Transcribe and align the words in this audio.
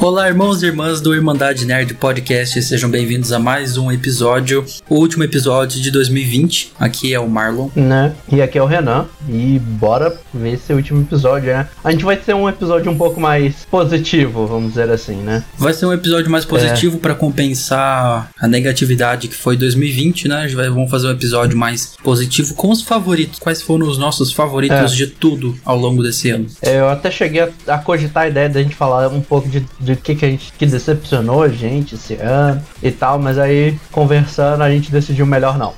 Olá, 0.00 0.28
irmãos 0.28 0.62
e 0.62 0.66
irmãs 0.66 1.00
do 1.00 1.12
Irmandade 1.12 1.66
Nerd 1.66 1.92
Podcast, 1.94 2.62
sejam 2.62 2.88
bem-vindos 2.88 3.32
a 3.32 3.38
mais 3.40 3.76
um 3.76 3.90
episódio, 3.90 4.64
o 4.88 4.94
último 4.94 5.24
episódio 5.24 5.80
de 5.80 5.90
2020. 5.90 6.72
Aqui 6.78 7.12
é 7.12 7.18
o 7.18 7.28
Marlon. 7.28 7.68
Né? 7.74 8.14
E 8.30 8.40
aqui 8.40 8.56
é 8.56 8.62
o 8.62 8.66
Renan. 8.66 9.06
E 9.28 9.58
bora 9.58 10.16
ver 10.32 10.52
esse 10.52 10.72
último 10.72 11.02
episódio, 11.02 11.52
né? 11.52 11.68
A 11.82 11.90
gente 11.90 12.04
vai 12.04 12.16
ter 12.16 12.32
um 12.32 12.48
episódio 12.48 12.92
um 12.92 12.96
pouco 12.96 13.20
mais 13.20 13.66
positivo, 13.68 14.46
vamos 14.46 14.70
dizer 14.70 14.88
assim, 14.88 15.16
né? 15.16 15.42
Vai 15.58 15.74
ser 15.74 15.86
um 15.86 15.92
episódio 15.92 16.30
mais 16.30 16.44
positivo 16.44 16.96
é. 16.96 17.00
para 17.00 17.14
compensar 17.16 18.30
a 18.38 18.46
negatividade 18.46 19.26
que 19.26 19.34
foi 19.34 19.56
2020, 19.56 20.28
né? 20.28 20.36
A 20.36 20.46
gente 20.46 20.54
vai, 20.54 20.68
vamos 20.70 20.92
fazer 20.92 21.08
um 21.08 21.12
episódio 21.12 21.58
mais 21.58 21.96
positivo 22.04 22.54
com 22.54 22.70
os 22.70 22.82
favoritos. 22.82 23.40
Quais 23.40 23.60
foram 23.60 23.88
os 23.88 23.98
nossos 23.98 24.32
favoritos 24.32 24.92
é. 24.92 24.94
de 24.94 25.08
tudo 25.08 25.58
ao 25.64 25.76
longo 25.76 26.04
desse 26.04 26.30
ano? 26.30 26.46
É, 26.62 26.78
eu 26.78 26.88
até 26.88 27.10
cheguei 27.10 27.40
a, 27.40 27.48
a 27.66 27.78
cogitar 27.78 28.22
a 28.22 28.28
ideia 28.28 28.48
da 28.48 28.62
gente 28.62 28.76
falar 28.76 29.08
um 29.08 29.20
pouco 29.20 29.48
de 29.48 29.66
de 29.94 30.00
que, 30.00 30.14
que 30.14 30.24
a 30.24 30.30
gente 30.30 30.52
que 30.58 30.66
decepcionou 30.66 31.42
a 31.42 31.48
gente 31.48 31.94
esse 31.94 32.14
ano 32.14 32.62
e 32.82 32.90
tal, 32.90 33.18
mas 33.18 33.38
aí 33.38 33.78
conversando 33.90 34.62
a 34.62 34.70
gente 34.70 34.90
decidiu 34.90 35.26
melhor 35.26 35.58
não. 35.58 35.74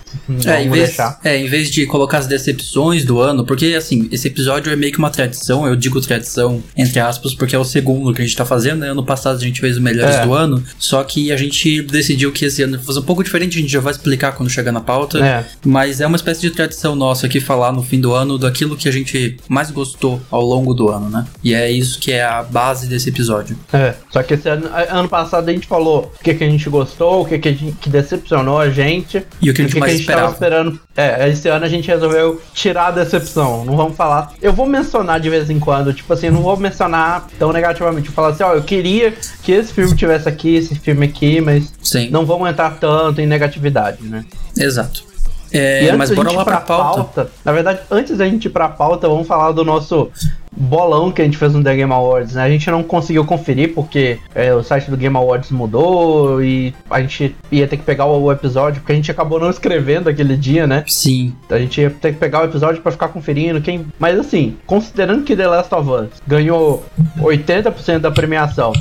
é, 0.46 0.62
em 0.62 0.70
vez, 0.70 0.88
deixar. 0.88 1.20
é, 1.24 1.36
em 1.38 1.48
vez 1.48 1.70
de 1.70 1.86
colocar 1.86 2.18
as 2.18 2.26
decepções 2.26 3.04
do 3.04 3.20
ano, 3.20 3.44
porque 3.44 3.74
assim, 3.74 4.08
esse 4.10 4.28
episódio 4.28 4.72
é 4.72 4.76
meio 4.76 4.92
que 4.92 4.98
uma 4.98 5.10
tradição, 5.10 5.66
eu 5.66 5.76
digo 5.76 6.00
tradição 6.00 6.62
entre 6.76 6.98
aspas, 7.00 7.34
porque 7.34 7.54
é 7.54 7.58
o 7.58 7.64
segundo 7.64 8.12
que 8.12 8.22
a 8.22 8.24
gente 8.24 8.36
tá 8.36 8.44
fazendo, 8.44 8.80
né? 8.80 8.90
Ano 8.90 9.04
passado 9.04 9.36
a 9.36 9.40
gente 9.40 9.60
fez 9.60 9.76
os 9.76 9.82
melhores 9.82 10.16
é. 10.16 10.26
do 10.26 10.34
ano, 10.34 10.62
só 10.78 11.02
que 11.04 11.32
a 11.32 11.36
gente 11.36 11.82
decidiu 11.82 12.32
que 12.32 12.44
esse 12.44 12.62
ano 12.62 12.78
fazer 12.80 13.00
um 13.00 13.02
pouco 13.02 13.22
diferente, 13.22 13.58
a 13.58 13.60
gente 13.60 13.72
já 13.72 13.80
vai 13.80 13.92
explicar 13.92 14.32
quando 14.32 14.50
chegar 14.50 14.72
na 14.72 14.80
pauta, 14.80 15.18
é. 15.24 15.44
mas 15.64 16.00
é 16.00 16.06
uma 16.06 16.16
espécie 16.16 16.40
de 16.40 16.50
tradição 16.50 16.94
nossa 16.94 17.26
aqui 17.26 17.40
falar 17.40 17.72
no 17.72 17.82
fim 17.82 18.00
do 18.00 18.12
ano 18.12 18.38
daquilo 18.38 18.76
que 18.76 18.88
a 18.88 18.92
gente 18.92 19.36
mais 19.48 19.70
gostou 19.70 20.20
ao 20.30 20.42
longo 20.42 20.74
do 20.74 20.88
ano, 20.88 21.08
né? 21.08 21.26
E 21.42 21.54
é 21.54 21.70
isso 21.70 21.98
que 21.98 22.12
é 22.12 22.24
a 22.24 22.42
base 22.42 22.86
desse 22.86 23.08
episódio. 23.08 23.56
É. 23.72 23.94
Só 24.10 24.22
que 24.24 24.34
esse 24.34 24.48
ano, 24.48 24.68
ano 24.88 25.08
passado 25.08 25.48
a 25.48 25.52
gente 25.52 25.66
falou 25.66 26.12
o 26.18 26.22
que, 26.22 26.34
que 26.34 26.42
a 26.42 26.48
gente 26.48 26.68
gostou, 26.68 27.22
o 27.22 27.24
que, 27.24 27.38
que, 27.38 27.48
a 27.48 27.52
gente, 27.52 27.76
que 27.76 27.88
decepcionou 27.88 28.58
a 28.58 28.68
gente. 28.68 29.24
E 29.40 29.48
o 29.48 29.54
que 29.54 29.62
a 29.62 29.64
gente, 29.64 29.74
que 29.74 29.80
que 29.80 29.86
a 29.86 29.88
gente 29.88 30.00
esperava. 30.00 30.32
esperando. 30.32 30.80
É, 30.96 31.28
esse 31.28 31.48
ano 31.48 31.64
a 31.64 31.68
gente 31.68 31.86
resolveu 31.86 32.42
tirar 32.52 32.88
a 32.88 32.90
decepção. 32.90 33.64
Não 33.64 33.76
vamos 33.76 33.96
falar. 33.96 34.32
Eu 34.42 34.52
vou 34.52 34.66
mencionar 34.66 35.20
de 35.20 35.30
vez 35.30 35.48
em 35.48 35.60
quando, 35.60 35.94
tipo 35.94 36.12
assim, 36.12 36.28
não 36.28 36.42
vou 36.42 36.56
mencionar 36.56 37.28
tão 37.38 37.52
negativamente. 37.52 38.08
Vou 38.08 38.14
falar 38.14 38.28
assim, 38.30 38.42
ó, 38.42 38.54
eu 38.54 38.62
queria 38.62 39.14
que 39.42 39.52
esse 39.52 39.72
filme 39.72 39.94
tivesse 39.94 40.28
aqui, 40.28 40.56
esse 40.56 40.74
filme 40.74 41.06
aqui, 41.06 41.40
mas 41.40 41.72
Sim. 41.80 42.10
não 42.10 42.26
vamos 42.26 42.50
entrar 42.50 42.78
tanto 42.80 43.20
em 43.20 43.26
negatividade, 43.26 44.02
né? 44.02 44.24
Exato. 44.56 45.10
É, 45.52 45.92
mas 45.92 46.10
bora 46.10 46.30
lá 46.30 46.44
pra 46.44 46.60
pauta. 46.60 47.02
pauta. 47.02 47.30
Na 47.44 47.52
verdade, 47.52 47.80
antes 47.90 48.16
da 48.16 48.24
gente 48.24 48.44
ir 48.44 48.50
pra 48.50 48.68
pauta, 48.68 49.08
vamos 49.08 49.26
falar 49.26 49.50
do 49.52 49.64
nosso 49.64 50.10
bolão 50.56 51.12
que 51.12 51.22
a 51.22 51.24
gente 51.24 51.36
fez 51.36 51.54
no 51.54 51.62
The 51.62 51.76
Game 51.76 51.92
Awards, 51.92 52.34
né? 52.34 52.42
A 52.42 52.50
gente 52.50 52.70
não 52.70 52.82
conseguiu 52.82 53.24
conferir 53.24 53.74
porque 53.74 54.18
é, 54.34 54.52
o 54.54 54.62
site 54.62 54.90
do 54.90 54.96
Game 54.96 55.16
Awards 55.16 55.50
mudou 55.50 56.42
e 56.42 56.74
a 56.88 57.00
gente 57.00 57.34
ia 57.50 57.66
ter 57.66 57.76
que 57.76 57.82
pegar 57.82 58.06
o 58.06 58.30
episódio, 58.32 58.80
porque 58.80 58.92
a 58.92 58.96
gente 58.96 59.10
acabou 59.10 59.38
não 59.38 59.50
escrevendo 59.50 60.08
aquele 60.08 60.36
dia, 60.36 60.66
né? 60.66 60.84
Sim. 60.86 61.34
A 61.48 61.58
gente 61.58 61.80
ia 61.80 61.90
ter 61.90 62.12
que 62.12 62.18
pegar 62.18 62.42
o 62.42 62.44
episódio 62.44 62.82
para 62.82 62.92
ficar 62.92 63.08
conferindo 63.08 63.60
quem. 63.60 63.86
Mas 63.98 64.18
assim, 64.18 64.56
considerando 64.66 65.24
que 65.24 65.36
The 65.36 65.46
Last 65.46 65.74
of 65.74 65.88
Us 65.88 66.08
ganhou 66.26 66.84
80% 67.18 67.98
da 67.98 68.10
premiação 68.10 68.72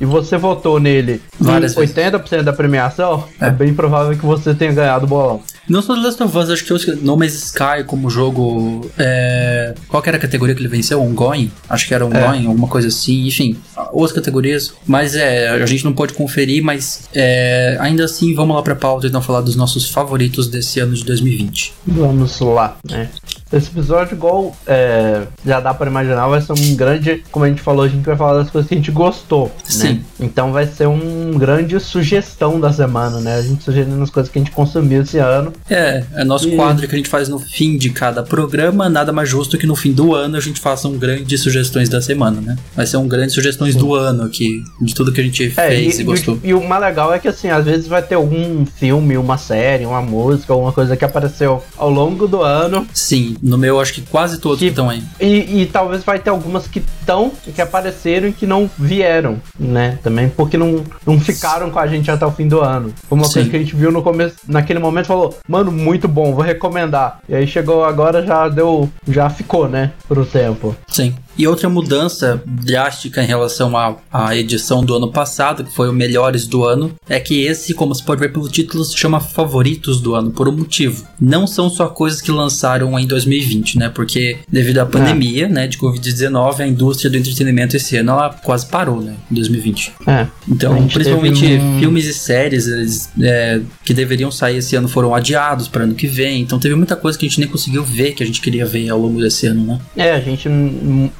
e 0.00 0.04
você 0.04 0.36
votou 0.36 0.78
nele 0.78 1.20
Várias 1.38 1.74
80% 1.74 2.42
da 2.42 2.52
premiação, 2.52 3.24
é. 3.40 3.46
é. 3.46 3.50
bem 3.50 3.74
provável 3.74 4.16
que 4.16 4.24
você 4.24 4.54
tenha 4.54 4.72
ganhado 4.72 5.04
o 5.04 5.08
bolão. 5.08 5.42
Não 5.68 5.82
só 5.82 5.94
The 5.94 6.00
Last 6.00 6.22
of 6.22 6.38
Us, 6.38 6.50
acho 6.50 6.64
que 6.64 6.72
eu 6.72 6.96
No 7.02 7.16
Man's 7.16 7.34
Sky 7.34 7.84
como 7.86 8.08
jogo. 8.08 8.88
É... 8.96 9.74
Qual 9.88 10.02
era 10.06 10.16
a 10.16 10.20
categoria 10.20 10.54
que 10.54 10.60
ele 10.60 10.68
venceu? 10.68 11.02
Ongoing? 11.02 11.50
Acho 11.68 11.88
que 11.88 11.94
era 11.94 12.06
Ongoing, 12.06 12.44
é. 12.44 12.46
alguma 12.46 12.68
coisa 12.68 12.88
assim. 12.88 13.26
Enfim, 13.26 13.56
outras 13.92 14.12
categorias. 14.12 14.72
Mas 14.86 15.14
é, 15.14 15.48
a 15.48 15.66
gente 15.66 15.84
não 15.84 15.92
pode 15.92 16.14
conferir, 16.14 16.62
mas 16.62 17.08
é, 17.12 17.76
ainda 17.80 18.04
assim, 18.04 18.34
vamos 18.34 18.54
lá 18.54 18.62
pra 18.62 18.76
pauta 18.76 19.06
e 19.06 19.08
então 19.08 19.20
falar 19.20 19.40
dos 19.40 19.56
nossos 19.56 19.90
favoritos 19.90 20.48
desse 20.48 20.78
ano 20.78 20.94
de 20.94 21.04
2020. 21.04 21.74
Vamos 21.86 22.38
lá, 22.40 22.76
né? 22.88 23.08
Esse 23.52 23.68
episódio, 23.68 24.14
igual 24.14 24.56
é, 24.66 25.22
já 25.44 25.60
dá 25.60 25.72
para 25.72 25.88
imaginar, 25.88 26.26
vai 26.26 26.40
ser 26.40 26.52
um 26.52 26.74
grande. 26.74 27.22
Como 27.30 27.44
a 27.44 27.48
gente 27.48 27.62
falou, 27.62 27.84
a 27.84 27.88
gente 27.88 28.04
vai 28.04 28.16
falar 28.16 28.42
das 28.42 28.50
coisas 28.50 28.68
que 28.68 28.74
a 28.74 28.76
gente 28.76 28.90
gostou, 28.90 29.52
Sim. 29.64 29.84
né? 29.84 29.85
Então 30.18 30.52
vai 30.52 30.66
ser 30.66 30.86
um 30.86 31.32
grande 31.38 31.78
sugestão 31.80 32.60
da 32.60 32.72
semana, 32.72 33.20
né? 33.20 33.36
A 33.36 33.42
gente 33.42 33.62
sugerindo 33.62 34.02
as 34.02 34.10
coisas 34.10 34.30
que 34.30 34.38
a 34.38 34.42
gente 34.42 34.52
consumiu 34.52 35.02
esse 35.02 35.18
ano. 35.18 35.52
É, 35.68 36.04
é 36.14 36.24
nosso 36.24 36.48
e... 36.48 36.56
quadro 36.56 36.86
que 36.86 36.94
a 36.94 36.98
gente 36.98 37.08
faz 37.08 37.28
no 37.28 37.38
fim 37.38 37.76
de 37.76 37.90
cada 37.90 38.22
programa. 38.22 38.88
Nada 38.88 39.12
mais 39.12 39.28
justo 39.28 39.58
que 39.58 39.66
no 39.66 39.76
fim 39.76 39.92
do 39.92 40.14
ano 40.14 40.36
a 40.36 40.40
gente 40.40 40.60
faça 40.60 40.88
um 40.88 40.98
grande 40.98 41.36
sugestões 41.38 41.88
da 41.88 42.00
semana, 42.00 42.40
né? 42.40 42.56
Vai 42.74 42.86
ser 42.86 42.96
um 42.96 43.08
grande 43.08 43.32
sugestões 43.32 43.74
Sim. 43.74 43.80
do 43.80 43.94
ano 43.94 44.24
aqui, 44.24 44.62
de 44.80 44.94
tudo 44.94 45.12
que 45.12 45.20
a 45.20 45.24
gente 45.24 45.44
é, 45.56 45.68
fez 45.68 45.98
e, 45.98 46.02
e 46.02 46.04
gostou. 46.04 46.38
E, 46.42 46.48
e, 46.48 46.54
o 46.54 46.66
mais 46.66 46.82
legal 46.82 47.12
é 47.12 47.18
que, 47.18 47.28
assim, 47.28 47.48
às 47.48 47.64
vezes 47.64 47.86
vai 47.86 48.02
ter 48.02 48.14
algum 48.14 48.66
filme, 48.66 49.16
uma 49.16 49.38
série, 49.38 49.86
uma 49.86 50.02
música, 50.02 50.52
alguma 50.52 50.72
coisa 50.72 50.96
que 50.96 51.04
apareceu 51.04 51.62
ao 51.76 51.90
longo 51.90 52.26
do 52.26 52.42
ano. 52.42 52.86
Sim 52.92 53.36
no 53.42 53.56
meu, 53.56 53.80
acho 53.80 53.94
que 53.94 54.02
quase 54.02 54.38
todos 54.38 54.58
que 54.58 54.66
estão 54.66 54.90
aí. 54.90 55.02
E, 55.20 55.62
e, 55.62 55.66
talvez 55.66 56.04
vai 56.04 56.18
ter 56.18 56.30
algumas 56.30 56.66
que 56.66 56.80
estão, 56.80 57.30
que 57.54 57.60
apareceram 57.60 58.28
e 58.28 58.32
que 58.32 58.46
não 58.46 58.68
vieram, 58.78 59.40
né? 59.58 59.75
Também 60.02 60.28
porque 60.28 60.56
não, 60.56 60.84
não 61.06 61.20
ficaram 61.20 61.70
com 61.70 61.78
a 61.78 61.86
gente 61.86 62.10
até 62.10 62.24
o 62.24 62.30
fim 62.30 62.48
do 62.48 62.60
ano. 62.60 62.92
Foi 63.08 63.18
uma 63.18 63.26
Sim. 63.26 63.34
coisa 63.34 63.50
que 63.50 63.56
a 63.56 63.58
gente 63.58 63.76
viu 63.76 63.92
no 63.92 64.02
começo, 64.02 64.36
naquele 64.46 64.78
momento, 64.78 65.06
falou, 65.06 65.36
mano, 65.48 65.70
muito 65.70 66.08
bom, 66.08 66.34
vou 66.34 66.42
recomendar. 66.42 67.20
E 67.28 67.34
aí 67.34 67.46
chegou 67.46 67.84
agora, 67.84 68.24
já 68.24 68.48
deu, 68.48 68.88
já 69.08 69.28
ficou, 69.28 69.68
né? 69.68 69.92
Pro 70.08 70.24
tempo. 70.24 70.74
Sim. 70.88 71.14
E 71.38 71.46
outra 71.46 71.68
mudança 71.68 72.42
drástica 72.46 73.22
em 73.22 73.26
relação 73.26 73.76
à, 73.76 73.96
à 74.12 74.36
edição 74.36 74.84
do 74.84 74.94
ano 74.94 75.10
passado, 75.10 75.64
que 75.64 75.74
foi 75.74 75.88
o 75.88 75.92
Melhores 75.92 76.46
do 76.46 76.64
Ano, 76.64 76.94
é 77.08 77.20
que 77.20 77.42
esse, 77.42 77.74
como 77.74 77.94
você 77.94 78.02
pode 78.02 78.20
ver 78.20 78.32
pelo 78.32 78.48
título, 78.48 78.84
se 78.84 78.96
chama 78.96 79.20
Favoritos 79.20 80.00
do 80.00 80.14
Ano, 80.14 80.30
por 80.30 80.48
um 80.48 80.52
motivo. 80.52 81.06
Não 81.20 81.46
são 81.46 81.68
só 81.68 81.88
coisas 81.88 82.20
que 82.20 82.30
lançaram 82.30 82.98
em 82.98 83.06
2020, 83.06 83.78
né? 83.78 83.88
Porque 83.88 84.38
devido 84.50 84.78
à 84.78 84.86
pandemia, 84.86 85.44
é. 85.44 85.48
né, 85.48 85.66
de 85.66 85.78
Covid-19, 85.78 86.60
a 86.60 86.66
indústria 86.66 87.10
do 87.10 87.16
entretenimento 87.16 87.76
esse 87.76 87.96
ano 87.96 88.12
ela 88.12 88.30
quase 88.30 88.66
parou, 88.66 89.00
né? 89.00 89.16
Em 89.30 89.34
2020. 89.34 89.92
É. 90.06 90.26
Então, 90.48 90.86
principalmente 90.88 91.44
um... 91.44 91.78
filmes 91.80 92.06
e 92.06 92.14
séries 92.14 92.66
eles, 92.66 93.10
é, 93.20 93.60
que 93.84 93.92
deveriam 93.92 94.30
sair 94.30 94.58
esse 94.58 94.74
ano 94.76 94.88
foram 94.88 95.14
adiados 95.14 95.68
para 95.68 95.84
ano 95.84 95.94
que 95.94 96.06
vem. 96.06 96.40
Então 96.40 96.58
teve 96.58 96.74
muita 96.74 96.96
coisa 96.96 97.18
que 97.18 97.26
a 97.26 97.28
gente 97.28 97.40
nem 97.40 97.48
conseguiu 97.48 97.84
ver 97.84 98.12
que 98.12 98.22
a 98.22 98.26
gente 98.26 98.40
queria 98.40 98.64
ver 98.64 98.88
ao 98.88 98.98
longo 98.98 99.20
desse 99.20 99.46
ano, 99.46 99.64
né? 99.64 99.80
É, 99.96 100.12
a 100.12 100.20
gente 100.20 100.48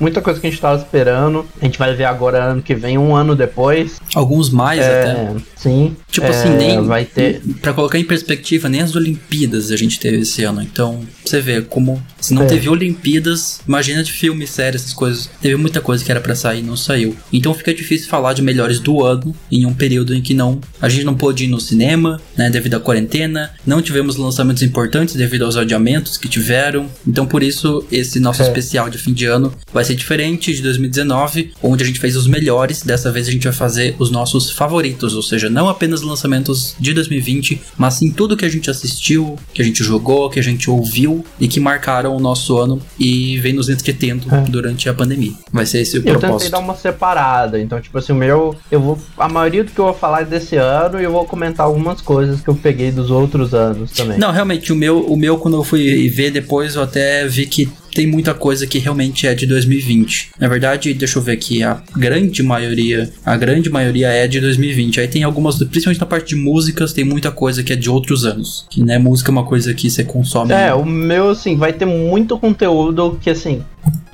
muita 0.06 0.22
coisa 0.22 0.39
que 0.41 0.47
a 0.47 0.50
gente 0.50 0.62
tava 0.62 0.81
esperando. 0.81 1.44
A 1.61 1.65
gente 1.65 1.78
vai 1.78 1.93
ver 1.93 2.05
agora 2.05 2.44
ano 2.44 2.62
que 2.62 2.77
vem, 2.77 2.97
um 2.97 3.17
ano 3.17 3.34
depois. 3.34 4.00
Alguns 4.15 4.50
mais 4.50 4.81
é, 4.81 5.03
até. 5.03 5.34
Sim. 5.56 5.97
Tipo 6.09 6.28
assim, 6.28 6.49
é, 6.49 6.55
assim, 6.55 6.56
nem. 6.56 6.84
Vai 6.84 7.05
ter. 7.05 7.43
Pra 7.61 7.72
colocar 7.72 7.99
em 7.99 8.05
perspectiva, 8.05 8.69
nem 8.69 8.81
as 8.81 8.95
Olimpíadas 8.95 9.72
a 9.72 9.77
gente 9.77 9.99
teve 9.99 10.19
esse 10.19 10.45
ano. 10.45 10.62
Então, 10.62 11.00
você 11.25 11.41
vê 11.41 11.61
como. 11.61 12.00
Se 12.21 12.33
não 12.33 12.43
é. 12.43 12.47
teve 12.47 12.69
Olimpíadas, 12.69 13.61
imagina 13.66 14.03
de 14.03 14.12
filme, 14.12 14.47
série, 14.47 14.77
essas 14.77 14.93
coisas. 14.93 15.28
Teve 15.43 15.56
muita 15.56 15.81
coisa 15.81 16.05
que 16.05 16.11
era 16.11 16.21
para 16.21 16.37
sair 16.37 16.61
e 16.61 16.62
não 16.62 16.77
saiu. 16.77 17.16
Então 17.33 17.53
fica 17.53 17.75
difícil 17.75 18.09
falar 18.09 18.33
de 18.33 18.43
melhores 18.43 18.78
do 18.78 19.05
ano 19.05 19.34
em 19.50 19.66
um 19.66 19.75
período 19.75 20.15
em 20.15 20.22
que 20.22 20.34
não. 20.34 20.61
A 20.81 20.89
gente 20.89 21.05
não 21.05 21.15
pôde 21.15 21.45
ir 21.45 21.49
no 21.49 21.61
cinema, 21.61 22.21
né? 22.37 22.49
Devido 22.49 22.75
à 22.75 22.81
quarentena. 22.81 23.50
Não 23.66 23.83
tivemos 23.83 24.16
lançamentos 24.16 24.62
importantes 24.62 25.16
devido 25.16 25.45
aos 25.45 25.56
adiamentos 25.56 26.16
que 26.16 26.28
tiveram. 26.28 26.89
Então, 27.06 27.27
por 27.27 27.43
isso, 27.43 27.84
esse 27.91 28.21
nosso 28.21 28.43
é. 28.43 28.47
especial 28.47 28.89
de 28.89 28.99
fim 28.99 29.12
de 29.12 29.27
ano 29.27 29.53
vai 29.72 29.84
ser 29.84 29.96
diferente 29.97 30.55
de 30.55 30.62
2019, 30.62 31.53
onde 31.62 31.83
a 31.83 31.87
gente 31.87 31.99
fez 31.99 32.17
os 32.17 32.27
melhores. 32.27 32.83
Dessa 32.83 33.11
vez 33.11 33.29
a 33.29 33.31
gente 33.31 33.45
vai 33.45 33.53
fazer 33.53 33.97
os 33.99 34.11
nossos 34.11 34.51
favoritos, 34.51 35.15
ou 35.15 35.23
seja, 35.23 35.49
não 35.49 35.69
apenas 35.69 36.03
lançamentos 36.03 36.77
de 36.79 36.93
2020, 36.93 37.61
mas 37.77 37.95
sim 37.95 38.11
tudo 38.11 38.37
que 38.37 38.45
a 38.45 38.49
gente 38.49 38.71
assistiu, 38.71 39.37
que 39.53 39.62
a 39.62 39.65
gente 39.65 39.83
jogou, 39.83 40.31
que 40.31 40.39
a 40.39 40.43
gente 40.43 40.71
ouviu 40.71 41.25
e 41.41 41.48
que 41.48 41.59
marcaram 41.59 42.15
o 42.15 42.21
nosso 42.21 42.57
ano 42.59 42.81
e 42.98 43.39
vem 43.39 43.53
nos 43.53 43.69
entretendo 43.69 44.27
é. 44.34 44.41
durante 44.43 44.89
a 44.89 44.95
pandemia. 44.95 45.33
Vai 45.53 45.66
ser 45.66 45.81
esse 45.81 45.97
o 45.97 46.01
eu 46.01 46.03
propósito. 46.03 46.27
Eu 46.27 46.39
tentei 46.39 46.51
dar 46.51 46.59
uma 46.59 46.77
separada, 46.77 47.60
então 47.60 47.81
tipo 47.81 47.97
assim, 47.99 48.13
o 48.13 48.16
meu, 48.16 48.57
eu 48.71 48.81
vou 48.81 48.99
a 49.19 49.28
maioria 49.28 49.65
do 49.65 49.72
que 49.72 49.78
eu 49.78 49.87
vou 49.87 49.95
falar 49.95 50.22
é 50.22 50.25
desse 50.25 50.57
ano 50.57 51.01
e 51.01 51.04
eu 51.04 51.10
vou 51.10 51.25
comentar 51.25 51.66
algumas 51.66 52.01
coisas 52.01 52.41
que 52.41 52.49
eu 52.49 52.54
peguei 52.54 52.91
dos 52.91 53.10
outros 53.10 53.54
anos 53.54 53.91
também. 53.92 54.19
Não, 54.19 54.33
realmente 54.33 54.72
o 54.72 54.77
meu, 54.77 55.01
o 55.01 55.16
meu 55.16 55.39
quando 55.39 55.57
eu 55.57 55.65
fui 55.65 56.09
ver 56.09 56.31
depois 56.31 56.75
eu 56.75 56.83
até 56.83 57.27
vi 57.27 57.47
que 57.47 57.69
tem 57.97 58.07
muita 58.07 58.34
coisa 58.34 58.66
que 58.66 58.78
realmente 58.78 59.27
é 59.27 59.34
de 59.34 59.47
2020. 59.47 60.33
Na 60.39 60.48
verdade, 60.48 60.93
deixa 60.93 61.19
eu 61.19 61.22
ver 61.22 61.33
aqui, 61.33 61.63
a 61.63 61.83
grande 61.97 62.43
maioria, 62.43 63.10
a 63.25 63.37
grande 63.39 63.71
maioria 63.71 64.09
é 64.09 64.28
de 64.28 64.39
2020. 64.39 65.01
Aí 65.01 65.09
tem 65.09 65.22
algumas, 65.22 65.57
principalmente 65.57 66.01
na 66.01 66.07
parte 66.07 66.28
de 66.28 66.37
músicas, 66.37 66.93
tem 66.93 67.04
muita 67.04 67.31
coisa 67.31 67.63
que 67.63 67.72
é 67.72 67.77
de 67.77 67.89
outros 67.89 68.27
anos. 68.27 68.66
Que 68.69 68.84
né, 68.84 68.98
música 68.98 69.31
é 69.31 69.33
uma 69.33 69.47
coisa 69.47 69.72
que 69.72 69.89
você 69.89 70.04
consome. 70.04 70.53
É, 70.53 70.75
o 70.75 70.84
meu 70.84 71.31
assim, 71.31 71.57
vai 71.57 71.72
ter 71.72 71.87
muito 71.87 72.39
conteúdo 72.39 73.19
que 73.19 73.31
assim, 73.31 73.63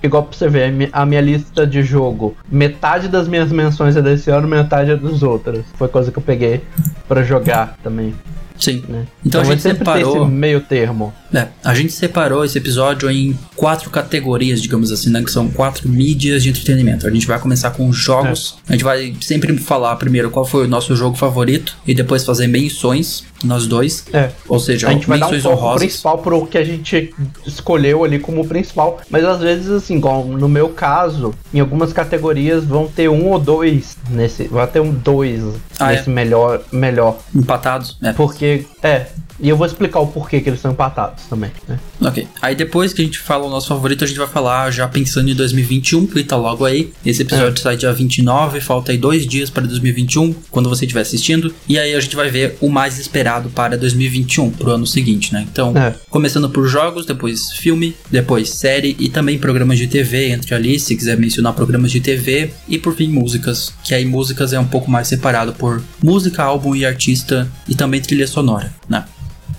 igual 0.00 0.22
pra 0.22 0.38
você 0.38 0.48
ver, 0.48 0.88
a 0.92 1.04
minha 1.04 1.20
lista 1.20 1.66
de 1.66 1.82
jogo, 1.82 2.36
metade 2.48 3.08
das 3.08 3.26
minhas 3.26 3.50
menções 3.50 3.96
é 3.96 4.02
desse 4.02 4.30
ano, 4.30 4.46
metade 4.46 4.92
é 4.92 4.96
dos 4.96 5.24
outros. 5.24 5.64
Foi 5.74 5.88
coisa 5.88 6.12
que 6.12 6.18
eu 6.18 6.22
peguei 6.22 6.60
para 7.08 7.24
jogar 7.24 7.76
também. 7.82 8.14
Sim. 8.62 8.84
Né? 8.88 9.06
Então, 9.26 9.40
então 9.40 9.40
a 9.40 9.44
gente 9.44 9.62
separou... 9.62 10.12
tem 10.12 10.22
esse 10.22 10.30
meio 10.30 10.60
termo. 10.60 11.12
É, 11.34 11.48
a 11.64 11.74
gente 11.74 11.92
separou 11.92 12.44
esse 12.44 12.56
episódio 12.56 13.10
em 13.10 13.36
quatro 13.56 13.90
categorias, 13.90 14.62
digamos 14.62 14.92
assim, 14.92 15.10
né? 15.10 15.22
Que 15.22 15.32
são 15.32 15.48
quatro 15.48 15.88
mídias 15.88 16.44
de 16.44 16.50
entretenimento. 16.50 17.06
A 17.06 17.10
gente 17.10 17.26
vai 17.26 17.40
começar 17.40 17.70
com 17.72 17.92
jogos. 17.92 18.58
É. 18.68 18.70
A 18.70 18.72
gente 18.72 18.84
vai 18.84 19.14
sempre 19.20 19.56
falar 19.58 19.96
primeiro 19.96 20.30
qual 20.30 20.44
foi 20.44 20.64
o 20.64 20.68
nosso 20.68 20.94
jogo 20.94 21.16
favorito 21.16 21.76
e 21.84 21.92
depois 21.92 22.24
fazer 22.24 22.46
menções, 22.46 23.24
nós 23.46 23.66
dois. 23.66 24.04
É. 24.12 24.30
Ou 24.48 24.58
seja, 24.58 24.88
a 24.88 24.92
gente 24.92 25.06
vai 25.06 25.18
dar 25.18 25.28
um 25.28 25.40
foco 25.40 25.76
principal 25.76 26.18
pro 26.18 26.46
que 26.46 26.58
a 26.58 26.64
gente 26.64 27.14
escolheu 27.46 28.04
ali 28.04 28.18
como 28.18 28.46
principal. 28.46 29.00
Mas 29.10 29.24
às 29.24 29.40
vezes, 29.40 29.68
assim, 29.70 29.98
no 29.98 30.48
meu 30.48 30.70
caso, 30.70 31.34
em 31.52 31.60
algumas 31.60 31.92
categorias 31.92 32.64
vão 32.64 32.86
ter 32.86 33.08
um 33.08 33.30
ou 33.30 33.38
dois 33.38 33.96
nesse. 34.10 34.44
Vai 34.48 34.66
ter 34.66 34.80
um 34.80 34.92
dois 34.92 35.42
ah, 35.78 35.88
nesse 35.88 36.08
é? 36.08 36.12
melhor, 36.12 36.62
melhor. 36.72 37.18
Empatados, 37.34 37.96
né? 38.00 38.12
Porque, 38.16 38.66
é, 38.82 39.06
e 39.42 39.48
eu 39.48 39.56
vou 39.56 39.66
explicar 39.66 39.98
o 39.98 40.06
porquê 40.06 40.40
que 40.40 40.48
eles 40.48 40.60
são 40.60 40.70
empatados 40.70 41.24
também, 41.24 41.50
né? 41.66 41.76
Ok. 42.00 42.28
Aí 42.40 42.54
depois 42.54 42.92
que 42.92 43.02
a 43.02 43.04
gente 43.04 43.18
fala 43.18 43.44
o 43.44 43.50
nosso 43.50 43.66
favorito, 43.66 44.04
a 44.04 44.06
gente 44.06 44.16
vai 44.16 44.28
falar 44.28 44.70
já 44.70 44.86
pensando 44.86 45.28
em 45.28 45.34
2021, 45.34 46.06
que 46.06 46.22
tá 46.22 46.36
logo 46.36 46.64
aí. 46.64 46.92
Esse 47.04 47.22
episódio 47.22 47.58
é. 47.58 47.62
sai 47.62 47.76
dia 47.76 47.92
29, 47.92 48.60
falta 48.60 48.92
aí 48.92 48.98
dois 48.98 49.26
dias 49.26 49.50
para 49.50 49.66
2021, 49.66 50.32
quando 50.48 50.68
você 50.68 50.84
estiver 50.84 51.00
assistindo. 51.00 51.52
E 51.68 51.76
aí 51.76 51.92
a 51.92 51.98
gente 51.98 52.14
vai 52.14 52.30
ver 52.30 52.56
o 52.60 52.68
mais 52.68 53.00
esperado 53.00 53.50
para 53.50 53.76
2021, 53.76 54.52
pro 54.52 54.70
ano 54.70 54.86
seguinte, 54.86 55.32
né? 55.32 55.44
Então, 55.50 55.76
é. 55.76 55.92
começando 56.08 56.48
por 56.48 56.68
jogos, 56.68 57.04
depois 57.04 57.50
filme, 57.54 57.96
depois 58.08 58.48
série 58.48 58.96
e 59.00 59.08
também 59.08 59.38
programas 59.38 59.76
de 59.76 59.88
TV, 59.88 60.30
entre 60.30 60.54
ali, 60.54 60.78
se 60.78 60.94
quiser 60.94 61.18
mencionar 61.18 61.52
programas 61.52 61.90
de 61.90 62.00
TV. 62.00 62.52
E 62.68 62.78
por 62.78 62.94
fim, 62.94 63.08
músicas, 63.08 63.74
que 63.82 63.92
aí 63.92 64.04
músicas 64.04 64.52
é 64.52 64.60
um 64.60 64.66
pouco 64.66 64.88
mais 64.88 65.08
separado 65.08 65.52
por 65.52 65.82
música, 66.00 66.44
álbum 66.44 66.76
e 66.76 66.86
artista 66.86 67.50
e 67.68 67.74
também 67.74 68.00
trilha 68.00 68.28
sonora, 68.28 68.72
né? 68.88 69.04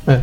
É. 0.08 0.22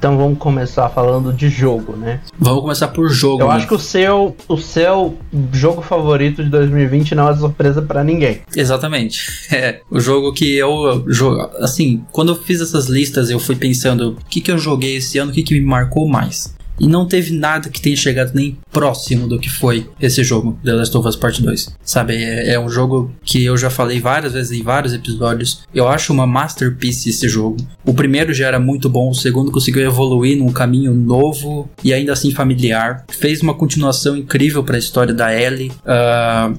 Então 0.00 0.16
vamos 0.16 0.38
começar 0.38 0.88
falando 0.88 1.30
de 1.30 1.50
jogo, 1.50 1.94
né? 1.94 2.22
Vamos 2.38 2.62
começar 2.62 2.88
por 2.88 3.10
jogo. 3.10 3.42
Eu 3.42 3.48
né? 3.48 3.54
acho 3.56 3.68
que 3.68 3.74
o 3.74 3.78
seu, 3.78 4.34
o 4.48 4.56
seu 4.56 5.18
jogo 5.52 5.82
favorito 5.82 6.42
de 6.42 6.48
2020 6.48 7.14
não 7.14 7.28
é 7.28 7.36
surpresa 7.36 7.82
para 7.82 8.02
ninguém. 8.02 8.40
Exatamente. 8.56 9.28
É, 9.52 9.80
o 9.90 9.98
jogo 9.98 10.32
que 10.32 10.56
eu 10.56 11.04
jogo, 11.08 11.50
assim, 11.58 12.04
quando 12.12 12.30
eu 12.30 12.36
fiz 12.36 12.60
essas 12.60 12.86
listas, 12.86 13.30
eu 13.30 13.40
fui 13.40 13.56
pensando 13.56 14.10
o 14.10 14.24
que 14.26 14.40
que 14.40 14.50
eu 14.50 14.56
joguei 14.56 14.96
esse 14.96 15.18
ano, 15.18 15.32
o 15.32 15.34
que 15.34 15.42
que 15.42 15.54
me 15.54 15.60
marcou 15.60 16.08
mais. 16.08 16.54
E 16.80 16.86
não 16.86 17.06
teve 17.06 17.32
nada 17.32 17.68
que 17.68 17.80
tenha 17.80 17.96
chegado 17.96 18.32
nem 18.34 18.56
próximo 18.72 19.28
do 19.28 19.38
que 19.38 19.50
foi 19.50 19.86
esse 20.00 20.24
jogo, 20.24 20.58
The 20.64 20.72
Last 20.72 20.96
of 20.96 21.06
Us 21.06 21.16
Part 21.16 21.42
2. 21.42 21.76
Sabe, 21.84 22.16
é, 22.16 22.54
é 22.54 22.60
um 22.60 22.70
jogo 22.70 23.12
que 23.22 23.44
eu 23.44 23.56
já 23.56 23.68
falei 23.68 24.00
várias 24.00 24.32
vezes 24.32 24.58
em 24.58 24.62
vários 24.62 24.94
episódios. 24.94 25.62
Eu 25.74 25.86
acho 25.86 26.12
uma 26.12 26.26
masterpiece 26.26 27.10
esse 27.10 27.28
jogo. 27.28 27.58
O 27.84 27.92
primeiro 27.92 28.32
já 28.32 28.46
era 28.46 28.58
muito 28.58 28.88
bom, 28.88 29.10
o 29.10 29.14
segundo 29.14 29.52
conseguiu 29.52 29.82
evoluir 29.82 30.38
num 30.38 30.52
caminho 30.52 30.94
novo 30.94 31.68
e 31.84 31.92
ainda 31.92 32.12
assim 32.12 32.30
familiar. 32.30 33.04
Fez 33.10 33.42
uma 33.42 33.54
continuação 33.54 34.16
incrível 34.16 34.64
para 34.64 34.76
a 34.76 34.78
história 34.78 35.12
da 35.12 35.34
Ellie. 35.38 35.70
Uh, 35.84 36.58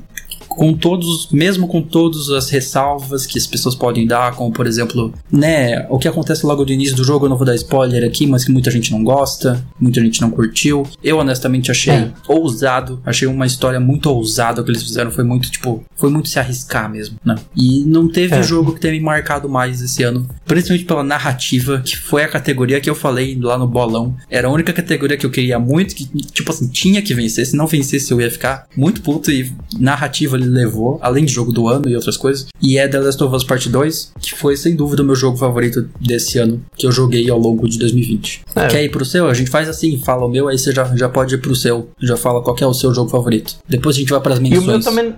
com 0.55 0.73
todos, 0.73 1.29
mesmo 1.31 1.67
com 1.67 1.81
todas 1.81 2.29
as 2.29 2.49
ressalvas 2.49 3.25
que 3.25 3.37
as 3.37 3.47
pessoas 3.47 3.73
podem 3.73 4.05
dar, 4.05 4.35
como 4.35 4.51
por 4.51 4.67
exemplo, 4.67 5.13
né, 5.31 5.85
o 5.89 5.97
que 5.97 6.07
acontece 6.07 6.45
logo 6.45 6.65
no 6.65 6.71
início 6.71 6.95
do 6.95 7.03
jogo, 7.03 7.25
eu 7.25 7.29
não 7.29 7.37
vou 7.37 7.45
dar 7.45 7.55
spoiler 7.55 8.03
aqui, 8.03 8.27
mas 8.27 8.43
que 8.43 8.51
muita 8.51 8.69
gente 8.69 8.91
não 8.91 9.03
gosta, 9.03 9.65
muita 9.79 10.01
gente 10.01 10.19
não 10.21 10.29
curtiu. 10.29 10.85
Eu 11.01 11.17
honestamente 11.17 11.71
achei 11.71 11.93
é. 11.93 12.11
ousado, 12.27 13.01
achei 13.05 13.27
uma 13.27 13.45
história 13.45 13.79
muito 13.79 14.07
ousada 14.07 14.61
o 14.61 14.65
que 14.65 14.71
eles 14.71 14.83
fizeram, 14.83 15.09
foi 15.09 15.23
muito 15.23 15.49
tipo, 15.49 15.83
foi 15.95 16.09
muito 16.09 16.27
se 16.27 16.37
arriscar 16.37 16.91
mesmo, 16.91 17.17
né? 17.23 17.35
E 17.55 17.85
não 17.85 18.07
teve 18.07 18.35
é. 18.35 18.43
jogo 18.43 18.73
que 18.73 18.81
tenha 18.81 18.93
me 18.93 18.99
marcado 18.99 19.47
mais 19.47 19.81
esse 19.81 20.03
ano, 20.03 20.29
principalmente 20.45 20.85
pela 20.85 21.03
narrativa, 21.03 21.81
que 21.83 21.97
foi 21.97 22.23
a 22.23 22.27
categoria 22.27 22.81
que 22.81 22.89
eu 22.89 22.95
falei 22.95 23.37
lá 23.39 23.57
no 23.57 23.67
bolão. 23.67 24.15
Era 24.29 24.47
a 24.47 24.51
única 24.51 24.73
categoria 24.73 25.15
que 25.15 25.25
eu 25.25 25.31
queria 25.31 25.57
muito, 25.57 25.95
que 25.95 26.05
tipo 26.05 26.51
assim, 26.51 26.67
tinha 26.67 27.01
que 27.01 27.13
vencer, 27.13 27.45
se 27.45 27.55
não 27.55 27.67
vencesse 27.67 28.11
eu 28.11 28.19
ia 28.19 28.29
ficar 28.29 28.67
muito 28.75 29.01
puto 29.01 29.31
e 29.31 29.51
narrativa 29.79 30.40
ele 30.41 30.49
levou, 30.49 30.99
além 31.01 31.25
de 31.25 31.33
jogo 31.33 31.51
do 31.51 31.67
ano 31.67 31.89
e 31.89 31.95
outras 31.95 32.17
coisas. 32.17 32.47
E 32.61 32.77
é 32.77 32.87
The 32.87 32.99
Last 32.99 33.23
of 33.23 33.35
Us 33.35 33.43
Part 33.43 33.69
2, 33.69 34.13
que 34.19 34.35
foi 34.35 34.55
sem 34.55 34.75
dúvida 34.75 35.01
o 35.01 35.05
meu 35.05 35.15
jogo 35.15 35.37
favorito 35.37 35.87
desse 35.99 36.37
ano, 36.37 36.61
que 36.75 36.85
eu 36.85 36.91
joguei 36.91 37.29
ao 37.29 37.39
longo 37.39 37.67
de 37.67 37.77
2020. 37.79 38.41
É. 38.55 38.67
Quer 38.67 38.83
ir 38.83 38.89
pro 38.89 39.05
seu? 39.05 39.27
A 39.27 39.33
gente 39.33 39.49
faz 39.49 39.67
assim, 39.67 40.01
fala 40.03 40.25
o 40.25 40.29
meu, 40.29 40.47
aí 40.47 40.57
você 40.57 40.71
já, 40.71 40.83
já 40.95 41.09
pode 41.09 41.35
ir 41.35 41.37
pro 41.39 41.55
seu. 41.55 41.89
Já 41.99 42.17
fala 42.17 42.41
qual 42.41 42.55
é 42.59 42.65
o 42.65 42.73
seu 42.73 42.93
jogo 42.93 43.09
favorito. 43.09 43.55
Depois 43.67 43.95
a 43.95 43.99
gente 43.99 44.09
vai 44.09 44.21
pras 44.21 44.39
menções. 44.39 44.63
E 44.63 44.67
o 44.67 44.67
meu 44.67 44.79
também. 44.81 45.15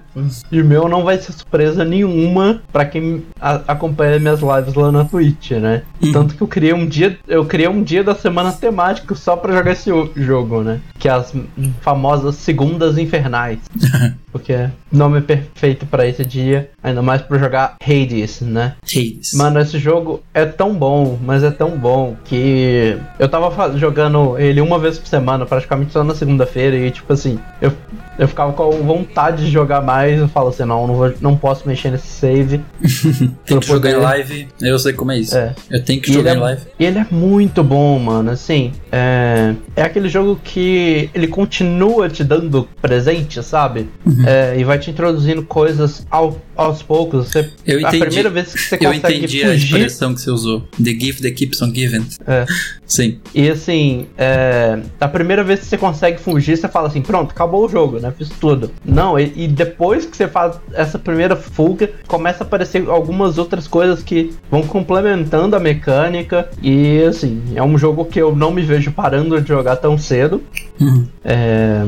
E 0.51 0.61
o 0.61 0.65
meu 0.65 0.87
não 0.87 1.03
vai 1.03 1.17
ser 1.17 1.33
surpresa 1.33 1.83
nenhuma 1.83 2.61
para 2.71 2.85
quem 2.85 3.23
a, 3.39 3.55
acompanha 3.67 4.19
minhas 4.19 4.39
lives 4.41 4.73
lá 4.73 4.91
na 4.91 5.05
Twitch, 5.05 5.51
né? 5.51 5.83
Uhum. 6.01 6.11
Tanto 6.11 6.35
que 6.35 6.41
eu 6.41 6.47
criei 6.47 6.73
um 6.73 6.87
dia. 6.87 7.17
Eu 7.27 7.45
criei 7.45 7.67
um 7.67 7.83
dia 7.83 8.03
da 8.03 8.15
semana 8.15 8.51
temático 8.51 9.15
só 9.15 9.35
para 9.35 9.53
jogar 9.53 9.71
esse 9.71 9.89
jogo, 10.15 10.61
né? 10.61 10.79
Que 10.99 11.07
é 11.07 11.11
as 11.11 11.33
famosas 11.81 12.35
segundas 12.35 12.97
infernais. 12.97 13.59
porque 14.33 14.51
é 14.51 14.71
nome 14.91 15.21
perfeito 15.21 15.85
para 15.85 16.07
esse 16.07 16.25
dia, 16.25 16.71
ainda 16.81 17.01
mais 17.03 17.21
para 17.21 17.37
jogar 17.37 17.75
Hades, 17.81 18.41
né? 18.41 18.75
Hades. 18.83 19.33
Mano, 19.35 19.59
esse 19.59 19.77
jogo 19.77 20.21
é 20.33 20.43
tão 20.43 20.73
bom, 20.73 21.17
mas 21.21 21.43
é 21.43 21.51
tão 21.51 21.77
bom 21.77 22.17
que 22.25 22.97
eu 23.19 23.29
tava 23.29 23.77
jogando 23.77 24.37
ele 24.39 24.59
uma 24.59 24.79
vez 24.79 24.97
por 24.97 25.07
semana, 25.07 25.45
praticamente 25.45 25.93
só 25.93 26.03
na 26.03 26.15
segunda-feira 26.15 26.75
e 26.75 26.89
tipo 26.89 27.13
assim, 27.13 27.39
eu 27.61 27.71
eu 28.17 28.27
ficava 28.27 28.53
com 28.53 28.71
vontade 28.83 29.45
de 29.45 29.51
jogar 29.51 29.81
mais. 29.81 30.19
Eu 30.19 30.27
falo 30.27 30.49
assim: 30.49 30.63
não, 30.63 30.87
não, 30.87 30.95
vou, 30.95 31.13
não 31.21 31.35
posso 31.35 31.67
mexer 31.67 31.91
nesse 31.91 32.07
save. 32.07 32.61
Tem 33.45 33.59
que 33.59 33.67
jogar 33.67 33.91
em 33.91 33.95
live. 33.95 34.47
Eu 34.61 34.77
sei 34.77 34.93
como 34.93 35.11
é 35.11 35.19
isso. 35.19 35.37
É. 35.37 35.53
Eu 35.69 35.83
tenho 35.83 36.01
que 36.01 36.11
e 36.11 36.13
jogar 36.13 36.31
é, 36.31 36.35
em 36.35 36.39
live. 36.39 36.61
E 36.79 36.85
ele 36.85 36.99
é 36.99 37.07
muito 37.09 37.63
bom, 37.63 37.97
mano. 37.99 38.31
Assim, 38.31 38.71
é, 38.91 39.53
é 39.75 39.81
aquele 39.81 40.09
jogo 40.09 40.39
que 40.43 41.09
ele 41.13 41.27
continua 41.27 42.09
te 42.09 42.23
dando 42.23 42.67
presente, 42.81 43.41
sabe? 43.43 43.89
Uhum. 44.05 44.23
É, 44.25 44.57
e 44.57 44.63
vai 44.63 44.77
te 44.77 44.91
introduzindo 44.91 45.43
coisas 45.43 46.05
ao, 46.09 46.39
aos 46.55 46.83
poucos. 46.83 47.29
Você, 47.29 47.49
eu 47.65 47.79
entendi. 47.79 48.03
A 48.03 48.05
primeira 48.05 48.29
vez 48.29 48.53
que 48.53 48.59
você 48.59 48.77
consegue 48.77 48.85
Eu 48.85 48.97
entendi 48.97 49.21
fugir, 49.21 49.45
a 49.45 49.53
expressão 49.55 50.13
que 50.13 50.21
você 50.21 50.29
usou. 50.29 50.67
The 50.81 50.91
gift 50.91 51.21
that 51.23 51.31
keeps 51.33 51.61
on 51.61 51.73
giving. 51.73 52.05
É. 52.27 52.45
Sim. 52.85 53.19
E 53.33 53.49
assim, 53.49 54.07
é, 54.17 54.79
a 54.99 55.07
primeira 55.07 55.43
vez 55.43 55.61
que 55.61 55.65
você 55.65 55.77
consegue 55.77 56.19
fugir, 56.19 56.57
você 56.57 56.67
fala 56.67 56.87
assim: 56.87 57.01
pronto, 57.01 57.31
acabou 57.31 57.65
o 57.65 57.69
jogo 57.69 57.99
né? 58.03 58.13
Fiz 58.15 58.29
tudo. 58.29 58.71
Não, 58.85 59.17
e, 59.17 59.31
e, 59.35 59.47
depois 59.47 60.05
que 60.05 60.15
você 60.15 60.27
faz 60.27 60.59
essa 60.73 60.99
primeira 60.99 61.35
fuga, 61.35 61.89
começa 62.07 62.43
a 62.43 62.47
aparecer 62.47 62.87
algumas 62.87 63.37
outras 63.37 63.67
coisas 63.67 64.03
que 64.03 64.33
vão 64.51 64.61
complementando 64.63 65.55
a 65.55 65.59
mecânica. 65.59 66.49
E 66.61 67.01
assim, 67.03 67.41
é 67.55 67.63
um 67.63 67.77
jogo 67.77 68.05
que 68.05 68.21
eu 68.21 68.35
não 68.35 68.51
me 68.51 68.61
vejo 68.61 68.91
parando 68.91 69.39
de 69.41 69.47
jogar 69.47 69.77
tão 69.77 69.97
cedo. 69.97 70.43
Uhum. 70.79 71.07
É, 71.23 71.83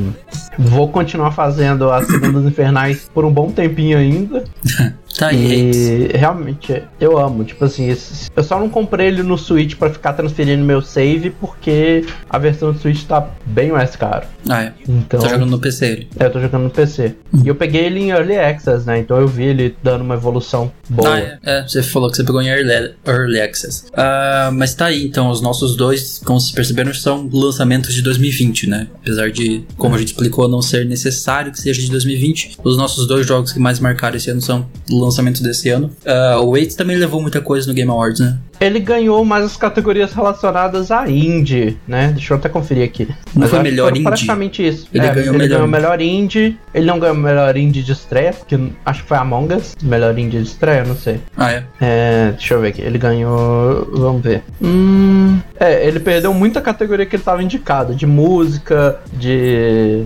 vou 0.57 0.89
continuar 0.89 1.31
fazendo 1.31 1.91
as 1.91 2.07
segundas 2.07 2.45
infernais 2.45 3.09
por 3.13 3.25
um 3.25 3.31
bom 3.31 3.51
tempinho 3.51 3.97
ainda. 3.97 4.43
Tá. 5.17 5.31
E 5.31 6.07
realmente, 6.13 6.83
eu 6.99 7.17
amo. 7.17 7.43
Tipo 7.43 7.65
assim, 7.65 7.95
eu 8.35 8.43
só 8.43 8.59
não 8.59 8.69
comprei 8.69 9.07
ele 9.07 9.23
no 9.23 9.37
Switch 9.37 9.75
para 9.75 9.89
ficar 9.89 10.13
transferindo 10.13 10.63
meu 10.63 10.81
save 10.81 11.29
porque 11.29 12.05
a 12.29 12.37
versão 12.37 12.71
do 12.71 12.79
Switch 12.79 13.03
tá 13.05 13.29
bem 13.45 13.71
mais 13.71 13.95
caro. 13.95 14.25
Ah, 14.49 14.63
é. 14.63 14.73
Então, 14.87 15.19
tá 15.19 15.29
jogando 15.29 15.51
no 15.51 15.59
PC 15.59 15.85
ele? 15.85 16.07
É, 16.19 16.25
eu 16.25 16.31
tô 16.31 16.39
jogando 16.39 16.63
no 16.63 16.69
PC. 16.69 17.15
Hum. 17.33 17.41
E 17.43 17.47
eu 17.47 17.55
peguei 17.55 17.85
ele 17.85 17.99
em 17.99 18.09
Early 18.09 18.37
Access, 18.37 18.85
né? 18.85 18.99
Então 18.99 19.17
eu 19.19 19.27
vi 19.27 19.43
ele 19.43 19.75
dando 19.81 20.01
uma 20.01 20.15
evolução 20.15 20.71
boa. 20.89 21.09
Ah, 21.09 21.19
é. 21.19 21.39
é 21.43 21.61
você 21.63 21.81
falou 21.83 22.09
que 22.09 22.17
você 22.17 22.23
pegou 22.23 22.41
em 22.41 22.47
Early, 22.47 22.95
early 23.05 23.41
Access. 23.41 23.85
Uh, 23.87 24.51
mas 24.53 24.73
tá 24.73 24.85
aí, 24.85 25.05
então, 25.05 25.29
os 25.29 25.41
nossos 25.41 25.75
dois, 25.75 26.21
como 26.23 26.39
vocês 26.39 26.51
perceberam, 26.51 26.93
são 26.93 27.29
lançamentos 27.31 27.93
de 27.93 28.01
2020, 28.01 28.67
né? 28.67 28.87
Apesar 29.01 29.31
de, 29.31 29.63
como 29.77 29.95
a 29.95 29.97
gente 29.97 30.09
explicou, 30.09 30.47
não 30.47 30.61
ser 30.61 30.85
necessário 30.85 31.51
que 31.51 31.59
seja 31.59 31.81
de 31.81 31.89
2020, 31.89 32.57
os 32.63 32.77
nossos 32.77 33.07
dois 33.07 33.25
jogos 33.25 33.51
que 33.51 33.59
mais 33.59 33.79
marcaram 33.79 34.17
esse 34.17 34.29
ano 34.29 34.41
são 34.41 34.67
lançamento 34.89 35.41
desse 35.41 35.69
ano. 35.69 35.91
Uh, 36.05 36.41
o 36.41 36.51
Waits 36.51 36.75
também 36.75 36.97
levou 36.97 37.21
muita 37.21 37.41
coisa 37.41 37.67
no 37.67 37.73
Game 37.73 37.89
Awards, 37.89 38.19
né? 38.19 38.37
Ele 38.59 38.79
ganhou 38.79 39.23
mais 39.25 39.43
as 39.45 39.57
categorias 39.57 40.13
relacionadas 40.13 40.91
a 40.91 41.09
indie, 41.09 41.77
né? 41.87 42.11
Deixa 42.13 42.33
eu 42.33 42.37
até 42.37 42.47
conferir 42.47 42.83
aqui. 42.83 43.07
Não 43.33 43.41
Mas 43.41 43.49
foi 43.49 43.59
melhor 43.59 43.91
indie? 43.91 44.03
praticamente 44.03 44.65
isso. 44.65 44.87
Ele, 44.93 45.05
é, 45.05 45.13
ganhou, 45.13 45.33
ele 45.33 45.37
melhor. 45.37 45.55
ganhou 45.57 45.67
melhor 45.67 46.01
indie. 46.01 46.57
Ele 46.73 46.85
não 46.85 46.99
ganhou 46.99 47.15
melhor 47.15 47.55
indie 47.57 47.83
de 47.83 47.91
estreia, 47.91 48.33
porque 48.33 48.57
acho 48.85 49.03
que 49.03 49.09
foi 49.09 49.17
Among 49.17 49.53
Us. 49.53 49.75
Melhor 49.81 50.17
indie 50.17 50.41
de 50.41 50.47
estreia, 50.47 50.74
não 50.83 50.95
sei. 50.95 51.21
Ah, 51.37 51.51
é? 51.51 51.63
é 51.79 52.31
deixa 52.31 52.53
eu 52.53 52.61
ver 52.61 52.69
aqui. 52.69 52.81
Ele 52.81 52.97
ganhou... 52.97 53.87
Vamos 53.93 54.21
ver. 54.21 54.43
Hum... 54.61 55.39
É, 55.59 55.87
ele 55.87 55.99
perdeu 55.99 56.33
muita 56.33 56.61
categoria 56.61 57.05
que 57.05 57.15
ele 57.15 57.21
estava 57.21 57.41
indicado. 57.41 57.95
De 57.95 58.05
música, 58.05 58.99
de 59.13 60.05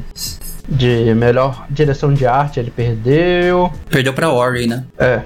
de 0.70 1.14
melhor 1.16 1.66
direção 1.70 2.14
de 2.14 2.26
arte, 2.26 2.60
ele 2.60 2.72
perdeu. 2.72 3.72
Perdeu 3.90 4.14
pra 4.14 4.30
Ori, 4.30 4.68
né? 4.68 4.84
É, 4.98 5.22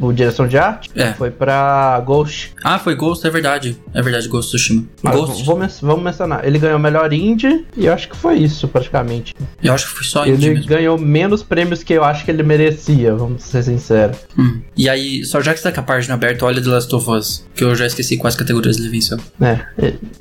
o 0.00 0.12
direção 0.12 0.46
de 0.46 0.58
arte 0.58 0.90
É. 0.94 1.12
foi 1.12 1.30
pra 1.30 2.00
Ghost. 2.04 2.52
Ah, 2.64 2.78
foi 2.78 2.94
Ghost, 2.94 3.26
é 3.26 3.30
verdade. 3.30 3.76
É 3.94 4.02
verdade, 4.02 4.28
Ghost 4.28 4.48
Tsushima. 4.50 4.84
Mas 5.02 5.14
Ghost, 5.14 5.46
men- 5.48 5.68
vamos 5.82 6.02
mencionar. 6.04 6.44
Ele 6.44 6.58
ganhou 6.58 6.78
melhor 6.78 7.12
indie 7.12 7.64
e 7.76 7.86
eu 7.86 7.92
acho 7.92 8.08
que 8.08 8.16
foi 8.16 8.36
isso, 8.38 8.66
praticamente. 8.68 9.34
eu 9.62 9.72
acho 9.72 9.86
que 9.88 9.94
foi 9.94 10.04
só 10.04 10.26
indie 10.26 10.46
Ele 10.46 10.54
mesmo. 10.56 10.68
ganhou 10.68 10.98
menos 10.98 11.42
prêmios 11.42 11.82
que 11.82 11.92
eu 11.92 12.04
acho 12.04 12.24
que 12.24 12.30
ele 12.30 12.42
merecia, 12.42 13.14
vamos 13.14 13.42
ser 13.44 13.62
sinceros. 13.62 14.16
Hum. 14.38 14.60
E 14.76 14.88
aí, 14.88 15.24
só 15.24 15.40
já 15.40 15.52
que 15.54 15.60
você 15.60 15.68
tá 15.68 15.72
com 15.74 15.80
a 15.80 15.84
página 15.84 16.14
aberta, 16.14 16.44
olha 16.44 16.62
The 16.62 16.68
Last 16.70 16.94
of 16.94 17.10
Us, 17.10 17.46
que 17.54 17.62
eu 17.64 17.74
já 17.74 17.86
esqueci 17.86 18.16
quais 18.16 18.34
categorias 18.36 18.78
ele 18.78 18.88
venceu. 18.88 19.18
É, 19.40 19.60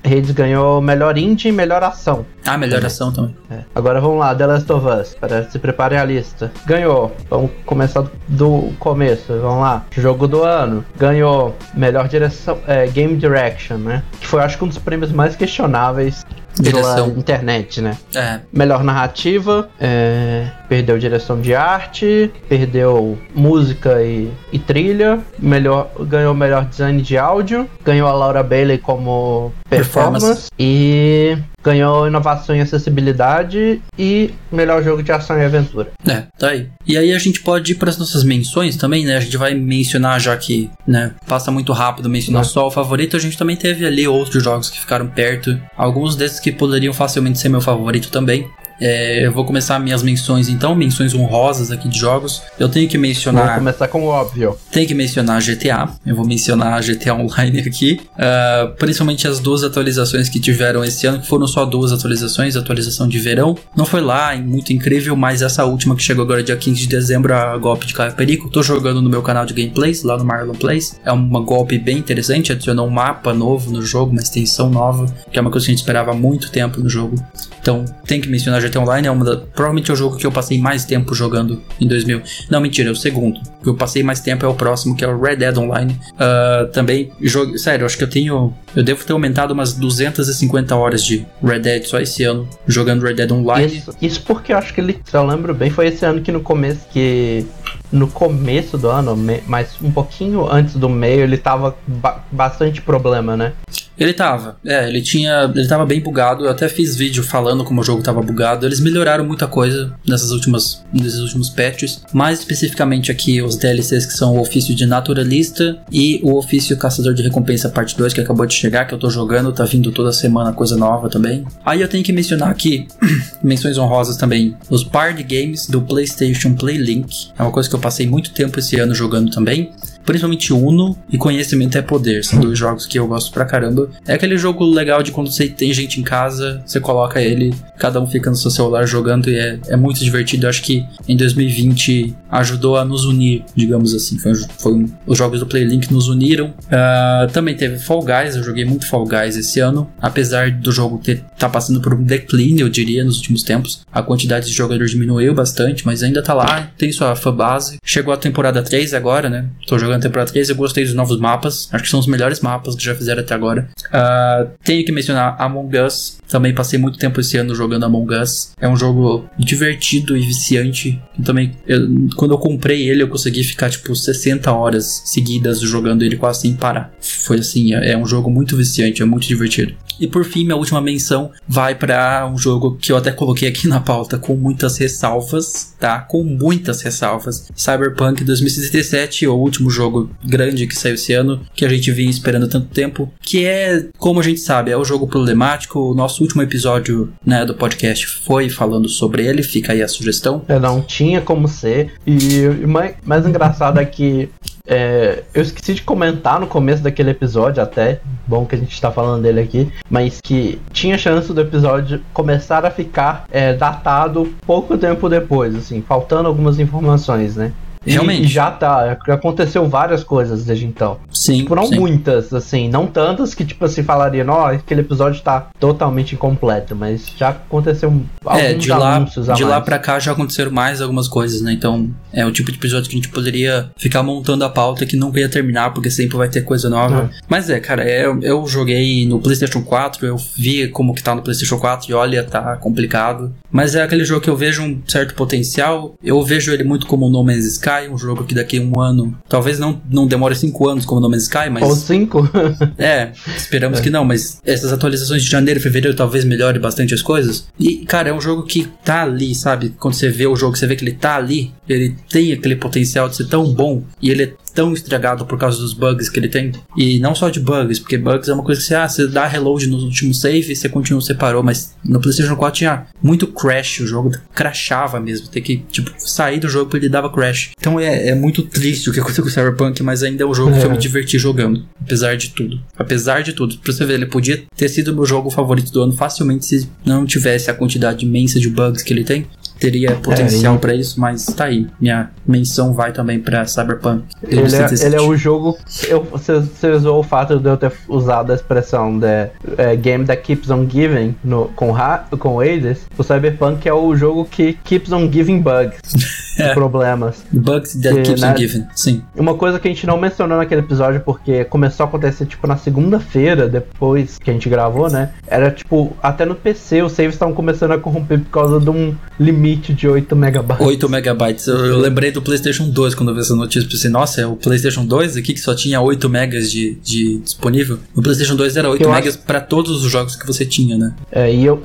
Hades 0.04 0.32
ganhou 0.32 0.82
melhor 0.82 1.18
indie 1.18 1.48
e 1.50 1.52
melhor 1.52 1.84
ação. 1.84 2.26
Ah, 2.46 2.58
melhor 2.58 2.84
ação 2.86 3.12
também. 3.12 3.36
É. 3.50 3.60
Agora 3.76 4.00
vamos 4.00 4.20
lá, 4.20 4.34
The 4.36 4.46
Last 4.46 4.67
of 4.74 4.86
Us. 4.88 5.16
Para 5.16 5.50
se 5.50 5.60
preparem 5.60 5.98
a 5.98 6.06
lista. 6.06 6.52
Ganhou. 6.66 7.16
Vamos 7.30 7.52
começar 7.66 8.06
do 8.28 8.74
começo. 8.80 9.34
Vamos 9.40 9.62
lá. 9.62 9.86
Jogo 9.92 10.28
do 10.28 10.44
ano. 10.44 10.84
Ganhou 10.98 11.56
melhor 11.74 12.08
direção, 12.08 12.58
é, 12.68 12.88
Game 12.88 13.16
Direction, 13.16 13.78
né? 13.78 14.04
Que 14.20 14.28
foi, 14.28 14.42
acho 14.42 14.58
que 14.58 14.64
um 14.64 14.68
dos 14.68 14.78
prêmios 14.78 15.12
mais 15.12 15.36
questionáveis 15.36 16.26
Direção. 16.64 17.10
internet, 17.18 17.82
né? 17.82 17.98
É, 18.16 18.40
Melhor 18.52 18.84
narrativa, 18.84 19.70
é, 19.80 20.48
perdeu 20.70 20.98
direção 20.98 21.40
de 21.42 21.54
arte, 21.56 22.32
perdeu 22.50 23.18
música 23.36 24.02
e, 24.04 24.30
e 24.52 24.60
trilha, 24.60 25.20
melhor, 25.40 25.90
ganhou 26.02 26.34
melhor 26.34 26.66
design 26.66 27.02
de 27.02 27.18
áudio, 27.18 27.70
ganhou 27.84 28.08
a 28.08 28.14
Laura 28.14 28.44
Bailey 28.44 28.78
como 28.78 29.52
performance, 29.70 30.26
Performance. 30.26 30.50
e 30.60 31.38
ganhou 31.64 32.08
inovação 32.08 32.56
e 32.56 32.62
acessibilidade 32.62 33.82
e 33.98 34.34
melhor 34.52 34.82
jogo 34.84 35.04
de 35.04 35.12
ação 35.12 35.38
e 35.38 35.44
aventura. 35.44 35.92
é, 36.08 36.24
tá 36.38 36.50
aí. 36.50 36.70
E 36.86 36.98
aí 36.98 37.14
a 37.14 37.20
gente 37.20 37.42
pode 37.42 37.74
ir 37.74 37.76
para 37.76 37.90
as 37.90 37.98
nossas 37.98 38.24
menções 38.24 38.78
também, 38.78 39.06
né? 39.06 39.18
A 39.18 39.20
gente 39.20 39.36
vai 39.36 39.54
mencionar, 39.54 40.20
já 40.20 40.36
que, 40.38 40.70
né, 40.88 41.12
passa 41.28 41.52
muito 41.52 41.74
rápido 41.74 42.10
mencionar 42.10 42.44
Né. 42.44 42.48
só 42.48 42.68
o 42.68 42.72
favorito, 42.72 43.18
a 43.18 43.20
gente 43.20 43.38
também 43.38 43.56
teve 43.58 43.86
ali 43.86 44.08
outros 44.08 44.42
jogos 44.44 44.70
que 44.70 44.80
ficaram 44.80 45.08
perto. 45.08 45.60
Alguns 45.76 46.16
desses 46.16 46.40
que 46.40 46.47
poderiam 46.52 46.94
facilmente 46.94 47.40
ser 47.40 47.50
meu 47.50 47.62
favorito 47.62 48.10
também. 48.10 48.50
É, 48.80 49.26
eu 49.26 49.32
vou 49.32 49.46
começar 49.46 49.80
minhas 49.80 50.04
menções 50.04 50.50
então, 50.50 50.76
menções 50.76 51.14
honrosas 51.14 51.72
aqui 51.72 51.88
de 51.88 51.98
jogos. 51.98 52.42
Eu 52.60 52.70
tenho 52.70 52.88
que 52.88 52.98
mencionar. 52.98 53.58
começar 53.58 53.88
com 53.88 54.04
o 54.04 54.06
óbvio. 54.06 54.58
Tem 54.72 54.86
que 54.86 54.94
mencionar 54.94 55.42
GTA. 55.42 55.90
Eu 56.06 56.16
vou 56.16 56.26
mencionar 56.26 56.82
GTA 56.84 57.14
Online 57.14 57.60
aqui. 57.62 58.00
Ah, 58.18 58.72
principalmente 58.78 59.28
as 59.28 59.40
duas 59.40 59.64
atualizações 59.64 60.30
que 60.30 60.40
tiveram 60.40 60.84
esse 60.84 61.08
ano, 61.08 61.20
que 61.20 61.28
foram 61.28 61.48
só 61.48 61.66
duas 61.66 61.92
atualizações. 61.92 62.56
Atualização 62.56 63.08
de 63.08 63.20
verão. 63.20 63.58
Não 63.76 63.86
foi 63.86 64.02
lá, 64.02 64.36
muito 64.38 64.72
incrível, 64.72 65.16
mas 65.16 65.42
essa 65.42 65.66
última 65.66 65.96
que 65.96 66.04
chegou 66.04 66.24
agora 66.24 66.44
dia 66.44 66.56
15 66.56 66.82
de 66.82 66.88
dezembro, 66.88 67.34
a 67.34 67.58
golpe 67.58 67.86
de 67.86 67.94
Caio 67.94 68.14
Perico. 68.14 68.50
Tô 68.50 68.62
jogando 68.62 69.02
no 69.02 69.10
meu 69.10 69.22
canal 69.22 69.46
de 69.46 69.54
gameplays, 69.54 70.04
lá 70.04 70.18
no 70.18 70.26
Marlon 70.26 70.54
Plays. 70.54 71.00
É 71.04 71.12
uma 71.12 71.40
golpe 71.40 71.78
bem 71.78 71.98
interessante, 71.98 72.52
adicionou 72.52 72.88
um 72.88 72.92
mapa 72.92 73.34
novo 73.34 73.72
no 73.72 73.82
jogo, 73.82 74.12
uma 74.12 74.22
extensão 74.22 74.70
nova, 74.70 75.06
que 75.32 75.38
é 75.38 75.42
uma 75.42 75.52
coisa 75.52 75.66
que 75.66 75.72
a 75.72 75.74
gente 75.74 75.80
esperava 75.80 76.12
há 76.12 76.16
muito 76.16 76.52
tempo 76.52 76.82
no 76.82 76.90
jogo. 76.90 77.16
Então, 77.60 77.84
tem 78.06 78.22
que 78.22 78.30
mencionar 78.30 78.62
GTA 78.62 78.80
Online, 78.80 79.08
é 79.08 79.12
uma 79.12 79.26
da, 79.26 79.36
provavelmente 79.38 79.92
é 79.92 79.94
o 79.94 79.98
jogo 79.98 80.16
que 80.16 80.26
eu 80.26 80.32
passei 80.32 80.60
mais 80.60 80.86
tempo 80.86 81.14
jogando 81.14 81.62
em 81.82 81.88
2000. 81.88 82.22
Não, 82.50 82.62
mentira, 82.62 82.90
é 82.90 82.92
o 82.92 82.96
segundo. 82.96 83.40
Que 83.62 83.70
eu 83.70 83.76
passei 83.76 84.04
mais 84.04 84.20
tempo 84.22 84.46
é 84.46 84.50
o 84.50 84.54
próximo, 84.54 84.96
que 84.96 85.04
é 85.04 85.08
o 85.08 85.20
Red 85.20 85.38
Dead 85.38 85.58
Online. 85.58 86.00
Ah, 86.18 86.68
também, 86.72 87.12
jogo, 87.22 87.58
sério, 87.58 87.86
acho 87.86 87.98
que 87.98 88.04
eu 88.04 88.10
tenho. 88.10 88.54
Eu 88.76 88.84
devo 88.84 89.04
ter 89.04 89.12
aumentado 89.14 89.54
umas 89.54 89.74
250 89.74 90.76
horas 90.76 91.04
de 91.04 91.26
Red 91.44 91.60
Dead 91.60 91.84
só 91.86 92.00
esse 92.00 92.24
ano, 92.24 92.48
jogando 92.68 93.04
Red 93.04 93.16
Dead 93.16 93.32
Online. 93.32 93.76
Isso, 93.78 93.92
isso 94.02 94.22
porque 94.22 94.54
eu 94.54 94.58
acho 94.58 94.74
que 94.74 94.80
ele, 94.80 95.00
se 95.04 95.16
eu 95.18 95.26
lembro 95.26 95.54
bem, 95.54 95.70
foi 95.70 95.88
esse 95.88 96.06
ano 96.06 96.22
que 96.22 96.32
no 96.32 96.40
começo 96.42 96.82
que 96.92 97.46
no 97.92 98.08
começo 98.08 98.78
do 98.78 98.90
ano, 98.90 99.18
mas 99.48 99.70
um 99.82 99.92
pouquinho 99.92 100.46
antes 100.52 100.76
do 100.76 100.90
meio, 100.90 101.22
ele 101.22 101.38
tava 101.38 101.76
ba- 101.88 102.24
bastante 102.32 102.82
problema, 102.82 103.38
né? 103.38 103.54
Ele 104.00 104.14
tava, 104.14 104.58
é, 104.66 104.88
ele 104.88 105.02
tinha. 105.02 105.52
Ele 105.56 105.68
tava 105.68 105.86
bem 105.86 106.00
bugado. 106.00 106.46
Eu 106.46 106.52
até 106.52 106.70
fiz 106.70 106.96
vídeo 106.96 107.24
falando 107.24 107.64
como 107.64 107.82
o 107.82 107.84
jogo 107.84 108.04
tava 108.04 108.22
bugado. 108.22 108.66
Eles 108.66 108.80
melhoraram 108.80 109.26
muita 109.26 109.48
coisa 109.48 109.94
nessas 110.06 110.32
últimas, 110.32 110.84
nesses 110.94 111.20
últimos 111.20 111.50
patches. 111.50 112.02
Mais 112.14 112.40
especificamente 112.40 113.12
aqui 113.12 113.42
os 113.42 113.56
DLCs 113.56 114.06
que 114.06 114.14
são 114.14 114.36
o 114.36 114.42
ofício 114.42 114.76
de 114.76 114.86
naturalista 114.86 115.80
e 115.92 116.20
o 116.24 116.38
ofício 116.38 116.78
caçador 116.78 117.14
de 117.14 117.24
recompensa 117.24 117.70
parte 117.70 117.98
2, 117.98 118.14
que 118.14 118.22
acabou 118.22 118.46
de 118.46 118.54
chegar, 118.54 118.86
que 118.86 118.94
eu 118.94 119.00
tô 119.00 119.10
jogando, 119.10 119.52
tá 119.52 119.66
vindo 119.66 119.92
toda 119.92 120.12
semana 120.12 120.54
coisa 120.54 120.78
nova 120.78 121.10
também. 121.10 121.46
Aí 121.66 121.82
eu 121.82 121.88
tenho 121.88 122.04
que 122.04 122.14
mencionar 122.14 122.50
aqui 122.50 122.88
menções 123.44 123.78
honrosas 123.78 124.18
também. 124.18 124.56
Os 124.70 124.84
party 124.84 125.24
games 125.24 125.68
do 125.68 125.82
PlayStation 125.82 126.54
Playlink. 126.54 127.30
É 127.38 127.42
uma 127.42 127.52
coisa 127.52 127.68
que 127.68 127.76
eu 127.76 127.80
passei 127.80 128.08
muito 128.08 128.32
tempo 128.32 128.60
esse 128.60 128.80
ano 128.80 128.94
jogando 128.94 129.32
também. 129.32 129.72
Principalmente 130.08 130.54
Uno 130.54 130.98
e 131.12 131.18
Conhecimento 131.18 131.78
é 131.78 131.82
Poder. 131.82 132.24
São 132.24 132.40
dois 132.40 132.58
jogos 132.58 132.86
que 132.86 132.98
eu 132.98 133.06
gosto 133.08 133.30
pra 133.32 133.44
caramba. 133.46 133.90
É 134.08 134.14
aquele 134.14 134.38
jogo 134.38 134.64
legal 134.66 135.04
de 135.04 135.12
quando 135.12 135.30
você 135.30 135.50
tem 135.50 135.74
gente 135.74 136.00
em 136.00 136.04
casa, 136.04 136.64
você 136.66 136.80
coloca 136.80 137.22
ele, 137.22 137.54
cada 137.78 138.02
um 138.02 138.08
fica 138.08 138.30
no 138.30 138.36
seu 138.38 138.50
celular 138.50 138.86
jogando 138.88 139.30
e 139.30 139.38
é, 139.38 139.60
é 139.68 139.76
muito 139.76 140.00
divertido. 140.00 140.46
Eu 140.46 140.50
acho 140.50 140.64
que 140.64 140.86
em 141.10 141.18
2020 141.18 142.16
ajudou 142.32 142.78
a 142.78 142.86
nos 142.86 143.04
unir, 143.06 143.44
digamos 143.54 143.94
assim. 143.94 144.18
Foi, 144.18 144.34
foi 144.58 144.74
um- 144.74 144.90
os 145.06 145.18
jogos 145.18 145.40
do 145.42 145.46
Playlink 145.46 145.92
nos 145.92 146.08
uniram. 146.08 146.54
Ah, 146.72 147.28
também 147.34 147.56
teve 147.56 147.78
Fall 147.78 148.02
Guys, 148.04 148.36
eu 148.38 148.44
joguei 148.44 148.64
muito 148.64 148.88
Fall 148.88 149.06
Guys 149.06 149.36
esse 149.36 149.60
ano. 149.60 149.90
Apesar 150.02 150.52
do 150.52 150.72
jogo 150.72 151.00
ter 151.04 151.22
tá 151.38 151.50
passando 151.50 151.82
por 151.82 151.94
um 151.94 152.02
declínio, 152.04 152.66
eu 152.66 152.70
diria, 152.70 153.04
nos 153.04 153.18
últimos 153.18 153.44
tempos. 153.44 153.82
A 153.92 154.02
quantidade 154.02 154.46
de 154.48 154.54
jogadores 154.54 154.92
diminuiu 154.92 155.34
bastante, 155.34 155.86
mas 155.86 156.02
ainda 156.02 156.22
tá 156.24 156.34
lá, 156.34 156.72
tem 156.78 156.92
sua 156.94 157.14
fanbase. 157.14 157.78
Chegou 157.84 158.14
a 158.14 158.18
temporada 158.18 158.64
3 158.64 158.94
agora, 158.94 159.30
né? 159.30 159.46
Tô 159.68 159.78
jogando 159.78 159.97
3, 160.00 160.50
eu 160.50 160.56
gostei 160.56 160.84
dos 160.84 160.94
novos 160.94 161.20
mapas. 161.20 161.70
Acho 161.72 161.84
que 161.84 161.90
são 161.90 162.00
os 162.00 162.08
melhores 162.08 162.40
mapas 162.42 162.76
que 162.76 162.84
já 162.84 162.96
fizeram 162.96 163.22
até 163.22 163.34
agora. 163.34 163.68
Ah, 163.92 164.46
tenho 164.64 164.86
que 164.86 164.92
mencionar 164.92 165.36
Among 165.40 165.78
Us. 165.80 166.18
Também 166.28 166.54
passei 166.54 166.78
muito 166.78 166.98
tempo 167.00 167.20
esse 167.22 167.38
ano 167.38 167.56
jogando 167.56 167.86
Among 167.86 168.14
Us. 168.16 168.52
É 168.60 168.68
um 168.68 168.76
jogo 168.76 169.26
divertido 169.38 170.18
e 170.18 170.22
viciante. 170.22 171.02
E 171.18 171.22
também, 171.22 171.54
eu- 171.66 171.88
quando 172.16 172.32
eu 172.34 172.38
comprei 172.38 172.90
ele, 172.90 173.04
eu 173.04 173.08
consegui 173.08 173.44
ficar 173.44 173.70
tipo 173.70 173.96
60 173.96 174.52
horas 174.52 175.02
seguidas 175.06 175.60
jogando 175.62 176.04
ele 176.04 176.18
quase 176.18 176.42
sem 176.42 176.54
parar. 176.54 176.92
Foi 177.00 177.40
assim, 177.40 177.74
é 177.74 177.92
é 177.92 177.98
um 177.98 178.06
jogo 178.06 178.30
muito 178.30 178.58
viciante, 178.58 179.02
é 179.02 179.06
muito 179.06 179.28
divertido. 179.28 179.74
E 180.00 180.08
por 180.08 180.24
fim, 180.26 180.44
minha 180.44 180.56
última 180.56 180.82
menção 180.82 181.32
vai 181.48 181.76
para 181.76 182.28
um 182.28 182.38
jogo 182.38 182.78
que 182.80 182.92
eu 182.92 182.98
até 182.98 183.12
coloquei 183.12 183.48
aqui 183.48 183.68
na 183.68 183.80
pauta 183.80 184.18
com 184.18 184.36
muitas 184.36 184.78
ressalvas, 184.78 185.74
tá? 185.80 186.00
Com 186.00 186.24
muitas 186.24 186.82
ressalvas. 186.82 187.50
Cyberpunk 187.56 188.24
2077, 188.24 189.28
o 189.28 189.36
último 189.36 189.70
jogo 189.70 190.10
grande 190.24 190.68
que 190.68 190.76
saiu 190.76 190.96
esse 190.96 191.14
ano, 191.14 191.42
que 191.54 191.66
a 191.66 191.70
gente 191.70 191.92
vinha 191.92 192.10
esperando 192.10 192.48
tanto 192.48 192.68
tempo, 192.68 193.12
que 193.22 193.46
é, 193.46 193.88
como 193.98 194.20
a 194.20 194.24
gente 194.24 194.40
sabe, 194.40 194.72
é 194.72 194.78
o 194.78 194.86
jogo 194.86 195.08
problemático. 195.08 195.80
O 195.80 195.96
nosso 195.96 196.24
último 196.24 196.42
episódio, 196.42 197.12
né, 197.26 197.46
do 197.46 197.56
podcast 197.56 198.08
foi 198.08 198.50
falando 198.50 198.90
sobre 198.90 199.26
ele, 199.26 199.44
fica 199.44 199.74
aí 199.74 199.82
a 199.82 199.88
sugestão. 199.88 200.44
É, 200.48 200.60
não 200.60 200.82
tinha 200.82 201.22
como 201.22 201.48
ser. 201.48 201.94
E 202.06 202.48
o 202.64 202.68
mais, 202.68 202.96
mais 203.04 203.26
engraçado 203.26 203.80
é 203.80 203.86
que 203.86 204.30
é, 204.68 205.24
eu 205.34 205.42
esqueci 205.42 205.76
de 205.76 205.82
comentar 205.82 206.40
no 206.40 206.48
começo 206.48 206.84
daquele 206.84 207.12
episódio, 207.12 207.64
até. 207.64 208.02
Bom 208.28 208.46
que 208.46 208.56
a 208.56 208.58
gente 208.58 208.80
tá 208.82 208.92
falando 208.92 209.24
dele 209.24 209.40
aqui. 209.40 209.72
Mas 209.90 210.20
que 210.22 210.60
tinha 210.74 210.98
chance 210.98 211.32
do 211.32 211.40
episódio 211.40 212.02
começar 212.14 212.66
a 212.66 212.72
ficar 212.72 213.26
é, 213.32 213.54
datado 213.54 214.34
pouco 214.46 214.78
tempo 214.78 215.08
depois, 215.08 215.56
assim, 215.56 215.82
faltando 215.82 216.28
algumas 216.28 216.60
informações, 216.60 217.38
né? 217.38 217.54
E- 217.88 217.94
Realmente. 217.94 218.24
E 218.26 218.28
já 218.28 218.52
tá. 218.52 218.98
Aconteceu 219.08 219.68
várias 219.68 220.04
coisas 220.04 220.44
desde 220.46 220.66
então. 220.66 220.98
Sim, 221.12 221.40
Tipo, 221.40 221.56
não 221.56 221.68
sim. 221.68 221.80
muitas, 221.80 222.34
assim, 222.34 222.70
não 222.70 222.86
tantas 222.88 223.34
que, 223.34 223.46
tipo 223.46 223.64
assim, 223.66 223.84
falariam, 223.84 224.28
ó, 224.30 224.52
aquele 224.52 224.82
episódio 224.82 225.22
tá 225.22 225.48
totalmente 225.60 226.14
incompleto, 226.16 226.76
mas 226.76 227.08
já 227.18 227.30
aconteceu 227.30 227.90
alguns 228.26 228.44
É, 228.44 228.54
de 228.54 228.70
lá, 228.70 228.96
anúncios 228.96 229.30
a 229.30 229.34
de 229.34 229.44
lá 229.44 229.62
pra 229.62 229.80
cá 229.80 230.00
já 230.00 230.12
aconteceram 230.12 230.52
mais 230.52 230.82
algumas 230.82 231.08
coisas, 231.08 231.42
né? 231.42 231.52
Então, 231.54 231.90
é 232.14 232.26
o 232.26 232.32
tipo 232.32 232.52
de 232.52 232.58
episódio 232.58 232.90
que 232.90 232.96
a 232.96 233.00
gente 233.00 233.10
poderia 233.10 233.70
ficar 233.78 234.04
montando 234.04 234.44
a 234.44 234.50
pauta 234.50 234.86
que 234.86 234.96
nunca 234.96 235.20
ia 235.20 235.30
terminar, 235.30 235.74
porque 235.74 235.90
sempre 235.90 236.18
vai 236.18 236.30
ter 236.30 236.42
coisa 236.42 236.70
nova. 236.70 237.10
Mas 237.28 237.50
é, 237.50 237.60
cara, 237.60 237.84
é, 237.84 238.06
eu 238.22 238.46
joguei 238.48 239.08
no 239.08 239.20
PlayStation 239.20 239.62
4, 239.64 240.06
eu 240.06 240.18
vi 240.36 240.68
como 240.68 240.94
que 240.94 241.02
tá 241.04 241.16
no 241.16 241.22
PlayStation 241.22 241.58
4 241.58 241.90
e 241.90 241.94
olha, 241.94 242.24
tá 242.24 242.56
complicado. 242.58 243.34
Mas 243.52 243.76
é 243.76 243.82
aquele 243.84 244.04
jogo 244.04 244.22
que 244.22 244.30
eu 244.30 244.36
vejo 244.36 244.62
um 244.62 244.82
certo 244.88 245.14
potencial. 245.16 245.96
Eu 246.04 246.22
vejo 246.24 246.52
ele 246.52 246.64
muito 246.64 246.86
como 246.86 247.10
No 247.10 247.24
Man's 247.24 247.46
Sky, 247.46 247.77
um 247.90 247.98
jogo 247.98 248.24
que 248.24 248.34
daqui 248.34 248.58
a 248.58 248.62
um 248.62 248.80
ano, 248.80 249.18
talvez 249.30 249.60
não, 249.60 249.82
não 249.90 250.08
demore 250.08 250.36
cinco 250.36 250.68
anos 250.68 250.86
como 250.86 251.02
No 251.02 251.10
Man's 251.10 251.24
Sky, 251.24 251.50
mas 251.52 251.64
Ou 251.64 251.76
cinco. 251.76 252.30
é, 252.78 253.12
esperamos 253.36 253.80
que 253.80 253.90
não, 253.90 254.04
mas 254.04 254.42
essas 254.46 254.74
atualizações 254.74 255.24
de 255.24 255.30
janeiro 255.30 255.60
e 255.60 255.64
fevereiro 255.64 255.96
talvez 255.96 256.26
melhore 256.26 256.60
bastante 256.60 256.94
as 256.94 257.02
coisas. 257.02 257.48
E, 257.60 257.86
cara, 257.86 258.10
é 258.10 258.14
um 258.14 258.22
jogo 258.22 258.44
que 258.44 258.68
tá 258.84 259.04
ali, 259.04 259.36
sabe? 259.36 259.76
Quando 259.78 259.94
você 259.94 260.10
vê 260.10 260.26
o 260.26 260.36
jogo, 260.36 260.58
você 260.58 260.66
vê 260.66 260.76
que 260.76 260.84
ele 260.84 260.94
tá 260.94 261.16
ali, 261.16 261.54
ele 261.68 261.96
tem 262.10 262.34
aquele 262.34 262.56
potencial 262.56 263.10
de 263.10 263.18
ser 263.18 263.28
tão 263.28 263.54
bom 263.54 263.84
e 264.02 264.10
ele 264.10 264.24
é 264.24 264.34
tão 264.58 264.74
estragado 264.74 265.24
por 265.24 265.38
causa 265.38 265.62
dos 265.62 265.72
bugs 265.72 266.10
que 266.10 266.20
ele 266.20 266.28
tem. 266.28 266.52
E 266.76 266.98
não 266.98 267.14
só 267.14 267.30
de 267.30 267.40
bugs, 267.40 267.80
porque 267.80 267.96
bugs 267.96 268.28
é 268.28 268.34
uma 268.34 268.44
coisa 268.44 268.60
que 268.60 268.66
você, 268.66 268.74
ah, 268.74 268.90
você 268.90 269.08
dá 269.08 269.28
reload 269.28 269.68
no 269.68 269.78
último 269.78 270.16
save 270.16 270.52
e 270.52 270.56
você 270.56 270.68
continua, 270.68 271.00
você 271.00 271.14
parou, 271.14 271.44
mas 271.44 271.76
no 271.86 272.02
PlayStation 272.02 272.36
4 272.36 272.58
tinha 272.58 272.88
muito 273.00 273.28
crash, 273.28 273.82
o 273.82 273.86
jogo 273.86 274.12
crashava 274.34 275.00
mesmo, 275.00 275.28
ter 275.28 275.42
que, 275.42 275.58
tipo, 275.70 275.92
sair 276.00 276.40
do 276.40 276.50
jogo 276.50 276.72
porque 276.72 276.88
ele 276.88 276.92
dava 276.92 277.14
crash. 277.14 277.52
Então 277.60 277.80
é, 277.80 278.08
é 278.08 278.16
muito 278.16 278.42
triste 278.42 278.90
o 278.90 278.94
que 278.94 279.00
aconteceu 279.00 279.24
com 279.24 279.30
o 279.30 279.32
Cyberpunk, 279.32 279.84
mas 279.84 280.02
ainda 280.02 280.24
é 280.24 280.26
um 280.26 280.34
jogo 280.34 280.56
é. 280.56 280.60
que 280.60 280.66
eu 280.66 280.72
me 280.72 280.78
diverti 280.80 281.20
jogando, 281.20 281.64
apesar 281.80 282.18
de 282.18 282.30
tudo. 282.30 282.60
Apesar 282.76 283.22
de 283.22 283.34
tudo. 283.34 283.60
Pra 283.60 283.72
você 283.72 283.86
ver, 283.86 283.94
ele 283.94 284.08
podia 284.08 284.44
ter 284.56 284.70
sido 284.70 284.88
o 284.88 284.96
meu 284.96 285.06
jogo 285.06 285.30
favorito 285.30 285.72
do 285.72 285.84
ano 285.84 285.94
facilmente 285.94 286.48
se 286.48 286.68
não 286.84 287.06
tivesse 287.06 287.52
a 287.52 287.54
quantidade 287.54 288.08
imensa 288.08 288.40
de 288.40 288.50
bugs 288.50 288.82
que 288.82 288.92
ele 288.92 289.04
tem 289.04 289.28
teria 289.60 289.96
potencial 289.96 290.56
é, 290.56 290.58
para 290.58 290.74
isso, 290.74 291.00
mas 291.00 291.26
tá 291.26 291.46
aí. 291.46 291.68
Minha 291.80 292.10
menção 292.26 292.74
vai 292.74 292.92
também 292.92 293.20
para 293.20 293.46
Cyberpunk. 293.46 294.04
Ele 294.24 294.42
é, 294.42 294.86
ele 294.86 294.96
é, 294.96 295.02
o 295.02 295.16
jogo. 295.16 295.58
Eu, 295.88 296.04
você, 296.04 296.40
você, 296.40 296.70
usou 296.72 297.00
o 297.00 297.04
fato 297.04 297.40
de 297.40 297.50
eu 297.50 297.58
ter 297.58 297.72
usado 297.88 298.32
a 298.32 298.36
expressão 298.36 298.98
de 298.98 299.30
é, 299.58 299.76
game 299.76 300.06
that 300.06 300.22
keeps 300.22 300.50
on 300.50 300.68
giving 300.70 301.16
no, 301.24 301.46
com, 301.56 301.74
com 302.18 302.40
Hades. 302.40 302.80
O 302.98 303.04
Cyberpunk 303.04 303.68
é 303.68 303.74
o 303.74 303.96
jogo 303.96 304.26
que 304.26 304.54
keeps 304.64 304.92
on 304.92 305.12
giving 305.12 305.42
bugs. 305.42 305.80
é. 306.40 306.54
Problemas. 306.54 307.24
Bugs 307.32 307.74
that 307.82 307.96
que, 307.96 308.02
keeps 308.04 308.22
né, 308.22 308.32
on 308.32 308.38
giving, 308.38 308.68
sim. 308.76 309.02
Uma 309.16 309.36
coisa 309.36 309.60
que 309.60 309.68
a 309.68 309.72
gente 309.72 309.88
não 309.88 309.98
mencionou 309.98 310.38
naquele 310.38 310.62
episódio, 310.62 311.02
porque 311.02 311.44
começou 311.46 311.86
a 311.86 311.90
acontecer 311.90 312.26
tipo 312.26 312.46
na 312.48 312.58
segunda-feira, 312.58 313.48
depois 313.48 314.18
que 314.18 314.30
a 314.30 314.34
gente 314.34 314.50
gravou, 314.50 314.90
né? 314.90 315.12
Era 315.28 315.52
tipo, 315.52 315.96
até 316.02 316.26
no 316.26 316.36
PC 316.36 316.82
os 316.82 316.92
saves 316.92 317.16
estavam 317.16 317.34
começando 317.34 317.72
a 317.72 317.78
corromper 317.78 318.20
por 318.20 318.30
causa 318.32 318.60
de 318.60 318.70
um 318.70 318.96
limite 319.20 319.47
limite 319.48 319.74
de 319.74 319.88
8 319.88 320.16
megabytes. 320.16 320.66
8 320.66 320.90
megabytes. 320.90 321.48
Eu, 321.48 321.66
eu 321.66 321.78
lembrei 321.78 322.12
do 322.12 322.22
PlayStation 322.22 322.70
2 322.70 322.96
quando 322.96 323.10
eu 323.10 323.16
vi 323.16 323.22
essa 323.22 323.36
notícia. 323.36 323.68
Pensei, 323.70 323.90
nossa, 323.90 324.22
é 324.22 324.26
o 324.26 324.36
PlayStation 324.36 324.86
2 324.86 325.18
aqui 325.18 325.34
que 325.34 325.40
só 325.40 325.56
tinha 325.56 325.80
8 325.80 326.10
megas 326.10 326.52
de, 326.52 326.76
de 326.84 327.20
disponível. 327.20 327.80
O 327.96 328.02
PlayStation 328.02 328.36
2 328.36 328.58
era 328.58 328.70
8 328.70 328.90
megas 328.90 329.16
acho... 329.16 329.26
para 329.26 329.40
todos 329.40 329.84
os 329.84 329.92
jogos 329.92 330.16
que 330.16 330.28
você 330.28 330.46
tinha, 330.46 330.78
né? 330.78 330.94
É, 331.12 331.34
e, 331.34 331.46
eu, 331.46 331.64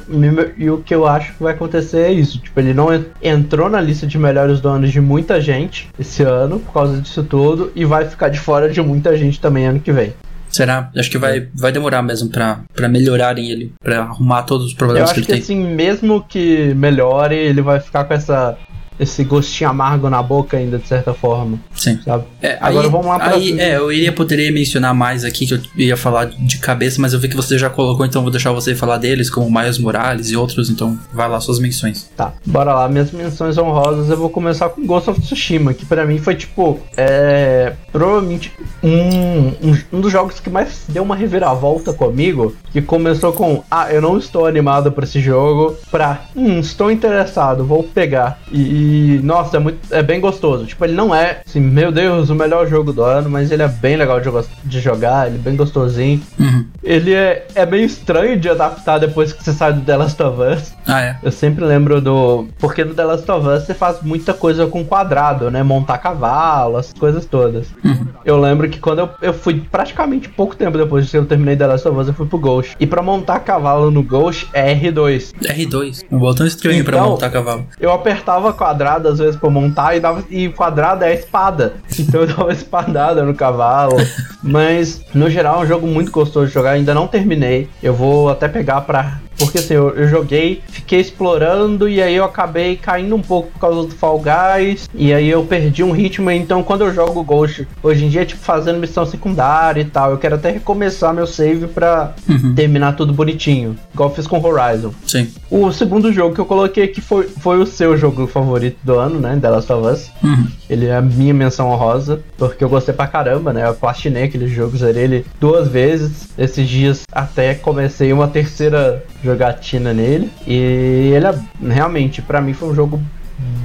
e 0.56 0.70
o 0.70 0.78
que 0.78 0.94
eu 0.94 1.06
acho 1.06 1.34
que 1.34 1.42
vai 1.42 1.54
acontecer 1.54 1.98
é 1.98 2.12
isso. 2.12 2.38
Tipo, 2.38 2.60
ele 2.60 2.72
não 2.72 2.88
entrou 3.22 3.68
na 3.68 3.80
lista 3.80 4.06
de 4.06 4.18
melhores 4.18 4.60
donos 4.60 4.92
de 4.92 5.00
muita 5.00 5.40
gente 5.40 5.88
esse 5.98 6.22
ano 6.22 6.60
por 6.60 6.72
causa 6.72 7.00
disso 7.00 7.22
tudo 7.22 7.72
e 7.74 7.84
vai 7.84 8.08
ficar 8.08 8.28
de 8.28 8.38
fora 8.38 8.68
de 8.68 8.80
muita 8.80 9.16
gente 9.16 9.40
também 9.40 9.66
ano 9.66 9.80
que 9.80 9.92
vem. 9.92 10.12
Será? 10.52 10.90
Acho 10.96 11.10
que 11.10 11.18
vai, 11.18 11.48
vai 11.54 11.72
demorar 11.72 12.02
mesmo 12.02 12.28
pra, 12.28 12.60
pra 12.74 12.88
melhorarem 12.88 13.50
ele, 13.50 13.72
pra 13.82 14.00
arrumar 14.00 14.42
todos 14.42 14.66
os 14.66 14.74
problemas 14.74 15.10
que 15.12 15.20
ele 15.20 15.26
tem. 15.26 15.36
Eu 15.36 15.38
acho 15.38 15.46
que 15.46 15.52
assim, 15.52 15.74
mesmo 15.74 16.22
que 16.28 16.74
melhore, 16.74 17.34
ele 17.34 17.62
vai 17.62 17.80
ficar 17.80 18.04
com 18.04 18.14
essa 18.14 18.56
esse 18.98 19.24
gostinho 19.24 19.70
amargo 19.70 20.08
na 20.08 20.22
boca 20.22 20.56
ainda, 20.56 20.78
de 20.78 20.86
certa 20.86 21.12
forma. 21.14 21.58
Sim. 21.74 21.98
Sabe? 22.04 22.24
É, 22.40 22.58
Agora 22.60 22.86
aí, 22.86 22.90
vamos 22.90 23.06
lá 23.06 23.18
pra. 23.18 23.34
Aí, 23.34 23.58
é, 23.58 23.76
eu 23.76 23.92
iria 23.92 24.12
poderia 24.12 24.50
mencionar 24.52 24.94
mais 24.94 25.24
aqui, 25.24 25.46
que 25.46 25.54
eu 25.54 25.60
ia 25.76 25.96
falar 25.96 26.26
de 26.26 26.58
cabeça, 26.58 27.00
mas 27.00 27.12
eu 27.12 27.20
vi 27.20 27.28
que 27.28 27.36
você 27.36 27.58
já 27.58 27.70
colocou, 27.70 28.04
então 28.04 28.22
vou 28.22 28.30
deixar 28.30 28.52
você 28.52 28.74
falar 28.74 28.98
deles, 28.98 29.30
como 29.30 29.50
Miles 29.50 29.78
Morales 29.78 30.30
e 30.30 30.36
outros, 30.36 30.70
então 30.70 30.98
vai 31.12 31.28
lá, 31.28 31.40
suas 31.40 31.58
menções. 31.58 32.10
Tá, 32.16 32.32
bora 32.44 32.74
lá. 32.74 32.88
Minhas 32.88 33.10
menções 33.10 33.56
honrosas, 33.58 34.08
eu 34.10 34.16
vou 34.16 34.30
começar 34.30 34.68
com 34.68 34.84
Ghost 34.86 35.10
of 35.10 35.20
Tsushima, 35.20 35.74
que 35.74 35.86
para 35.86 36.04
mim 36.04 36.18
foi 36.18 36.34
tipo. 36.34 36.78
É. 36.96 37.72
Provavelmente 37.90 38.52
um, 38.82 39.48
um, 39.68 39.78
um 39.92 40.00
dos 40.00 40.10
jogos 40.10 40.40
que 40.40 40.48
mais 40.48 40.84
deu 40.88 41.02
uma 41.02 41.14
reviravolta 41.14 41.92
comigo, 41.92 42.54
que 42.72 42.80
começou 42.80 43.32
com: 43.32 43.62
Ah, 43.70 43.92
eu 43.92 44.00
não 44.00 44.18
estou 44.18 44.46
animado 44.46 44.90
para 44.92 45.04
esse 45.04 45.20
jogo, 45.20 45.76
pra. 45.90 46.22
Hum, 46.34 46.60
estou 46.60 46.90
interessado, 46.90 47.64
vou 47.64 47.82
pegar. 47.82 48.40
e 48.50 48.81
nossa, 49.22 49.56
é, 49.56 49.60
muito, 49.60 49.78
é 49.90 50.02
bem 50.02 50.20
gostoso. 50.20 50.66
Tipo, 50.66 50.84
ele 50.84 50.94
não 50.94 51.14
é, 51.14 51.40
assim, 51.46 51.60
meu 51.60 51.92
Deus, 51.92 52.30
o 52.30 52.34
melhor 52.34 52.66
jogo 52.66 52.92
do 52.92 53.02
ano, 53.02 53.30
mas 53.30 53.50
ele 53.50 53.62
é 53.62 53.68
bem 53.68 53.96
legal 53.96 54.20
de, 54.20 54.28
de 54.64 54.80
jogar, 54.80 55.26
ele 55.26 55.36
é 55.36 55.38
bem 55.38 55.56
gostosinho. 55.56 56.20
Uhum. 56.38 56.66
Ele 56.82 57.14
é, 57.14 57.46
é 57.54 57.64
meio 57.64 57.84
estranho 57.84 58.38
de 58.38 58.48
adaptar 58.48 58.98
depois 58.98 59.32
que 59.32 59.42
você 59.42 59.52
sai 59.52 59.72
do 59.72 59.80
The 59.82 59.96
Last 59.96 60.22
of 60.22 60.40
Us. 60.40 60.72
Ah, 60.86 61.00
é? 61.00 61.16
Eu 61.22 61.30
sempre 61.30 61.64
lembro 61.64 62.00
do. 62.00 62.48
Porque 62.58 62.84
no 62.84 62.94
The 62.94 63.04
Last 63.04 63.30
of 63.30 63.46
Us 63.46 63.64
você 63.64 63.74
faz 63.74 64.02
muita 64.02 64.34
coisa 64.34 64.66
com 64.66 64.84
quadrado, 64.84 65.50
né? 65.50 65.62
Montar 65.62 65.98
cavalo, 65.98 66.76
as 66.76 66.92
coisas 66.92 67.24
todas. 67.24 67.68
Uhum. 67.84 68.08
Eu 68.24 68.40
lembro 68.40 68.68
que 68.68 68.80
quando 68.80 69.00
eu, 69.00 69.10
eu 69.22 69.32
fui 69.32 69.60
praticamente 69.70 70.28
pouco 70.28 70.56
tempo 70.56 70.76
depois 70.76 71.10
que 71.10 71.16
eu 71.16 71.24
terminei 71.24 71.56
The 71.56 71.66
Last 71.66 71.88
of 71.88 71.98
Us, 71.98 72.08
eu 72.08 72.14
fui 72.14 72.26
pro 72.26 72.38
Ghost. 72.38 72.76
E 72.78 72.86
pra 72.86 73.02
montar 73.02 73.40
cavalo 73.40 73.90
no 73.90 74.02
Ghost 74.02 74.48
é 74.52 74.74
R2. 74.74 75.32
R2. 75.42 76.04
Um 76.10 76.18
botão 76.18 76.46
estranho 76.46 76.80
então, 76.80 76.92
pra 76.92 77.02
montar 77.02 77.30
cavalo. 77.30 77.66
Eu 77.80 77.92
apertava 77.92 78.52
quadrado 78.52 78.71
quadrado 78.72 79.08
às 79.08 79.18
vezes 79.18 79.36
pra 79.36 79.50
montar 79.50 79.94
e, 79.94 80.00
dava, 80.00 80.24
e 80.30 80.48
quadrado 80.48 81.04
é 81.04 81.08
a 81.08 81.14
espada. 81.14 81.74
Então 82.02 82.22
eu 82.22 82.26
dava 82.26 82.52
espadada 82.52 83.22
no 83.22 83.34
cavalo. 83.34 83.96
Mas, 84.42 85.02
no 85.14 85.30
geral, 85.30 85.60
é 85.60 85.64
um 85.64 85.66
jogo 85.66 85.86
muito 85.86 86.10
gostoso 86.10 86.48
de 86.48 86.52
jogar. 86.52 86.72
Ainda 86.72 86.92
não 86.92 87.06
terminei. 87.06 87.68
Eu 87.82 87.94
vou 87.94 88.28
até 88.28 88.48
pegar 88.48 88.80
pra 88.80 89.20
porque 89.38 89.58
assim, 89.58 89.74
eu, 89.74 89.90
eu, 89.90 90.08
joguei, 90.08 90.62
fiquei 90.68 91.00
explorando 91.00 91.88
e 91.88 92.02
aí 92.02 92.14
eu 92.14 92.24
acabei 92.24 92.76
caindo 92.76 93.14
um 93.14 93.20
pouco 93.20 93.50
por 93.52 93.58
causa 93.58 93.88
do 93.88 93.94
Fall 93.94 94.20
Guys. 94.20 94.88
E 94.94 95.12
aí 95.12 95.28
eu 95.28 95.44
perdi 95.44 95.82
um 95.82 95.92
ritmo. 95.92 96.30
Então 96.30 96.62
quando 96.62 96.82
eu 96.82 96.94
jogo 96.94 97.22
Ghost, 97.22 97.66
hoje 97.82 98.04
em 98.04 98.08
dia, 98.08 98.24
tipo, 98.24 98.40
fazendo 98.40 98.78
missão 98.78 99.04
secundária 99.04 99.80
e 99.80 99.84
tal, 99.84 100.12
eu 100.12 100.18
quero 100.18 100.36
até 100.36 100.50
recomeçar 100.50 101.14
meu 101.14 101.26
save 101.26 101.66
pra 101.66 102.14
uhum. 102.28 102.54
terminar 102.54 102.94
tudo 102.94 103.12
bonitinho. 103.12 103.76
Igual 103.92 104.10
eu 104.10 104.14
fiz 104.14 104.26
com 104.26 104.42
Horizon. 104.42 104.92
Sim. 105.06 105.28
O 105.50 105.72
segundo 105.72 106.12
jogo 106.12 106.34
que 106.34 106.40
eu 106.40 106.46
coloquei 106.46 106.84
aqui 106.84 107.00
foi, 107.00 107.24
foi 107.24 107.58
o 107.58 107.66
seu 107.66 107.96
jogo 107.96 108.26
favorito 108.26 108.61
do 108.82 108.98
ano, 108.98 109.18
né? 109.18 109.38
The 109.40 109.48
Last 109.48 109.72
of 109.72 109.86
Us. 109.86 110.10
Uhum. 110.22 110.46
Ele 110.68 110.86
é 110.86 110.96
a 110.96 111.02
minha 111.02 111.34
menção 111.34 111.70
honrosa, 111.70 112.20
porque 112.36 112.62
eu 112.62 112.68
gostei 112.68 112.94
pra 112.94 113.06
caramba, 113.06 113.52
né? 113.52 113.66
Eu 113.66 113.74
platinei 113.74 114.24
aquele 114.24 114.46
jogo, 114.46 114.76
zerei 114.76 115.04
ele 115.04 115.26
duas 115.40 115.68
vezes. 115.68 116.28
Esses 116.38 116.68
dias 116.68 117.02
até 117.12 117.54
comecei 117.54 118.12
uma 118.12 118.28
terceira 118.28 119.04
jogatina 119.22 119.92
nele. 119.92 120.30
E 120.46 121.12
ele 121.14 121.26
é 121.26 121.34
realmente, 121.68 122.22
para 122.22 122.40
mim, 122.40 122.52
foi 122.52 122.68
um 122.68 122.74
jogo 122.74 123.00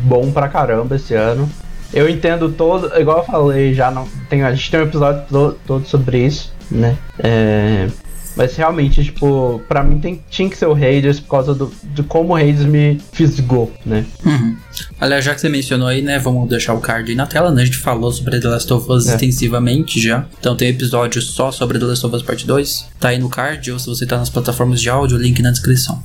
bom 0.04 0.32
pra 0.32 0.48
caramba 0.48 0.96
esse 0.96 1.14
ano. 1.14 1.50
Eu 1.94 2.10
entendo 2.10 2.50
todo, 2.50 2.92
igual 3.00 3.20
eu 3.20 3.24
falei 3.24 3.74
já, 3.74 3.90
não, 3.90 4.08
tem, 4.30 4.44
a 4.44 4.54
gente 4.54 4.70
tem 4.70 4.80
um 4.82 4.84
episódio 4.84 5.24
todo, 5.30 5.58
todo 5.66 5.88
sobre 5.88 6.26
isso, 6.26 6.54
né? 6.70 6.98
É, 7.18 7.88
mas 8.38 8.56
realmente, 8.56 9.04
tipo, 9.04 9.60
pra 9.68 9.84
mim 9.84 10.00
tem, 10.00 10.22
tinha 10.30 10.48
que 10.48 10.56
ser 10.56 10.68
o 10.68 10.74
Raiders 10.74 11.20
por 11.20 11.30
causa 11.30 11.56
do, 11.56 11.72
de 11.84 12.04
como 12.04 12.34
o 12.34 12.36
Raiders 12.36 12.68
me 12.68 13.02
fisgou, 13.12 13.74
né? 13.84 14.06
Uhum. 14.24 14.56
Aliás, 15.00 15.26
já 15.26 15.34
que 15.34 15.42
você 15.42 15.50
mencionou 15.50 15.88
aí, 15.88 16.04
né? 16.04 16.20
Vamos 16.20 16.48
deixar 16.48 16.76
o 16.76 16.80
card 16.80 17.10
aí 17.10 17.18
na 17.18 17.26
tela, 17.26 17.52
né? 17.52 17.64
A 17.64 17.66
gente 17.66 17.78
falou 17.78 18.12
sobre 18.12 18.40
The 18.40 18.48
Last 18.48 18.72
of 18.72 18.92
Us 18.92 19.08
é. 19.08 19.16
extensivamente 19.16 20.00
já. 20.00 20.26
Então 20.40 20.56
tem 20.56 20.70
episódio 20.70 21.20
só 21.20 21.52
sobre 21.52 21.80
The 21.80 21.86
Last 21.86 22.06
of 22.06 22.16
Us 22.16 22.22
Part 22.22 22.46
2. 22.46 22.90
Tá 23.00 23.10
aí 23.10 23.18
no 23.18 23.28
card, 23.28 23.72
ou 23.72 23.80
se 23.80 23.88
você 23.88 24.06
tá 24.06 24.18
nas 24.18 24.30
plataformas 24.30 24.80
de 24.80 24.90
áudio, 24.90 25.18
link 25.18 25.42
na 25.42 25.50
descrição. 25.50 26.02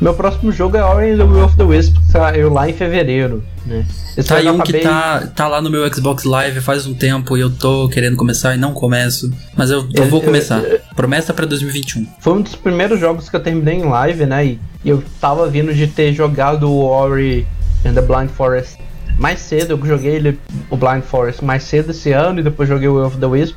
Meu 0.00 0.14
próximo 0.14 0.50
jogo 0.50 0.78
é 0.78 0.82
Orange 0.82 1.18
the 1.18 1.24
Will 1.24 1.44
of 1.44 1.56
the 1.56 1.62
Wisp, 1.62 1.94
que 1.94 2.10
saiu 2.10 2.50
lá 2.50 2.68
em 2.68 2.72
fevereiro, 2.72 3.44
né? 3.66 3.84
Esse 4.16 4.28
tá 4.28 4.36
aí 4.36 4.46
um 4.48 4.54
acabei... 4.54 4.80
que 4.80 4.86
tá, 4.86 5.26
tá 5.36 5.46
lá 5.46 5.60
no 5.60 5.68
meu 5.68 5.86
Xbox 5.92 6.24
Live 6.24 6.62
faz 6.62 6.86
um 6.86 6.94
tempo 6.94 7.36
e 7.36 7.40
eu 7.40 7.50
tô 7.50 7.86
querendo 7.88 8.16
começar 8.16 8.54
e 8.54 8.58
não 8.58 8.72
começo. 8.72 9.30
Mas 9.54 9.70
eu, 9.70 9.86
eu, 9.92 10.06
vou 10.06 10.22
começar. 10.22 10.62
Promessa 10.96 11.34
pra 11.34 11.44
2021. 11.44 12.06
Foi 12.18 12.32
um 12.32 12.40
dos 12.40 12.54
primeiros 12.54 12.98
jogos 12.98 13.28
que 13.28 13.36
eu 13.36 13.40
terminei 13.40 13.74
em 13.74 13.84
live, 13.84 14.24
né? 14.24 14.46
E, 14.46 14.60
e 14.82 14.88
eu 14.88 15.04
tava 15.20 15.46
vindo 15.48 15.74
de 15.74 15.86
ter 15.86 16.14
jogado 16.14 16.70
o 16.70 16.82
Ori 16.82 17.46
and 17.84 17.92
the 17.92 18.00
Blind 18.00 18.30
Forest 18.30 18.78
mais 19.18 19.38
cedo. 19.40 19.72
Eu 19.72 19.86
joguei 19.86 20.14
ele, 20.14 20.40
o 20.70 20.78
Blind 20.78 21.02
Forest 21.02 21.44
mais 21.44 21.62
cedo 21.64 21.90
esse 21.90 22.10
ano 22.10 22.40
e 22.40 22.42
depois 22.42 22.66
joguei 22.66 22.88
o 22.88 22.94
Will 22.94 23.06
of 23.06 23.18
the 23.18 23.26
Wisp. 23.26 23.54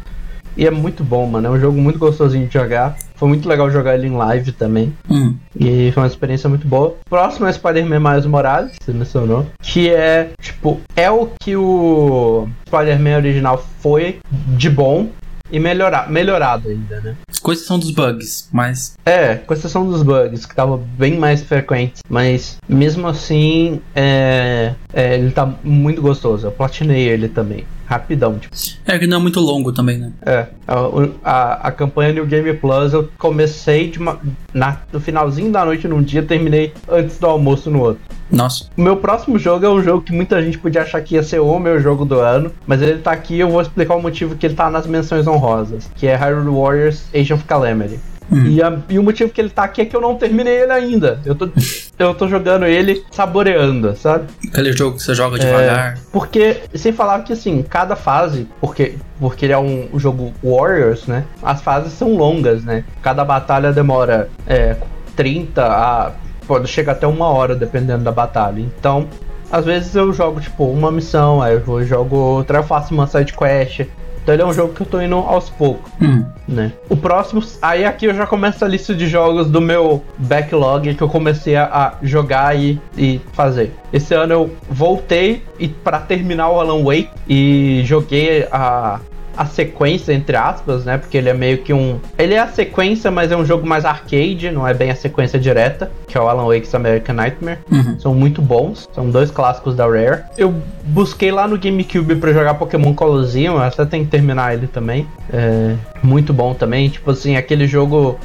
E 0.55 0.65
é 0.67 0.71
muito 0.71 1.03
bom, 1.03 1.25
mano. 1.25 1.47
É 1.47 1.49
um 1.51 1.59
jogo 1.59 1.79
muito 1.79 1.99
gostosinho 1.99 2.47
de 2.47 2.53
jogar. 2.53 2.95
Foi 3.15 3.27
muito 3.27 3.47
legal 3.47 3.69
jogar 3.71 3.95
ele 3.95 4.07
em 4.07 4.15
live 4.15 4.51
também. 4.51 4.93
Hum. 5.09 5.35
E 5.59 5.91
foi 5.91 6.03
uma 6.03 6.07
experiência 6.07 6.49
muito 6.49 6.67
boa. 6.67 6.95
Próximo 7.09 7.47
é 7.47 7.53
Spider-Man 7.53 7.99
Miles 7.99 8.25
Morales, 8.25 8.73
você 8.81 8.91
mencionou. 8.91 9.45
Que 9.61 9.89
é, 9.89 10.31
tipo, 10.41 10.81
é 10.95 11.09
o 11.09 11.27
que 11.39 11.55
o 11.55 12.47
Spider-Man 12.67 13.17
original 13.17 13.65
foi 13.79 14.19
de 14.57 14.69
bom 14.69 15.09
e 15.51 15.59
melhorar, 15.59 16.09
melhorado 16.09 16.69
ainda, 16.69 16.99
né? 17.01 17.15
Com 17.41 17.51
exceção 17.51 17.77
dos 17.77 17.91
bugs, 17.91 18.49
mas. 18.51 18.97
É, 19.05 19.35
com 19.35 19.53
exceção 19.53 19.87
dos 19.87 20.01
bugs, 20.01 20.45
que 20.45 20.51
estavam 20.51 20.77
bem 20.97 21.17
mais 21.17 21.43
frequentes. 21.43 22.01
Mas 22.09 22.57
mesmo 22.67 23.07
assim, 23.07 23.79
é, 23.95 24.73
é, 24.91 25.15
ele 25.15 25.31
tá 25.31 25.45
muito 25.63 26.01
gostoso. 26.01 26.47
Eu 26.47 26.51
platinei 26.51 27.07
ele 27.07 27.27
também 27.27 27.65
rapidão. 27.85 28.37
Tipo. 28.39 28.55
É 28.85 28.97
que 28.97 29.07
não 29.07 29.17
é 29.17 29.19
muito 29.19 29.39
longo 29.39 29.71
também, 29.71 29.97
né? 29.97 30.11
É. 30.25 30.47
A, 30.67 30.75
a, 31.23 31.67
a 31.67 31.71
campanha 31.71 32.13
New 32.13 32.25
Game 32.25 32.53
Plus 32.53 32.93
eu 32.93 33.09
comecei 33.17 33.89
de 33.89 33.99
uma, 33.99 34.19
na, 34.53 34.77
no 34.91 34.99
finalzinho 34.99 35.51
da 35.51 35.65
noite 35.65 35.87
num 35.87 36.01
dia, 36.01 36.23
terminei 36.23 36.73
antes 36.89 37.17
do 37.17 37.27
almoço 37.27 37.69
no 37.69 37.81
outro. 37.81 38.01
Nossa. 38.31 38.65
O 38.75 38.81
meu 38.81 38.97
próximo 38.97 39.37
jogo 39.37 39.65
é 39.65 39.69
um 39.69 39.81
jogo 39.81 40.01
que 40.01 40.11
muita 40.11 40.41
gente 40.41 40.57
podia 40.57 40.81
achar 40.81 41.01
que 41.01 41.15
ia 41.15 41.23
ser 41.23 41.39
o 41.39 41.59
meu 41.59 41.79
jogo 41.79 42.03
do 42.03 42.19
ano, 42.19 42.51
mas 42.65 42.81
ele 42.81 42.97
tá 42.97 43.11
aqui 43.11 43.35
e 43.35 43.39
eu 43.39 43.49
vou 43.49 43.61
explicar 43.61 43.95
o 43.95 44.01
motivo 44.01 44.35
que 44.35 44.47
ele 44.47 44.55
tá 44.55 44.69
nas 44.69 44.87
menções 44.87 45.27
honrosas, 45.27 45.89
que 45.95 46.07
é 46.07 46.15
Hyrule 46.15 46.49
Warriors 46.49 47.03
Age 47.13 47.33
of 47.33 47.43
Calamity. 47.43 47.99
Hum. 48.31 48.45
E, 48.47 48.61
a, 48.61 48.77
e, 48.89 48.97
o 48.97 49.03
motivo 49.03 49.31
que 49.31 49.39
ele 49.39 49.49
tá 49.49 49.63
aqui 49.63 49.81
é 49.81 49.85
que 49.85 49.95
eu 49.95 50.01
não 50.01 50.15
terminei 50.15 50.61
ele 50.61 50.71
ainda. 50.71 51.19
Eu 51.25 51.35
tô 51.35 51.49
eu 51.97 52.13
tô 52.13 52.27
jogando 52.27 52.65
ele 52.65 53.03
saboreando, 53.11 53.95
sabe? 53.95 54.25
Aquele 54.47 54.73
jogo 54.73 54.97
que 54.97 55.03
você 55.03 55.13
joga 55.13 55.37
devagar. 55.37 55.93
É, 55.93 55.97
porque, 56.11 56.61
sem 56.73 56.91
falar 56.91 57.23
que 57.23 57.33
assim, 57.33 57.63
cada 57.63 57.95
fase, 57.95 58.47
porque, 58.59 58.95
porque 59.19 59.45
ele 59.45 59.53
é 59.53 59.57
um, 59.57 59.87
jogo 59.95 60.33
Warriors, 60.43 61.05
né? 61.05 61.25
As 61.41 61.61
fases 61.61 61.93
são 61.93 62.15
longas, 62.15 62.63
né? 62.63 62.83
Cada 63.01 63.23
batalha 63.23 63.71
demora 63.71 64.29
é, 64.47 64.75
30 65.15 65.63
a. 65.63 66.11
Pode 66.47 66.67
chegar 66.67 66.93
até 66.93 67.07
uma 67.07 67.27
hora, 67.27 67.55
dependendo 67.55 68.03
da 68.03 68.11
batalha. 68.11 68.59
Então, 68.59 69.07
às 69.49 69.63
vezes 69.63 69.95
eu 69.95 70.11
jogo, 70.11 70.41
tipo, 70.41 70.65
uma 70.65 70.91
missão, 70.91 71.41
aí 71.41 71.53
eu 71.53 71.61
vou 71.61 71.83
jogo 71.83 72.15
outra, 72.15 72.57
eu 72.57 72.63
faço 72.63 72.93
uma 72.93 73.07
side 73.07 73.31
quest, 73.33 73.85
então 74.23 74.33
ele 74.33 74.41
é 74.41 74.45
um 74.45 74.53
jogo 74.53 74.73
que 74.73 74.81
eu 74.81 74.87
tô 74.87 75.01
indo 75.01 75.15
aos 75.15 75.49
poucos, 75.49 75.91
hum. 76.01 76.25
né? 76.47 76.71
O 76.89 76.95
próximo, 76.95 77.43
aí 77.61 77.83
aqui 77.83 78.05
eu 78.05 78.13
já 78.13 78.25
começo 78.25 78.63
a 78.63 78.67
lista 78.67 78.95
de 78.95 79.05
jogos 79.05 79.49
do 79.49 79.59
meu 79.59 80.01
backlog 80.17 80.95
que 80.95 81.01
eu 81.01 81.09
comecei 81.09 81.57
a 81.57 81.95
jogar 82.01 82.57
e, 82.57 82.81
e 82.97 83.19
fazer. 83.33 83.73
Esse 83.91 84.13
ano 84.13 84.33
eu 84.33 84.51
voltei 84.69 85.43
e 85.59 85.67
para 85.67 85.99
terminar 85.99 86.49
o 86.49 86.59
Alan 86.59 86.83
Wake 86.83 87.09
e 87.27 87.81
joguei 87.85 88.47
a 88.49 89.01
a 89.35 89.45
sequência, 89.45 90.13
entre 90.13 90.35
aspas, 90.35 90.85
né? 90.85 90.97
Porque 90.97 91.17
ele 91.17 91.29
é 91.29 91.33
meio 91.33 91.59
que 91.59 91.73
um. 91.73 91.99
Ele 92.17 92.33
é 92.33 92.39
a 92.39 92.47
sequência, 92.47 93.09
mas 93.11 93.31
é 93.31 93.37
um 93.37 93.45
jogo 93.45 93.67
mais 93.67 93.85
arcade, 93.85 94.51
não 94.51 94.67
é 94.67 94.73
bem 94.73 94.91
a 94.91 94.95
sequência 94.95 95.39
direta, 95.39 95.91
que 96.07 96.17
é 96.17 96.21
o 96.21 96.27
Alan 96.27 96.45
Wake's 96.45 96.73
American 96.73 97.15
Nightmare. 97.15 97.59
Uhum. 97.71 97.99
São 97.99 98.13
muito 98.13 98.41
bons, 98.41 98.87
são 98.93 99.09
dois 99.09 99.31
clássicos 99.31 99.75
da 99.75 99.85
Rare. 99.85 100.23
Eu 100.37 100.53
busquei 100.83 101.31
lá 101.31 101.47
no 101.47 101.57
GameCube 101.57 102.15
para 102.15 102.33
jogar 102.33 102.53
Pokémon 102.55 102.93
Colosseum, 102.93 103.57
até 103.57 103.85
tem 103.85 104.03
que 104.05 104.11
terminar 104.11 104.53
ele 104.53 104.67
também. 104.67 105.07
É 105.31 105.75
muito 106.01 106.33
bom 106.33 106.53
também. 106.53 106.89
Tipo 106.89 107.11
assim, 107.11 107.35
aquele 107.35 107.67
jogo 107.67 108.19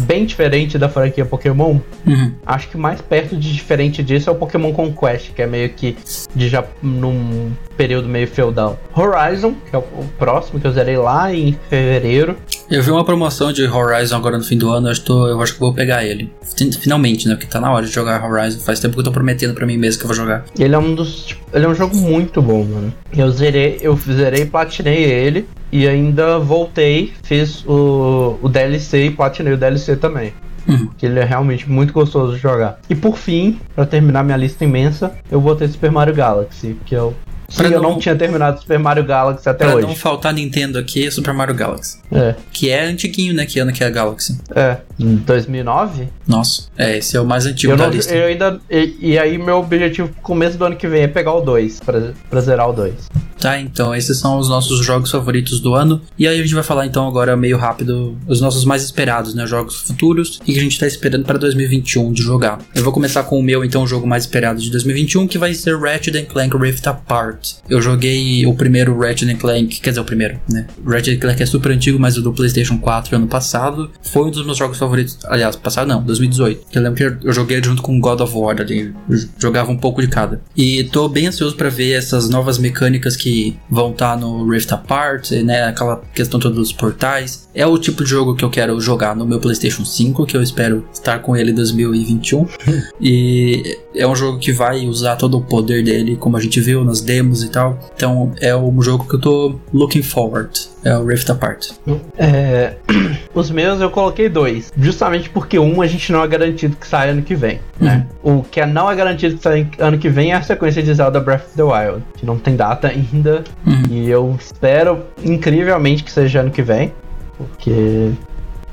bem 0.00 0.24
diferente 0.26 0.78
da 0.78 0.88
franquia 0.88 1.24
Pokémon. 1.24 1.78
Uhum. 2.06 2.32
Acho 2.44 2.68
que 2.68 2.76
mais 2.76 3.00
perto 3.00 3.36
de 3.36 3.52
diferente 3.52 4.02
disso 4.02 4.28
é 4.28 4.32
o 4.32 4.36
Pokémon 4.36 4.72
Conquest, 4.72 5.32
que 5.32 5.42
é 5.42 5.46
meio 5.46 5.70
que 5.70 5.96
de 6.34 6.48
já 6.48 6.64
num 6.82 7.52
período 7.76 8.08
meio 8.08 8.26
feudal. 8.26 8.78
Horizon, 8.94 9.54
que 9.68 9.74
é 9.74 9.78
o 9.78 10.04
próximo 10.18 10.60
que 10.60 10.66
eu 10.66 10.72
zerei 10.72 10.96
lá 10.96 11.32
em 11.34 11.56
fevereiro. 11.68 12.36
Eu 12.70 12.82
vi 12.82 12.90
uma 12.90 13.04
promoção 13.04 13.52
de 13.52 13.66
Horizon 13.66 14.16
agora 14.16 14.38
no 14.38 14.44
fim 14.44 14.56
do 14.56 14.70
ano, 14.70 14.86
eu 14.86 14.92
acho, 14.92 15.02
tô, 15.02 15.28
eu 15.28 15.40
acho 15.42 15.54
que 15.54 15.60
vou 15.60 15.74
pegar 15.74 16.04
ele. 16.04 16.32
Finalmente, 16.80 17.28
né? 17.28 17.34
Porque 17.34 17.46
tá 17.46 17.60
na 17.60 17.70
hora 17.70 17.84
de 17.84 17.92
jogar 17.92 18.24
Horizon. 18.24 18.58
Faz 18.60 18.80
tempo 18.80 18.94
que 18.94 19.00
eu 19.00 19.04
tô 19.04 19.12
prometendo 19.12 19.54
pra 19.54 19.66
mim 19.66 19.76
mesmo 19.76 19.98
que 19.98 20.04
eu 20.04 20.08
vou 20.08 20.16
jogar. 20.16 20.44
Ele 20.58 20.74
é 20.74 20.78
um 20.78 20.94
dos. 20.94 21.26
Tipo, 21.26 21.44
ele 21.52 21.66
é 21.66 21.68
um 21.68 21.74
jogo 21.74 21.94
muito 21.96 22.40
bom, 22.40 22.64
mano. 22.64 22.92
Eu 23.14 23.30
zerei, 23.30 23.78
eu 23.80 23.96
zerei 23.96 24.42
e 24.42 24.46
platinei 24.46 25.02
ele. 25.02 25.46
E 25.74 25.88
ainda 25.88 26.38
voltei, 26.38 27.12
fiz 27.24 27.64
o, 27.66 28.38
o 28.40 28.48
DLC 28.48 29.06
e 29.06 29.10
platinei 29.10 29.54
o 29.54 29.56
DLC 29.56 29.96
também. 29.96 30.32
Uhum. 30.68 30.88
Que 30.96 31.04
ele 31.04 31.18
é 31.18 31.24
realmente 31.24 31.68
muito 31.68 31.92
gostoso 31.92 32.34
de 32.34 32.38
jogar. 32.38 32.78
E 32.88 32.94
por 32.94 33.18
fim, 33.18 33.58
para 33.74 33.84
terminar 33.84 34.22
minha 34.22 34.36
lista 34.36 34.64
imensa, 34.64 35.12
eu 35.28 35.40
botei 35.40 35.66
Super 35.66 35.90
Mario 35.90 36.14
Galaxy, 36.14 36.76
que 36.86 36.94
é 36.94 37.02
o 37.48 37.52
Sim, 37.52 37.64
eu 37.64 37.82
não 37.82 37.98
tinha 37.98 38.14
terminado 38.14 38.60
Super 38.60 38.78
Mario 38.78 39.04
Galaxy 39.04 39.48
até 39.48 39.64
pra 39.64 39.74
hoje. 39.74 39.86
Pra 39.86 39.88
não 39.88 39.96
faltar 39.96 40.32
Nintendo 40.32 40.78
aqui, 40.78 41.10
Super 41.10 41.34
Mario 41.34 41.54
Galaxy. 41.54 41.98
É. 42.12 42.34
Que 42.52 42.70
é 42.70 42.84
antiguinho, 42.84 43.34
né? 43.34 43.46
Que 43.46 43.58
ano 43.58 43.72
que 43.72 43.82
é 43.82 43.86
a 43.86 43.90
Galaxy? 43.90 44.38
É, 44.54 44.78
2009? 44.98 46.08
Nossa, 46.26 46.68
é, 46.76 46.98
esse 46.98 47.16
é 47.16 47.20
o 47.20 47.26
mais 47.26 47.46
antigo 47.46 47.72
eu 47.72 47.76
da 47.76 47.86
não, 47.86 47.92
lista. 47.92 48.14
Eu 48.14 48.26
ainda, 48.26 48.60
e, 48.70 48.96
e, 49.00 49.18
aí 49.18 49.36
meu 49.38 49.58
objetivo 49.58 50.10
começo 50.22 50.56
do 50.56 50.64
ano 50.64 50.76
que 50.76 50.86
vem 50.86 51.02
é 51.02 51.08
pegar 51.08 51.34
o 51.34 51.40
2, 51.40 51.80
pra, 51.80 52.12
pra 52.30 52.40
zerar 52.40 52.70
o 52.70 52.72
2. 52.72 52.94
Tá, 53.38 53.60
então 53.60 53.94
esses 53.94 54.18
são 54.18 54.38
os 54.38 54.48
nossos 54.48 54.82
jogos 54.84 55.10
favoritos 55.10 55.60
do 55.60 55.74
ano. 55.74 56.00
E 56.18 56.26
aí 56.26 56.38
a 56.38 56.42
gente 56.42 56.54
vai 56.54 56.62
falar 56.62 56.86
então 56.86 57.06
agora 57.06 57.36
meio 57.36 57.58
rápido 57.58 58.16
os 58.26 58.40
nossos 58.40 58.64
mais 58.64 58.82
esperados, 58.82 59.34
né? 59.34 59.46
Jogos 59.46 59.76
futuros 59.82 60.40
e 60.46 60.52
que 60.54 60.58
a 60.58 60.62
gente 60.62 60.78
tá 60.78 60.86
esperando 60.86 61.26
para 61.26 61.38
2021 61.38 62.10
de 62.12 62.22
jogar. 62.22 62.58
Eu 62.74 62.82
vou 62.82 62.90
começar 62.90 63.22
com 63.24 63.38
o 63.38 63.42
meu, 63.42 63.62
então, 63.62 63.82
o 63.82 63.86
jogo 63.86 64.06
mais 64.06 64.24
esperado 64.24 64.58
de 64.60 64.70
2021, 64.70 65.26
que 65.26 65.36
vai 65.36 65.52
ser 65.52 65.78
Ratchet 65.78 66.24
Clank 66.24 66.56
Rift 66.56 66.86
Apart. 66.88 67.33
Eu 67.68 67.80
joguei 67.80 68.46
o 68.46 68.54
primeiro 68.54 68.98
Ratchet 68.98 69.34
Clank, 69.36 69.80
quer 69.80 69.90
dizer, 69.90 70.00
o 70.00 70.04
primeiro, 70.04 70.38
né? 70.48 70.66
Ratchet 70.84 71.18
Clank 71.18 71.42
é 71.42 71.46
super 71.46 71.72
antigo, 71.72 71.98
mas 71.98 72.16
o 72.16 72.22
do 72.22 72.32
PlayStation 72.32 72.78
4 72.78 73.16
ano 73.16 73.26
passado 73.26 73.90
foi 74.02 74.26
um 74.26 74.30
dos 74.30 74.44
meus 74.44 74.58
jogos 74.58 74.78
favoritos. 74.78 75.18
Aliás, 75.24 75.56
passado 75.56 75.88
não, 75.88 76.02
2018. 76.02 76.66
Eu 76.72 76.82
lembro 76.82 76.96
que 76.96 77.26
eu 77.26 77.32
joguei 77.32 77.62
junto 77.62 77.82
com 77.82 78.00
God 78.00 78.20
of 78.20 78.36
War 78.36 78.60
ali, 78.60 78.94
jogava 79.38 79.70
um 79.70 79.76
pouco 79.76 80.00
de 80.00 80.08
cada. 80.08 80.40
E 80.56 80.84
tô 80.84 81.08
bem 81.08 81.26
ansioso 81.26 81.56
para 81.56 81.68
ver 81.68 81.92
essas 81.92 82.28
novas 82.28 82.58
mecânicas 82.58 83.16
que 83.16 83.56
vão 83.70 83.90
estar 83.90 84.14
tá 84.14 84.16
no 84.16 84.48
Rift 84.48 84.72
Apart, 84.72 85.30
né? 85.30 85.64
Aquela 85.64 86.02
questão 86.14 86.38
toda 86.40 86.54
dos 86.54 86.72
portais. 86.72 87.48
É 87.54 87.66
o 87.66 87.78
tipo 87.78 88.02
de 88.02 88.10
jogo 88.10 88.34
que 88.34 88.44
eu 88.44 88.50
quero 88.50 88.80
jogar 88.80 89.14
no 89.14 89.26
meu 89.26 89.38
PlayStation 89.38 89.84
5, 89.84 90.26
que 90.26 90.36
eu 90.36 90.42
espero 90.42 90.84
estar 90.92 91.20
com 91.20 91.36
ele 91.36 91.52
em 91.52 91.54
2021. 91.54 92.46
e 93.00 93.78
é 93.94 94.06
um 94.06 94.16
jogo 94.16 94.38
que 94.38 94.52
vai 94.52 94.86
usar 94.86 95.16
todo 95.16 95.38
o 95.38 95.42
poder 95.42 95.84
dele, 95.84 96.16
como 96.16 96.36
a 96.36 96.40
gente 96.40 96.60
viu 96.60 96.84
nas 96.84 97.00
demos 97.00 97.23
e 97.32 97.48
tal. 97.48 97.78
Então 97.96 98.32
é 98.40 98.54
um 98.54 98.80
jogo 98.82 99.06
que 99.08 99.14
eu 99.14 99.20
tô 99.20 99.56
looking 99.72 100.02
forward. 100.02 100.50
É 100.84 100.96
o 100.96 101.06
Rift 101.06 101.30
Apart. 101.30 101.70
É, 102.18 102.74
os 103.34 103.50
meus 103.50 103.80
eu 103.80 103.90
coloquei 103.90 104.28
dois. 104.28 104.72
Justamente 104.78 105.30
porque 105.30 105.58
um 105.58 105.80
a 105.80 105.86
gente 105.86 106.12
não 106.12 106.22
é 106.22 106.28
garantido 106.28 106.76
que 106.76 106.86
saia 106.86 107.12
ano 107.12 107.22
que 107.22 107.34
vem. 107.34 107.58
Né? 107.80 108.06
Uhum. 108.22 108.40
O 108.40 108.42
que 108.42 108.60
é 108.60 108.66
não 108.66 108.90
é 108.90 108.94
garantido 108.94 109.36
que 109.36 109.42
saia 109.42 109.66
ano 109.78 109.96
que 109.96 110.08
vem 110.08 110.32
é 110.32 110.34
a 110.34 110.42
sequência 110.42 110.82
de 110.82 110.92
Zelda 110.92 111.20
Breath 111.20 111.46
of 111.46 111.56
the 111.56 111.62
Wild. 111.62 112.02
Que 112.16 112.26
não 112.26 112.38
tem 112.38 112.54
data 112.54 112.88
ainda. 112.88 113.44
Uhum. 113.66 113.82
E 113.90 114.10
eu 114.10 114.36
espero 114.38 115.04
incrivelmente 115.24 116.04
que 116.04 116.12
seja 116.12 116.40
ano 116.40 116.50
que 116.50 116.62
vem. 116.62 116.92
Porque 117.38 118.12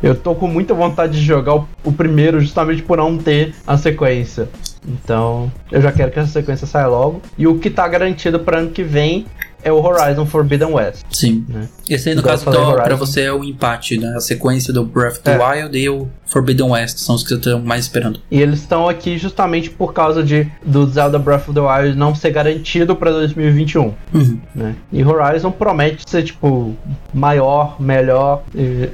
eu 0.03 0.15
tô 0.15 0.33
com 0.33 0.47
muita 0.47 0.73
vontade 0.73 1.13
de 1.13 1.25
jogar 1.25 1.55
o, 1.55 1.67
o, 1.83 1.91
primeiro 1.91 2.39
justamente 2.41 2.81
por 2.81 2.97
não 2.97 3.17
ter 3.17 3.53
a 3.65 3.77
sequência. 3.77 4.49
Então, 4.87 5.51
eu 5.71 5.81
já 5.81 5.91
quero 5.91 6.11
que 6.11 6.19
essa 6.19 6.31
sequência 6.31 6.65
saia 6.65 6.87
logo. 6.87 7.21
E 7.37 7.47
o 7.47 7.59
que 7.59 7.69
tá 7.69 7.87
garantido 7.87 8.39
para 8.39 8.59
ano 8.59 8.71
que 8.71 8.83
vem 8.83 9.25
é 9.63 9.71
o 9.71 9.83
Horizon 9.83 10.25
Forbidden 10.25 10.73
West. 10.73 11.03
Sim. 11.11 11.45
Né? 11.47 11.67
Esse 11.89 12.09
aí, 12.09 12.15
no 12.15 12.21
Igual 12.21 12.37
caso, 12.37 12.49
então, 12.49 12.73
pra 12.75 12.95
você 12.95 13.21
é 13.21 13.33
o 13.33 13.43
empate, 13.43 13.97
né? 13.97 14.13
A 14.15 14.21
sequência 14.21 14.73
do 14.73 14.85
Breath 14.85 15.13
of 15.13 15.19
the 15.21 15.33
é. 15.33 15.63
Wild 15.63 15.77
e 15.77 15.89
o 15.89 16.07
Forbidden 16.25 16.69
West 16.69 16.97
são 16.99 17.15
os 17.15 17.23
que 17.23 17.29
você 17.29 17.51
tá 17.51 17.57
mais 17.57 17.83
esperando. 17.83 18.19
E 18.31 18.41
eles 18.41 18.59
estão 18.59 18.87
aqui 18.87 19.17
justamente 19.17 19.69
por 19.69 19.93
causa 19.93 20.23
de 20.23 20.47
do 20.65 20.87
Zelda 20.87 21.19
Breath 21.19 21.49
of 21.49 21.53
the 21.53 21.59
Wild 21.59 21.97
não 21.97 22.15
ser 22.15 22.31
garantido 22.31 22.95
pra 22.95 23.11
2021. 23.11 23.93
Uhum. 24.13 24.39
Né? 24.55 24.75
E 24.91 25.03
Horizon 25.03 25.51
promete 25.51 26.09
ser, 26.09 26.23
tipo, 26.23 26.75
maior, 27.13 27.75
melhor, 27.81 28.43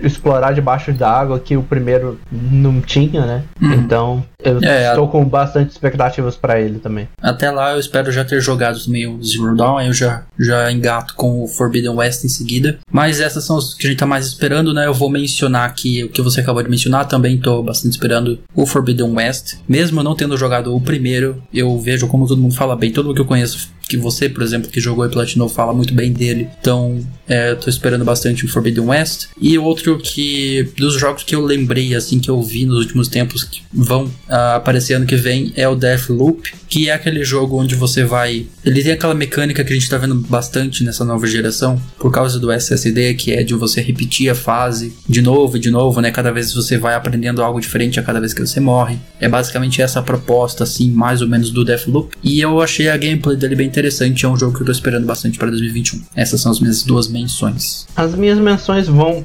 explorar 0.02 0.54
debaixo 0.54 0.92
d'água 0.92 1.40
que 1.40 1.56
o 1.56 1.62
primeiro 1.62 2.20
não 2.32 2.82
tinha, 2.82 3.26
né? 3.26 3.44
Uhum. 3.62 3.74
Então, 3.74 4.24
eu 4.44 4.60
é, 4.64 4.90
estou 4.90 5.06
a... 5.06 5.08
com 5.08 5.24
bastante 5.26 5.72
expectativas 5.72 6.36
para 6.36 6.60
ele 6.60 6.80
também. 6.80 7.08
Até 7.22 7.52
lá 7.52 7.74
eu 7.74 7.80
espero 7.80 8.12
já 8.12 8.24
ter 8.24 8.42
jogado 8.42 8.84
também 8.84 9.08
o 9.08 9.24
Zero 9.24 9.56
Dawn, 9.56 9.78
aí 9.78 9.88
eu 9.88 9.94
já, 9.94 10.24
já 10.40 10.57
engato 10.72 11.14
com 11.16 11.44
o 11.44 11.48
Forbidden 11.48 11.92
West 11.92 12.24
em 12.24 12.30
seguida. 12.30 12.80
Mas 12.92 13.20
essas 13.20 13.44
são 13.44 13.58
as 13.58 13.74
que 13.74 13.88
a 13.88 13.90
gente 13.90 14.00
tá 14.00 14.06
mais 14.06 14.26
esperando, 14.26 14.74
né? 14.74 14.86
Eu 14.86 14.94
vou 14.94 15.10
mencionar 15.10 15.66
aqui 15.66 16.04
o 16.04 16.10
que 16.10 16.22
você 16.22 16.42
acabou 16.42 16.64
de 16.64 16.70
mencionar, 16.70 17.08
também 17.08 17.38
tô 17.38 17.62
bastante 17.62 17.94
esperando 17.94 18.40
o 18.56 18.66
Forbidden 18.66 19.14
West. 19.14 19.56
Mesmo 19.68 20.04
não 20.04 20.16
tendo 20.16 20.38
jogado 20.38 20.76
o 20.76 20.82
primeiro, 20.82 21.42
eu 21.54 21.78
vejo 21.80 22.08
como 22.08 22.28
todo 22.28 22.42
mundo 22.42 22.56
fala 22.56 22.76
bem, 22.76 22.92
todo 22.92 23.06
mundo 23.06 23.16
que 23.16 23.22
eu 23.22 23.26
conheço 23.26 23.70
que 23.88 23.98
você, 23.98 24.28
por 24.28 24.44
exemplo, 24.44 24.70
que 24.70 24.80
jogou 24.80 25.06
e 25.06 25.10
platinou, 25.10 25.50
fala 25.50 25.74
muito 25.74 25.94
bem 25.94 26.12
dele. 26.12 26.48
Então, 26.60 27.00
é, 27.28 27.56
tô 27.56 27.70
esperando 27.70 28.06
bastante 28.06 28.46
o 28.46 28.48
Forbidden 28.48 28.86
West. 28.86 29.28
E 29.40 29.58
outro 29.58 29.98
que, 29.98 30.70
dos 30.78 31.00
jogos 31.00 31.24
que 31.24 31.36
eu 31.36 31.42
lembrei, 31.42 31.96
assim, 31.96 32.20
que 32.20 32.30
eu 32.30 32.42
vi 32.42 32.66
nos 32.66 32.80
últimos 32.80 33.08
tempos, 33.08 33.44
que 33.44 33.62
vão 33.74 34.06
uh, 34.06 34.56
aparecer 34.56 34.94
ano 34.94 35.06
que 35.06 35.16
vem, 35.16 35.52
é 35.56 35.68
o 35.68 35.76
Deathloop, 35.76 36.54
que 36.68 36.90
é 36.90 36.94
aquele 36.94 37.24
jogo 37.24 37.60
onde 37.60 37.76
você 37.76 38.04
vai... 38.04 38.46
Ele 38.64 38.84
tem 38.84 38.92
aquela 38.92 39.14
mecânica 39.14 39.64
que 39.64 39.72
a 39.72 39.76
gente 39.76 39.90
tá 39.90 39.98
vendo 39.98 40.16
bastante 40.16 40.84
nessa 40.84 41.06
nova 41.06 41.26
geração, 41.28 41.82
por 41.98 42.12
causa 42.12 42.40
do 42.40 42.52
SSD, 42.52 43.14
que 43.16 43.34
é 43.34 43.44
de 43.44 43.54
você 43.54 43.82
repetir 43.82 44.30
a 44.30 44.36
fase 44.36 44.94
de 45.08 45.22
novo 45.22 45.58
e 45.58 45.60
de 45.60 45.72
novo, 45.72 46.02
né? 46.02 46.12
Cada 46.12 46.32
vez 46.32 46.54
você 46.54 46.78
vai 46.78 46.96
aprendendo 46.96 47.42
algo 47.42 47.60
diferente 47.60 48.00
a 48.00 48.04
cada 48.04 48.20
vez 48.20 48.34
que 48.34 48.42
você 48.42 48.60
morre. 48.60 48.98
É 49.20 49.30
basicamente 49.30 49.82
essa 49.82 50.02
proposta, 50.02 50.64
assim, 50.64 50.92
mais 50.92 51.22
ou 51.22 51.28
menos 51.28 51.52
do 51.52 51.64
Deathloop. 51.64 52.16
E 52.24 52.40
eu 52.40 52.62
achei 52.62 52.90
a 52.90 52.98
gameplay 52.98 53.38
dele 53.38 53.56
bem 53.56 53.70
interessante, 53.78 54.26
é 54.26 54.30
um 54.30 54.36
jogo 54.36 54.56
que 54.56 54.62
eu 54.62 54.66
tô 54.66 54.72
esperando 54.72 55.06
bastante 55.06 55.38
para 55.38 55.50
2021. 55.50 56.02
Essas 56.16 56.42
são 56.42 56.52
as 56.52 56.60
minhas 56.60 56.82
duas 56.84 57.08
menções. 57.08 57.86
As 57.96 58.16
minhas 58.16 58.40
menções 58.40 58.88
vão. 58.88 59.24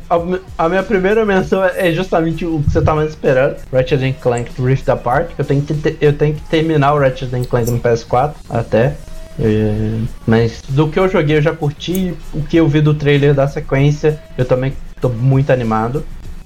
A, 0.58 0.68
minha 0.68 0.82
primeira 0.82 1.24
menção 1.24 1.64
é 1.64 1.90
justamente 1.92 2.44
o 2.44 2.62
que 2.62 2.70
você 2.70 2.82
tá 2.82 2.94
mais 2.94 3.10
esperando: 3.10 3.56
Ratchet 3.72 4.14
Clank 4.20 4.50
Rift 4.60 4.88
Apart. 4.90 5.30
Eu 5.38 5.44
tenho 5.44 5.62
que, 5.62 5.96
eu 6.00 6.12
tenho 6.12 6.34
que 6.34 6.42
terminar 6.42 6.92
o 6.92 6.98
Ratchet 6.98 7.30
Clank 7.48 7.70
no 7.70 7.80
PS4 7.80 8.34
até. 8.50 8.96
É, 9.40 9.98
mas 10.26 10.62
do 10.68 10.88
que 10.88 10.98
eu 10.98 11.08
joguei 11.08 11.38
eu 11.38 11.42
já 11.42 11.54
curti, 11.54 12.14
o 12.34 12.42
que 12.42 12.58
eu 12.58 12.68
vi 12.68 12.82
do 12.82 12.92
trailer 12.92 13.32
da 13.32 13.48
sequência, 13.48 14.20
eu 14.36 14.44
também 14.44 14.74
tô 15.00 15.08
muito 15.08 15.50
animado. 15.50 16.04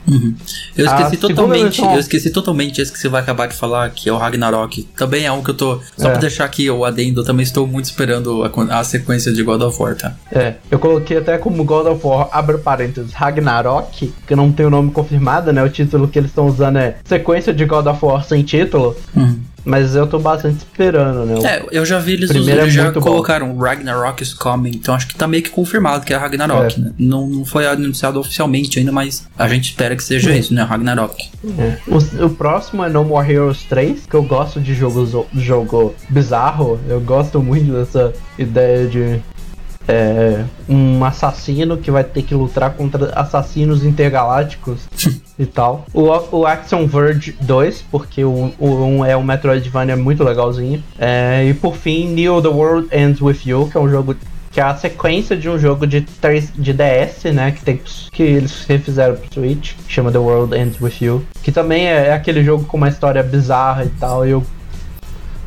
Uhum. 0.08 0.34
Eu 0.76 0.86
esqueci 0.86 1.16
totalmente, 1.16 1.80
versão... 1.80 1.92
eu 1.94 2.00
esqueci 2.00 2.30
totalmente 2.30 2.80
esse 2.80 2.92
que 2.92 2.98
você 2.98 3.08
vai 3.08 3.20
acabar 3.22 3.48
de 3.48 3.54
falar, 3.54 3.90
que 3.90 4.08
é 4.08 4.12
o 4.12 4.16
Ragnarok. 4.16 4.84
Também 4.96 5.24
é 5.24 5.32
um 5.32 5.42
que 5.42 5.50
eu 5.50 5.54
tô. 5.54 5.80
Só 5.96 6.08
é. 6.08 6.10
pra 6.12 6.20
deixar 6.20 6.44
aqui 6.44 6.70
o 6.70 6.84
adendo, 6.84 7.20
eu 7.20 7.24
também 7.24 7.42
estou 7.42 7.66
muito 7.66 7.86
esperando 7.86 8.44
a, 8.44 8.78
a, 8.78 8.84
sequência 8.84 9.32
de 9.32 9.42
God 9.42 9.62
of 9.62 9.80
War, 9.80 9.96
tá? 9.96 10.14
É, 10.30 10.54
eu 10.70 10.78
coloquei 10.78 11.18
até 11.18 11.38
como 11.38 11.64
God 11.64 11.86
of 11.86 12.06
War, 12.06 12.28
abre 12.32 12.58
parênteses, 12.58 13.12
Ragnarok, 13.12 14.12
que 14.26 14.36
não 14.36 14.52
tem 14.52 14.66
o 14.66 14.70
nome 14.70 14.90
confirmado, 14.90 15.52
né? 15.52 15.62
O 15.62 15.68
título 15.68 16.08
que 16.08 16.18
eles 16.18 16.30
estão 16.30 16.46
usando 16.46 16.78
é 16.78 16.96
sequência 17.04 17.52
de 17.52 17.64
God 17.64 17.86
of 17.86 18.04
War 18.04 18.24
sem 18.24 18.42
título. 18.42 18.96
Uhum. 19.14 19.40
Mas 19.66 19.96
eu 19.96 20.06
tô 20.06 20.20
bastante 20.20 20.58
esperando, 20.58 21.26
né? 21.26 21.34
É, 21.44 21.66
eu 21.72 21.84
já 21.84 21.98
vi 21.98 22.12
eles, 22.12 22.30
Primeiro 22.30 22.60
é 22.60 22.70
já 22.70 22.92
colocaram 22.92 23.52
bom. 23.52 23.60
Ragnarok 23.60 24.22
is 24.22 24.32
coming, 24.32 24.70
então 24.70 24.94
acho 24.94 25.08
que 25.08 25.16
tá 25.16 25.26
meio 25.26 25.42
que 25.42 25.50
confirmado 25.50 26.06
que 26.06 26.14
é 26.14 26.16
Ragnarok, 26.16 26.78
é. 26.78 26.84
né? 26.84 26.92
Não, 26.96 27.28
não 27.28 27.44
foi 27.44 27.66
anunciado 27.66 28.20
oficialmente 28.20 28.78
ainda, 28.78 28.92
mas 28.92 29.26
a 29.36 29.48
gente 29.48 29.70
espera 29.70 29.96
que 29.96 30.04
seja 30.04 30.30
é. 30.30 30.38
isso, 30.38 30.54
né? 30.54 30.62
Ragnarok. 30.62 31.28
É. 31.58 31.78
O, 31.88 32.26
o, 32.26 32.30
próximo 32.30 32.84
é 32.84 32.88
No 32.88 33.04
More 33.04 33.28
Heroes 33.28 33.64
3, 33.64 34.06
que 34.06 34.14
eu 34.14 34.22
gosto 34.22 34.60
de 34.60 34.72
jogos, 34.72 35.10
jogo 35.34 35.96
bizarro, 36.08 36.78
eu 36.88 37.00
gosto 37.00 37.42
muito 37.42 37.72
dessa 37.72 38.12
ideia 38.38 38.86
de 38.86 39.20
é, 39.88 40.44
um 40.68 41.04
assassino 41.04 41.76
que 41.76 41.90
vai 41.90 42.04
ter 42.04 42.22
que 42.22 42.34
lutar 42.34 42.74
contra 42.74 43.12
assassinos 43.14 43.84
intergalácticos 43.84 44.88
e 45.38 45.46
tal. 45.46 45.86
O, 45.92 46.10
o 46.38 46.46
Action 46.46 46.86
Verge 46.86 47.36
2, 47.40 47.84
porque 47.90 48.24
o, 48.24 48.52
o 48.58 48.68
1 49.00 49.04
é 49.04 49.16
um 49.16 49.22
Metroidvania 49.22 49.96
muito 49.96 50.24
legalzinho. 50.24 50.82
É, 50.98 51.46
e 51.48 51.54
por 51.54 51.76
fim, 51.76 52.08
Neo 52.08 52.40
The 52.42 52.48
World 52.48 52.88
Ends 52.92 53.20
With 53.20 53.40
You, 53.44 53.68
que 53.70 53.76
é 53.76 53.80
um 53.80 53.88
jogo 53.88 54.16
que 54.56 54.60
é 54.60 54.64
a 54.64 54.74
sequência 54.74 55.36
de 55.36 55.50
um 55.50 55.58
jogo 55.58 55.86
de, 55.86 56.00
3, 56.00 56.52
de 56.56 56.72
DS, 56.72 57.24
né? 57.24 57.52
Que, 57.52 57.62
tem, 57.62 57.80
que 58.10 58.22
eles 58.22 58.64
refizeram 58.64 59.14
pro 59.14 59.34
Switch, 59.34 59.74
que 59.86 59.92
chama 59.92 60.10
The 60.10 60.16
World 60.16 60.56
Ends 60.56 60.80
With 60.80 60.94
You. 61.02 61.22
Que 61.42 61.52
também 61.52 61.86
é, 61.86 62.06
é 62.06 62.12
aquele 62.14 62.42
jogo 62.42 62.64
com 62.64 62.78
uma 62.78 62.88
história 62.88 63.22
bizarra 63.22 63.84
e 63.84 63.90
tal. 64.00 64.26
E 64.26 64.30
eu 64.30 64.42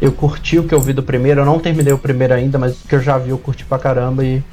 eu 0.02 0.12
curti 0.12 0.60
o 0.60 0.64
que 0.64 0.74
eu 0.74 0.82
vi 0.82 0.94
do 0.94 1.04
primeiro, 1.04 1.42
eu 1.42 1.46
não 1.46 1.60
terminei 1.60 1.94
o 1.94 1.98
primeiro 1.98 2.34
ainda, 2.34 2.58
mas 2.58 2.74
o 2.74 2.88
que 2.88 2.96
eu 2.96 3.02
já 3.02 3.18
vi 3.18 3.30
eu 3.30 3.38
curti 3.38 3.66
pra 3.66 3.78
caramba 3.78 4.24
e 4.24 4.44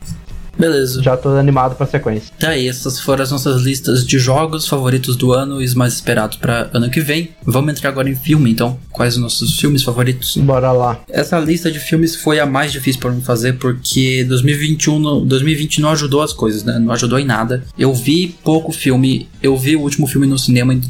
Beleza. 0.58 1.02
Já 1.02 1.16
tô 1.16 1.28
animado 1.30 1.76
pra 1.76 1.86
sequência. 1.86 2.32
Tá 2.38 2.50
aí, 2.50 2.66
essas 2.66 2.98
foram 2.98 3.22
as 3.22 3.30
nossas 3.30 3.62
listas 3.62 4.06
de 4.06 4.18
jogos 4.18 4.66
favoritos 4.66 5.16
do 5.16 5.32
ano 5.32 5.60
e 5.60 5.64
os 5.64 5.74
mais 5.74 5.94
esperados 5.94 6.38
para 6.38 6.70
ano 6.72 6.88
que 6.90 7.00
vem. 7.00 7.30
Vamos 7.44 7.72
entrar 7.72 7.90
agora 7.90 8.08
em 8.08 8.14
filme, 8.14 8.50
então. 8.50 8.78
Quais 8.90 9.14
os 9.14 9.20
nossos 9.20 9.58
filmes 9.58 9.82
favoritos? 9.82 10.36
Bora 10.38 10.72
lá. 10.72 11.00
Essa 11.08 11.38
lista 11.38 11.70
de 11.70 11.78
filmes 11.78 12.16
foi 12.16 12.40
a 12.40 12.46
mais 12.46 12.72
difícil 12.72 13.00
para 13.00 13.10
mim 13.10 13.20
fazer 13.20 13.54
porque 13.54 14.24
2021, 14.24 15.26
2020 15.26 15.80
não 15.80 15.90
ajudou 15.90 16.22
as 16.22 16.32
coisas, 16.32 16.64
né? 16.64 16.78
Não 16.78 16.92
ajudou 16.92 17.18
em 17.18 17.24
nada. 17.24 17.64
Eu 17.78 17.92
vi 17.92 18.34
pouco 18.42 18.72
filme. 18.72 19.28
Eu 19.42 19.56
vi 19.56 19.76
o 19.76 19.80
último 19.80 20.06
filme 20.06 20.26
no 20.26 20.38
cinema 20.38 20.72
em 20.72 20.80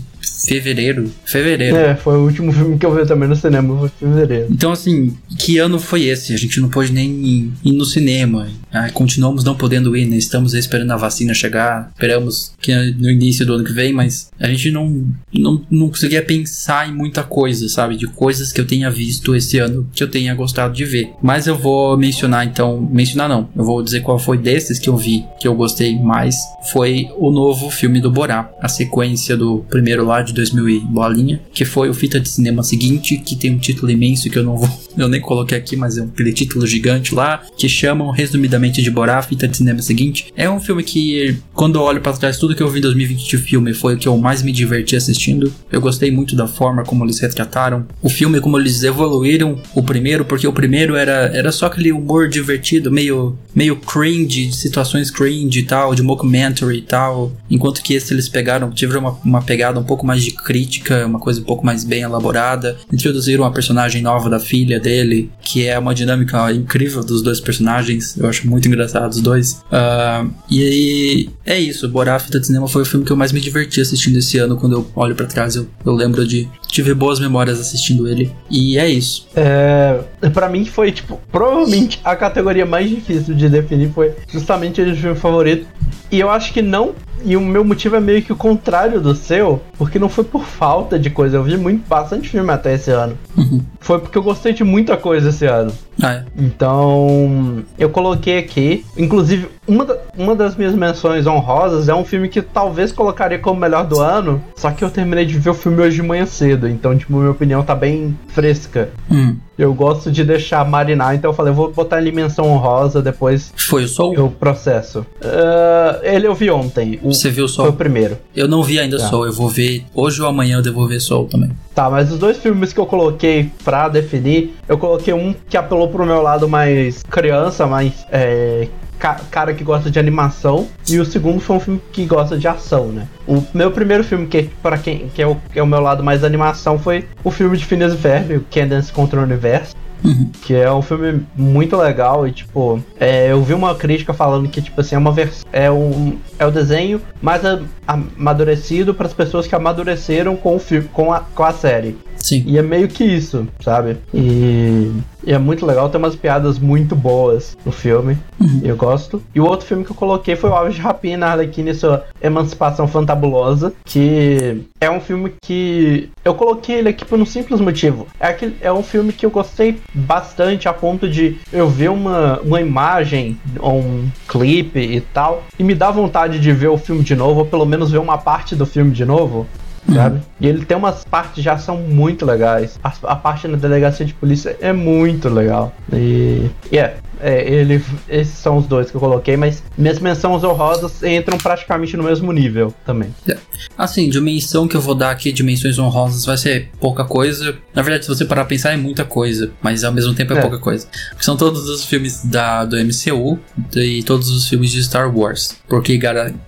fevereiro. 0.47 1.11
Fevereiro. 1.25 1.77
É, 1.77 1.95
foi 1.97 2.17
o 2.17 2.25
último 2.25 2.53
filme 2.53 2.79
que 2.79 2.87
eu 2.87 2.95
vi 2.95 3.07
também 3.07 3.29
no 3.29 3.37
cinema, 3.37 3.79
foi 3.79 3.89
fevereiro. 3.89 4.47
Então, 4.51 4.73
assim, 4.73 5.17
que 5.39 5.59
ano 5.59 5.79
foi 5.79 6.05
esse? 6.05 6.33
A 6.33 6.39
gente 6.39 6.61
não 6.61 6.69
pôde 6.69 6.93
nem 6.93 7.53
ir 7.65 7.73
no 7.73 7.85
cinema. 7.85 8.49
Ah, 8.73 8.91
continuamos 8.91 9.43
não 9.43 9.55
podendo 9.55 9.97
ir, 9.97 10.07
né? 10.07 10.17
Estamos 10.17 10.53
esperando 10.53 10.91
a 10.91 10.97
vacina 10.97 11.33
chegar. 11.33 11.91
Esperamos 11.95 12.53
que 12.61 12.75
no 12.75 13.11
início 13.11 13.47
do 13.47 13.55
ano 13.55 13.65
que 13.65 13.73
vem, 13.73 13.93
mas 13.93 14.29
a 14.39 14.49
gente 14.49 14.71
não, 14.71 15.07
não, 15.33 15.65
não 15.71 15.89
conseguia 15.89 16.23
pensar 16.23 16.89
em 16.89 16.93
muita 16.93 17.23
coisa, 17.23 17.69
sabe? 17.69 17.97
De 17.97 18.07
coisas 18.07 18.53
que 18.53 18.61
eu 18.61 18.67
tenha 18.67 18.91
visto 18.91 19.35
esse 19.35 19.59
ano 19.59 19.89
que 19.95 20.03
eu 20.03 20.09
tenha 20.09 20.35
gostado 20.35 20.75
de 20.75 20.85
ver. 20.85 21.11
Mas 21.23 21.47
eu 21.47 21.57
vou 21.57 21.97
mencionar 21.97 22.47
então. 22.47 22.87
Mencionar 22.93 23.29
não. 23.29 23.49
Eu 23.57 23.65
vou 23.65 23.83
dizer 23.83 24.01
qual 24.01 24.19
foi 24.19 24.37
desses 24.37 24.79
que 24.79 24.89
eu 24.89 24.97
vi 24.97 25.25
que 25.41 25.49
eu 25.49 25.55
gostei 25.55 25.99
mais. 25.99 26.37
Foi 26.71 27.09
o 27.17 27.31
novo 27.31 27.71
filme 27.71 28.01
do 28.01 28.11
Borá. 28.11 28.51
A 28.61 28.69
sequência 28.69 29.37
do 29.37 29.65
primeiro 29.71 30.05
lá 30.05 30.21
de 30.21 30.35
2000 30.37 30.68
e 30.68 30.81
bolinha, 30.81 31.40
que 31.53 31.64
foi 31.64 31.88
o 31.88 31.94
fita 31.94 32.20
de 32.20 32.29
cinema 32.29 32.62
seguinte, 32.62 33.16
que 33.16 33.35
tem 33.35 33.55
um 33.55 33.59
título 33.59 33.90
imenso 33.90 34.31
que 34.31 34.38
eu 34.38 34.44
não 34.44 34.57
vou, 34.57 34.68
eu 34.96 35.09
nem 35.09 35.20
coloquei 35.20 35.59
aqui, 35.59 35.77
mas 35.77 35.99
é 35.99 36.03
um, 36.03 36.09
título 36.33 36.66
gigante 36.66 37.14
lá, 37.14 37.42
que 37.57 37.68
chamam 37.68 38.11
resumidamente 38.11 38.83
de 38.83 38.90
Borá, 38.90 39.20
fita 39.22 39.49
de 39.49 39.57
cinema 39.57 39.81
seguinte. 39.83 40.33
É 40.37 40.49
um 40.49 40.61
filme 40.61 40.83
que, 40.83 41.37
quando 41.55 41.77
eu 41.77 41.83
olho 41.83 42.01
para 42.01 42.12
trás, 42.12 42.38
tudo 42.38 42.55
que 42.55 42.62
eu 42.62 42.68
vi 42.68 42.79
em 42.79 42.83
2020 42.83 43.29
de 43.29 43.38
filme 43.38 43.72
foi 43.72 43.94
o 43.94 43.99
que 43.99 44.07
eu 44.07 44.16
mais 44.18 44.42
me 44.42 44.53
diverti 44.53 44.94
assistindo. 44.96 45.53
Eu 45.72 45.81
gostei 45.81 46.11
muito 46.11 46.37
da 46.37 46.46
forma 46.46 46.85
como 46.85 47.05
eles 47.05 47.18
retrataram 47.18 47.87
o 48.03 48.09
filme, 48.09 48.40
como 48.40 48.59
eles 48.59 48.83
evoluíram 48.83 49.61
o 49.75 49.83
primeiro, 49.83 50.25
porque 50.25 50.46
o 50.46 50.53
primeiro 50.53 50.94
era, 50.94 51.31
era 51.33 51.51
só 51.51 51.66
aquele 51.66 51.92
humor 51.92 52.29
divertido, 52.29 52.90
meio, 52.90 53.38
meio 53.55 53.77
cringe, 53.77 54.27
de 54.27 54.55
situações 54.55 55.11
cringe 55.11 55.61
e 55.61 55.62
tal, 55.62 55.94
de 55.94 56.03
mockumentary 56.03 56.79
e 56.79 56.83
tal, 56.83 57.33
enquanto 57.51 57.83
que 57.83 57.94
esse 57.94 58.12
eles 58.12 58.29
pegaram, 58.29 58.70
tiveram 58.70 59.01
uma, 59.01 59.18
uma 59.25 59.42
pegada 59.42 59.79
um 59.79 59.85
pouco 59.85 60.07
mais 60.07 60.16
de 60.23 60.33
crítica, 60.33 61.07
uma 61.07 61.19
coisa 61.19 61.41
um 61.41 61.45
pouco 61.45 61.65
mais 61.65 61.85
bem 61.85 62.03
elaborada. 62.03 62.77
Introduziram 62.93 63.45
uma 63.45 63.53
personagem 63.53 64.03
nova 64.03 64.29
da 64.29 64.39
filha 64.39 64.79
dele, 64.79 65.31
que 65.41 65.67
é 65.67 65.79
uma 65.79 65.95
dinâmica 65.95 66.53
incrível 66.53 67.05
dos 67.05 67.23
dois 67.23 67.41
personagens. 67.41 68.17
Eu 68.17 68.29
acho 68.29 68.49
muito 68.49 68.69
engraçado 68.69 69.13
os 69.13 69.21
dois. 69.21 69.63
Uh, 69.73 70.31
e 70.51 70.63
aí, 70.63 71.31
é 71.45 71.59
isso. 71.59 71.89
Borá 71.89 72.19
Fita 72.19 72.41
de 72.41 72.47
Cinema 72.47 72.69
foi 72.69 72.83
o 72.83 72.85
filme 72.85 73.05
que 73.05 73.13
eu 73.13 73.17
mais 73.17 73.33
me 73.33 73.41
diverti 73.41 73.81
assistindo 73.81 74.17
esse 74.19 74.39
ano. 74.39 74.57
Quando 74.57 74.75
eu 74.75 74.91
olho 74.95 75.15
para 75.15 75.27
trás, 75.27 75.57
eu, 75.57 75.67
eu 75.85 75.93
lembro 75.93 76.27
de. 76.27 76.49
Tive 76.69 76.93
boas 76.95 77.19
memórias 77.19 77.59
assistindo 77.61 78.09
ele. 78.09 78.33
E 78.51 78.79
é 78.79 78.89
isso. 78.89 79.27
É. 79.35 80.01
Pra 80.33 80.49
mim 80.49 80.65
foi, 80.65 80.93
tipo, 80.93 81.21
provavelmente 81.31 82.01
a 82.05 82.15
categoria 82.15 82.67
mais 82.67 82.89
difícil 82.89 83.35
de 83.35 83.49
definir 83.49 83.91
foi 83.93 84.13
justamente 84.31 84.81
o 84.81 84.97
filme 84.97 85.17
favorito. 85.17 85.67
E 86.11 86.21
eu 86.21 86.31
acho 86.31 86.53
que 86.53 86.63
não 86.63 86.95
e 87.25 87.37
o 87.37 87.41
meu 87.41 87.65
motivo 87.65 87.97
é 87.97 88.01
meio 88.01 88.23
que 88.23 88.33
o 88.33 88.37
contrário 88.37 89.01
do 89.01 89.15
seu, 89.15 89.61
porque 89.79 89.99
não 89.99 90.09
foi 90.09 90.25
por 90.25 90.45
falta 90.45 90.99
de 90.99 91.11
coisa. 91.11 91.37
Eu 91.37 91.43
vi 91.43 91.57
muito, 91.57 91.87
bastante 91.89 92.29
filme 92.29 92.51
até 92.51 92.75
esse 92.75 92.91
ano. 92.91 93.17
Uhum. 93.37 93.61
Foi 93.81 93.99
porque 93.99 94.17
eu 94.17 94.23
gostei 94.23 94.53
de 94.53 94.65
muita 94.65 94.97
coisa 94.97 95.31
esse 95.31 95.47
ano. 95.47 95.73
Ah, 96.03 96.13
é. 96.15 96.25
Então, 96.37 97.65
eu 97.79 97.89
coloquei 97.91 98.39
aqui. 98.39 98.85
Inclusive, 98.97 99.49
uma, 99.67 99.85
da, 99.85 99.97
uma 100.17 100.35
das 100.35 100.57
minhas 100.57 100.75
menções 100.75 101.27
honrosas 101.27 101.89
é 101.89 101.95
um 101.95 102.05
filme 102.05 102.29
que 102.29 102.43
talvez 102.43 102.93
colocaria 102.93 103.39
como 103.39 103.61
melhor 103.61 103.87
do 103.87 104.01
ano. 104.01 104.43
Só 104.55 104.71
que 104.71 104.85
eu 104.85 104.91
terminei 104.91 105.25
de 105.25 105.39
ver 105.39 105.51
o 105.51 105.55
filme 105.55 105.83
hoje 105.83 105.97
de 105.97 106.03
manhã 106.03 106.27
cedo. 106.27 106.69
Então, 106.69 106.97
tipo, 106.97 107.17
minha 107.17 107.31
opinião 107.31 107.63
tá 107.63 107.75
bem 107.75 108.17
fresca. 108.29 108.91
Hum. 109.11 109.37
Eu 109.59 109.73
gosto 109.73 110.13
de 110.13 110.23
deixar 110.23 110.69
marinar, 110.69 111.15
então 111.15 111.31
eu 111.31 111.35
falei, 111.35 111.51
eu 111.51 111.55
vou 111.55 111.73
botar 111.73 111.99
ele 111.99 112.11
em 112.11 112.13
menção 112.13 112.47
honrosa, 112.47 113.01
depois. 113.01 113.55
Foi 113.57 113.85
o 113.85 113.89
Soul? 113.89 114.15
Eu 114.15 114.29
processo. 114.29 115.01
Uh, 115.23 116.05
ele 116.05 116.27
eu 116.27 116.35
vi 116.35 116.51
ontem. 116.51 117.01
Você 117.03 117.31
viu 117.31 117.47
o 117.47 117.49
Soul? 117.49 117.69
Foi 117.69 117.75
o 117.75 117.79
primeiro. 117.79 118.19
Eu 118.35 118.47
não 118.47 118.63
vi 118.63 118.79
ainda 118.79 118.99
tá. 118.99 119.09
Soul, 119.09 119.27
eu 119.27 119.33
vou 119.33 119.49
ver. 119.49 119.85
Hoje 119.95 120.21
ou 120.21 120.29
amanhã 120.29 120.59
eu 120.59 120.63
devo 120.63 120.87
ver 120.87 121.01
Soul 121.01 121.27
também. 121.27 121.51
Tá, 121.75 121.89
mas 121.89 122.13
os 122.13 122.19
dois 122.19 122.37
filmes 122.39 122.73
que 122.73 122.81
eu 122.81 122.87
coloquei 122.87 123.51
pra 123.65 123.89
definir, 123.89 124.55
eu 124.69 124.77
coloquei 124.77 125.15
um 125.15 125.35
que 125.49 125.57
apelou 125.57 125.86
pro 125.88 126.07
meu 126.07 126.22
lado 126.22 126.49
mais 126.49 127.03
criança, 127.03 127.66
mais 127.66 128.07
é, 128.11 128.68
ca 128.99 129.20
cara 129.31 129.55
que 129.55 129.64
gosta 129.64 129.90
de 129.90 129.99
animação, 129.99 130.66
e 130.88 130.99
o 130.99 131.05
segundo 131.05 131.40
foi 131.40 131.57
um 131.57 131.61
filme 131.61 131.83
que 131.92 132.05
gosta 132.07 132.38
de 132.38 132.49
ação, 132.49 132.88
né? 132.88 133.07
O 133.27 133.42
meu 133.53 133.70
primeiro 133.70 134.05
filme, 134.05 134.27
que 134.27 134.44
para 134.62 134.79
quem 134.79 135.09
que 135.09 135.22
é, 135.22 135.27
o, 135.27 135.37
que 135.53 135.59
é 135.59 135.62
o 135.62 135.66
meu 135.66 135.81
lado 135.81 136.03
mais 136.03 136.25
animação, 136.25 136.79
foi 136.79 137.07
o 137.22 137.31
filme 137.31 137.57
de 137.57 137.64
Phineas 137.64 137.92
e 137.92 137.96
Ferb, 137.96 138.37
o 138.37 138.44
Cadence 138.51 138.92
contra 138.92 139.20
o 139.20 139.22
Universo. 139.22 139.75
Uhum. 140.05 140.31
Que 140.42 140.55
é 140.55 140.70
um 140.70 140.83
filme 140.83 141.27
muito 141.35 141.75
legal 141.77 142.29
e, 142.29 142.31
tipo, 142.31 142.81
é, 143.01 143.33
eu 143.33 143.42
vi 143.42 143.55
uma 143.55 143.75
crítica 143.75 144.12
falando 144.12 144.49
que, 144.49 144.61
tipo 144.61 144.81
assim, 144.81 144.94
é 144.94 144.99
uma 144.99 145.11
versão. 145.11 145.49
É, 145.53 145.70
um, 145.70 146.18
é 146.38 146.46
o 146.46 146.51
desenho 146.51 147.01
mais 147.20 147.42
amadurecido 147.87 148.94
para 148.94 149.07
as 149.07 149.14
pessoas 149.14 149.46
que 149.46 149.55
amadureceram 149.55 150.37
com 150.37 150.55
o 150.55 150.59
filme, 150.59 150.88
com 150.92 151.12
a, 151.12 151.20
com 151.20 151.42
a 151.42 151.53
série. 151.53 151.99
Sim. 152.27 152.43
E 152.45 152.59
é 152.59 152.62
meio 152.62 152.89
que 152.89 153.05
isso, 153.05 153.47
sabe? 153.61 153.99
E, 154.12 154.91
e 155.25 155.33
é 155.33 155.39
muito 155.39 155.65
legal, 155.65 155.89
tem 155.89 155.97
umas 155.97 156.17
piadas 156.17 156.59
muito 156.59 156.97
boas 156.97 157.57
no 157.65 157.71
filme. 157.71 158.19
Uhum. 158.41 158.62
Eu 158.65 158.77
gosto. 158.77 159.23
E 159.33 159.41
o 159.41 159.45
outro 159.45 159.65
filme 159.65 159.85
que 159.85 159.93
eu 159.93 159.97
coloquei 159.97 160.35
foi 160.35 160.51
o 160.51 160.55
Aves 160.57 160.75
de 160.75 160.81
Rapina, 160.81 161.29
Arlequina 161.29 161.71
e 161.71 161.75
sua 161.75 162.05
Emancipação 162.21 162.89
Fantabulosa, 162.89 163.73
que 163.85 164.61
é 164.81 164.91
um 164.91 165.01
filme 165.01 165.35
que 165.41 166.11
eu 166.25 166.35
coloquei 166.35 166.81
ele 166.81 166.89
aqui 166.89 167.05
por 167.05 167.17
um 167.17 167.25
simples 167.25 167.61
motivo. 167.61 168.09
É, 168.19 168.27
aquele, 168.27 168.57
é 168.61 168.73
um 168.73 168.83
filme 168.83 169.12
que 169.12 169.25
eu 169.25 169.31
gostei 169.31 169.81
bastante 169.95 170.69
a 170.69 170.73
ponto 170.73 171.09
de 171.09 171.39
eu 171.53 171.69
ver 171.69 171.91
uma, 171.91 172.41
uma 172.41 172.61
imagem, 172.61 173.39
um 173.62 174.09
clipe 174.27 174.81
e 174.81 175.01
tal, 175.01 175.45
e 175.57 175.62
me 175.62 175.77
dá 175.77 175.93
vontade 175.93 176.41
de 176.41 176.51
ver 176.51 176.69
o 176.69 176.77
filme 176.77 177.05
de 177.05 177.15
novo, 177.15 177.41
ou 177.41 177.47
pelo 177.47 177.65
menos 177.65 177.93
ver 177.93 177.99
uma 177.99 178.19
parte 178.19 178.57
do 178.57 178.67
filme 178.67 178.91
de 178.91 179.05
novo 179.05 179.47
sabe? 179.94 180.16
Uhum. 180.16 180.22
E 180.40 180.49
ele 180.49 180.64
tem 180.64 180.77
umas 180.77 181.05
partes 181.05 181.42
de 181.42 181.49
ação 181.49 181.79
muito 181.79 182.25
legais. 182.25 182.79
A, 182.83 182.92
a, 183.05 183.16
parte 183.16 183.49
na 183.49 183.57
delegacia 183.57 184.05
de 184.05 184.14
polícia 184.14 184.57
é 184.61 184.72
muito 184.72 185.29
legal. 185.29 185.72
E. 185.92 186.51
Yeah. 186.72 186.94
É, 186.94 187.06
ele, 187.23 187.83
esses 188.09 188.35
são 188.35 188.59
os 188.59 188.67
dois 188.67 188.91
que 188.91 188.97
eu 188.97 189.01
coloquei, 189.01 189.37
mas 189.37 189.63
minhas 189.77 189.99
menções 189.99 190.45
honrosas 190.45 191.03
entram 191.03 191.39
praticamente 191.39 191.97
no 191.97 192.05
mesmo 192.05 192.33
nível 192.33 192.75
também. 192.85 193.15
É. 193.29 193.37
Assim, 193.77 194.09
dimensão 194.09 194.67
que 194.67 194.77
eu 194.77 194.81
vou 194.81 194.95
dar 194.95 195.11
aqui, 195.11 195.33
dimensões 195.33 195.79
honrosas, 195.79 196.25
vai 196.25 196.37
ser 196.37 196.71
pouca 196.81 197.05
coisa. 197.05 197.57
Na 197.75 197.83
verdade, 197.83 198.05
se 198.05 198.09
você 198.09 198.25
parar 198.25 198.43
pra 198.43 198.51
pensar, 198.51 198.73
é 198.73 198.77
muita 198.77 199.05
coisa, 199.05 199.51
mas 199.63 199.85
ao 199.85 199.93
mesmo 199.93 200.15
tempo 200.15 200.33
é, 200.33 200.39
é. 200.39 200.41
pouca 200.41 200.59
coisa. 200.59 200.87
São 201.21 201.37
todos 201.37 201.69
os 201.69 201.85
filmes 201.85 202.25
da, 202.25 202.65
do 202.65 202.77
MCU 202.77 203.39
e 203.75 204.03
todos 204.03 204.31
os 204.31 204.49
filmes 204.49 204.71
de 204.71 204.83
Star 204.83 205.15
Wars. 205.17 205.57
Porque, 205.69 205.99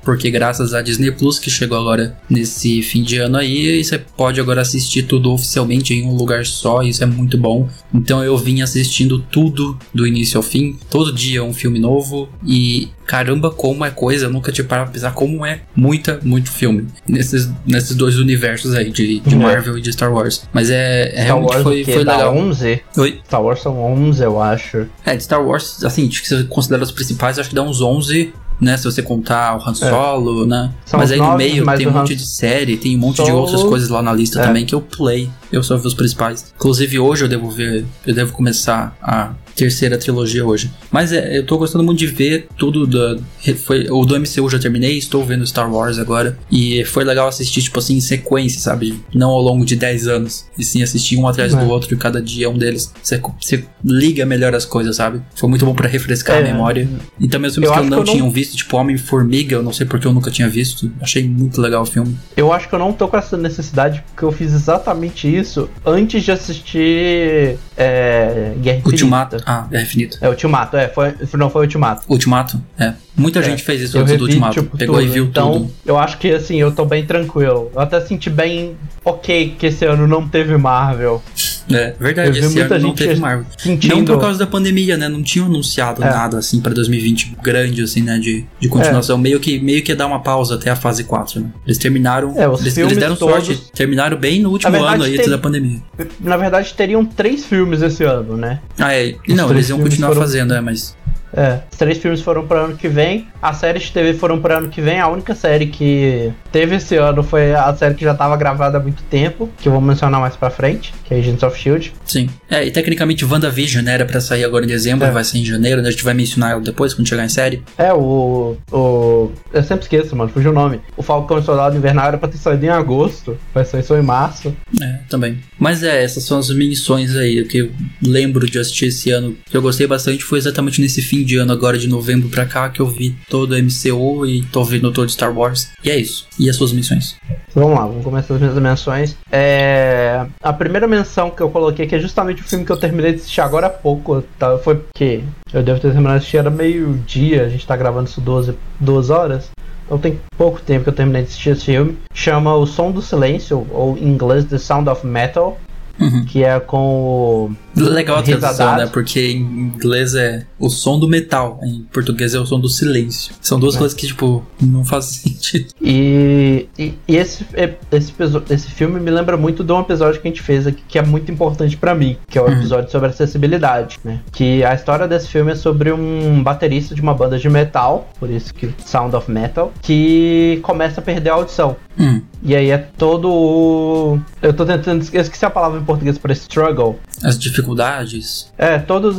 porque 0.02 0.30
graças 0.30 0.74
à 0.74 0.82
Disney 0.82 1.10
Plus, 1.10 1.38
que 1.38 1.50
chegou 1.50 1.78
agora 1.78 2.16
nesse 2.28 2.82
fim 2.82 3.02
de 3.02 3.18
ano 3.18 3.36
aí, 3.36 3.82
você 3.82 3.98
pode 3.98 4.40
agora 4.40 4.60
assistir 4.60 5.02
tudo 5.02 5.32
oficialmente 5.32 5.94
em 5.94 6.04
um 6.04 6.14
lugar 6.14 6.46
só, 6.46 6.82
isso 6.82 7.02
é 7.02 7.06
muito 7.06 7.36
bom. 7.36 7.68
Então 7.92 8.22
eu 8.22 8.36
vim 8.36 8.62
assistindo 8.62 9.18
tudo 9.18 9.78
do 9.92 10.06
início 10.06 10.36
ao 10.36 10.42
fim, 10.42 10.57
todo 10.90 11.12
dia 11.12 11.42
um 11.42 11.52
filme 11.52 11.78
novo 11.78 12.28
e 12.44 12.88
caramba, 13.06 13.50
como 13.50 13.84
é 13.84 13.90
coisa, 13.90 14.26
eu 14.26 14.30
nunca 14.30 14.52
tinha 14.52 14.66
parado 14.66 14.90
pra 14.90 14.94
pensar 14.94 15.12
como 15.12 15.44
é 15.44 15.62
muita, 15.74 16.20
muito 16.22 16.50
filme 16.50 16.86
nesses, 17.06 17.50
nesses 17.66 17.96
dois 17.96 18.18
universos 18.18 18.74
aí, 18.74 18.90
de, 18.90 19.20
de 19.20 19.34
uhum. 19.34 19.42
Marvel 19.42 19.78
e 19.78 19.80
de 19.80 19.92
Star 19.92 20.12
Wars. 20.12 20.46
Mas 20.52 20.70
é, 20.70 21.12
é 21.14 21.22
realmente 21.24 21.52
Wars, 21.52 21.62
foi, 21.62 21.84
foi 21.84 22.04
legal. 22.04 22.36
11? 22.36 22.82
Oi? 22.98 23.20
Star 23.24 23.42
Wars 23.42 23.60
são 23.60 23.78
11, 23.78 24.22
eu 24.22 24.40
acho. 24.40 24.86
É, 25.04 25.16
de 25.16 25.22
Star 25.22 25.42
Wars, 25.42 25.82
assim, 25.84 26.10
se 26.10 26.36
você 26.36 26.44
considera 26.44 26.82
os 26.82 26.92
principais, 26.92 27.38
acho 27.38 27.48
que 27.48 27.54
dá 27.54 27.62
uns 27.62 27.80
11 27.80 28.32
né? 28.60 28.76
Se 28.76 28.84
você 28.84 29.02
contar 29.02 29.56
o 29.56 29.68
Han 29.68 29.70
é. 29.70 29.74
Solo, 29.74 30.44
é. 30.44 30.46
né? 30.46 30.74
São 30.84 30.98
mas 30.98 31.12
aí 31.12 31.18
no 31.18 31.36
meio 31.36 31.64
tem 31.76 31.86
um 31.86 31.92
monte 31.92 32.14
de 32.14 32.26
série, 32.26 32.76
tem 32.76 32.96
um 32.96 32.98
monte 32.98 33.16
Solo. 33.16 33.28
de 33.28 33.34
outras 33.34 33.62
coisas 33.62 33.88
lá 33.88 34.02
na 34.02 34.12
lista 34.12 34.40
é. 34.40 34.42
também 34.42 34.66
que 34.66 34.74
eu 34.74 34.80
pulei. 34.80 35.30
Eu 35.52 35.62
só 35.62 35.76
vi 35.76 35.86
os 35.86 35.94
principais. 35.94 36.52
Inclusive 36.56 36.98
hoje 36.98 37.24
eu 37.24 37.28
devo 37.28 37.50
ver, 37.50 37.84
eu 38.06 38.14
devo 38.14 38.32
começar 38.32 38.96
a 39.00 39.32
terceira 39.58 39.98
trilogia 39.98 40.46
hoje. 40.46 40.70
Mas 40.90 41.12
é, 41.12 41.38
eu 41.38 41.44
tô 41.44 41.58
gostando 41.58 41.82
muito 41.82 41.98
de 41.98 42.06
ver 42.06 42.46
tudo 42.56 42.86
do, 42.86 43.20
foi, 43.64 43.88
o 43.90 44.04
do 44.04 44.18
MCU 44.18 44.48
já 44.48 44.58
terminei, 44.58 44.96
estou 44.96 45.24
vendo 45.24 45.46
Star 45.46 45.70
Wars 45.70 45.98
agora. 45.98 46.38
E 46.50 46.84
foi 46.84 47.04
legal 47.04 47.26
assistir, 47.26 47.62
tipo 47.62 47.78
assim, 47.78 47.96
em 47.96 48.00
sequência, 48.00 48.60
sabe? 48.60 49.02
Não 49.12 49.30
ao 49.30 49.42
longo 49.42 49.64
de 49.64 49.74
10 49.74 50.06
anos. 50.06 50.46
E 50.56 50.64
sim 50.64 50.82
assistir 50.82 51.16
um 51.16 51.26
atrás 51.26 51.52
é. 51.52 51.56
do 51.56 51.68
outro, 51.68 51.92
e 51.94 51.96
cada 51.96 52.22
dia 52.22 52.48
um 52.48 52.56
deles. 52.56 52.92
Você, 53.02 53.20
você, 53.40 53.64
liga 53.84 54.24
melhor 54.24 54.54
as 54.54 54.64
coisas, 54.64 54.96
sabe? 54.96 55.20
Foi 55.34 55.48
muito 55.48 55.64
bom 55.64 55.74
para 55.74 55.88
refrescar 55.88 56.36
é. 56.36 56.40
a 56.40 56.42
memória. 56.42 56.88
E 57.18 57.26
também 57.26 57.48
os 57.48 57.54
filmes 57.54 57.70
eu 57.70 57.74
que 57.74 57.80
eu 57.80 57.90
não 57.90 58.04
tinha 58.04 58.30
visto, 58.30 58.56
tipo 58.56 58.76
Homem-Formiga, 58.76 59.56
eu 59.56 59.62
não 59.62 59.72
sei 59.72 59.86
porque 59.86 60.06
eu 60.06 60.12
nunca 60.12 60.30
tinha 60.30 60.48
visto. 60.48 60.90
Achei 61.00 61.28
muito 61.28 61.60
legal 61.60 61.82
o 61.82 61.86
filme. 61.86 62.16
Eu 62.36 62.52
acho 62.52 62.68
que 62.68 62.74
eu 62.74 62.78
não 62.78 62.92
tô 62.92 63.08
com 63.08 63.16
essa 63.16 63.36
necessidade, 63.36 64.04
porque 64.08 64.24
eu 64.24 64.30
fiz 64.30 64.52
exatamente 64.52 65.32
isso 65.32 65.68
antes 65.84 66.22
de 66.22 66.30
assistir 66.30 67.58
é, 67.76 68.52
Guerra. 68.60 68.82
Ultimato. 68.84 69.36
Ah, 69.48 69.66
Guerra 69.70 69.82
Infinita. 69.82 70.18
É, 70.20 70.28
Ultimato, 70.28 70.76
é. 70.76 70.88
Foi, 70.88 71.14
não 71.32 71.48
foi 71.48 71.62
Ultimato. 71.62 72.02
Ultimato, 72.06 72.62
é. 72.78 72.92
Muita 73.16 73.38
é, 73.38 73.42
gente 73.42 73.62
fez 73.62 73.80
isso 73.80 73.96
antes 73.96 74.10
revi, 74.10 74.18
do 74.18 74.26
Ultimato. 74.26 74.60
Tipo, 74.60 74.76
Pegou 74.76 74.96
tudo. 74.96 75.06
e 75.06 75.10
viu 75.10 75.24
então, 75.24 75.52
tudo. 75.52 75.72
Eu 75.86 75.98
acho 75.98 76.18
que 76.18 76.30
assim, 76.30 76.60
eu 76.60 76.70
tô 76.70 76.84
bem 76.84 77.06
tranquilo. 77.06 77.70
Eu 77.74 77.80
até 77.80 77.98
senti 78.02 78.28
bem 78.28 78.76
ok 79.02 79.56
que 79.58 79.66
esse 79.66 79.86
ano 79.86 80.06
não 80.06 80.28
teve 80.28 80.54
Marvel. 80.58 81.22
É, 81.70 81.94
verdade, 82.00 82.38
esse 82.38 82.60
ano 82.60 82.78
não 82.78 82.94
teve 82.94 83.20
Marvel. 83.20 83.46
Sentindo... 83.56 83.96
Não 83.96 84.04
por 84.04 84.20
causa 84.20 84.38
da 84.38 84.46
pandemia, 84.46 84.96
né? 84.96 85.08
Não 85.08 85.22
tinham 85.22 85.46
anunciado 85.46 86.02
é. 86.02 86.08
nada 86.08 86.38
assim 86.38 86.60
pra 86.60 86.72
2020 86.72 87.36
grande, 87.42 87.82
assim, 87.82 88.02
né? 88.02 88.18
De, 88.18 88.44
de 88.58 88.68
continuação. 88.68 89.18
É. 89.18 89.20
Meio, 89.20 89.40
que, 89.40 89.58
meio 89.58 89.82
que 89.82 89.94
dar 89.94 90.06
uma 90.06 90.20
pausa 90.20 90.54
até 90.54 90.70
a 90.70 90.76
fase 90.76 91.04
4, 91.04 91.40
né? 91.40 91.50
Eles 91.66 91.78
terminaram. 91.78 92.34
É, 92.36 92.44
eles, 92.44 92.76
eles, 92.76 92.96
deram 92.96 93.16
todos... 93.16 93.46
sorte. 93.46 93.70
Terminaram 93.74 94.16
bem 94.16 94.40
no 94.40 94.50
último 94.50 94.70
verdade, 94.70 94.94
ano 94.94 95.04
aí, 95.04 95.12
ter... 95.12 95.18
antes 95.18 95.30
da 95.30 95.38
pandemia. 95.38 95.80
Na 96.20 96.36
verdade, 96.36 96.72
teriam 96.74 97.04
três 97.04 97.44
filmes 97.44 97.82
esse 97.82 98.04
ano, 98.04 98.36
né? 98.36 98.60
Ah, 98.78 98.94
é. 98.94 99.14
Os 99.28 99.34
não, 99.38 99.50
eles 99.50 99.68
iam 99.68 99.78
continuar 99.78 100.14
fazendo, 100.14 100.52
é, 100.52 100.60
mas. 100.60 100.96
É, 101.32 101.60
os 101.70 101.78
três 101.78 101.98
filmes 101.98 102.20
foram 102.20 102.46
para 102.46 102.60
ano 102.60 102.76
que 102.76 102.88
vem. 102.88 103.28
As 103.40 103.58
séries 103.58 103.84
de 103.84 103.92
TV 103.92 104.14
foram 104.14 104.40
para 104.40 104.58
ano 104.58 104.68
que 104.68 104.80
vem. 104.80 105.00
A 105.00 105.08
única 105.08 105.34
série 105.34 105.66
que 105.66 106.32
teve 106.50 106.76
esse 106.76 106.96
ano 106.96 107.22
foi 107.22 107.54
a 107.54 107.74
série 107.74 107.94
que 107.94 108.04
já 108.04 108.12
estava 108.12 108.36
gravada 108.36 108.78
há 108.78 108.80
muito 108.80 109.02
tempo, 109.04 109.48
que 109.58 109.68
eu 109.68 109.72
vou 109.72 109.80
mencionar 109.80 110.20
mais 110.20 110.36
para 110.36 110.50
frente, 110.50 110.92
que 111.04 111.14
é 111.14 111.18
Agents 111.18 111.42
of 111.42 111.58
Shield. 111.58 111.92
Sim. 112.04 112.28
É, 112.50 112.66
e 112.66 112.70
tecnicamente 112.70 113.24
WandaVision 113.24 113.86
era 113.86 114.04
para 114.04 114.20
sair 114.20 114.44
agora 114.44 114.64
em 114.64 114.68
dezembro, 114.68 115.06
é. 115.06 115.10
vai 115.10 115.24
ser 115.24 115.38
em 115.38 115.44
janeiro, 115.44 115.82
né? 115.82 115.88
A 115.88 115.90
gente 115.90 116.04
vai 116.04 116.14
mencionar 116.14 116.52
ela 116.52 116.60
depois 116.60 116.94
quando 116.94 117.08
chegar 117.08 117.24
em 117.24 117.28
série. 117.28 117.62
É, 117.76 117.92
o 117.92 118.56
o 118.72 119.30
eu 119.52 119.62
sempre 119.62 119.82
esqueço, 119.82 120.14
mano, 120.14 120.30
fugiu 120.30 120.50
o 120.50 120.54
nome. 120.54 120.80
O 120.96 121.02
Falcão 121.02 121.38
e 121.38 121.42
Soldado 121.42 121.76
Invernal 121.76 122.08
era 122.08 122.18
para 122.18 122.28
ter 122.28 122.38
saído 122.38 122.64
em 122.64 122.68
agosto, 122.68 123.36
vai 123.52 123.64
sair 123.64 123.82
só 123.82 123.98
em 123.98 124.02
março. 124.02 124.54
É, 124.80 125.00
também. 125.08 125.38
Mas 125.58 125.82
é, 125.82 126.02
essas 126.02 126.24
são 126.24 126.38
as 126.38 126.50
missões 126.50 127.14
aí, 127.16 127.40
o 127.40 127.48
que 127.48 127.58
eu 127.58 127.70
lembro 128.02 128.48
de 128.48 128.58
assistir 128.58 128.86
esse 128.86 129.10
ano, 129.10 129.36
que 129.48 129.56
eu 129.56 129.62
gostei 129.62 129.86
bastante 129.86 130.24
foi 130.24 130.38
exatamente 130.38 130.80
nesse 130.80 131.02
fim 131.02 131.17
de 131.24 131.36
ano 131.36 131.52
agora 131.52 131.78
de 131.78 131.88
novembro 131.88 132.28
pra 132.28 132.46
cá 132.46 132.68
que 132.68 132.80
eu 132.80 132.86
vi 132.86 133.16
todo 133.28 133.52
o 133.52 133.58
MCU 133.58 134.26
e 134.26 134.42
tô 134.42 134.64
vendo 134.64 134.92
todo 134.92 135.08
Star 135.08 135.36
Wars. 135.36 135.70
E 135.84 135.90
é 135.90 135.98
isso. 135.98 136.26
E 136.38 136.48
as 136.48 136.56
suas 136.56 136.72
missões? 136.72 137.16
Vamos 137.54 137.76
lá, 137.76 137.86
vamos 137.86 138.04
começar 138.04 138.34
as 138.34 138.40
minhas 138.40 138.54
menções. 138.56 139.16
É... 139.30 140.26
A 140.42 140.52
primeira 140.52 140.86
menção 140.86 141.30
que 141.30 141.42
eu 141.42 141.50
coloquei, 141.50 141.86
que 141.86 141.94
é 141.94 141.98
justamente 141.98 142.42
o 142.42 142.44
filme 142.44 142.64
que 142.64 142.72
eu 142.72 142.76
terminei 142.76 143.12
de 143.12 143.18
assistir 143.18 143.40
agora 143.40 143.66
há 143.66 143.70
pouco, 143.70 144.22
tá? 144.38 144.58
foi 144.58 144.76
porque 144.76 145.22
eu 145.52 145.62
devo 145.62 145.80
ter 145.80 145.90
terminado 145.90 146.16
de 146.16 146.18
assistir, 146.18 146.36
era 146.36 146.50
meio-dia, 146.50 147.44
a 147.44 147.48
gente 147.48 147.66
tá 147.66 147.76
gravando 147.76 148.08
isso 148.08 148.20
12, 148.20 148.54
12 148.80 149.12
horas. 149.12 149.50
Então 149.86 149.98
tem 149.98 150.20
pouco 150.36 150.60
tempo 150.60 150.84
que 150.84 150.90
eu 150.90 150.94
terminei 150.94 151.22
de 151.22 151.28
assistir 151.28 151.50
esse 151.50 151.64
filme. 151.64 151.96
Chama 152.12 152.54
O 152.54 152.66
Som 152.66 152.90
do 152.90 153.00
Silêncio, 153.00 153.66
ou 153.70 153.96
em 153.96 154.06
inglês 154.06 154.44
The 154.44 154.58
Sound 154.58 154.88
of 154.88 155.06
Metal. 155.06 155.58
Uhum. 155.98 156.24
Que 156.26 156.44
é 156.44 156.60
com 156.60 156.78
o 156.78 157.52
Legal 157.78 158.18
a 158.18 158.22
tradução, 158.22 158.76
né? 158.76 158.86
Porque 158.86 159.20
em 159.20 159.42
inglês 159.42 160.14
é 160.14 160.46
o 160.58 160.68
som 160.68 160.98
do 160.98 161.08
metal, 161.08 161.60
em 161.62 161.82
português 161.92 162.34
é 162.34 162.40
o 162.40 162.46
som 162.46 162.60
do 162.60 162.68
silêncio. 162.68 163.34
São 163.40 163.58
duas 163.58 163.74
é. 163.74 163.78
coisas 163.78 163.96
que, 163.96 164.06
tipo, 164.06 164.44
não 164.60 164.84
fazem 164.84 165.32
sentido. 165.34 165.68
E, 165.80 166.68
e, 166.78 166.94
e, 167.06 167.16
esse, 167.16 167.46
esse, 167.92 168.12
esse 168.50 168.70
filme 168.70 169.00
me 169.00 169.10
lembra 169.10 169.36
muito 169.36 169.62
de 169.62 169.72
um 169.72 169.80
episódio 169.80 170.20
que 170.20 170.28
a 170.28 170.30
gente 170.30 170.42
fez 170.42 170.66
aqui 170.66 170.82
que 170.88 170.98
é 170.98 171.02
muito 171.02 171.30
importante 171.30 171.76
para 171.76 171.94
mim, 171.94 172.16
que 172.28 172.38
é 172.38 172.42
o 172.42 172.46
uhum. 172.46 172.52
episódio 172.52 172.90
sobre 172.90 173.08
acessibilidade, 173.10 173.98
né? 174.04 174.20
Que 174.32 174.64
a 174.64 174.74
história 174.74 175.06
desse 175.06 175.28
filme 175.28 175.52
é 175.52 175.54
sobre 175.54 175.92
um 175.92 176.42
baterista 176.42 176.94
de 176.94 177.00
uma 177.00 177.14
banda 177.14 177.38
de 177.38 177.48
metal, 177.48 178.08
por 178.18 178.30
isso 178.30 178.52
que 178.54 178.72
Sound 178.84 179.14
of 179.14 179.30
Metal, 179.30 179.72
que 179.82 180.58
começa 180.62 181.00
a 181.00 181.04
perder 181.04 181.30
a 181.30 181.34
audição. 181.34 181.76
Hum. 181.98 182.22
E 182.42 182.54
aí 182.54 182.70
é 182.70 182.78
todo 182.78 183.28
o. 183.28 184.20
Eu 184.40 184.52
tô 184.52 184.64
tentando. 184.64 185.04
Eu 185.12 185.20
esqueci 185.20 185.44
a 185.44 185.50
palavra 185.50 185.80
em 185.80 185.84
português 185.84 186.16
para 186.16 186.32
struggle. 186.32 186.98
As 187.22 187.38
dificuldades. 187.38 188.52
É, 188.56 188.78
todas 188.78 189.16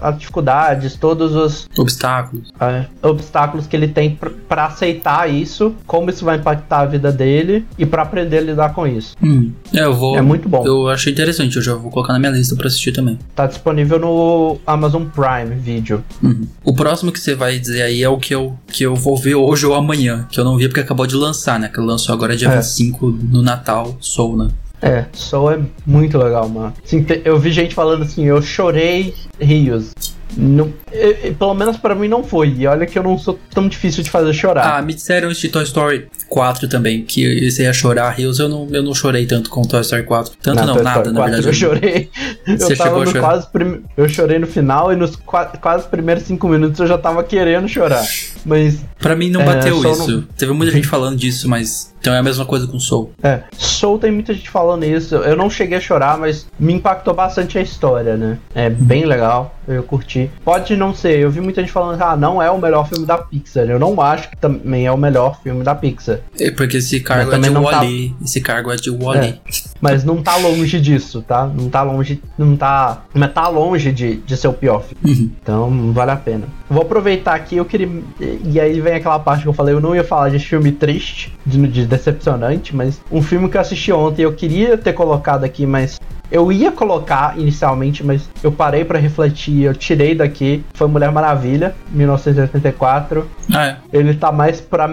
as 0.00 0.18
dificuldades, 0.18 0.96
todos 0.96 1.34
os. 1.34 1.68
Obstáculos. 1.76 2.52
É, 2.60 2.86
obstáculos 3.02 3.66
que 3.66 3.76
ele 3.76 3.88
tem 3.88 4.18
para 4.48 4.66
aceitar 4.66 5.30
isso, 5.30 5.74
como 5.86 6.10
isso 6.10 6.24
vai 6.24 6.36
impactar 6.36 6.80
a 6.80 6.86
vida 6.86 7.12
dele 7.12 7.64
e 7.78 7.86
para 7.86 8.02
aprender 8.02 8.38
a 8.38 8.40
lidar 8.42 8.74
com 8.74 8.86
isso. 8.86 9.16
Hum. 9.22 9.52
É, 9.74 9.84
eu 9.84 9.94
vou. 9.94 10.16
É 10.16 10.22
muito 10.22 10.48
bom. 10.48 10.66
Eu 10.66 10.88
achei 10.88 11.12
interessante, 11.12 11.56
eu 11.56 11.62
já 11.62 11.74
vou 11.74 11.90
colocar 11.90 12.12
na 12.12 12.18
minha 12.18 12.32
lista 12.32 12.54
para 12.56 12.66
assistir 12.66 12.92
também. 12.92 13.18
Tá 13.34 13.46
disponível 13.46 13.98
no 13.98 14.58
Amazon 14.66 15.04
Prime 15.04 15.54
Video. 15.56 16.04
Uhum. 16.22 16.46
O 16.64 16.74
próximo 16.74 17.12
que 17.12 17.20
você 17.20 17.34
vai 17.34 17.58
dizer 17.58 17.82
aí 17.82 18.02
é 18.02 18.08
o 18.08 18.18
que 18.18 18.34
eu, 18.34 18.58
que 18.66 18.84
eu 18.84 18.94
vou 18.94 19.16
ver 19.16 19.34
hoje 19.34 19.66
ou 19.66 19.74
amanhã, 19.74 20.26
que 20.30 20.38
eu 20.38 20.44
não 20.44 20.56
vi 20.56 20.68
porque 20.68 20.80
acabou 20.80 21.06
de 21.06 21.16
lançar, 21.16 21.58
né? 21.58 21.68
Que 21.68 21.80
lançou 21.80 22.14
agora 22.14 22.36
dia 22.36 22.48
é. 22.48 22.56
25 22.56 23.06
no 23.10 23.42
Natal, 23.42 23.96
Soul, 24.00 24.36
né? 24.36 24.48
É, 24.82 25.04
Soul 25.12 25.52
é 25.52 25.60
muito 25.86 26.16
legal, 26.16 26.48
mano. 26.48 26.72
Assim, 26.84 27.04
eu 27.24 27.38
vi 27.38 27.52
gente 27.52 27.74
falando 27.74 28.02
assim, 28.02 28.24
eu 28.24 28.40
chorei 28.40 29.14
rios. 29.38 29.92
Não, 30.36 30.72
pelo 31.38 31.54
menos 31.54 31.76
para 31.76 31.94
mim 31.94 32.08
não 32.08 32.22
foi. 32.22 32.54
E 32.56 32.66
olha 32.66 32.86
que 32.86 32.98
eu 32.98 33.02
não 33.02 33.18
sou 33.18 33.38
tão 33.52 33.68
difícil 33.68 34.02
de 34.02 34.10
fazer 34.10 34.32
chorar. 34.32 34.78
Ah, 34.78 34.82
me 34.82 34.94
disseram 34.94 35.30
de 35.30 35.48
Toy 35.48 35.64
Story 35.64 36.06
4 36.28 36.68
também, 36.68 37.02
que 37.02 37.50
você 37.50 37.64
ia 37.64 37.72
chorar 37.72 38.10
rios. 38.10 38.38
Eu 38.38 38.48
não, 38.48 38.68
eu 38.70 38.82
não 38.82 38.94
chorei 38.94 39.26
tanto 39.26 39.50
com 39.50 39.62
Toy 39.62 39.80
Story 39.80 40.04
4. 40.04 40.34
Tanto 40.40 40.64
não, 40.64 40.76
não 40.76 40.82
nada, 40.82 41.12
na 41.12 41.24
verdade. 41.24 41.46
Eu 41.46 41.52
chorei. 41.52 42.10
Você 42.46 42.72
eu 42.72 42.76
tava 42.76 43.04
no 43.04 43.12
quase 43.12 43.46
prim... 43.48 43.82
Eu 43.96 44.08
chorei 44.08 44.38
no 44.38 44.46
final 44.46 44.92
e 44.92 44.96
nos 44.96 45.14
qu 45.14 45.36
quase 45.60 45.86
primeiros 45.88 46.24
5 46.24 46.48
minutos 46.48 46.80
eu 46.80 46.86
já 46.86 46.98
tava 46.98 47.22
querendo 47.22 47.68
chorar. 47.68 48.04
Mas. 48.44 48.80
Pra 48.98 49.14
mim 49.14 49.30
não 49.30 49.44
bateu 49.44 49.84
é, 49.84 49.90
isso. 49.90 50.10
Não... 50.10 50.22
Teve 50.36 50.52
muita 50.52 50.72
gente 50.72 50.86
falando 50.86 51.16
disso, 51.16 51.48
mas 51.48 51.92
então 52.00 52.14
é 52.14 52.18
a 52.18 52.22
mesma 52.22 52.46
coisa 52.46 52.66
com 52.66 52.80
Soul. 52.80 53.12
É, 53.22 53.40
Soul 53.56 53.98
tem 53.98 54.10
muita 54.10 54.32
gente 54.32 54.48
falando 54.48 54.84
isso. 54.84 55.16
Eu 55.16 55.36
não 55.36 55.50
cheguei 55.50 55.76
a 55.76 55.80
chorar, 55.80 56.16
mas 56.18 56.46
me 56.58 56.72
impactou 56.72 57.14
bastante 57.14 57.58
a 57.58 57.62
história, 57.62 58.16
né? 58.16 58.38
É 58.54 58.70
bem 58.70 59.04
legal, 59.04 59.54
eu 59.68 59.82
curti. 59.82 60.30
Pode 60.42 60.76
não 60.76 60.94
ser, 60.94 61.18
eu 61.18 61.30
vi 61.30 61.40
muita 61.40 61.60
gente 61.60 61.72
falando, 61.72 62.00
ah, 62.00 62.16
não 62.16 62.42
é 62.42 62.50
o 62.50 62.58
melhor 62.58 62.88
filme 62.88 63.04
da 63.04 63.18
Pixar. 63.18 63.68
Eu 63.68 63.78
não 63.78 64.00
acho 64.00 64.30
que 64.30 64.36
também 64.36 64.86
é 64.86 64.92
o 64.92 64.96
melhor 64.96 65.40
filme 65.42 65.62
da 65.62 65.74
Pixar. 65.74 66.20
É 66.38 66.50
porque 66.50 66.78
esse 66.78 67.00
cargo 67.00 67.32
é 67.32 67.38
de 67.38 67.50
Wally. 67.50 68.08
Tá... 68.10 68.24
Esse 68.24 68.40
cargo 68.40 68.72
é 68.72 68.76
de 68.76 68.90
Wally. 68.90 69.28
É, 69.28 69.38
mas 69.80 70.04
não 70.04 70.22
tá 70.22 70.36
longe 70.36 70.80
disso, 70.80 71.22
tá? 71.22 71.46
Não 71.46 71.68
tá 71.68 71.82
longe, 71.82 72.22
não 72.36 72.56
tá. 72.56 73.04
Mas 73.14 73.32
tá 73.32 73.48
longe 73.48 73.92
de, 73.92 74.16
de 74.16 74.36
ser 74.36 74.48
o 74.48 74.52
pior 74.52 74.82
filme. 74.82 75.00
Uhum. 75.04 75.30
Então 75.42 75.92
vale 75.92 76.10
a 76.10 76.16
pena. 76.16 76.46
Vou 76.68 76.82
aproveitar 76.82 77.34
aqui, 77.34 77.56
eu 77.56 77.64
queria. 77.64 77.88
E 78.44 78.60
aí 78.60 78.80
vem 78.80 78.94
aquela 78.94 79.18
parte 79.18 79.42
que 79.42 79.48
eu 79.48 79.52
falei, 79.52 79.74
eu 79.74 79.80
não 79.80 79.94
ia 79.94 80.04
falar 80.04 80.28
de 80.28 80.38
filme 80.38 80.72
triste, 80.72 81.36
de, 81.44 81.66
de 81.66 81.86
decepcionante, 81.86 82.74
mas 82.74 83.00
um 83.10 83.22
filme 83.22 83.48
que 83.48 83.56
eu 83.56 83.60
assisti 83.60 83.92
ontem 83.92 84.22
eu 84.22 84.32
queria 84.32 84.76
ter 84.76 84.92
colocado 84.92 85.44
aqui, 85.44 85.66
mas 85.66 86.00
eu 86.30 86.52
ia 86.52 86.70
colocar 86.70 87.38
inicialmente, 87.38 88.04
mas 88.04 88.28
eu 88.42 88.52
parei 88.52 88.84
para 88.84 88.98
refletir, 88.98 89.62
eu 89.62 89.74
tirei 89.74 90.14
daqui. 90.14 90.64
Foi 90.74 90.86
Mulher 90.86 91.10
Maravilha, 91.10 91.74
1984. 91.90 93.28
Ah, 93.52 93.66
é. 93.66 93.76
Ele 93.92 94.14
tá 94.14 94.30
mais 94.30 94.60
pra, 94.60 94.88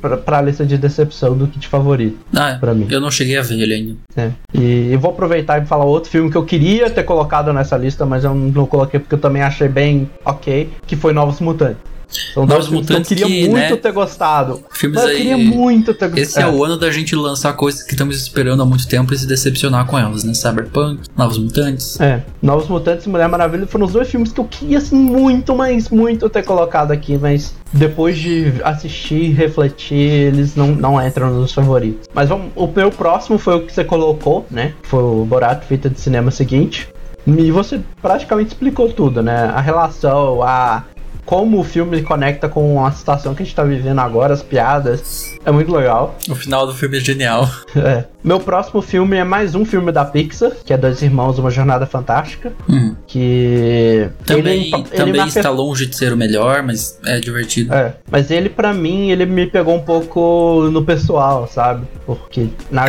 pra, 0.00 0.16
pra 0.16 0.40
lista 0.40 0.64
de 0.64 0.78
decepção 0.78 1.36
do 1.36 1.46
que 1.46 1.58
de 1.58 1.68
favorito. 1.68 2.18
Ah, 2.34 2.50
é. 2.50 2.54
Pra 2.58 2.74
mim. 2.74 2.86
Eu 2.90 3.00
não 3.00 3.10
cheguei 3.10 3.36
a 3.36 3.42
ver 3.42 3.60
ele 3.60 3.74
ainda. 3.74 3.96
É. 4.16 4.30
E, 4.54 4.92
e 4.92 4.96
vou 4.96 5.10
aproveitar 5.10 5.62
e 5.62 5.66
falar 5.66 5.84
outro 5.84 6.10
filme 6.10 6.30
que 6.30 6.36
eu 6.36 6.44
queria 6.44 6.88
ter 6.88 7.02
colocado 7.02 7.52
nessa 7.52 7.76
lista, 7.76 8.06
mas 8.06 8.24
eu 8.24 8.34
não 8.34 8.66
coloquei 8.66 9.00
porque 9.00 9.14
eu 9.14 9.20
também 9.20 9.42
achei 9.42 9.68
bem 9.68 10.08
ok, 10.24 10.70
que 10.86 10.96
foi 10.96 11.12
Novos 11.12 11.40
Mutantes. 11.40 11.88
São 12.32 12.46
Novos 12.46 12.68
Mutantes 12.68 13.08
que 13.08 13.22
eu 13.22 13.26
queria 13.26 13.42
que, 13.44 13.50
muito 13.50 13.70
né, 13.70 13.76
ter 13.76 13.92
gostado. 13.92 14.62
Filmes 14.70 15.02
eu 15.02 15.08
queria 15.08 15.36
muito 15.36 15.94
ter 15.94 16.08
gostado. 16.08 16.20
Esse 16.20 16.40
é. 16.40 16.46
o 16.46 16.64
ano 16.64 16.76
da 16.76 16.90
gente 16.90 17.14
lançar 17.14 17.52
coisas 17.52 17.82
que 17.82 17.92
estamos 17.92 18.20
esperando 18.20 18.62
há 18.62 18.66
muito 18.66 18.88
tempo 18.88 19.12
e 19.12 19.18
se 19.18 19.26
decepcionar 19.26 19.86
com 19.86 19.98
elas, 19.98 20.24
né? 20.24 20.32
Cyberpunk, 20.34 21.02
Novos 21.16 21.38
Mutantes. 21.38 22.00
É, 22.00 22.22
Novos 22.42 22.68
Mutantes 22.68 23.04
e 23.06 23.08
Mulher 23.08 23.28
Maravilha 23.28 23.66
foram 23.66 23.86
os 23.86 23.92
dois 23.92 24.08
filmes 24.08 24.32
que 24.32 24.40
eu 24.40 24.44
queria, 24.44 24.78
assim, 24.78 24.96
muito, 24.96 25.54
mas 25.54 25.90
muito 25.90 26.28
ter 26.28 26.42
colocado 26.42 26.92
aqui, 26.92 27.18
mas 27.18 27.54
depois 27.72 28.16
de 28.16 28.52
assistir, 28.64 29.32
refletir, 29.32 29.96
eles 29.96 30.56
não, 30.56 30.68
não 30.68 31.06
entram 31.06 31.32
nos 31.32 31.52
favoritos. 31.52 32.08
Mas 32.14 32.28
vamos, 32.28 32.50
o 32.56 32.66
meu 32.66 32.90
próximo 32.90 33.38
foi 33.38 33.56
o 33.56 33.66
que 33.66 33.72
você 33.72 33.84
colocou, 33.84 34.46
né? 34.50 34.74
Foi 34.82 35.02
o 35.02 35.24
Borato 35.24 35.66
Fita 35.66 35.90
de 35.90 36.00
Cinema 36.00 36.30
seguinte. 36.30 36.88
E 37.26 37.50
você 37.50 37.80
praticamente 38.00 38.48
explicou 38.48 38.90
tudo, 38.90 39.22
né? 39.22 39.52
A 39.54 39.60
relação, 39.60 40.42
a 40.42 40.84
como 41.28 41.60
o 41.60 41.62
filme 41.62 42.00
conecta 42.00 42.48
com 42.48 42.82
a 42.82 42.90
situação 42.90 43.34
que 43.34 43.42
a 43.42 43.44
gente 43.44 43.54
tá 43.54 43.62
vivendo 43.62 43.98
agora, 43.98 44.32
as 44.32 44.42
piadas. 44.42 45.36
É 45.44 45.50
muito 45.50 45.70
legal. 45.70 46.16
O 46.26 46.34
final 46.34 46.66
do 46.66 46.72
filme 46.72 46.96
é 46.96 47.00
genial. 47.00 47.46
É. 47.76 48.06
Meu 48.24 48.40
próximo 48.40 48.82
filme 48.82 49.16
é 49.16 49.22
mais 49.22 49.54
um 49.54 49.64
filme 49.64 49.92
da 49.92 50.04
Pixar, 50.04 50.50
que 50.64 50.72
é 50.72 50.76
Dois 50.76 51.00
Irmãos, 51.00 51.38
Uma 51.38 51.50
Jornada 51.50 51.86
Fantástica. 51.86 52.52
Hum. 52.68 52.96
Que. 53.06 54.08
Também, 54.26 54.72
ele, 54.74 54.82
também 54.84 55.20
ele 55.20 55.28
está 55.28 55.48
longe 55.48 55.86
de 55.86 55.96
ser 55.96 56.12
o 56.12 56.16
melhor, 56.16 56.62
mas 56.62 56.98
é 57.06 57.20
divertido. 57.20 57.72
É. 57.72 57.94
Mas 58.10 58.30
ele, 58.30 58.48
para 58.48 58.74
mim, 58.74 59.10
ele 59.10 59.24
me 59.24 59.46
pegou 59.46 59.74
um 59.74 59.80
pouco 59.80 60.68
no 60.72 60.84
pessoal, 60.84 61.46
sabe? 61.46 61.86
Porque 62.04 62.48
na, 62.70 62.86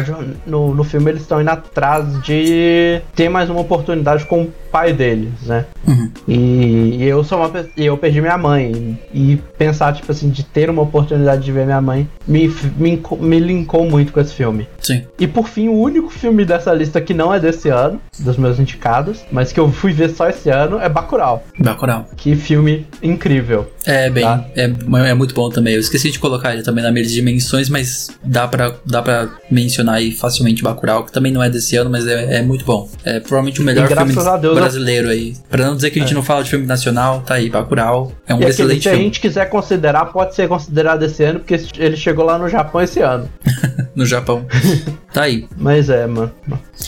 no, 0.48 0.74
no 0.74 0.84
filme 0.84 1.12
eles 1.12 1.22
estão 1.22 1.40
indo 1.40 1.52
atrás 1.52 2.22
de 2.24 3.00
ter 3.16 3.30
mais 3.30 3.50
uma 3.50 3.62
oportunidade 3.62 4.26
com 4.26 4.50
pai 4.72 4.94
deles, 4.94 5.30
né? 5.46 5.66
Uhum. 5.88 6.12
E, 6.28 6.98
e, 7.00 7.04
eu 7.04 7.24
sou 7.24 7.40
uma 7.40 7.50
eu 7.78 7.98
perdi 7.98 8.22
minha 8.22 8.38
mãe. 8.38 9.00
E, 9.14 9.32
e 9.32 9.38
pensar, 9.58 9.94
tipo 9.94 10.12
assim, 10.12 10.30
de 10.30 10.44
ter 10.44 10.70
uma 10.70 10.82
oportunidade 10.82 11.44
de 11.44 11.52
ver 11.52 11.66
minha 11.66 11.82
mãe 11.82 12.08
me, 12.28 12.48
me, 12.78 13.02
me 13.20 13.40
linkou 13.40 13.90
muito 13.90 14.12
com 14.12 14.20
esse 14.20 14.34
filme. 14.34 14.68
Sim. 14.82 15.04
E 15.20 15.28
por 15.28 15.48
fim, 15.48 15.68
o 15.68 15.74
único 15.74 16.10
filme 16.10 16.46
dessa 16.46 16.74
lista 16.74 17.02
que 17.02 17.14
não 17.14 17.34
é 17.34 17.40
desse 17.40 17.70
ano, 17.70 18.00
dos 18.20 18.38
meus 18.38 18.60
indicados, 18.60 19.24
mas 19.32 19.52
que 19.52 19.60
eu 19.60 19.72
fui 19.72 19.92
ver 19.92 20.10
só 20.10 20.30
esse 20.30 20.50
ano, 20.50 20.80
é 20.80 20.90
Bacurau. 20.90 21.44
Bacurau. 21.60 22.08
Que 22.16 22.36
filme 22.36 22.88
incrível. 23.02 23.72
É, 23.86 24.10
bem, 24.10 24.24
tá? 24.24 24.46
é, 24.56 24.72
é 25.10 25.14
muito 25.14 25.34
bom 25.34 25.50
também. 25.50 25.74
Eu 25.74 25.80
esqueci 25.80 26.12
de 26.12 26.20
colocar 26.20 26.54
ele 26.54 26.64
também 26.64 26.84
na 26.84 26.92
de 26.92 27.14
dimensões, 27.14 27.70
mas 27.70 28.10
dá 28.24 28.48
pra, 28.48 28.76
dá 28.86 29.02
pra 29.02 29.30
mencionar 29.50 29.96
aí 29.96 30.12
facilmente 30.12 30.64
Bacurau, 30.64 31.06
que 31.06 31.12
também 31.12 31.32
não 31.32 31.42
é 31.42 31.50
desse 31.50 31.76
ano, 31.76 31.90
mas 31.90 32.08
é, 32.08 32.38
é 32.38 32.42
muito 32.42 32.66
bom. 32.66 32.90
É 33.04 33.20
provavelmente 33.20 33.62
o 33.62 33.64
melhor 33.64 33.88
filme 33.88 34.14
Deus, 34.40 34.59
brasileiro 34.62 35.10
aí. 35.10 35.36
Pra 35.50 35.66
não 35.66 35.76
dizer 35.76 35.92
que 35.92 36.00
a 36.00 36.02
gente 36.02 36.12
é. 36.12 36.16
não 36.16 36.24
fala 36.24 36.44
de 36.44 36.50
filme 36.50 36.66
nacional, 36.66 37.22
tá 37.22 37.36
aí, 37.36 37.50
Bacurau. 37.50 38.12
É 38.28 38.34
um 38.34 38.42
e 38.42 38.46
excelente 38.46 38.84
se 38.84 38.90
a 38.90 38.96
gente 38.96 39.20
quiser 39.20 39.50
considerar, 39.50 40.06
pode 40.06 40.36
ser 40.36 40.48
considerado 40.48 41.04
esse 41.04 41.24
ano, 41.24 41.40
porque 41.40 41.60
ele 41.78 41.98
chegou 41.98 42.26
lá 42.26 42.38
no 42.38 42.48
Japão 42.48 42.82
esse 42.82 43.00
ano. 43.00 43.30
no 43.96 44.06
Japão. 44.06 44.46
tá 45.14 45.24
aí. 45.24 45.48
Mas 45.58 45.90
é, 45.90 46.08
mano. 46.08 46.32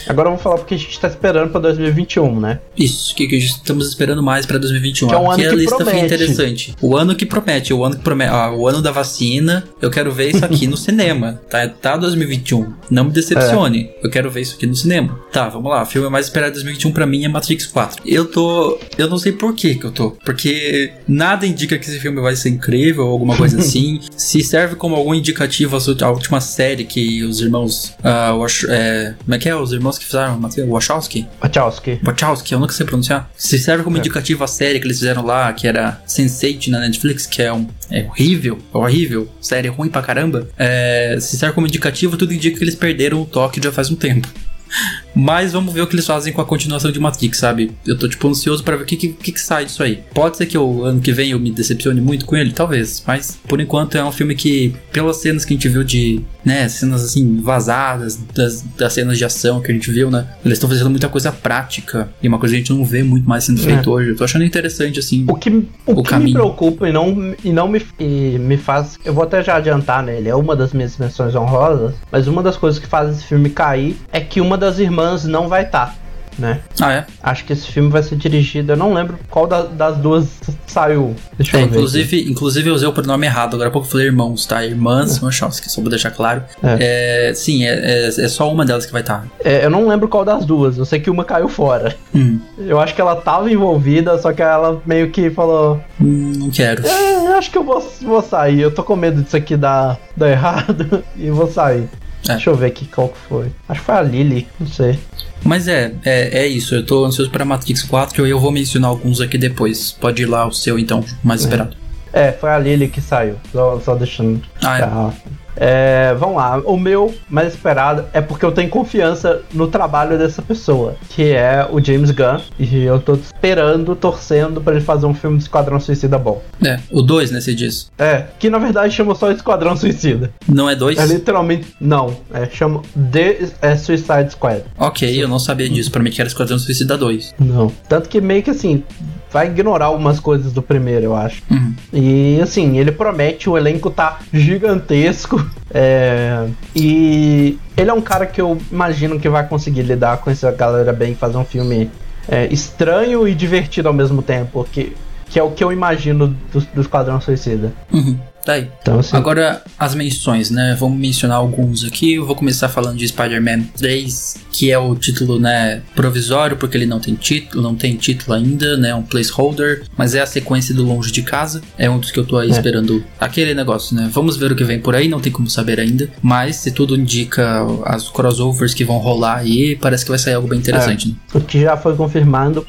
Agora 0.08 0.30
vamos 0.30 0.42
falar 0.42 0.58
porque 0.58 0.76
a 0.76 0.78
gente 0.78 1.00
tá 1.00 1.08
esperando 1.08 1.50
pra 1.52 1.60
2021, 1.60 2.40
né? 2.40 2.60
Isso, 2.78 3.14
o 3.14 3.16
que, 3.16 3.28
que 3.28 3.36
estamos 3.36 3.88
esperando 3.88 4.24
mais 4.24 4.46
pra 4.46 4.58
2021? 4.58 5.08
Que 5.08 5.14
é 5.14 5.18
um 5.18 5.30
ano 5.30 5.42
que 5.42 5.48
a 5.48 5.54
lista 5.54 5.76
promete. 5.76 5.96
fica 5.96 6.06
interessante. 6.06 6.76
O 6.82 6.96
ano 6.96 7.16
que 7.16 7.26
promete, 7.26 7.74
o 7.74 7.84
ano 7.84 7.96
que 7.96 8.02
promete, 8.02 8.32
ah, 8.32 8.52
o 8.52 8.68
ano 8.68 8.82
da 8.82 8.92
vacina. 8.92 9.64
Eu 9.82 9.90
quero 9.90 10.12
ver 10.12 10.36
isso 10.36 10.46
aqui 10.46 10.68
no 10.68 10.78
cinema. 10.78 11.42
Tá, 11.50 11.68
tá 11.68 11.98
2021. 11.98 12.74
Não 12.90 13.06
me 13.06 13.12
decepcione. 13.12 13.90
É. 14.02 14.06
Eu 14.06 14.10
quero 14.10 14.32
ver 14.32 14.42
isso 14.42 14.56
aqui 14.56 14.66
no 14.66 14.76
cinema. 14.76 15.20
Tá, 15.32 15.50
vamos 15.50 15.70
lá. 15.70 15.84
O 15.84 15.86
filme 15.86 16.10
mais 16.10 16.26
esperado 16.26 16.52
de 16.52 16.64
2021 16.64 16.92
pra 16.92 17.06
mim 17.06 17.26
é 17.26 17.28
Matrix 17.28 17.61
4. 17.68 18.04
Eu 18.06 18.26
tô. 18.26 18.80
Eu 18.98 19.10
não 19.10 19.18
sei 19.18 19.32
por 19.32 19.54
que 19.54 19.76
que 19.76 19.86
eu 19.86 19.92
tô. 19.92 20.12
Porque 20.12 20.92
nada 21.08 21.46
indica 21.46 21.78
que 21.78 21.86
esse 21.86 22.00
filme 22.00 22.22
vai 22.22 22.36
ser 22.36 22.50
incrível 22.50 23.06
ou 23.06 23.12
alguma 23.12 23.36
coisa 23.38 23.58
assim. 23.60 24.00
Se 24.16 24.42
serve 24.44 24.76
como 24.76 24.96
algum 24.96 25.14
indicativo 25.14 25.78
a 26.02 26.10
última 26.10 26.42
série 26.42 26.84
que 26.86 27.24
os 27.24 27.42
irmãos. 27.42 27.96
Uh, 28.00 28.38
Wash, 28.38 28.66
é, 28.70 29.14
como 29.24 29.36
é 29.36 29.38
que 29.38 29.50
é? 29.50 29.56
Os 29.56 29.72
irmãos 29.72 29.98
que 29.98 30.06
fizeram 30.06 30.40
Wachowski? 30.68 31.28
Wachowski. 31.42 32.00
Wachowski, 32.04 32.54
eu 32.54 32.60
nunca 32.60 32.74
sei 32.74 32.86
pronunciar. 32.86 33.30
Se 33.36 33.58
serve 33.60 33.84
como 33.84 33.98
é. 33.98 34.00
indicativo 34.00 34.44
a 34.44 34.48
série 34.48 34.80
que 34.80 34.86
eles 34.86 34.98
fizeram 35.00 35.26
lá, 35.26 35.52
que 35.54 35.68
era 35.68 36.02
Sense8 36.08 36.68
na 36.68 36.80
Netflix, 36.80 37.26
que 37.26 37.42
é 37.42 37.52
um 37.52 37.68
é 37.90 38.06
horrível, 38.06 38.58
é 38.74 38.78
horrível, 38.78 39.30
série 39.42 39.68
ruim 39.68 39.90
pra 39.90 40.02
caramba. 40.02 40.48
É, 40.58 41.18
se 41.20 41.38
serve 41.38 41.54
como 41.54 41.68
indicativo, 41.68 42.16
tudo 42.18 42.34
indica 42.34 42.58
que 42.58 42.64
eles 42.64 42.76
perderam 42.76 43.22
o 43.22 43.26
toque 43.26 43.62
já 43.62 43.72
faz 43.72 43.92
um 43.92 43.96
tempo. 43.96 44.28
Mas 45.14 45.54
vamos 45.54 45.74
ver 45.74 45.82
o 45.82 45.88
que 45.88 45.96
eles 45.96 46.06
fazem 46.06 46.32
com 46.32 46.42
a 46.42 46.46
continuação 46.46 46.92
de 46.92 47.00
Matrix, 47.00 47.38
sabe? 47.38 47.72
Eu 47.86 47.98
tô, 47.98 48.08
tipo, 48.08 48.28
ansioso 48.28 48.64
para 48.64 48.78
ver 48.78 48.84
o 48.84 48.86
que, 48.86 48.96
que, 48.96 49.10
que, 49.10 49.40
sai 49.40 49.66
disso 49.66 49.84
aí. 49.84 50.04
Pode 50.14 50.38
ser 50.38 50.46
que 50.46 50.58
o 50.58 50.84
ano 50.84 51.02
que 51.02 51.12
vem 51.12 51.32
eu 51.32 51.40
me 51.40 51.52
decepcione 51.52 52.00
muito 52.00 52.26
com 52.26 52.36
ele, 52.36 52.52
talvez. 52.52 53.04
Mas, 53.06 53.40
por 53.48 53.60
enquanto, 53.60 53.98
é 53.98 54.04
um 54.04 54.12
filme 54.12 54.36
que, 54.36 54.74
pelas 54.92 55.18
cenas 55.18 55.44
que 55.44 55.54
a 55.54 55.56
gente 55.56 55.68
viu 55.68 55.84
de, 55.84 56.22
né, 56.46 56.68
cenas 56.70 57.04
assim, 57.04 57.42
vazadas, 57.42 58.18
das, 58.34 58.62
das 58.78 58.94
cenas 58.94 59.18
de 59.18 59.26
ação 59.26 59.62
que 59.62 59.72
a 59.72 59.74
gente 59.74 59.92
viu, 59.92 60.10
né? 60.10 60.28
Eles 60.46 60.58
estão 60.58 60.70
fazendo 60.70 60.90
muita 60.90 61.10
coisa 61.10 61.32
prática. 61.32 62.10
E 62.22 62.28
uma 62.28 62.40
coisa 62.40 62.56
que 62.56 62.58
a 62.58 62.64
gente 62.64 62.74
não 62.74 62.86
vê 62.86 63.04
muito 63.04 63.28
mais 63.28 63.44
sendo 63.44 63.60
feito 63.60 63.90
é. 63.90 63.94
hoje. 63.94 64.10
Eu 64.10 64.16
tô 64.16 64.24
achando 64.24 64.46
interessante, 64.46 65.00
assim, 65.00 65.26
o 65.28 65.36
que, 65.36 65.50
o, 65.50 65.68
o 65.88 66.04
que 66.04 66.10
caminho. 66.10 66.30
me 66.30 66.34
preocupa 66.34 66.88
e 66.88 66.94
não, 66.94 67.36
e 67.44 67.52
não 67.52 67.68
me, 67.68 67.86
e 68.00 68.38
me 68.40 68.58
faz... 68.58 68.98
Eu 69.04 69.14
vou 69.14 69.24
até 69.24 69.44
já 69.44 69.58
adiantar, 69.58 70.04
né? 70.04 70.18
Ele 70.18 70.30
é 70.30 70.36
uma 70.36 70.56
das 70.56 70.74
minhas 70.74 70.98
menções 70.98 71.36
honrosas. 71.36 71.96
Mas 72.12 72.28
uma 72.28 72.42
das 72.42 72.56
coisas 72.56 72.80
que 72.80 72.88
faz 72.88 73.10
esse 73.10 73.26
filme 73.26 73.50
cair 73.50 73.98
é 74.12 74.22
que 74.22 74.40
uma 74.40 74.58
das 74.58 74.80
irmãs 74.80 75.01
Irmãs 75.02 75.26
não 75.26 75.48
vai 75.48 75.64
estar. 75.64 75.88
Tá, 75.88 75.96
né? 76.38 76.60
Ah, 76.80 76.94
é? 76.94 77.06
Acho 77.22 77.44
que 77.44 77.54
esse 77.54 77.68
filme 77.68 77.90
vai 77.90 78.02
ser 78.02 78.16
dirigido. 78.16 78.72
Eu 78.72 78.78
não 78.78 78.94
lembro 78.94 79.20
qual 79.30 79.48
da, 79.48 79.64
das 79.64 79.98
duas 79.98 80.28
saiu. 80.66 81.16
Deixa 81.38 81.58
é, 81.58 81.64
eu 81.64 81.68
ver. 81.68 81.76
Inclusive, 81.76 82.32
inclusive, 82.32 82.70
eu 82.70 82.74
usei 82.74 82.88
o 82.88 82.94
pronome 82.94 83.26
errado. 83.26 83.56
Agora 83.56 83.70
há 83.70 83.72
pouco 83.72 83.88
eu 83.88 83.92
falei 83.92 84.08
irmãos, 84.08 84.46
tá? 84.46 84.66
Irmãs 84.66 85.18
é. 85.18 85.26
Wachowski, 85.26 85.70
só 85.70 85.82
pra 85.82 85.90
deixar 85.90 86.12
claro. 86.12 86.44
É. 86.64 87.30
é 87.30 87.34
sim, 87.34 87.66
é, 87.66 87.70
é, 87.70 88.08
é, 88.08 88.28
só 88.28 88.52
uma 88.52 88.66
delas 88.66 88.86
que 88.86 88.92
vai 88.92 89.02
estar. 89.02 89.22
Tá. 89.22 89.28
É, 89.44 89.66
eu 89.66 89.70
não 89.70 89.88
lembro 89.88 90.08
qual 90.08 90.24
das 90.24 90.46
duas. 90.46 90.78
Eu 90.78 90.86
sei 90.86 91.00
que 91.00 91.10
uma 91.10 91.26
caiu 91.26 91.50
fora. 91.50 91.96
Hum. 92.16 92.40
Eu 92.58 92.80
acho 92.80 92.96
que 92.96 93.02
ela 93.02 93.16
tava 93.16 93.52
envolvida, 93.52 94.18
só 94.18 94.32
que 94.32 94.42
ela 94.42 94.82
meio 94.86 95.10
que 95.10 95.30
falou. 95.30 95.82
Hum, 96.00 96.34
não 96.38 96.50
quero. 96.50 96.86
É, 96.86 97.34
acho 97.34 97.52
que 97.52 97.58
eu 97.58 97.64
vou, 97.64 97.84
vou 98.02 98.22
sair. 98.22 98.62
Eu 98.62 98.72
tô 98.72 98.84
com 98.84 98.96
medo 98.96 99.22
disso 99.22 99.36
aqui 99.36 99.58
dar, 99.58 100.00
dar 100.16 100.30
errado 100.30 101.04
e 101.18 101.30
vou 101.30 101.48
sair. 101.52 101.90
É. 102.28 102.34
Deixa 102.34 102.50
eu 102.50 102.56
ver 102.56 102.68
aqui 102.68 102.86
qual 102.86 103.10
que 103.10 103.18
foi. 103.28 103.52
Acho 103.68 103.80
que 103.80 103.86
foi 103.86 103.96
a 103.96 104.02
Lily, 104.02 104.48
não 104.60 104.68
sei. 104.68 105.00
Mas 105.44 105.68
é, 105.68 105.94
é, 106.06 106.44
é 106.44 106.48
isso. 106.48 106.76
Eu 106.76 106.86
tô 106.86 107.06
ansioso 107.06 107.32
pra 107.32 107.44
Matrix 107.44 107.82
4 107.84 108.28
e 108.28 108.30
eu 108.30 108.40
vou 108.40 108.52
mencionar 108.52 108.90
alguns 108.90 109.20
aqui 109.22 109.38
depois. 109.38 109.92
Pode 109.92 110.22
ir 110.22 110.26
lá 110.26 110.48
o 110.48 110.52
seu 110.52 110.78
então, 110.78 111.04
mais 111.24 111.42
é. 111.42 111.44
esperado. 111.46 111.76
É, 112.14 112.32
foi 112.32 112.50
a 112.50 112.60
Lily 112.60 112.90
que 112.90 113.02
saiu. 113.02 113.36
Só, 113.52 113.80
só 113.80 113.96
deixando. 113.96 114.42
Ah, 114.62 114.80
é. 114.80 115.32
É, 115.56 116.14
vamos 116.18 116.38
lá, 116.38 116.58
o 116.60 116.78
meu 116.78 117.14
mais 117.30 117.50
esperado 117.50 118.06
é 118.14 118.22
porque 118.22 118.46
eu 118.46 118.52
tenho 118.52 118.70
confiança 118.70 119.42
no 119.54 119.68
trabalho 119.68 120.18
dessa 120.18 120.42
pessoa, 120.42 120.96
que 121.10 121.32
é 121.32 121.68
o 121.70 121.84
James 121.84 122.12
Gunn, 122.12 122.40
e 122.60 122.84
eu 122.84 123.00
tô 123.00 123.14
esperando, 123.16 123.96
torcendo 123.96 124.62
para 124.62 124.76
ele 124.76 124.84
fazer 124.84 125.06
um 125.06 125.14
filme 125.14 125.38
de 125.38 125.44
Esquadrão 125.44 125.80
Suicida 125.80 126.18
bom. 126.18 126.42
É, 126.64 126.80
o 126.90 127.02
2, 127.02 127.32
né, 127.32 127.42
você 127.42 127.54
diz? 127.54 127.92
É, 127.98 128.26
que 128.40 128.50
na 128.50 128.58
verdade 128.58 128.94
chama 128.94 129.16
só 129.16 129.32
Esquadrão 129.32 129.76
Suicida. 129.76 130.32
Não 130.48 130.70
é 130.70 130.76
2? 130.76 130.98
É 130.98 131.06
literalmente, 131.06 131.68
não, 131.80 132.16
é, 132.34 132.48
chama 132.48 132.82
The 133.12 133.50
é 133.62 133.76
Suicide 133.76 134.32
Squad. 134.32 134.64
Ok, 134.78 135.22
eu 135.22 135.28
não 135.28 135.40
sabia 135.40 135.70
disso, 135.70 135.92
pra 135.92 136.02
mim 136.02 136.12
que 136.12 136.22
era 136.22 136.28
Esquadrão 136.28 136.58
Suicida 136.58 136.98
2. 136.98 137.36
Não, 137.40 137.72
tanto 137.88 138.10
que 138.10 138.22
meio 138.22 138.44
que 138.44 138.52
assim, 138.52 138.84
vai 139.32 139.48
ignorar 139.48 139.86
algumas 139.86 140.20
coisas 140.20 140.52
do 140.52 140.62
primeiro, 140.62 141.06
eu 141.06 141.16
acho. 141.16 141.42
Uhum. 141.50 141.74
E 141.94 142.40
assim, 142.42 142.78
ele 142.78 142.92
promete, 142.92 143.50
o 143.50 143.58
elenco 143.58 143.90
tá 143.90 144.20
gigantesco. 144.34 145.44
É, 145.74 146.50
e 146.76 147.58
ele 147.78 147.90
é 147.90 147.94
um 147.94 148.02
cara 148.02 148.26
que 148.26 148.42
eu 148.42 148.58
imagino 148.70 149.18
que 149.18 149.30
vai 149.30 149.48
conseguir 149.48 149.84
lidar 149.84 150.18
com 150.18 150.30
essa 150.30 150.52
galera 150.52 150.92
bem, 150.92 151.16
fazer 151.16 151.38
um 151.38 151.46
filme 151.46 151.90
é, 152.28 152.48
estranho 152.48 153.26
e 153.26 153.34
divertido 153.34 153.88
ao 153.88 153.94
mesmo 153.94 154.22
tempo. 154.22 154.68
Que, 154.70 154.94
que 155.30 155.40
é 155.40 155.44
o 155.44 155.52
que 155.52 155.64
eu 155.64 155.72
imagino 155.72 156.28
do, 156.52 156.60
do 156.60 156.82
Esquadrão 156.82 157.22
Suicida. 157.22 157.72
Uhum. 157.90 158.20
Tá 158.46 158.54
aí. 158.54 158.70
Então, 158.82 159.00
assim, 159.00 159.16
Agora, 159.16 159.62
as 159.78 159.96
menções, 159.96 160.50
né? 160.50 160.76
Vamos 160.80 161.00
mencionar 161.00 161.38
alguns 161.38 161.84
aqui. 161.84 162.14
Eu 162.14 162.26
vou 162.26 162.36
começar 162.36 162.70
falando 162.70 162.98
de 162.98 163.08
Spider-Man 163.08 163.64
3 163.78 164.42
que 164.52 164.72
é 164.72 164.78
o 164.78 164.94
título, 164.96 165.40
né, 165.40 165.82
provisório, 165.96 166.58
porque 166.58 166.78
ele 166.78 166.86
não 166.86 167.00
tem 167.00 167.16
título, 167.16 167.64
não 167.64 167.76
tem 167.76 167.96
título 167.96 168.36
ainda, 168.36 168.78
né, 168.78 168.94
um 168.94 169.02
placeholder, 169.02 169.84
mas 169.98 170.14
é 170.14 170.22
a 170.22 170.26
sequência 170.26 170.76
do 170.76 170.84
Longe 170.84 171.12
de 171.12 171.22
Casa, 171.22 171.62
é 171.78 171.90
um 171.90 171.98
dos 171.98 172.12
que 172.12 172.20
eu 172.20 172.26
tô 172.26 172.38
aí 172.38 172.50
é. 172.50 172.52
esperando 172.52 173.04
aquele 173.20 173.54
negócio, 173.54 173.96
né, 173.96 174.10
vamos 174.12 174.38
ver 174.38 174.52
o 174.52 174.56
que 174.56 174.64
vem 174.64 174.80
por 174.80 174.96
aí, 174.96 175.08
não 175.08 175.20
tem 175.20 175.32
como 175.32 175.50
saber 175.50 175.80
ainda, 175.80 176.10
mas 176.22 176.58
se 176.58 176.72
tudo 176.72 176.96
indica 176.96 177.66
as 177.86 178.10
crossovers 178.10 178.74
que 178.74 178.84
vão 178.84 178.98
rolar 178.98 179.38
aí, 179.38 179.76
parece 179.76 180.04
que 180.04 180.12
vai 180.12 180.20
sair 180.20 180.34
algo 180.34 180.48
bem 180.48 180.60
interessante, 180.60 181.08
é. 181.08 181.10
né? 181.10 181.16
O 181.34 181.42
que 181.42 181.62
já 181.62 181.78
foi 181.78 181.96
confirmado 181.96 182.66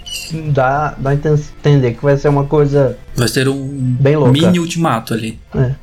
dá, 0.53 0.95
dá 0.99 1.11
a 1.11 1.15
entender 1.15 1.95
que 1.95 2.03
vai 2.03 2.17
ser 2.17 2.29
uma 2.29 2.45
coisa 2.45 2.97
Vai 3.15 3.29
ser 3.29 3.49
um 3.49 3.97
Bem 4.01 4.17
mini 4.31 4.59
ultimato 4.59 5.13
ali. 5.13 5.39
É. 5.55 5.75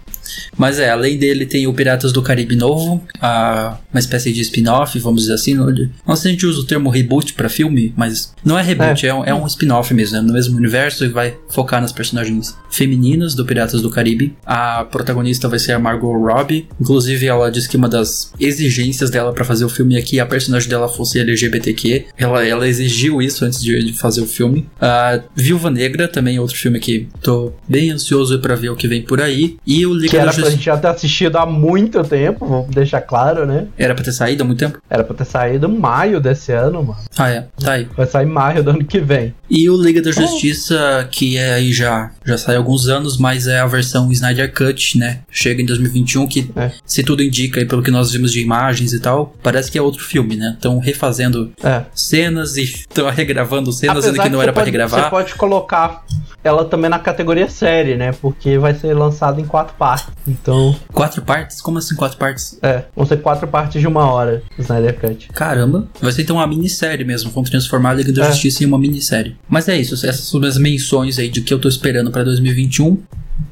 Mas 0.57 0.79
é, 0.79 0.89
além 0.89 1.17
dele 1.17 1.45
tem 1.45 1.67
o 1.67 1.73
Piratas 1.73 2.11
do 2.11 2.21
Caribe 2.21 2.55
novo, 2.55 3.03
a, 3.21 3.77
uma 3.91 3.99
espécie 3.99 4.31
de 4.31 4.41
spin-off, 4.41 4.97
vamos 4.99 5.21
dizer 5.21 5.33
assim. 5.33 5.53
Não 5.53 5.67
sei 5.75 6.15
se 6.15 6.27
a 6.27 6.31
gente 6.31 6.45
usa 6.45 6.61
o 6.61 6.65
termo 6.65 6.89
reboot 6.89 7.33
para 7.33 7.49
filme, 7.49 7.93
mas 7.95 8.33
não 8.43 8.57
é 8.57 8.61
reboot, 8.61 9.05
é, 9.05 9.09
é 9.09 9.13
um, 9.13 9.23
é 9.25 9.33
um 9.33 9.45
spin-off 9.47 9.93
mesmo, 9.93 10.17
é 10.17 10.21
no 10.21 10.33
mesmo 10.33 10.57
universo 10.57 11.05
e 11.05 11.09
vai 11.09 11.35
focar 11.49 11.81
nas 11.81 11.91
personagens 11.91 12.55
femininas 12.69 13.35
do 13.35 13.45
Piratas 13.45 13.81
do 13.81 13.89
Caribe. 13.89 14.35
A 14.45 14.85
protagonista 14.85 15.47
vai 15.47 15.59
ser 15.59 15.73
a 15.73 15.79
Margot 15.79 16.11
Robbie. 16.11 16.67
Inclusive, 16.79 17.25
ela 17.25 17.49
disse 17.51 17.67
que 17.67 17.77
uma 17.77 17.89
das 17.89 18.31
exigências 18.39 19.09
dela 19.09 19.33
para 19.33 19.45
fazer 19.45 19.65
o 19.65 19.69
filme 19.69 19.97
é 19.97 20.01
que 20.01 20.19
a 20.19 20.25
personagem 20.25 20.69
dela 20.69 20.87
fosse 20.87 21.19
LGBTQ. 21.19 22.05
Ela, 22.17 22.45
ela 22.45 22.67
exigiu 22.67 23.21
isso 23.21 23.45
antes 23.45 23.61
de, 23.61 23.83
de 23.83 23.93
fazer 23.93 24.21
o 24.21 24.25
filme. 24.27 24.67
A 24.79 25.21
Viúva 25.35 25.69
Negra 25.69 26.07
também 26.07 26.37
é 26.37 26.41
outro 26.41 26.55
filme 26.55 26.79
que 26.79 27.07
tô 27.21 27.51
bem 27.67 27.91
ansioso 27.91 28.39
para 28.39 28.55
ver 28.55 28.69
o 28.69 28.75
que 28.75 28.87
vem 28.87 29.01
por 29.01 29.21
aí. 29.21 29.57
E 29.65 29.85
o 29.85 29.93
Liga 29.93 30.18
era 30.19 30.33
pra 30.33 30.49
gente 30.49 30.63
já 30.63 30.77
ter 30.77 30.87
assistido 30.87 31.37
há 31.37 31.45
muito 31.45 32.03
tempo, 32.03 32.45
vamos 32.45 32.69
deixar 32.69 33.01
claro, 33.01 33.45
né? 33.45 33.67
Era 33.77 33.95
pra 33.95 34.03
ter 34.03 34.11
saído 34.11 34.43
há 34.43 34.45
muito 34.45 34.59
tempo? 34.59 34.79
Era 34.89 35.03
pra 35.03 35.15
ter 35.15 35.25
saído 35.25 35.67
em 35.67 35.77
maio 35.77 36.19
desse 36.19 36.51
ano, 36.51 36.83
mano. 36.83 36.99
Ah, 37.17 37.29
é. 37.29 37.47
Tá 37.59 37.73
aí. 37.73 37.87
Vai 37.95 38.05
sair 38.05 38.25
em 38.25 38.29
maio 38.29 38.63
do 38.63 38.71
ano 38.71 38.85
que 38.85 38.99
vem. 38.99 39.33
E 39.49 39.69
o 39.69 39.81
Liga 39.81 40.01
da 40.01 40.11
Justiça, 40.11 41.07
que 41.11 41.37
é 41.37 41.53
aí 41.53 41.73
já, 41.73 42.11
já 42.23 42.37
sai 42.37 42.55
há 42.55 42.57
alguns 42.57 42.87
anos, 42.87 43.17
mas 43.17 43.47
é 43.47 43.59
a 43.59 43.65
versão 43.65 44.11
Snyder 44.11 44.53
Cut, 44.53 44.97
né? 44.97 45.19
Chega 45.29 45.61
em 45.61 45.65
2021, 45.65 46.27
que 46.27 46.51
é. 46.55 46.71
se 46.85 47.03
tudo 47.03 47.23
indica 47.23 47.59
aí 47.59 47.65
pelo 47.65 47.81
que 47.81 47.91
nós 47.91 48.11
vimos 48.11 48.31
de 48.31 48.41
imagens 48.41 48.93
e 48.93 48.99
tal, 48.99 49.33
parece 49.41 49.71
que 49.71 49.77
é 49.77 49.81
outro 49.81 50.03
filme, 50.03 50.35
né? 50.35 50.53
Estão 50.55 50.79
refazendo 50.79 51.51
é. 51.63 51.83
cenas 51.93 52.57
e 52.57 52.63
estão 52.89 53.09
regravando 53.09 53.71
cenas, 53.71 53.97
Apesar 53.97 54.11
sendo 54.11 54.23
que 54.23 54.29
não 54.29 54.39
que 54.39 54.43
era 54.43 54.53
pra 54.53 54.63
regravar. 54.63 55.03
Você 55.03 55.09
pode 55.09 55.35
colocar 55.35 56.03
ela 56.43 56.65
também 56.65 56.89
na 56.89 56.99
categoria 56.99 57.49
série, 57.49 57.95
né? 57.95 58.11
Porque 58.13 58.57
vai 58.57 58.73
ser 58.73 58.93
lançado 58.93 59.41
em 59.41 59.45
quatro 59.45 59.75
partes. 59.77 60.08
Então. 60.27 60.75
Quatro 60.93 61.21
partes? 61.21 61.61
Como 61.61 61.77
assim 61.77 61.95
quatro 61.95 62.17
partes? 62.17 62.57
É, 62.61 62.83
vão 62.95 63.05
ser 63.05 63.17
quatro 63.17 63.47
partes 63.47 63.81
de 63.81 63.87
uma 63.87 64.11
hora, 64.11 64.43
Snyder 64.57 64.99
Cut. 64.99 65.29
Caramba, 65.29 65.87
vai 66.01 66.11
ser 66.11 66.23
então 66.23 66.37
uma 66.37 66.47
minissérie 66.47 67.05
mesmo. 67.05 67.31
Vão 67.31 67.43
transformar 67.43 67.91
a 67.91 67.93
Liga 67.93 68.11
da 68.11 68.25
é. 68.25 68.31
Justiça 68.31 68.63
em 68.63 68.67
uma 68.67 68.79
minissérie. 68.79 69.35
Mas 69.47 69.67
é 69.67 69.77
isso, 69.77 69.93
essas 69.95 70.25
são 70.25 70.43
as 70.43 70.57
menções 70.57 71.19
aí 71.19 71.29
de 71.29 71.41
que 71.41 71.53
eu 71.53 71.59
tô 71.59 71.67
esperando 71.67 72.11
pra 72.11 72.23
2021. 72.23 72.97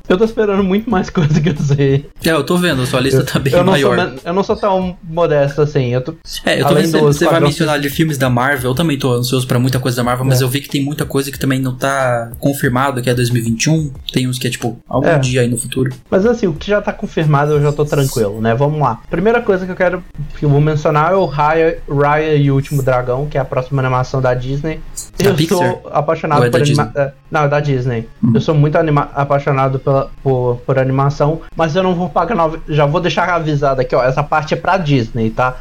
Eu 0.07 0.17
tô 0.17 0.23
esperando 0.23 0.63
muito 0.63 0.89
mais 0.89 1.09
coisa 1.11 1.39
que 1.41 1.49
eu 1.49 1.57
sei. 1.57 2.05
É, 2.23 2.31
eu 2.31 2.43
tô 2.43 2.57
vendo, 2.57 2.85
sua 2.85 2.99
lista 2.99 3.21
eu, 3.21 3.25
tá 3.25 3.39
bem 3.39 3.53
eu 3.53 3.63
maior. 3.63 3.97
Sou, 3.97 4.19
eu 4.25 4.33
não 4.33 4.43
sou 4.43 4.55
tão 4.55 4.97
modesto 5.03 5.61
assim. 5.61 5.87
Eu 5.87 6.01
tô, 6.01 6.13
é, 6.45 6.61
eu 6.61 6.65
tô 6.65 6.75
vendo, 6.75 6.99
você 6.99 7.25
vai 7.25 7.39
mencionar 7.39 7.79
de 7.79 7.89
filmes 7.89 8.17
da 8.17 8.29
Marvel, 8.29 8.71
eu 8.71 8.75
também 8.75 8.97
tô 8.97 9.11
ansioso 9.11 9.45
pra 9.47 9.59
muita 9.59 9.79
coisa 9.79 9.97
da 9.97 10.03
Marvel, 10.03 10.25
é. 10.25 10.29
mas 10.29 10.41
eu 10.41 10.47
vi 10.47 10.61
que 10.61 10.69
tem 10.69 10.83
muita 10.83 11.05
coisa 11.05 11.31
que 11.31 11.39
também 11.39 11.59
não 11.59 11.75
tá 11.75 12.31
confirmado 12.39 13.01
que 13.01 13.09
é 13.09 13.13
2021. 13.13 13.91
Tem 14.11 14.27
uns 14.27 14.39
que 14.39 14.47
é 14.47 14.49
tipo, 14.49 14.79
algum 14.87 15.07
é. 15.07 15.19
dia 15.19 15.41
aí 15.41 15.47
no 15.47 15.57
futuro. 15.57 15.91
Mas 16.09 16.25
assim, 16.25 16.47
o 16.47 16.53
que 16.53 16.67
já 16.67 16.81
tá 16.81 16.93
confirmado 16.93 17.53
eu 17.53 17.61
já 17.61 17.71
tô 17.71 17.85
tranquilo, 17.85 18.41
né? 18.41 18.55
Vamos 18.55 18.79
lá. 18.79 19.01
Primeira 19.09 19.41
coisa 19.41 19.65
que 19.65 19.71
eu 19.71 19.75
quero, 19.75 20.03
que 20.37 20.45
eu 20.45 20.49
vou 20.49 20.61
mencionar 20.61 21.11
é 21.11 21.15
o 21.15 21.25
Raya, 21.25 21.79
Raya 21.89 22.35
e 22.35 22.49
o 22.49 22.55
Último 22.55 22.81
Dragão, 22.81 23.27
que 23.27 23.37
é 23.37 23.41
a 23.41 23.45
próxima 23.45 23.81
animação 23.81 24.21
da 24.21 24.33
Disney. 24.33 24.79
Da 25.21 25.29
eu 25.29 25.35
Pixar? 25.35 25.57
sou 25.57 25.89
apaixonado 25.91 26.45
é 26.45 26.49
por 26.49 26.61
anima... 26.61 26.91
É, 26.95 27.11
não, 27.29 27.41
é 27.43 27.47
da 27.47 27.59
Disney. 27.59 28.07
Hum. 28.23 28.31
Eu 28.33 28.41
sou 28.41 28.55
muito 28.55 28.77
anima... 28.77 29.09
apaixonado 29.13 29.79
pela, 29.79 29.96
por, 30.23 30.57
por 30.65 30.79
animação, 30.79 31.41
mas 31.55 31.75
eu 31.75 31.83
não 31.83 31.95
vou 31.95 32.09
pagar. 32.09 32.35
No... 32.35 32.59
Já 32.67 32.85
vou 32.85 33.01
deixar 33.01 33.29
avisado 33.29 33.81
aqui, 33.81 33.95
ó. 33.95 34.03
Essa 34.03 34.23
parte 34.23 34.53
é 34.53 34.57
pra 34.57 34.77
Disney, 34.77 35.29
tá? 35.29 35.57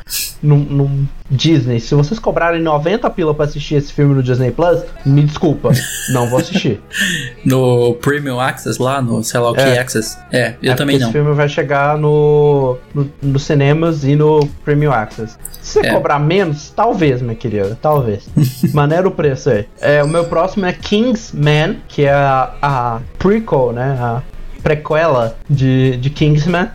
No, 0.47 1.09
Disney, 1.28 1.80
se 1.80 1.94
vocês 1.94 2.20
cobrarem 2.20 2.62
90 2.62 3.11
pila 3.11 3.34
pra 3.34 3.47
assistir 3.47 3.74
esse 3.74 3.92
filme 3.92 4.14
no 4.14 4.22
Disney 4.22 4.53
Plus, 4.53 4.82
me 5.05 5.22
desculpa, 5.22 5.70
não 6.11 6.28
vou 6.28 6.38
assistir. 6.38 6.80
no 7.44 7.94
Premium 7.94 8.38
Access 8.38 8.80
lá, 8.80 9.03
no 9.03 9.24
sei 9.24 9.40
lá 9.40 9.51
o 9.51 9.55
que 9.55 9.61
é. 9.61 9.78
Access? 9.78 10.16
É, 10.32 10.55
eu 10.62 10.72
é 10.72 10.76
também 10.76 10.99
não. 10.99 11.09
Esse 11.09 11.12
filme 11.12 11.34
vai 11.34 11.49
chegar 11.49 11.99
no, 11.99 12.78
no, 12.94 13.11
nos 13.20 13.42
cinemas 13.42 14.05
e 14.05 14.14
no 14.14 14.47
Premium 14.64 14.92
Access. 14.92 15.36
Se 15.61 15.80
você 15.80 15.88
é. 15.88 15.92
cobrar 15.92 16.20
menos, 16.20 16.70
talvez, 16.70 17.20
minha 17.20 17.34
querida, 17.34 17.76
talvez. 17.82 18.28
Maneira 18.72 19.09
o 19.09 19.11
preço 19.11 19.51
aí. 19.51 19.66
É, 19.80 20.03
o 20.05 20.09
meu 20.09 20.24
próximo 20.24 20.64
é 20.64 20.72
Kingsman, 20.72 21.78
que 21.88 22.05
é 22.05 22.12
a, 22.12 22.55
a 22.62 23.01
prequel, 23.18 23.72
né? 23.72 23.99
A 24.01 24.22
prequela 24.62 25.36
de, 25.51 25.97
de 25.97 26.11
Kingsman. 26.11 26.68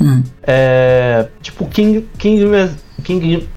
Hum. 0.00 0.22
É, 0.42 1.28
tipo, 1.42 1.66
King, 1.66 2.08
Kingsman, 2.18 2.70
King, 3.02 3.48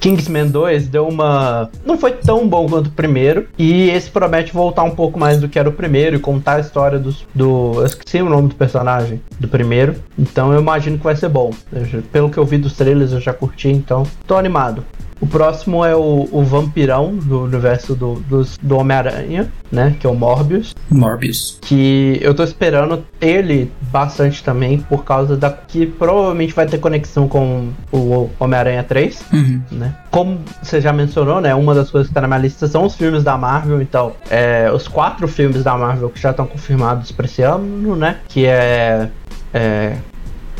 Kingsman 0.00 0.48
2 0.48 0.88
deu 0.88 1.06
uma. 1.06 1.70
Não 1.84 1.98
foi 1.98 2.12
tão 2.12 2.46
bom 2.48 2.68
quanto 2.68 2.88
o 2.88 2.92
primeiro. 2.92 3.46
E 3.58 3.90
esse 3.90 4.10
promete 4.10 4.52
voltar 4.52 4.82
um 4.82 4.90
pouco 4.90 5.18
mais 5.18 5.38
do 5.38 5.48
que 5.48 5.58
era 5.58 5.68
o 5.68 5.72
primeiro 5.72 6.16
e 6.16 6.18
contar 6.20 6.54
a 6.56 6.60
história 6.60 6.98
dos, 6.98 7.26
do. 7.34 7.74
Eu 7.76 7.86
esqueci 7.86 8.20
o 8.22 8.28
nome 8.28 8.48
do 8.48 8.54
personagem 8.54 9.20
do 9.38 9.48
primeiro. 9.48 9.96
Então 10.18 10.52
eu 10.52 10.60
imagino 10.60 10.98
que 10.98 11.04
vai 11.04 11.16
ser 11.16 11.28
bom. 11.28 11.52
Eu, 11.72 12.02
pelo 12.12 12.30
que 12.30 12.38
eu 12.38 12.44
vi 12.44 12.58
dos 12.58 12.74
trailers, 12.74 13.12
eu 13.12 13.20
já 13.20 13.32
curti, 13.32 13.68
então 13.68 14.04
tô 14.26 14.36
animado. 14.36 14.84
O 15.20 15.26
próximo 15.26 15.84
é 15.84 15.94
o, 15.96 16.28
o 16.30 16.42
vampirão 16.44 17.16
do 17.16 17.42
universo 17.42 17.94
do, 17.94 18.14
do, 18.28 18.46
do 18.62 18.76
Homem-Aranha, 18.76 19.50
né? 19.70 19.96
Que 19.98 20.06
é 20.06 20.10
o 20.10 20.14
Morbius. 20.14 20.74
Morbius. 20.88 21.58
Que 21.60 22.18
eu 22.22 22.34
tô 22.34 22.44
esperando 22.44 23.04
ele 23.20 23.72
bastante 23.90 24.42
também, 24.42 24.78
por 24.78 25.04
causa 25.04 25.36
da 25.36 25.50
que 25.50 25.86
provavelmente 25.86 26.54
vai 26.54 26.66
ter 26.66 26.78
conexão 26.78 27.28
com 27.28 27.70
o 27.92 28.30
Homem-Aranha 28.38 28.84
3, 28.84 29.24
uhum. 29.32 29.62
né? 29.72 29.94
Como 30.10 30.38
você 30.62 30.80
já 30.80 30.92
mencionou, 30.92 31.40
né? 31.40 31.54
Uma 31.54 31.74
das 31.74 31.90
coisas 31.90 32.08
que 32.08 32.14
tá 32.14 32.20
na 32.20 32.28
minha 32.28 32.38
lista 32.38 32.68
são 32.68 32.84
os 32.84 32.94
filmes 32.94 33.24
da 33.24 33.36
Marvel, 33.36 33.82
então, 33.82 34.12
é, 34.30 34.70
os 34.72 34.86
quatro 34.86 35.26
filmes 35.26 35.64
da 35.64 35.76
Marvel 35.76 36.10
que 36.10 36.20
já 36.20 36.30
estão 36.30 36.46
confirmados 36.46 37.10
pra 37.10 37.26
esse 37.26 37.42
ano, 37.42 37.96
né? 37.96 38.18
Que 38.28 38.46
é, 38.46 39.08
é 39.52 39.96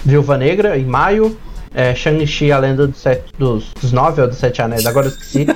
Viúva 0.04 0.36
Negra 0.36 0.78
em 0.78 0.84
maio, 0.84 1.36
é, 1.74 1.94
Shang-Chi, 1.94 2.50
a 2.52 2.58
lenda 2.58 2.86
dos, 2.86 2.98
sete, 2.98 3.32
dos, 3.38 3.72
dos 3.80 3.92
nove 3.92 4.20
ou 4.22 4.28
dos 4.28 4.38
sete 4.38 4.62
anéis, 4.62 4.86
agora 4.86 5.06
eu 5.06 5.10
esqueci, 5.10 5.46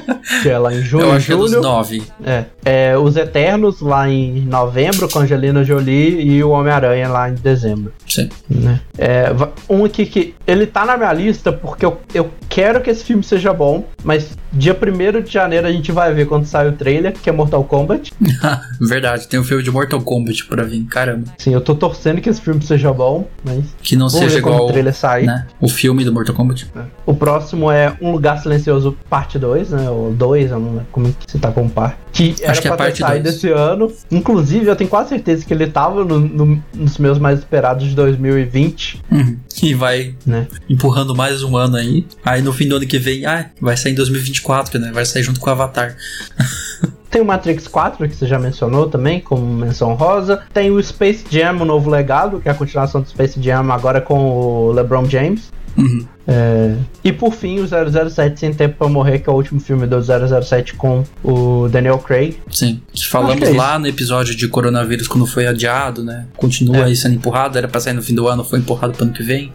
que 0.43 0.49
é 0.49 0.59
lá 0.59 0.73
em 0.73 0.83
junho. 0.83 1.05
Eu 1.05 1.13
acho 1.13 1.27
julho. 1.27 1.49
que 1.49 1.53
é 1.53 1.55
dos 1.55 1.63
nove. 1.63 2.03
É, 2.25 2.45
é, 2.65 2.97
Os 2.97 3.17
Eternos 3.17 3.81
lá 3.81 4.09
em 4.09 4.41
novembro, 4.43 5.09
com 5.09 5.21
Angelina 5.21 5.65
Jolie, 5.65 6.21
e 6.21 6.43
o 6.43 6.51
Homem-Aranha 6.51 7.09
lá 7.09 7.29
em 7.29 7.35
dezembro. 7.35 7.93
Sim. 8.07 8.29
Né? 8.49 8.81
É, 8.99 9.33
um 9.69 9.85
aqui 9.85 10.07
que 10.07 10.35
ele 10.47 10.67
tá 10.67 10.85
na 10.85 10.97
minha 10.97 11.13
lista 11.13 11.53
porque 11.53 11.85
eu, 11.85 12.01
eu 12.15 12.31
quero 12.49 12.81
que 12.81 12.91
esse 12.91 13.05
filme 13.05 13.23
seja 13.23 13.53
bom, 13.53 13.85
mas 14.05 14.37
dia 14.53 14.77
1 14.77 15.23
de 15.23 15.33
janeiro 15.33 15.67
a 15.67 15.73
gente 15.73 15.91
vai 15.91 16.13
ver 16.13 16.27
quando 16.27 16.45
sai 16.45 16.69
o 16.69 16.73
trailer, 16.73 17.13
que 17.13 17.31
é 17.31 17.33
Mortal 17.33 17.65
Kombat. 17.65 18.13
Verdade, 18.81 19.27
tem 19.29 19.41
um 19.41 19.45
filme 19.45 19.63
de 19.63 19.71
Mortal 19.71 20.01
Kombat 20.03 20.45
pra 20.47 20.63
vir, 20.63 20.85
caramba. 20.85 21.29
Sim, 21.39 21.55
eu 21.55 21.61
tô 21.61 21.75
torcendo 21.75 22.21
que 22.21 22.29
esse 22.29 22.41
filme 22.41 22.63
seja 22.63 22.93
bom, 22.93 23.27
mas. 23.45 23.65
Que 23.83 23.97
não 23.97 24.09
seja 24.09 24.39
igual 24.39 24.67
o 24.67 24.67
trailer 24.67 24.95
sair. 24.95 25.27
Né? 25.27 25.47
o 25.61 25.69
filme 25.69 26.05
do 26.05 26.13
Mortal 26.13 26.35
Kombat. 26.35 26.71
É. 26.77 26.81
O 27.07 27.15
próximo 27.15 27.71
é 27.71 27.97
Um 28.01 28.13
Lugar 28.13 28.39
Silencioso, 28.39 28.97
parte 29.09 29.39
2, 29.39 29.71
né? 29.71 29.91
Ou 29.93 30.13
2, 30.13 30.51
eu 30.51 30.59
não 30.59 30.71
lembro 30.71 30.87
como 30.91 31.09
é 31.09 31.11
que 31.11 31.31
você 31.31 31.39
tá 31.39 31.51
com 31.53 31.69
parte. 31.69 31.97
Que 32.13 32.35
Acho 32.45 32.61
que 32.61 32.69
é 32.69 32.71
pra 32.71 32.79
parte 32.79 32.99
sair 33.01 33.23
desse 33.23 33.49
ano. 33.51 33.93
Inclusive, 34.11 34.67
eu 34.67 34.77
tenho 34.77 34.89
quase 34.89 35.11
certeza 35.11 35.45
que 35.45 35.53
ele 35.53 35.67
tava 35.67 36.05
no, 36.05 36.19
no, 36.19 36.63
nos 36.75 36.99
meus 36.99 37.19
mais 37.19 37.39
esperados 37.39 37.89
de 37.89 37.95
2020. 37.95 39.03
Uhum. 39.11 39.37
E 39.63 39.75
vai 39.75 40.15
né? 40.27 40.47
empurrando 40.69 41.15
mais 41.15 41.43
um 41.43 41.57
ano 41.57 41.77
aí. 41.77 42.07
Aí 42.25 42.43
no 42.43 42.53
fim 42.53 42.69
do 42.69 42.77
ano 42.77 42.87
que 42.87 42.99
vem, 42.99 43.25
ah, 43.27 43.51
vai 43.61 43.77
sair 43.77 43.93
em 43.93 43.97
2024, 43.97 44.79
né? 44.79 44.91
Vai 44.93 45.05
sair 45.05 45.23
junto 45.23 45.41
com 45.41 45.49
o 45.49 45.53
Avatar. 45.53 45.97
Tem 47.13 47.21
o 47.21 47.27
Matrix 47.27 47.69
4, 47.69 48.09
que 48.09 48.17
você 48.17 48.27
já 48.27 48.39
mencionou 48.39 48.89
também, 48.89 49.21
como 49.21 49.45
menção 49.47 49.93
rosa. 49.93 50.45
Tem 50.55 50.71
o 50.71 50.83
Space 50.83 51.27
Jam, 51.31 51.61
o 51.61 51.65
novo 51.65 51.91
legado, 51.91 52.41
que 52.41 52.49
é 52.49 52.53
a 52.53 52.55
continuação 52.55 53.03
do 53.03 53.09
Space 53.09 53.41
Jam 53.41 53.71
agora 53.71 54.01
com 54.01 54.31
o 54.31 54.73
LeBron 54.73 55.05
James. 55.05 55.53
Uhum. 55.77 56.07
É... 56.27 56.75
E 57.05 57.13
por 57.13 57.33
fim, 57.33 57.61
o 57.61 57.67
007 57.67 58.39
Sem 58.39 58.55
Tempo 58.55 58.77
para 58.79 58.89
Morrer, 58.89 59.19
que 59.19 59.29
é 59.29 59.33
o 59.33 59.37
último 59.37 59.61
filme 59.61 59.87
do 59.87 60.01
007 60.01 60.75
com 60.75 61.05
o 61.23 61.69
Daniel 61.69 61.99
Craig. 61.99 62.37
Sim, 62.51 62.81
que 62.93 63.07
falamos 63.07 63.43
é 63.43 63.53
lá 63.53 63.79
no 63.79 63.87
episódio 63.87 64.35
de 64.35 64.49
coronavírus 64.49 65.09
quando 65.09 65.27
foi 65.27 65.47
adiado, 65.47 66.05
né? 66.05 66.27
Continua 66.37 66.79
é. 66.79 66.85
aí 66.85 66.97
sendo 66.97 67.17
empurrado, 67.17 67.59
era 67.59 67.69
pra 67.69 67.81
sair 67.81 67.95
no 67.95 68.03
fim 68.03 68.15
do 68.15 68.29
ano, 68.29 68.45
foi 68.45 68.59
empurrado 68.61 68.93
pro 68.93 69.05
ano 69.05 69.13
que 69.13 69.23
vem. 69.23 69.53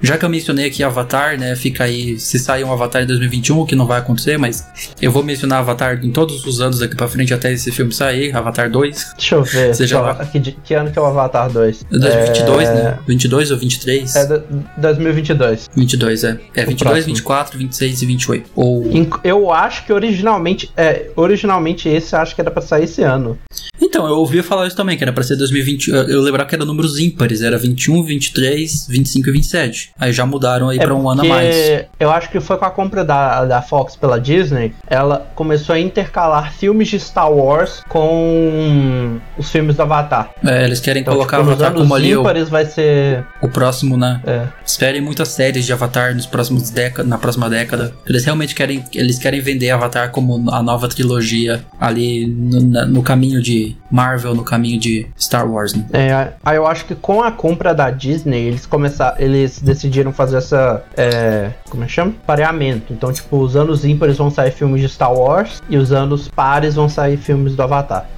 Já 0.00 0.18
que 0.18 0.24
eu 0.24 0.28
mencionei 0.28 0.66
aqui 0.66 0.82
Avatar, 0.82 1.38
né? 1.38 1.56
Fica 1.56 1.84
aí, 1.84 2.18
se 2.18 2.38
sair 2.38 2.62
um 2.62 2.72
Avatar 2.72 3.02
em 3.02 3.06
2021, 3.06 3.58
o 3.58 3.66
que 3.66 3.74
não 3.74 3.86
vai 3.86 3.98
acontecer, 3.98 4.38
mas 4.38 4.66
eu 5.00 5.10
vou 5.10 5.22
mencionar 5.22 5.60
Avatar 5.60 5.98
em 6.04 6.10
todos 6.10 6.44
os 6.44 6.60
anos 6.60 6.78
daqui 6.78 6.94
pra 6.94 7.08
frente 7.08 7.32
até 7.32 7.52
esse 7.52 7.72
filme 7.72 7.92
sair, 7.92 8.36
Avatar 8.36 8.70
2. 8.70 9.14
Deixa 9.16 9.34
eu 9.34 9.42
ver. 9.42 9.74
Seja 9.74 10.00
lá. 10.00 10.14
Que, 10.26 10.40
que, 10.40 10.74
ano 10.74 10.90
que 10.90 10.98
é 10.98 11.02
o 11.02 11.06
Avatar 11.06 11.50
2? 11.50 11.86
2022, 11.90 12.68
é... 12.68 12.74
né? 12.74 12.98
22 13.06 13.50
ou 13.50 13.58
23? 13.58 14.16
É 14.16 14.42
2022. 14.76 15.70
22, 15.74 16.03
é. 16.24 16.38
É 16.54 16.64
22, 16.64 17.06
24, 17.06 17.58
26 17.58 18.02
e 18.02 18.06
28. 18.06 18.50
Ou... 18.54 18.84
Eu 19.22 19.50
acho 19.52 19.84
que 19.86 19.92
originalmente, 19.92 20.70
é, 20.76 21.10
originalmente 21.16 21.88
esse 21.88 22.14
acho 22.14 22.34
que 22.34 22.40
era 22.40 22.50
pra 22.50 22.62
sair 22.62 22.84
esse 22.84 23.02
ano. 23.02 23.38
Então, 23.80 24.06
eu 24.06 24.16
ouvi 24.16 24.42
falar 24.42 24.66
isso 24.66 24.76
também, 24.76 24.96
que 24.96 25.04
era 25.04 25.12
pra 25.12 25.22
ser 25.22 25.36
2020. 25.36 25.88
Eu 25.88 26.20
lembrava 26.20 26.48
que 26.48 26.54
era 26.54 26.64
números 26.64 26.98
ímpares, 26.98 27.42
era 27.42 27.58
21, 27.58 28.02
23, 28.02 28.86
25 28.88 29.28
e 29.28 29.32
27. 29.32 29.90
Aí 29.98 30.12
já 30.12 30.26
mudaram 30.26 30.68
aí 30.68 30.78
é 30.78 30.82
pra 30.82 30.94
um 30.94 31.08
ano 31.08 31.22
a 31.22 31.24
mais. 31.24 31.84
Eu 31.98 32.10
acho 32.10 32.30
que 32.30 32.40
foi 32.40 32.56
com 32.56 32.64
a 32.64 32.70
compra 32.70 33.04
da, 33.04 33.44
da 33.44 33.62
Fox 33.62 33.96
pela 33.96 34.20
Disney, 34.20 34.74
ela 34.88 35.30
começou 35.34 35.74
a 35.74 35.80
intercalar 35.80 36.52
filmes 36.52 36.88
de 36.88 36.98
Star 36.98 37.30
Wars 37.30 37.82
com 37.88 39.18
os 39.38 39.50
filmes 39.50 39.76
do 39.76 39.82
Avatar. 39.82 40.30
É, 40.44 40.64
eles 40.64 40.80
querem 40.80 41.02
então, 41.02 41.14
colocar 41.14 41.38
tipo, 41.38 41.50
Avatar 41.50 41.72
como 41.72 41.94
ali. 41.94 42.12
Ímpares 42.12 42.48
o, 42.48 42.50
vai 42.50 42.66
ser. 42.66 43.24
O 43.42 43.48
próximo, 43.48 43.96
né? 43.96 44.20
É. 44.26 44.46
Esperem 44.64 45.00
muitas 45.00 45.28
séries 45.28 45.64
de 45.64 45.72
Avatar 45.72 46.14
nos 46.14 46.26
próximos 46.26 46.70
décadas, 46.70 47.08
na 47.08 47.18
próxima 47.18 47.48
década. 47.48 47.92
Eles 48.06 48.24
realmente 48.24 48.54
querem. 48.54 48.84
Eles 48.94 49.18
querem 49.18 49.40
vender 49.40 49.70
Avatar 49.70 50.10
como 50.10 50.50
a 50.50 50.62
nova 50.62 50.88
trilogia 50.88 51.64
ali 51.80 52.26
no, 52.26 52.86
no 52.86 53.02
caminho 53.02 53.40
de 53.40 53.63
Marvel, 53.90 54.34
no 54.34 54.42
caminho 54.42 54.78
de 54.78 55.06
Star 55.18 55.48
Wars, 55.50 55.74
né? 55.74 55.84
É, 55.92 56.32
aí 56.44 56.56
eu 56.56 56.66
acho 56.66 56.84
que 56.84 56.94
com 56.94 57.22
a 57.22 57.30
compra 57.30 57.74
da 57.74 57.90
Disney, 57.90 58.42
eles 58.42 58.66
começaram. 58.66 59.16
Eles 59.18 59.60
decidiram 59.60 60.12
fazer 60.12 60.38
essa. 60.38 60.82
É, 60.96 61.50
como 61.68 61.84
é 61.84 61.86
que 61.86 61.92
chama? 61.92 62.12
Pareamento. 62.26 62.92
Então, 62.92 63.12
tipo, 63.12 63.38
os 63.38 63.56
anos 63.56 63.84
ímpares 63.84 64.16
vão 64.16 64.30
sair 64.30 64.50
filmes 64.50 64.80
de 64.80 64.88
Star 64.88 65.12
Wars 65.12 65.62
e 65.68 65.76
os 65.76 65.92
anos 65.92 66.28
pares 66.28 66.74
vão 66.74 66.88
sair 66.88 67.16
filmes 67.16 67.54
do 67.54 67.62
Avatar. 67.62 68.08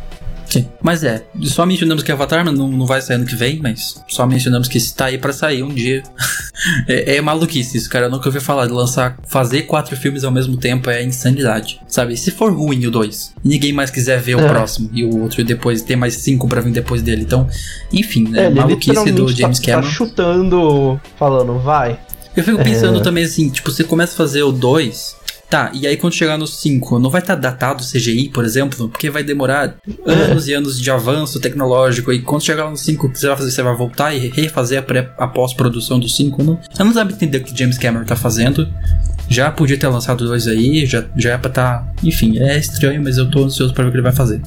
Sim. 0.48 0.68
Mas 0.82 1.02
é, 1.02 1.24
só 1.42 1.66
mencionamos 1.66 2.02
que 2.02 2.12
Avatar 2.12 2.44
não, 2.44 2.68
não 2.68 2.86
vai 2.86 3.02
sair 3.02 3.16
ano 3.16 3.26
que 3.26 3.34
vem, 3.34 3.60
mas 3.60 4.02
só 4.08 4.26
mencionamos 4.26 4.68
que 4.68 4.78
está 4.78 5.06
aí 5.06 5.18
para 5.18 5.32
sair 5.32 5.62
um 5.62 5.68
dia. 5.68 6.02
é, 6.88 7.16
é, 7.16 7.20
maluquice 7.20 7.76
isso, 7.76 7.90
cara. 7.90 8.06
Eu 8.06 8.10
nunca 8.10 8.28
ouvi 8.28 8.40
falar 8.40 8.66
de 8.66 8.72
lançar, 8.72 9.16
fazer 9.26 9.62
quatro 9.62 9.96
filmes 9.96 10.24
ao 10.24 10.30
mesmo 10.30 10.56
tempo 10.56 10.88
é 10.88 11.02
insanidade. 11.02 11.80
Sabe? 11.88 12.16
Se 12.16 12.30
for 12.30 12.52
ruim 12.52 12.86
o 12.86 12.90
dois, 12.90 13.34
ninguém 13.44 13.72
mais 13.72 13.90
quiser 13.90 14.20
ver 14.20 14.32
é. 14.32 14.36
o 14.36 14.48
próximo 14.48 14.88
e 14.92 15.04
o 15.04 15.20
outro 15.20 15.44
depois, 15.44 15.82
ter 15.82 15.96
mais 15.96 16.14
cinco 16.14 16.48
para 16.48 16.60
vir 16.60 16.72
depois 16.72 17.02
dele. 17.02 17.22
Então, 17.22 17.48
enfim, 17.92 18.28
né? 18.28 18.46
É, 18.46 18.50
maluquice 18.50 19.10
do 19.12 19.28
James 19.28 19.58
tá, 19.58 19.66
Cameron. 19.66 19.88
Tá 19.88 19.94
chutando, 19.94 21.00
falando, 21.18 21.58
vai. 21.58 21.98
Eu 22.36 22.44
fico 22.44 22.62
pensando 22.62 22.98
é. 22.98 23.02
também 23.02 23.24
assim, 23.24 23.48
tipo, 23.48 23.70
você 23.70 23.82
começa 23.82 24.12
a 24.12 24.16
fazer 24.16 24.42
o 24.42 24.52
2, 24.52 25.16
Tá, 25.48 25.70
e 25.72 25.86
aí 25.86 25.96
quando 25.96 26.12
chegar 26.12 26.36
no 26.36 26.46
5, 26.46 26.98
não 26.98 27.08
vai 27.08 27.20
estar 27.20 27.36
tá 27.36 27.40
datado 27.40 27.82
o 27.82 27.86
CGI, 27.86 28.30
por 28.30 28.44
exemplo? 28.44 28.88
Porque 28.88 29.08
vai 29.08 29.22
demorar 29.22 29.76
anos 30.04 30.48
e 30.48 30.52
anos 30.52 30.80
de 30.80 30.90
avanço 30.90 31.38
tecnológico. 31.38 32.12
E 32.12 32.20
quando 32.20 32.42
chegar 32.42 32.68
no 32.68 32.76
5, 32.76 33.12
você 33.14 33.28
vai 33.28 33.36
fazer? 33.36 33.50
Você 33.52 33.62
vai 33.62 33.76
voltar 33.76 34.12
e 34.12 34.28
refazer 34.28 34.80
a, 34.80 34.82
pré, 34.82 35.08
a 35.16 35.28
pós-produção 35.28 36.00
do 36.00 36.08
5? 36.08 36.42
Não, 36.42 36.60
eu 36.78 36.84
não 36.84 36.92
sabe 36.92 37.12
entender 37.12 37.38
o 37.38 37.44
que 37.44 37.56
James 37.56 37.78
Cameron 37.78 38.04
tá 38.04 38.16
fazendo. 38.16 38.68
Já 39.28 39.50
podia 39.50 39.78
ter 39.78 39.88
lançado 39.88 40.24
dois 40.24 40.46
aí, 40.46 40.84
já, 40.86 41.04
já 41.16 41.32
é 41.32 41.38
pra 41.38 41.50
tá. 41.50 41.86
Enfim, 42.02 42.38
é 42.38 42.58
estranho, 42.58 43.02
mas 43.02 43.16
eu 43.18 43.30
tô 43.30 43.44
ansioso 43.44 43.72
pra 43.72 43.84
ver 43.84 43.88
o 43.88 43.92
que 43.92 43.96
ele 43.96 44.02
vai 44.02 44.12
fazer. 44.12 44.40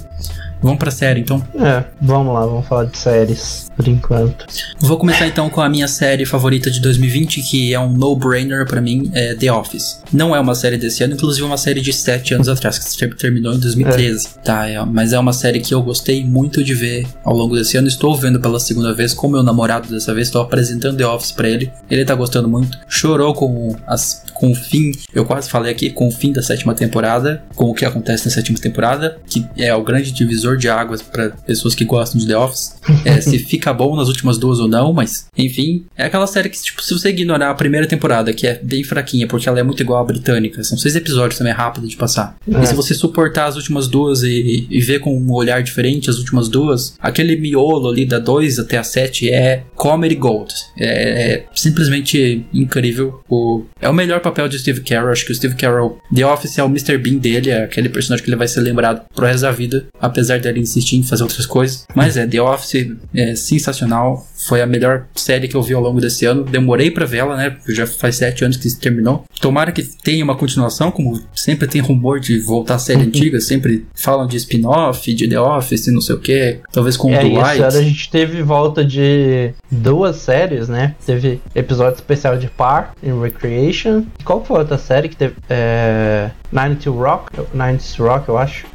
Vamos 0.62 0.78
pra 0.78 0.92
série 0.92 1.22
então? 1.22 1.42
É, 1.56 1.84
vamos 2.02 2.34
lá, 2.34 2.46
vamos 2.46 2.68
falar 2.68 2.86
de 2.86 2.98
séries 2.98 3.70
por 3.80 3.88
enquanto. 3.88 4.46
Vou 4.78 4.98
começar 4.98 5.26
então 5.26 5.50
com 5.50 5.62
a 5.62 5.70
minha 5.70 5.88
série 5.88 6.26
favorita 6.26 6.70
de 6.70 6.82
2020, 6.82 7.42
que 7.44 7.74
é 7.74 7.80
um 7.80 7.94
no-brainer 7.94 8.66
para 8.66 8.82
mim, 8.82 9.10
é 9.14 9.34
The 9.34 9.52
Office. 9.54 10.02
Não 10.12 10.36
é 10.36 10.40
uma 10.40 10.54
série 10.54 10.78
desse 10.78 11.02
ano, 11.02 11.14
inclusive 11.14 11.46
é 11.46 11.48
uma 11.48 11.58
série 11.58 11.80
de 11.80 11.94
7 11.94 12.34
anos 12.34 12.50
atrás, 12.50 12.78
que 12.78 13.08
terminou 13.16 13.54
em 13.54 13.60
2013. 13.60 14.28
É. 14.28 14.40
Tá, 14.42 14.68
é, 14.68 14.84
mas 14.84 15.14
é 15.14 15.20
uma 15.20 15.32
série 15.32 15.62
que 15.62 15.74
eu 15.74 15.82
gostei 15.82 16.26
muito 16.26 16.62
de 16.62 16.74
ver 16.74 17.08
ao 17.24 17.34
longo 17.34 17.56
desse 17.56 17.78
ano. 17.78 17.88
Estou 17.88 18.14
vendo 18.18 18.42
pela 18.42 18.60
segunda 18.60 18.94
vez 18.94 19.14
com 19.14 19.30
meu 19.30 19.44
namorado 19.44 19.88
dessa 19.88 20.14
vez, 20.14 20.28
estou 20.28 20.42
apresentando 20.42 20.98
The 20.98 21.08
Office 21.08 21.32
para 21.32 21.48
ele. 21.48 21.72
Ele 21.90 22.04
tá 22.04 22.16
gostando 22.16 22.50
muito. 22.50 22.78
Chorou 22.90 23.34
com, 23.34 23.78
as, 23.88 24.26
com 24.34 24.52
o 24.52 24.56
fim, 24.56 24.92
eu 25.14 25.24
quase 25.24 25.50
falei 25.50 25.72
aqui, 25.72 25.90
com 25.90 26.10
o 26.10 26.12
fim 26.12 26.34
da 26.34 26.42
sétima 26.42 26.74
temporada, 26.74 27.42
com 27.56 27.66
o 27.66 27.74
que 27.74 27.86
acontece 27.86 28.26
na 28.26 28.32
sétima 28.32 28.60
temporada, 28.60 29.18
que 29.26 29.48
é 29.56 29.74
o 29.74 29.84
grande 29.84 30.12
divisor 30.12 30.49
de 30.58 30.70
águas 30.70 31.02
para 31.02 31.30
pessoas 31.30 31.76
que 31.76 31.86
gostam 31.86 32.20
de 32.20 32.28
The 32.28 32.38
Office. 32.38 32.76
É, 33.06 33.20
se 33.22 33.40
fica 33.40 33.74
bom 33.74 33.96
nas 33.96 34.08
últimas 34.08 34.38
duas 34.38 34.60
ou 34.60 34.68
não, 34.68 34.94
mas 34.94 35.28
enfim, 35.38 35.86
é 35.98 36.06
aquela 36.06 36.28
série 36.28 36.50
que, 36.50 36.62
tipo, 36.62 36.82
se 36.82 36.94
você 36.94 37.10
ignorar 37.10 37.50
a 37.50 37.54
primeira 37.54 37.88
temporada, 37.88 38.34
que 38.34 38.48
é 38.48 38.60
bem 38.62 38.84
fraquinha, 38.84 39.28
porque 39.28 39.48
ela 39.48 39.60
é 39.60 39.64
muito 39.64 39.82
igual 39.82 40.02
à 40.02 40.06
britânica, 40.06 40.64
são 40.64 40.78
seis 40.78 40.96
episódios 40.96 41.38
também, 41.38 41.54
é 41.54 41.56
rápido 41.56 41.88
de 41.88 41.96
passar. 41.96 42.36
É. 42.52 42.64
E 42.64 42.68
se 42.68 42.74
você 42.74 42.94
suportar 42.94 43.46
as 43.46 43.56
últimas 43.56 43.88
duas 43.88 44.24
e, 44.24 44.68
e 44.70 44.82
ver 44.82 45.00
com 45.00 45.18
um 45.18 45.32
olhar 45.32 45.62
diferente 45.62 46.10
as 46.10 46.18
últimas 46.18 46.48
duas, 46.48 46.96
aquele 47.00 47.36
miolo 47.36 47.90
ali 47.90 48.06
da 48.06 48.20
2 48.20 48.60
até 48.60 48.78
a 48.78 48.84
7 48.84 49.30
é 49.30 49.64
comedy 49.76 50.16
gold. 50.16 50.54
É, 50.78 51.34
é, 51.34 51.46
simplesmente 51.56 52.46
incrível. 52.54 53.22
O, 53.30 53.66
é 53.82 53.90
o 53.90 53.94
melhor 53.94 54.20
papel 54.20 54.48
de 54.48 54.60
Steve 54.60 54.82
Carell. 54.82 55.12
Acho 55.12 55.26
que 55.26 55.32
o 55.32 55.36
Steve 55.36 55.56
Carell, 55.56 55.98
The 56.14 56.26
Office 56.26 56.58
é 56.58 56.64
o 56.64 56.68
Mr. 56.68 56.98
Bean 56.98 57.18
dele, 57.18 57.50
é 57.50 57.64
aquele 57.64 57.90
personagem 57.90 58.24
que 58.24 58.30
ele 58.30 58.38
vai 58.38 58.48
ser 58.48 58.62
lembrado 58.62 59.06
pro 59.14 59.26
resto 59.26 59.42
da 59.42 59.52
vida, 59.52 59.88
apesar 60.00 60.39
dele 60.40 60.60
insistir 60.60 60.98
em 60.98 61.04
fazer 61.04 61.24
outras 61.24 61.46
coisas. 61.46 61.86
Mas 61.96 62.18
é, 62.18 62.26
The 62.26 62.42
Office 62.42 62.92
é 63.14 63.36
sensacional. 63.36 64.28
Foi 64.48 64.62
a 64.62 64.66
melhor 64.66 65.06
série 65.16 65.48
que 65.48 65.56
eu 65.56 65.62
vi 65.62 65.74
ao 65.74 65.82
longo 65.82 66.00
desse 66.00 66.26
ano. 66.26 66.44
Demorei 66.44 66.92
para 66.92 67.06
vê-la, 67.06 67.36
né? 67.36 67.50
Porque 67.50 67.74
já 67.74 67.86
faz 67.86 68.16
sete 68.16 68.44
anos 68.44 68.58
que 68.58 68.70
se 68.70 68.80
terminou. 68.80 69.26
Tomara 69.40 69.72
que 69.72 69.84
tenha 69.84 70.24
uma 70.24 70.36
continuação, 70.36 70.92
como 70.92 71.22
sempre 71.36 71.68
tem 71.68 71.82
rumor 71.82 72.20
de 72.20 72.40
voltar 72.40 72.76
à 72.76 72.80
série 72.80 73.02
uhum. 73.02 73.08
antiga. 73.10 73.40
Sempre 73.42 73.86
falam 73.94 74.28
de 74.28 74.38
spin-off, 74.38 75.14
de 75.14 75.28
The 75.28 75.40
Office, 75.40 75.88
não 75.88 76.02
sei 76.02 76.16
o 76.16 76.20
que. 76.20 76.60
Talvez 76.72 76.96
com 76.96 77.14
é, 77.14 77.20
o 77.20 77.30
Dwight. 77.30 77.52
Esse 77.52 77.62
ano 77.62 77.78
a 77.78 77.82
gente 77.82 78.10
teve 78.10 78.42
volta 78.42 78.84
de 78.84 79.54
duas 79.70 80.18
séries, 80.18 80.68
né? 80.68 80.96
Teve 81.06 81.42
episódio 81.54 81.96
especial 81.96 82.38
de 82.38 82.48
Par 82.48 82.94
in 83.04 83.20
Recreation. 83.20 84.06
Qual 84.24 84.44
foi 84.44 84.58
a 84.58 84.60
outra 84.60 84.78
série 84.78 85.10
que 85.10 85.16
teve? 85.16 85.36
É... 85.50 86.30
Nine 86.52 86.76
to 86.76 86.92
Rock? 86.92 87.32
Nine 87.54 87.78
to 87.78 88.04
Rock, 88.04 88.30
eu 88.30 88.38
acho. 88.38 88.66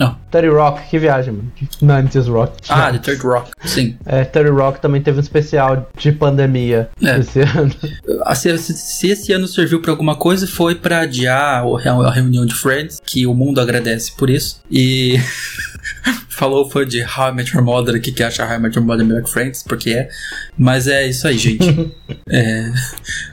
Não. 0.00 0.16
30 0.30 0.50
Rock, 0.50 0.88
que 0.88 0.98
viagem, 0.98 1.34
mano. 1.34 1.52
90s 1.82 2.32
Rock. 2.32 2.54
Ah, 2.70 2.90
The 2.90 2.98
Third 2.98 3.22
Rock, 3.22 3.50
sim. 3.66 3.98
É, 4.06 4.24
30 4.24 4.50
Rock 4.50 4.80
também 4.80 5.02
teve 5.02 5.18
um 5.18 5.20
especial 5.20 5.90
de 5.94 6.10
pandemia 6.10 6.88
é. 7.02 7.18
esse 7.18 7.40
ano. 7.40 7.70
Ah, 8.22 8.34
se, 8.34 8.56
se, 8.58 9.08
esse 9.08 9.30
ano 9.34 9.46
serviu 9.46 9.82
pra 9.82 9.90
alguma 9.90 10.16
coisa, 10.16 10.46
foi 10.46 10.74
pra 10.74 11.00
adiar 11.00 11.62
a 11.64 12.10
reunião 12.10 12.46
de 12.46 12.54
Friends, 12.54 12.98
que 13.04 13.26
o 13.26 13.34
mundo 13.34 13.60
agradece 13.60 14.12
por 14.16 14.30
isso. 14.30 14.62
E. 14.70 15.20
falou 16.28 16.70
foi 16.70 16.86
de 16.86 17.02
How 17.02 17.28
I 17.28 17.34
Met 17.34 17.54
Your 17.54 17.64
Mother 17.64 17.94
aqui 17.94 18.12
que 18.12 18.22
acha 18.22 18.46
How 18.46 18.54
I 18.54 18.58
Met 18.58 18.76
Your 18.76 18.86
Mother 18.86 19.04
melhor 19.04 19.22
que 19.22 19.30
Friends, 19.30 19.62
porque 19.62 19.90
é. 19.90 20.08
Mas 20.56 20.86
é 20.88 21.06
isso 21.06 21.28
aí, 21.28 21.36
gente. 21.36 21.94
é... 22.28 22.72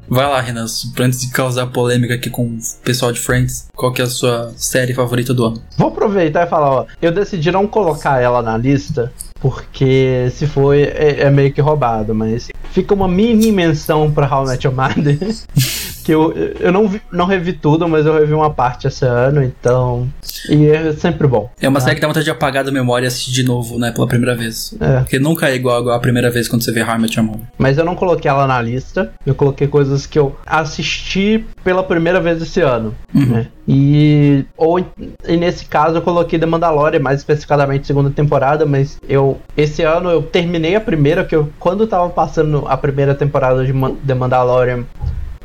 Vai 0.09 0.25
lá, 0.25 0.41
Renan, 0.41 0.65
antes 0.99 1.21
de 1.21 1.31
causar 1.31 1.67
polêmica 1.67 2.15
aqui 2.15 2.29
com 2.29 2.45
o 2.45 2.59
pessoal 2.83 3.11
de 3.11 3.19
Friends, 3.19 3.67
qual 3.75 3.93
que 3.93 4.01
é 4.01 4.05
a 4.05 4.09
sua 4.09 4.53
série 4.57 4.93
favorita 4.93 5.33
do 5.33 5.45
ano? 5.45 5.61
Vou 5.77 5.87
aproveitar 5.89 6.45
e 6.45 6.49
falar, 6.49 6.69
ó, 6.69 6.85
eu 7.01 7.11
decidi 7.11 7.51
não 7.51 7.67
colocar 7.67 8.21
ela 8.21 8.41
na 8.41 8.57
lista, 8.57 9.11
porque 9.39 10.29
se 10.31 10.47
foi, 10.47 10.83
é, 10.83 11.21
é 11.21 11.29
meio 11.29 11.53
que 11.53 11.61
roubado, 11.61 12.15
mas 12.15 12.49
fica 12.71 12.93
uma 12.93 13.07
mini 13.07 13.51
menção 13.51 14.11
pra 14.11 14.33
How 14.33 14.45
I 14.45 14.49
Met 14.49 14.67
Your 14.67 14.75
Mother. 14.75 15.17
que 16.07 16.13
eu, 16.13 16.33
eu 16.61 16.71
não, 16.71 16.87
vi, 16.87 17.01
não 17.11 17.25
revi 17.25 17.51
tudo, 17.51 17.85
mas 17.85 18.05
eu 18.05 18.13
revi 18.13 18.33
uma 18.33 18.49
parte 18.49 18.87
esse 18.87 19.05
ano, 19.05 19.43
então. 19.43 20.07
E 20.49 20.65
é 20.69 20.93
sempre 20.93 21.27
bom. 21.27 21.51
É 21.59 21.67
uma 21.67 21.81
tá? 21.81 21.83
série 21.83 21.95
que 21.95 22.01
dá 22.01 22.07
vontade 22.07 22.23
de 22.23 22.31
apagar 22.31 22.63
da 22.63 22.71
memória 22.71 23.05
e 23.05 23.07
assistir 23.07 23.33
de 23.33 23.43
novo, 23.43 23.77
né? 23.77 23.91
Pela 23.91 24.07
primeira 24.07 24.33
vez. 24.33 24.73
É. 24.79 24.99
Porque 24.99 25.19
nunca 25.19 25.49
é 25.49 25.55
igual 25.55 25.89
a 25.89 25.99
primeira 25.99 26.31
vez 26.31 26.47
quando 26.47 26.63
você 26.63 26.71
vê 26.71 26.79
Your 26.79 27.23
Mother. 27.23 27.41
Mas 27.57 27.77
eu 27.77 27.83
não 27.83 27.93
coloquei 27.93 28.31
ela 28.31 28.47
na 28.47 28.61
lista. 28.61 29.11
Eu 29.25 29.35
coloquei 29.35 29.67
coisas 29.67 30.05
que 30.05 30.17
eu 30.17 30.33
assisti 30.45 31.43
pela 31.61 31.83
primeira 31.83 32.21
vez 32.21 32.41
esse 32.41 32.61
ano. 32.61 32.95
Uhum. 33.13 33.25
Né? 33.25 33.47
E, 33.67 34.45
ou, 34.55 34.79
e 34.79 35.35
nesse 35.35 35.65
caso 35.65 35.97
eu 35.97 36.01
coloquei 36.01 36.39
The 36.39 36.45
Mandalorian, 36.45 37.01
mais 37.01 37.19
especificadamente 37.19 37.85
segunda 37.85 38.09
temporada, 38.09 38.65
mas 38.65 38.97
eu 39.09 39.37
esse 39.57 39.83
ano 39.83 40.09
eu 40.09 40.23
terminei 40.23 40.75
a 40.75 40.79
primeira, 40.79 41.25
que 41.25 41.35
eu 41.35 41.49
quando 41.59 41.85
tava 41.85 42.07
passando 42.09 42.63
a 42.65 42.77
primeira 42.77 43.13
temporada 43.13 43.65
de 43.65 43.73
The 44.05 44.13
Mandalorian, 44.13 44.85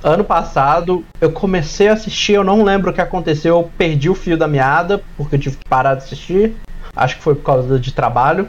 ano 0.02 0.24
passado, 0.24 1.04
eu 1.20 1.30
comecei 1.30 1.88
a 1.88 1.92
assistir, 1.92 2.32
eu 2.32 2.44
não 2.44 2.62
lembro 2.62 2.90
o 2.90 2.94
que 2.94 3.00
aconteceu, 3.00 3.56
eu 3.56 3.70
perdi 3.78 4.10
o 4.10 4.14
fio 4.14 4.36
da 4.36 4.48
meada, 4.48 5.02
porque 5.16 5.36
eu 5.36 5.40
tive 5.40 5.56
que 5.56 5.68
parar 5.68 5.94
de 5.94 6.04
assistir. 6.04 6.56
Acho 6.94 7.16
que 7.16 7.22
foi 7.22 7.34
por 7.34 7.44
causa 7.44 7.78
de 7.78 7.92
trabalho. 7.92 8.48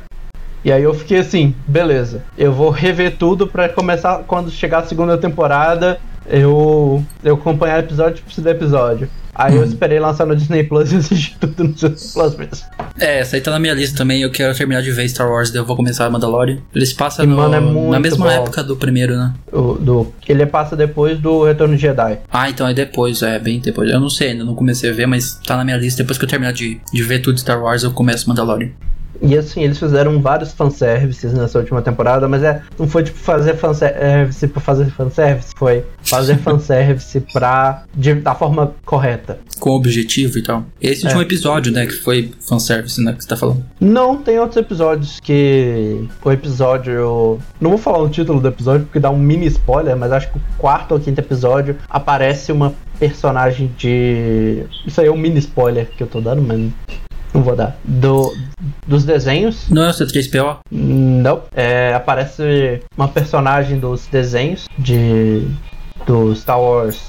E 0.64 0.72
aí 0.72 0.82
eu 0.82 0.94
fiquei 0.94 1.20
assim, 1.20 1.54
beleza, 1.68 2.24
eu 2.38 2.54
vou 2.54 2.70
rever 2.70 3.18
tudo 3.18 3.46
para 3.46 3.68
começar 3.68 4.24
quando 4.26 4.50
chegar 4.50 4.80
a 4.80 4.86
segunda 4.86 5.18
temporada, 5.18 6.00
eu 6.26 7.04
eu 7.22 7.36
acompanhar 7.36 7.80
episódio 7.80 8.24
por 8.24 8.48
episódio. 8.48 9.10
Aí 9.36 9.56
eu 9.56 9.64
esperei 9.64 10.00
lançar 10.00 10.26
no 10.26 10.36
Disney 10.36 10.64
Plus 10.64 10.92
e 10.92 10.98
assisti 10.98 11.36
tudo 11.42 11.64
no 11.64 11.74
Disney 11.74 11.90
Plus 12.14 12.36
mesmo. 12.36 12.66
É, 13.00 13.20
essa 13.20 13.36
aí 13.36 13.42
tá 13.42 13.52
na 13.52 13.60
minha 13.60 13.74
lista 13.74 13.98
também. 13.98 14.22
Eu 14.22 14.32
quero 14.32 14.56
terminar 14.56 14.82
de 14.82 14.92
ver 14.92 15.08
Star 15.10 15.30
Wars, 15.30 15.50
daí 15.52 15.62
eu 15.62 15.66
vou 15.66 15.76
começar 15.76 16.06
a 16.06 16.10
Mandalorian. 16.10 16.60
Eles 16.74 16.94
passam 16.94 17.26
no, 17.26 17.36
mano, 17.36 17.56
é 17.88 17.92
na 17.92 18.00
mesma 18.00 18.26
bom. 18.26 18.32
época 18.32 18.64
do 18.64 18.76
primeiro, 18.76 19.16
né? 19.18 19.34
O, 19.52 19.74
do, 19.74 20.14
ele 20.28 20.46
passa 20.46 20.76
depois 20.76 21.20
do 21.20 21.46
Retorno 21.46 21.76
de 21.76 21.82
Jedi. 21.82 22.20
Ah, 22.32 22.50
então 22.50 22.68
é 22.68 22.74
depois, 22.74 23.22
é 23.22 23.40
bem 23.40 23.60
depois. 23.60 23.90
Eu 23.90 24.00
não 24.00 24.10
sei, 24.10 24.32
ainda 24.32 24.44
não 24.44 24.56
comecei 24.56 24.90
a 24.90 24.94
ver, 24.94 25.08
mas 25.08 25.40
tá 25.46 25.58
na 25.58 25.64
minha 25.64 25.78
lista. 25.78 26.04
Depois 26.04 26.18
que 26.18 26.26
eu 26.26 26.30
terminar 26.30 26.54
de, 26.54 26.80
de 26.92 27.04
ver 27.04 27.20
tudo 27.20 27.40
Star 27.40 27.62
Wars, 27.62 27.84
eu 27.84 27.92
começo 27.92 28.28
Mandalorian. 28.30 28.70
E 29.22 29.38
assim, 29.38 29.64
eles 29.64 29.78
fizeram 29.80 30.22
vários 30.22 30.52
fanservices 30.54 31.34
nessa 31.34 31.60
última 31.60 31.82
temporada, 31.82 32.28
mas 32.28 32.44
é, 32.44 32.62
não 32.78 32.88
foi 32.88 33.04
tipo 33.04 33.18
fazer 33.18 33.56
fanservice 33.56 34.48
pra 34.48 34.62
fazer 34.62 34.86
fanservice, 34.92 35.52
foi 35.56 35.84
fazer 36.04 36.38
fanservice 36.44 37.20
pra, 37.32 37.84
de, 37.96 38.16
da 38.16 38.36
forma 38.36 38.74
correta. 38.86 39.40
Com 39.60 39.72
objetivo 39.72 40.38
e 40.38 40.44
tal. 40.44 40.66
Esse 40.82 41.04
É. 41.04 41.06
último 41.06 41.22
episódio, 41.22 41.72
né, 41.72 41.86
que 41.86 41.94
foi 41.94 42.32
fanservice, 42.42 43.02
né, 43.02 43.14
que 43.14 43.24
você 43.24 43.30
tá 43.30 43.38
falando. 43.38 43.64
Não, 43.80 44.18
tem 44.18 44.40
outros 44.40 44.58
episódios 44.58 45.20
que. 45.20 46.08
O 46.24 46.32
episódio. 46.32 47.40
Não 47.62 47.70
vou 47.72 47.78
falar 47.80 48.00
o 48.00 48.10
título 48.10 48.40
do 48.42 48.48
episódio 48.48 48.86
porque 48.86 49.00
dá 49.00 49.10
um 49.10 49.18
mini 49.18 49.46
spoiler, 49.48 49.96
mas 49.96 50.12
acho 50.12 50.30
que 50.32 50.38
o 50.38 50.42
quarto 50.58 50.94
ou 50.94 51.00
quinto 51.00 51.20
episódio 51.22 51.78
aparece 51.90 52.52
uma 52.52 52.74
personagem 53.00 53.72
de. 53.78 54.64
Isso 54.86 55.00
aí 55.02 55.08
é 55.08 55.12
um 55.12 55.18
mini 55.18 55.40
spoiler 55.40 55.88
que 55.90 56.02
eu 56.04 56.08
tô 56.08 56.20
dando, 56.20 56.42
mas. 56.42 56.72
Não 57.34 57.42
vou 57.42 57.56
dar. 57.56 57.76
Do, 57.84 58.32
dos 58.88 59.04
desenhos. 59.04 59.68
Não 59.70 59.84
é 59.84 59.90
o 59.90 59.92
C3PO? 59.94 60.58
Não. 60.72 61.42
É, 61.56 61.94
aparece 61.94 62.82
uma 62.96 63.08
personagem 63.08 63.80
dos 63.80 64.06
desenhos 64.08 64.68
de. 64.78 65.48
Do 66.06 66.36
Star 66.36 66.60
Wars. 66.60 67.00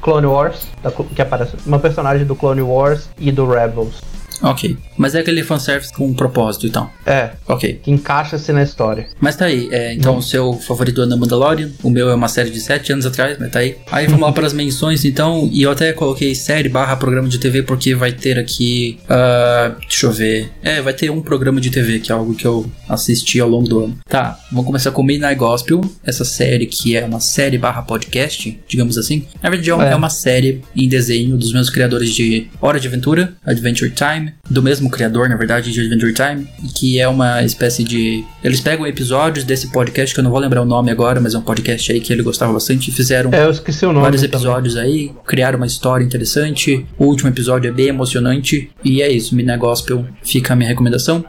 Clone 0.00 0.26
Wars. 0.26 0.66
da- 0.82 0.90
que 0.90 1.20
aparece. 1.22 1.56
Uma 1.66 1.78
personagem 1.78 2.26
do 2.26 2.34
Clone 2.34 2.62
Wars 2.62 3.08
e 3.18 3.30
do 3.30 3.46
Rebels. 3.46 4.00
Ok. 4.42 4.76
Mas 4.96 5.14
é 5.14 5.20
aquele 5.20 5.42
fanservice 5.42 5.92
com 5.92 6.06
um 6.06 6.14
propósito, 6.14 6.66
então. 6.66 6.90
É, 7.06 7.30
Ok. 7.46 7.80
que 7.82 7.90
encaixa-se 7.90 8.52
na 8.52 8.62
história. 8.62 9.06
Mas 9.20 9.36
tá 9.36 9.46
aí, 9.46 9.68
é, 9.72 9.94
então 9.94 10.16
o 10.16 10.22
seu 10.22 10.52
favorito 10.54 11.00
é 11.02 11.06
Mandalorian, 11.06 11.70
o 11.82 11.90
meu 11.90 12.08
é 12.10 12.14
uma 12.14 12.28
série 12.28 12.50
de 12.50 12.60
7 12.60 12.92
anos 12.92 13.06
atrás, 13.06 13.36
mas 13.38 13.50
tá 13.50 13.60
aí. 13.60 13.76
Aí 13.90 14.06
vamos 14.06 14.20
lá 14.22 14.32
para 14.32 14.46
as 14.46 14.52
menções 14.52 15.04
então, 15.04 15.48
e 15.52 15.62
eu 15.62 15.70
até 15.70 15.92
coloquei 15.92 16.34
série 16.34 16.68
barra 16.68 16.96
programa 16.96 17.28
de 17.28 17.38
TV 17.38 17.62
porque 17.62 17.94
vai 17.94 18.12
ter 18.12 18.38
aqui, 18.38 18.98
ah, 19.08 19.72
deixa 19.80 20.06
eu 20.06 20.12
ver, 20.12 20.50
é, 20.62 20.80
vai 20.80 20.92
ter 20.92 21.10
um 21.10 21.20
programa 21.20 21.60
de 21.60 21.70
TV 21.70 21.98
que 22.00 22.12
é 22.12 22.14
algo 22.14 22.34
que 22.34 22.44
eu 22.46 22.70
assisti 22.88 23.40
ao 23.40 23.48
longo 23.48 23.68
do 23.68 23.84
ano. 23.84 23.98
Tá, 24.08 24.38
vamos 24.50 24.66
começar 24.66 24.90
com 24.90 25.02
Midnight 25.02 25.36
Gospel, 25.36 25.80
essa 26.04 26.24
série 26.24 26.66
que 26.66 26.96
é 26.96 27.04
uma 27.04 27.20
série 27.20 27.58
barra 27.58 27.82
podcast, 27.82 28.58
digamos 28.68 28.96
assim. 28.98 29.26
Na 29.42 29.50
verdade 29.50 29.70
é 29.70 29.88
É. 29.88 29.92
é 29.92 29.96
uma 29.96 30.10
série 30.10 30.62
em 30.74 30.88
desenho 30.88 31.36
dos 31.36 31.52
meus 31.52 31.70
criadores 31.70 32.14
de 32.14 32.48
Hora 32.60 32.78
de 32.80 32.88
Aventura, 32.88 33.34
Adventure 33.44 33.90
Time, 33.90 34.27
do 34.48 34.62
mesmo 34.62 34.90
criador, 34.90 35.28
na 35.28 35.36
verdade, 35.36 35.72
de 35.72 35.80
Adventure 35.80 36.12
Time, 36.14 36.46
que 36.74 36.98
é 37.00 37.08
uma 37.08 37.42
espécie 37.42 37.84
de. 37.84 38.24
Eles 38.42 38.60
pegam 38.60 38.86
episódios 38.86 39.44
desse 39.44 39.68
podcast, 39.68 40.14
que 40.14 40.20
eu 40.20 40.24
não 40.24 40.30
vou 40.30 40.40
lembrar 40.40 40.62
o 40.62 40.64
nome 40.64 40.90
agora, 40.90 41.20
mas 41.20 41.34
é 41.34 41.38
um 41.38 41.42
podcast 41.42 41.92
aí 41.92 42.00
que 42.00 42.12
ele 42.12 42.22
gostava 42.22 42.52
bastante, 42.52 42.88
e 42.88 42.92
fizeram 42.92 43.32
É, 43.32 43.44
eu 43.44 43.50
esqueci 43.50 43.84
o 43.84 43.88
nome. 43.92 44.02
vários 44.02 44.22
também. 44.22 44.34
episódios 44.36 44.76
aí, 44.76 45.12
criaram 45.26 45.56
uma 45.58 45.66
história 45.66 46.04
interessante. 46.04 46.84
O 46.98 47.04
último 47.06 47.28
episódio 47.28 47.68
é 47.68 47.72
bem 47.72 47.88
emocionante. 47.88 48.70
E 48.84 49.02
é 49.02 49.10
isso, 49.10 49.34
Midnight 49.34 49.60
Gospel 49.60 50.04
fica 50.22 50.52
a 50.52 50.56
minha 50.56 50.68
recomendação. 50.68 51.24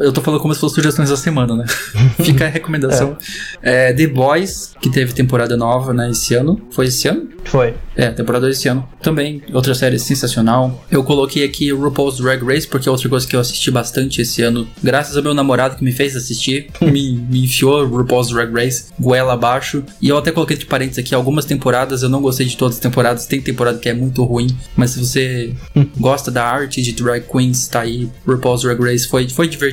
Eu 0.00 0.12
tô 0.12 0.20
falando 0.20 0.40
como 0.40 0.54
se 0.54 0.60
fosse 0.60 0.74
sugestões 0.74 1.10
da 1.10 1.16
semana, 1.16 1.54
né? 1.54 1.64
fica 2.22 2.46
a 2.46 2.48
recomendação. 2.48 3.16
É, 3.62 3.92
The 3.92 4.06
Boys, 4.06 4.74
que 4.80 4.90
teve 4.90 5.12
temporada 5.12 5.56
nova, 5.56 5.92
né, 5.92 6.10
esse 6.10 6.34
ano. 6.34 6.60
Foi 6.70 6.86
esse 6.86 7.08
ano? 7.08 7.28
Foi. 7.44 7.74
É, 7.96 8.10
temporada 8.10 8.46
desse 8.46 8.68
ano. 8.68 8.86
Também, 9.02 9.42
outra 9.52 9.74
série 9.74 9.98
sensacional. 9.98 10.84
Eu 10.90 11.02
coloquei 11.04 11.44
aqui 11.44 11.72
RuPaul's 11.72 12.18
Drag 12.18 12.44
Race, 12.44 12.66
porque 12.66 12.88
é 12.88 12.92
outra 12.92 13.08
coisa 13.08 13.26
que 13.26 13.34
eu 13.34 13.40
assisti 13.40 13.70
bastante 13.70 14.20
esse 14.20 14.42
ano. 14.42 14.68
Graças 14.82 15.16
ao 15.16 15.22
meu 15.22 15.32
namorado 15.32 15.76
que 15.76 15.84
me 15.84 15.92
fez 15.92 16.16
assistir, 16.16 16.68
me, 16.82 17.12
me 17.12 17.44
enfiou 17.44 17.86
RuPaul's 17.86 18.28
Drag 18.28 18.52
Race, 18.52 18.86
goela 18.98 19.32
abaixo. 19.32 19.82
E 20.02 20.08
eu 20.08 20.18
até 20.18 20.30
coloquei 20.30 20.56
de 20.56 20.66
parênteses 20.66 20.98
aqui, 20.98 21.14
algumas 21.14 21.44
temporadas, 21.44 22.02
eu 22.02 22.08
não 22.08 22.20
gostei 22.20 22.46
de 22.46 22.56
todas 22.56 22.76
as 22.76 22.80
temporadas. 22.80 23.26
Tem 23.26 23.40
temporada 23.40 23.78
que 23.78 23.88
é 23.88 23.94
muito 23.94 24.22
ruim, 24.24 24.48
mas 24.76 24.90
se 24.90 24.98
você 24.98 25.54
gosta 25.98 26.30
da 26.30 26.44
arte 26.44 26.82
de 26.82 26.92
drag 26.92 27.24
queens, 27.26 27.68
tá 27.68 27.80
aí. 27.80 28.08
RuPaul's 28.26 28.62
Drag 28.62 28.80
Race 28.80 29.08
foi, 29.08 29.28
foi 29.28 29.48
divertido 29.48 29.65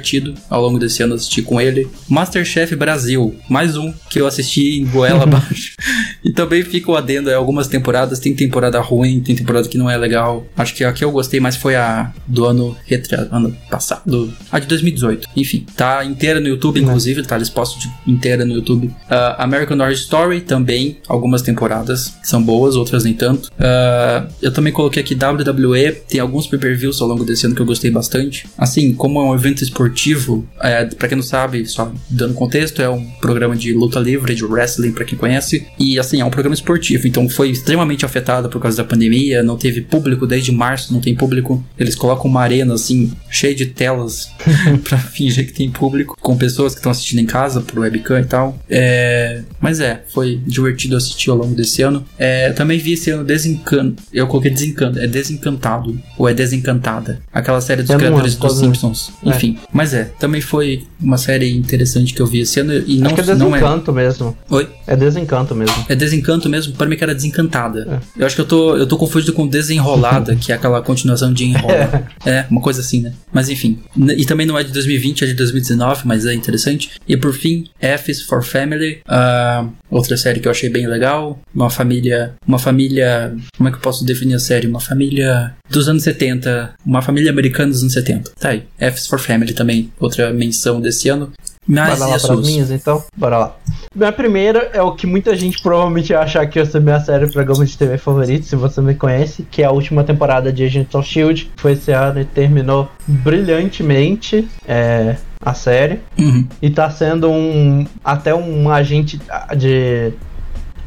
ao 0.50 0.62
longo 0.62 0.80
desse 0.80 1.04
ano 1.04 1.16
assistir 1.16 1.41
com 1.41 1.60
ele. 1.60 1.88
Masterchef 2.10 2.76
Brasil, 2.76 3.36
mais 3.50 3.76
um 3.78 3.94
que 4.10 4.20
eu 4.20 4.28
assisti 4.28 4.80
em 4.80 4.86
goela 4.86 5.24
abaixo. 5.24 5.76
E 6.24 6.32
também 6.32 6.64
fica 6.64 6.91
o 6.91 6.96
adendo, 6.96 7.30
é 7.30 7.34
algumas 7.34 7.68
temporadas, 7.68 8.20
tem 8.20 8.34
temporada 8.34 8.80
ruim, 8.80 9.20
tem 9.20 9.36
temporada 9.36 9.68
que 9.68 9.78
não 9.78 9.89
é 9.89 9.98
legal. 9.98 10.46
Acho 10.56 10.74
que 10.74 10.84
a 10.84 10.94
que 10.94 11.04
eu 11.04 11.12
gostei 11.12 11.39
mais 11.39 11.56
foi 11.56 11.76
a 11.76 12.14
do 12.26 12.46
ano 12.46 12.76
retra... 12.86 13.28
ano 13.32 13.56
passado, 13.70 14.34
a 14.52 14.60
de 14.60 14.68
2018. 14.68 15.30
Enfim, 15.36 15.66
tá 15.76 16.06
inteira 16.06 16.39
no 16.39 16.48
YouTube, 16.48 16.80
inclusive, 16.80 17.24
tá 17.24 17.38
disposto 17.38 17.80
de 17.80 17.89
inteira 18.08 18.46
no 18.46 18.54
YouTube. 18.54 18.94
Ah, 19.10 19.44
American 19.44 19.78
Horror 19.78 19.91
Story 19.91 20.41
também, 20.41 20.98
algumas 21.08 21.41
temporadas 21.41 22.16
são 22.24 22.41
boas, 22.41 22.76
outras 22.76 23.04
nem 23.04 23.14
tanto. 23.14 23.52
Ah, 23.60 24.28
eu 24.41 24.52
também 24.52 24.72
coloquei 24.72 25.02
aqui 25.02 25.16
WWE, 25.16 25.91
tem 26.08 26.20
alguns 26.20 26.48
pay-per-views 26.48 27.02
ao 27.02 27.08
longo 27.08 27.24
desse 27.24 27.46
ano 27.46 27.56
que 27.56 27.62
eu 27.62 27.66
gostei 27.66 27.91
bastante. 27.91 28.48
Assim, 28.58 28.94
como 28.94 29.20
é 29.20 29.24
um 29.24 29.36
evento 29.36 29.64
esportivo, 29.74 30.47
é, 30.61 30.86
para 30.86 31.07
quem 31.07 31.17
não 31.17 31.24
sabe, 31.24 31.65
só 31.65 31.91
dando 32.09 32.36
contexto, 32.36 32.82
é 32.82 32.89
um 32.89 33.03
programa 33.19 33.55
de 33.55 33.74
luta 33.74 33.99
livre, 33.99 34.36
de 34.36 34.45
wrestling, 34.45 34.91
pra 34.91 35.03
quem 35.03 35.17
conhece. 35.17 35.67
E 35.80 35.99
assim, 35.99 36.21
é 36.21 36.26
um 36.26 36.30
programa 36.30 36.53
esportivo, 36.53 37.07
então 37.07 37.28
foi 37.28 37.49
extremamente 37.49 38.05
afetado 38.05 38.47
por 38.49 38.61
causa 38.61 38.78
da 38.78 38.84
pandemia, 38.84 39.41
não 39.41 39.57
teve 39.57 39.82
público 39.82 40.28
desde 40.28 40.51
março, 40.51 40.93
não 40.93 41.01
tem 41.01 41.15
público. 41.15 41.63
Eles 41.78 41.95
colocam 41.95 42.30
uma 42.30 42.41
arena 42.41 42.76
assim, 42.76 43.11
cheia 43.30 43.55
de 43.55 43.65
telas 43.65 44.30
pra 44.88 44.97
fingir 44.97 45.47
que 45.47 45.53
tem 45.53 45.69
público, 45.69 46.15
com 46.21 46.38
pessoas 46.38 46.74
que 46.74 46.80
estão 46.80 46.91
assistindo 46.91 47.19
em 47.19 47.26
casa 47.26 47.61
por 47.61 47.80
webcam 47.80 48.19
e 48.19 48.26
tal. 48.26 48.57
É, 48.69 49.41
mas 49.59 49.80
é, 49.80 50.03
foi 50.13 50.39
divertido 50.45 50.95
assistir 50.95 51.32
ao 51.32 51.38
longo 51.38 51.55
desse 51.55 51.82
ano. 51.82 52.05
É, 52.17 52.51
também 52.51 52.78
vi 52.78 52.93
esse 52.93 53.09
ano 53.09 53.24
Desencanto. 53.24 54.03
Eu 54.13 54.28
coloquei 54.28 54.51
Desencanto, 54.51 54.99
é 54.99 55.07
Desencantado 55.07 55.99
ou 56.17 56.30
é 56.30 56.34
Desencantada? 56.34 57.19
Aquela 57.34 57.61
série 57.61 57.82
dos 57.82 57.95
criadores 57.95 58.36
dos 58.36 58.53
é? 58.53 58.65
Simpsons. 58.65 59.11
É. 59.26 59.30
Enfim, 59.30 59.57
mas 59.72 59.93
é, 59.93 60.05
também 60.20 60.41
foi 60.41 60.86
uma 61.01 61.18
série 61.18 61.55
interessante 61.55 62.14
que 62.14 62.22
eu 62.22 62.28
vi 62.28 62.39
esse 62.39 62.59
ano 62.59 62.74
e 62.88 62.97
não, 62.97 63.07
Acho 63.07 63.16
que 63.16 63.22
é 63.22 63.34
é. 63.34 63.36
desencanto 63.36 63.93
mesmo. 63.93 64.38
Oi? 64.49 64.70
É 64.88 64.95
desencanto 64.95 65.55
mesmo. 65.55 65.86
É 65.89 65.95
desencanto 65.95 66.49
mesmo, 66.49 66.74
para 66.74 66.88
mim 66.88 66.95
que 66.95 67.03
era 67.03 67.16
desencantada. 67.16 68.01
Eu 68.18 68.26
acho 68.26 68.36
que 68.36 68.41
eu 68.41 68.45
tô, 68.45 68.78
eu 68.78 68.88
tô 68.88 68.97
confundido 68.97 69.34
com 69.34 69.47
desenrolada, 69.47 70.36
que 70.39 70.51
é 70.51 70.55
aquela 70.55 70.82
continuação 70.82 71.34
de 71.34 71.45
enrola. 71.45 72.07
é, 72.26 72.45
uma 72.49 72.61
coisa 72.61 72.82
assim, 72.82 73.01
né? 73.01 73.14
Mas 73.32 73.49
enfim. 73.49 73.80
E 74.18 74.26
também 74.26 74.45
não 74.45 74.57
é 74.57 74.64
de 74.64 74.72
2020, 74.72 75.24
é 75.24 75.28
de 75.28 75.34
2019, 75.34 76.01
mas 76.05 76.26
é 76.26 76.34
interessante. 76.34 76.91
E 77.07 77.18
por 77.18 77.34
fim, 77.34 77.66
F 77.80 78.11
is 78.11 78.22
for 78.22 78.43
Family. 78.43 78.99
ah, 79.07 79.66
outra 79.89 80.18
série 80.18 80.39
que 80.39 80.47
eu 80.47 80.51
achei 80.51 80.70
bem 80.70 80.88
legal. 80.88 81.39
Uma 81.53 81.70
família. 81.70 82.34
Uma 82.47 82.59
família. 82.59 83.36
Como 83.57 83.70
é 83.70 83.72
que 83.72 83.78
eu 83.78 83.82
posso 83.82 84.05
definir 84.05 84.36
a 84.36 84.39
série? 84.39 84.68
Uma 84.68 84.80
família 84.80 85.53
dos 85.70 85.88
anos 85.88 86.03
70. 86.03 86.74
Uma 86.86 87.01
família 87.01 87.32
americana 87.32 87.72
dos 87.72 87.82
anos 87.82 87.93
70. 87.93 88.32
Tá 88.39 88.49
aí. 88.49 88.64
F 88.80 88.99
is 88.99 89.07
for 89.07 89.20
Family 89.20 89.53
também. 89.54 89.91
Outra 89.99 90.32
menção 90.32 90.82
desse 90.82 91.10
ano. 91.10 91.32
Mas 91.66 91.97
Bora 91.97 92.10
lá 92.10 92.16
as 92.16 92.22
pras 92.24 92.36
suas? 92.38 92.47
minhas, 92.47 92.72
então? 92.72 93.04
Bora 93.16 93.38
lá. 93.38 93.56
Minha 93.95 94.12
primeira 94.12 94.70
é 94.74 94.82
o 94.82 94.91
que 94.93 95.08
muita 95.08 95.36
gente 95.36 95.62
provavelmente 95.62 96.10
ia 96.10 96.20
achar 96.20 96.45
que 96.47 96.60
ia 96.60 96.66
ser 96.66 96.82
minha 96.82 96.99
série 96.99 97.32
programa 97.32 97.66
de 97.66 97.78
TV 97.78 97.97
favorito, 97.97 98.45
se 98.45 98.56
você 98.56 98.82
me 98.82 98.95
conhece, 98.95 99.47
que 99.49 99.62
é 99.62 99.66
a 99.66 99.72
última 99.72 100.04
temporada 100.04 100.51
de 100.51 100.64
Agents 100.64 100.93
of 100.95 101.08
S.H.I.E.L.D. 101.08 101.47
Foi 101.56 101.72
esse 101.74 101.91
ano 101.91 102.20
e 102.20 102.26
terminou 102.26 102.89
brilhantemente 103.08 104.47
é, 104.68 105.16
a 105.39 105.54
série. 105.54 105.99
Uhum. 106.18 106.47
E 106.62 106.70
tá 106.70 106.89
sendo 106.89 107.30
um 107.30 107.86
até 108.04 108.34
um 108.34 108.70
agente 108.70 109.20
de, 109.56 110.12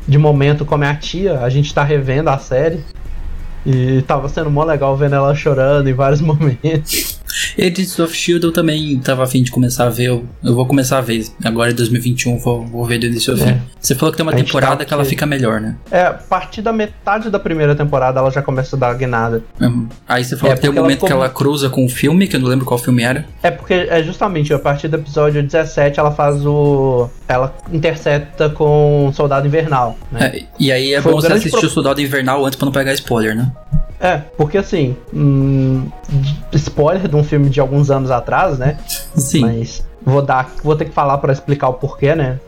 de 0.07 0.19
momento 0.19 0.65
como 0.65 0.85
é 0.85 0.89
a 0.89 0.97
tia. 0.97 1.41
A 1.41 1.49
gente 1.49 1.73
tá 1.73 1.83
revendo 1.83 2.29
a 2.29 2.39
série. 2.39 2.81
E 3.65 4.03
tava 4.03 4.29
sendo 4.29 4.49
mó 4.49 4.63
legal 4.63 4.97
vendo 4.97 5.17
ela 5.17 5.35
chorando 5.35 5.89
em 5.89 5.93
vários 5.93 6.21
momentos. 6.23 7.16
Agents 7.59 7.99
of 7.99 8.15
Shield 8.15 8.45
eu 8.45 8.53
também 8.53 8.99
tava 8.99 9.25
afim 9.25 9.43
de 9.43 9.51
começar 9.51 9.87
a 9.87 9.91
ver. 9.91 10.05
Eu, 10.07 10.25
eu 10.43 10.55
vou 10.55 10.67
começar 10.67 10.99
a 10.99 11.01
ver. 11.01 11.27
Agora 11.45 11.71
em 11.71 11.75
2021 11.75 12.39
vou, 12.39 12.65
vou 12.67 12.85
ver 12.85 12.99
do 12.99 13.07
início 13.07 13.33
ao 13.33 13.39
fim. 13.39 13.51
É. 13.51 13.61
Você 13.81 13.95
falou 13.95 14.11
que 14.13 14.17
tem 14.17 14.27
uma 14.27 14.33
temporada 14.35 14.77
tá 14.79 14.85
que 14.85 14.93
ela 14.95 15.05
fica 15.05 15.27
melhor, 15.27 15.61
né? 15.61 15.77
É, 15.91 16.03
a 16.03 16.13
partir 16.15 16.63
da 16.63 16.73
metade 16.73 17.31
da 17.31 17.39
primeira 17.39 17.75
temporada 17.75 18.19
ela 18.21 18.31
já 18.31 18.43
começa 18.43 18.77
a 18.77 18.79
dar 18.79 18.95
guinada. 18.95 19.43
Uhum. 19.61 19.89
Aí 20.09 20.25
você 20.25 20.37
falou 20.37 20.53
É, 20.53 20.57
que 20.57 20.63
tem 20.63 20.71
um 20.71 20.73
porque 20.75 20.79
ela 20.79 20.87
momento 20.89 21.07
que 21.07 21.13
ela 21.13 21.29
cruza 21.29 21.69
com 21.69 21.85
o 21.85 21.89
filme, 21.89 22.27
que 22.27 22.37
eu 22.37 22.41
não 22.41 22.49
lembro 22.49 22.65
qual 22.65 22.79
filme 22.79 23.03
era. 23.03 23.27
É 23.43 23.51
porque 23.51 23.75
é 23.75 24.03
justamente 24.03 24.53
a 24.53 24.59
partir 24.59 24.89
do 24.89 24.97
episódio 24.97 25.43
17 25.43 25.99
ela 26.01 26.11
faz 26.13 26.45
o. 26.45 27.09
Ela 27.29 27.55
intercepta 27.73 28.49
com 28.51 29.09
o 29.09 29.13
Soldado 29.13 29.47
Invernal. 29.47 29.97
Né? 30.11 30.27
É, 30.27 30.45
e 30.59 30.73
aí 30.73 30.95
é 30.95 31.01
Foi 31.03 31.13
bom 31.13 31.19
um 31.19 31.21
você 31.21 31.33
assistir 31.33 31.51
pro- 31.59 31.67
o 31.67 31.71
Soldado 31.71 32.01
Invernal 32.01 32.45
antes 32.45 32.57
pra 32.57 32.67
não 32.67 32.73
pegar 32.73 32.93
spoiler, 32.95 33.35
né? 33.37 33.51
É, 34.01 34.19
porque 34.37 34.59
assim. 34.59 34.97
hum, 35.13 35.89
spoiler 36.53 37.09
de 37.09 37.17
um 37.17 37.25
filme 37.25 37.49
de 37.49 37.61
alguns 37.61 37.91
anos 37.91 38.11
atrás, 38.11 38.59
né? 38.59 38.79
Sim. 39.17 39.41
Mas 39.41 39.85
vou 40.05 40.23
dar, 40.23 40.51
vou 40.63 40.77
ter 40.77 40.85
que 40.85 40.93
falar 40.93 41.19
pra 41.19 41.33
explicar 41.33 41.69
o 41.69 41.75
porquê, 41.75 42.15
né? 42.15 42.39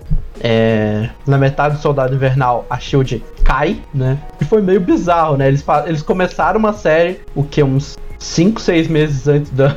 É, 0.40 1.10
na 1.26 1.36
metade 1.36 1.76
do 1.76 1.80
Soldado 1.80 2.14
Invernal, 2.14 2.64
a 2.70 2.78
Shield 2.78 3.24
cai, 3.42 3.80
né? 3.92 4.18
E 4.40 4.44
foi 4.44 4.62
meio 4.62 4.80
bizarro, 4.80 5.36
né? 5.36 5.48
Eles, 5.48 5.64
eles 5.86 6.02
começaram 6.02 6.58
uma 6.58 6.72
série, 6.72 7.20
o 7.34 7.42
que 7.42 7.62
uns 7.62 7.98
5, 8.18 8.60
6 8.60 8.88
meses 8.88 9.26
antes 9.26 9.50
da, 9.50 9.76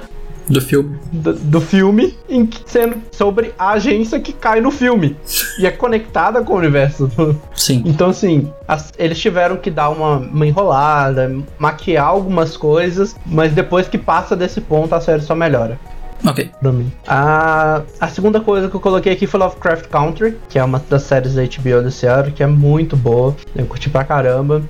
Do 0.52 0.62
filme. 0.62 1.00
Do, 1.12 1.34
do 1.34 1.62
filme, 1.62 2.18
em 2.30 2.50
sendo 2.66 2.98
sobre 3.12 3.54
a 3.58 3.72
agência 3.72 4.20
que 4.20 4.34
cai 4.34 4.62
no 4.62 4.72
filme. 4.72 5.16
E 5.60 5.66
é 5.66 5.72
conectada 5.72 6.42
com 6.44 6.54
o 6.54 6.58
universo. 6.58 7.10
Sim. 7.56 7.84
Então, 7.86 8.10
assim, 8.10 8.52
as, 8.68 8.92
eles 8.98 9.20
tiveram 9.20 9.58
que 9.58 9.70
dar 9.70 9.90
uma, 9.90 10.18
uma 10.18 10.46
enrolada, 10.46 11.32
maquiar 11.58 12.08
algumas 12.08 12.58
coisas, 12.58 13.16
mas 13.26 13.54
depois 13.54 13.88
que 13.88 13.98
passa 13.98 14.36
desse 14.36 14.62
ponto, 14.62 14.94
a 14.94 15.02
série 15.02 15.22
só 15.22 15.36
melhora. 15.36 15.80
Ok. 16.26 16.52
Pra 16.60 16.72
mim. 16.72 16.92
A, 17.08 17.82
a 18.00 18.08
segunda 18.08 18.40
coisa 18.40 18.70
que 18.70 18.76
eu 18.76 18.80
coloquei 18.80 19.14
aqui 19.14 19.26
foi 19.26 19.40
Lovecraft 19.40 19.88
Country, 19.88 20.38
que 20.50 20.60
é 20.60 20.64
uma 20.64 20.82
das 20.90 21.04
séries 21.04 21.34
da 21.34 21.42
HBO 21.42 21.82
desse 21.84 22.06
ano, 22.06 22.32
que 22.32 22.44
é 22.44 22.48
muito 22.48 22.96
boa. 22.96 23.36
Eu 23.56 23.66
curti 23.66 23.90
pra 23.90 24.04
caramba. 24.04 24.62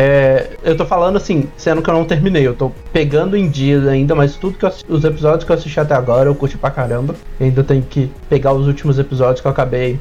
É, 0.00 0.50
eu 0.62 0.76
tô 0.76 0.86
falando 0.86 1.16
assim, 1.16 1.48
sendo 1.56 1.82
que 1.82 1.90
eu 1.90 1.94
não 1.94 2.04
terminei, 2.04 2.46
eu 2.46 2.54
tô 2.54 2.70
pegando 2.92 3.36
em 3.36 3.48
dias 3.48 3.84
ainda, 3.84 4.14
mas 4.14 4.36
tudo 4.36 4.56
que 4.56 4.64
eu, 4.64 4.70
os 4.88 5.02
episódios 5.02 5.42
que 5.42 5.50
eu 5.50 5.56
assisti 5.56 5.80
até 5.80 5.92
agora 5.92 6.28
eu 6.28 6.36
curti 6.36 6.56
pra 6.56 6.70
caramba. 6.70 7.16
Ainda 7.40 7.64
tenho 7.64 7.82
que 7.82 8.08
pegar 8.28 8.52
os 8.52 8.68
últimos 8.68 8.96
episódios 9.00 9.40
que 9.40 9.48
eu 9.48 9.50
acabei 9.50 9.98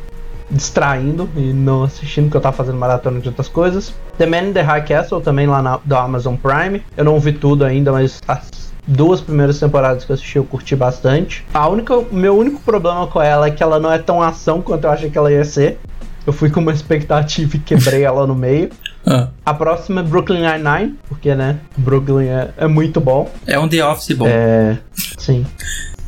distraindo 0.52 1.28
e 1.36 1.52
não 1.52 1.84
assistindo, 1.84 2.26
porque 2.26 2.38
eu 2.38 2.42
tava 2.42 2.56
fazendo 2.56 2.78
maratona 2.78 3.20
de 3.20 3.28
outras 3.28 3.48
coisas. 3.48 3.92
The 4.20 4.28
Man 4.28 4.50
in 4.50 4.54
the 4.54 4.62
High 4.62 4.86
Castle, 4.86 5.20
também 5.20 5.48
lá 5.48 5.64
na, 5.64 5.80
do 5.84 5.96
Amazon 5.96 6.36
Prime. 6.36 6.84
Eu 6.96 7.04
não 7.04 7.20
vi 7.20 7.34
tudo 7.34 7.66
ainda, 7.66 7.92
mas 7.92 8.22
as 8.28 8.72
duas 8.86 9.20
primeiras 9.20 9.60
temporadas 9.60 10.06
que 10.06 10.12
eu 10.12 10.14
assisti 10.14 10.38
eu 10.38 10.44
curti 10.44 10.76
bastante. 10.76 11.44
A 11.52 11.68
única, 11.68 12.00
meu 12.12 12.38
único 12.38 12.62
problema 12.62 13.08
com 13.08 13.20
ela 13.20 13.48
é 13.48 13.52
que 13.52 13.64
ela 13.64 13.80
não 13.80 13.92
é 13.92 13.98
tão 13.98 14.22
ação 14.22 14.62
quanto 14.62 14.84
eu 14.84 14.92
achei 14.92 15.10
que 15.10 15.18
ela 15.18 15.32
ia 15.32 15.44
ser. 15.44 15.80
Eu 16.24 16.34
fui 16.34 16.52
com 16.52 16.60
uma 16.60 16.72
expectativa 16.72 17.56
e 17.56 17.60
quebrei 17.60 18.04
ela 18.04 18.28
no 18.28 18.36
meio. 18.36 18.70
Ah. 19.08 19.30
A 19.46 19.54
próxima 19.54 20.02
é 20.02 20.04
Brooklyn 20.04 20.42
Nine-Nine, 20.42 20.96
porque, 21.08 21.34
né, 21.34 21.58
Brooklyn 21.78 22.28
é, 22.28 22.50
é 22.58 22.68
muito 22.68 23.00
bom. 23.00 23.32
É 23.46 23.58
um 23.58 23.68
The 23.68 23.86
Office 23.86 24.16
bom. 24.18 24.28
É, 24.28 24.78
sim. 25.18 25.46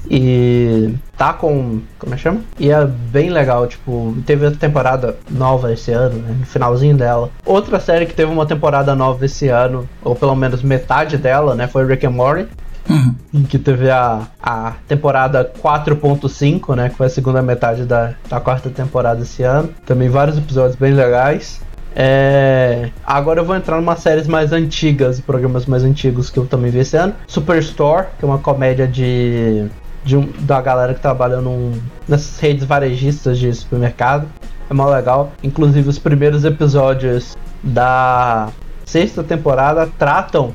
E 0.09 0.95
tá 1.15 1.33
com. 1.33 1.81
Como 1.99 2.13
é 2.13 2.17
que 2.17 2.23
chama? 2.23 2.41
E 2.57 2.71
é 2.71 2.85
bem 2.85 3.29
legal, 3.29 3.67
tipo, 3.67 4.15
teve 4.25 4.47
a 4.47 4.51
temporada 4.51 5.15
nova 5.29 5.71
esse 5.71 5.91
ano, 5.91 6.19
né? 6.19 6.35
No 6.39 6.45
finalzinho 6.45 6.97
dela. 6.97 7.29
Outra 7.45 7.79
série 7.79 8.07
que 8.07 8.13
teve 8.13 8.31
uma 8.31 8.45
temporada 8.45 8.95
nova 8.95 9.23
esse 9.25 9.47
ano, 9.49 9.87
ou 10.03 10.15
pelo 10.15 10.35
menos 10.35 10.63
metade 10.63 11.15
dela, 11.17 11.53
né? 11.53 11.67
Foi 11.67 11.85
Rick 11.85 12.07
and 12.07 12.11
Morty. 12.11 12.47
Uhum. 12.89 13.13
Em 13.31 13.43
que 13.43 13.59
teve 13.59 13.91
a, 13.91 14.23
a 14.41 14.73
temporada 14.87 15.51
4.5, 15.61 16.75
né? 16.75 16.89
Que 16.89 16.95
foi 16.95 17.05
a 17.05 17.09
segunda 17.09 17.39
metade 17.39 17.85
da, 17.85 18.13
da 18.27 18.39
quarta 18.39 18.69
temporada 18.71 19.21
esse 19.21 19.43
ano. 19.43 19.69
Também 19.85 20.09
vários 20.09 20.39
episódios 20.39 20.75
bem 20.75 20.93
legais. 20.93 21.61
É... 21.95 22.89
Agora 23.05 23.39
eu 23.41 23.45
vou 23.45 23.55
entrar 23.55 23.77
numa 23.77 23.95
séries 23.95 24.27
mais 24.27 24.51
antigas, 24.53 25.19
programas 25.19 25.65
mais 25.65 25.83
antigos 25.83 26.29
que 26.29 26.37
eu 26.37 26.45
também 26.45 26.71
vi 26.71 26.79
esse 26.79 26.95
ano. 26.97 27.13
Superstore, 27.27 28.07
que 28.17 28.25
é 28.25 28.27
uma 28.27 28.37
comédia 28.39 28.87
de, 28.87 29.65
de 30.03 30.15
um, 30.17 30.29
da 30.39 30.61
galera 30.61 30.93
que 30.93 31.01
trabalha 31.01 31.37
num, 31.41 31.73
nessas 32.07 32.39
redes 32.39 32.63
varejistas 32.65 33.37
de 33.37 33.53
supermercado. 33.53 34.27
É 34.69 34.73
mal 34.73 34.89
legal. 34.89 35.31
Inclusive 35.43 35.89
os 35.89 35.97
primeiros 35.99 36.45
episódios 36.45 37.35
da 37.63 38.49
sexta 38.85 39.23
temporada 39.23 39.89
tratam 39.97 40.53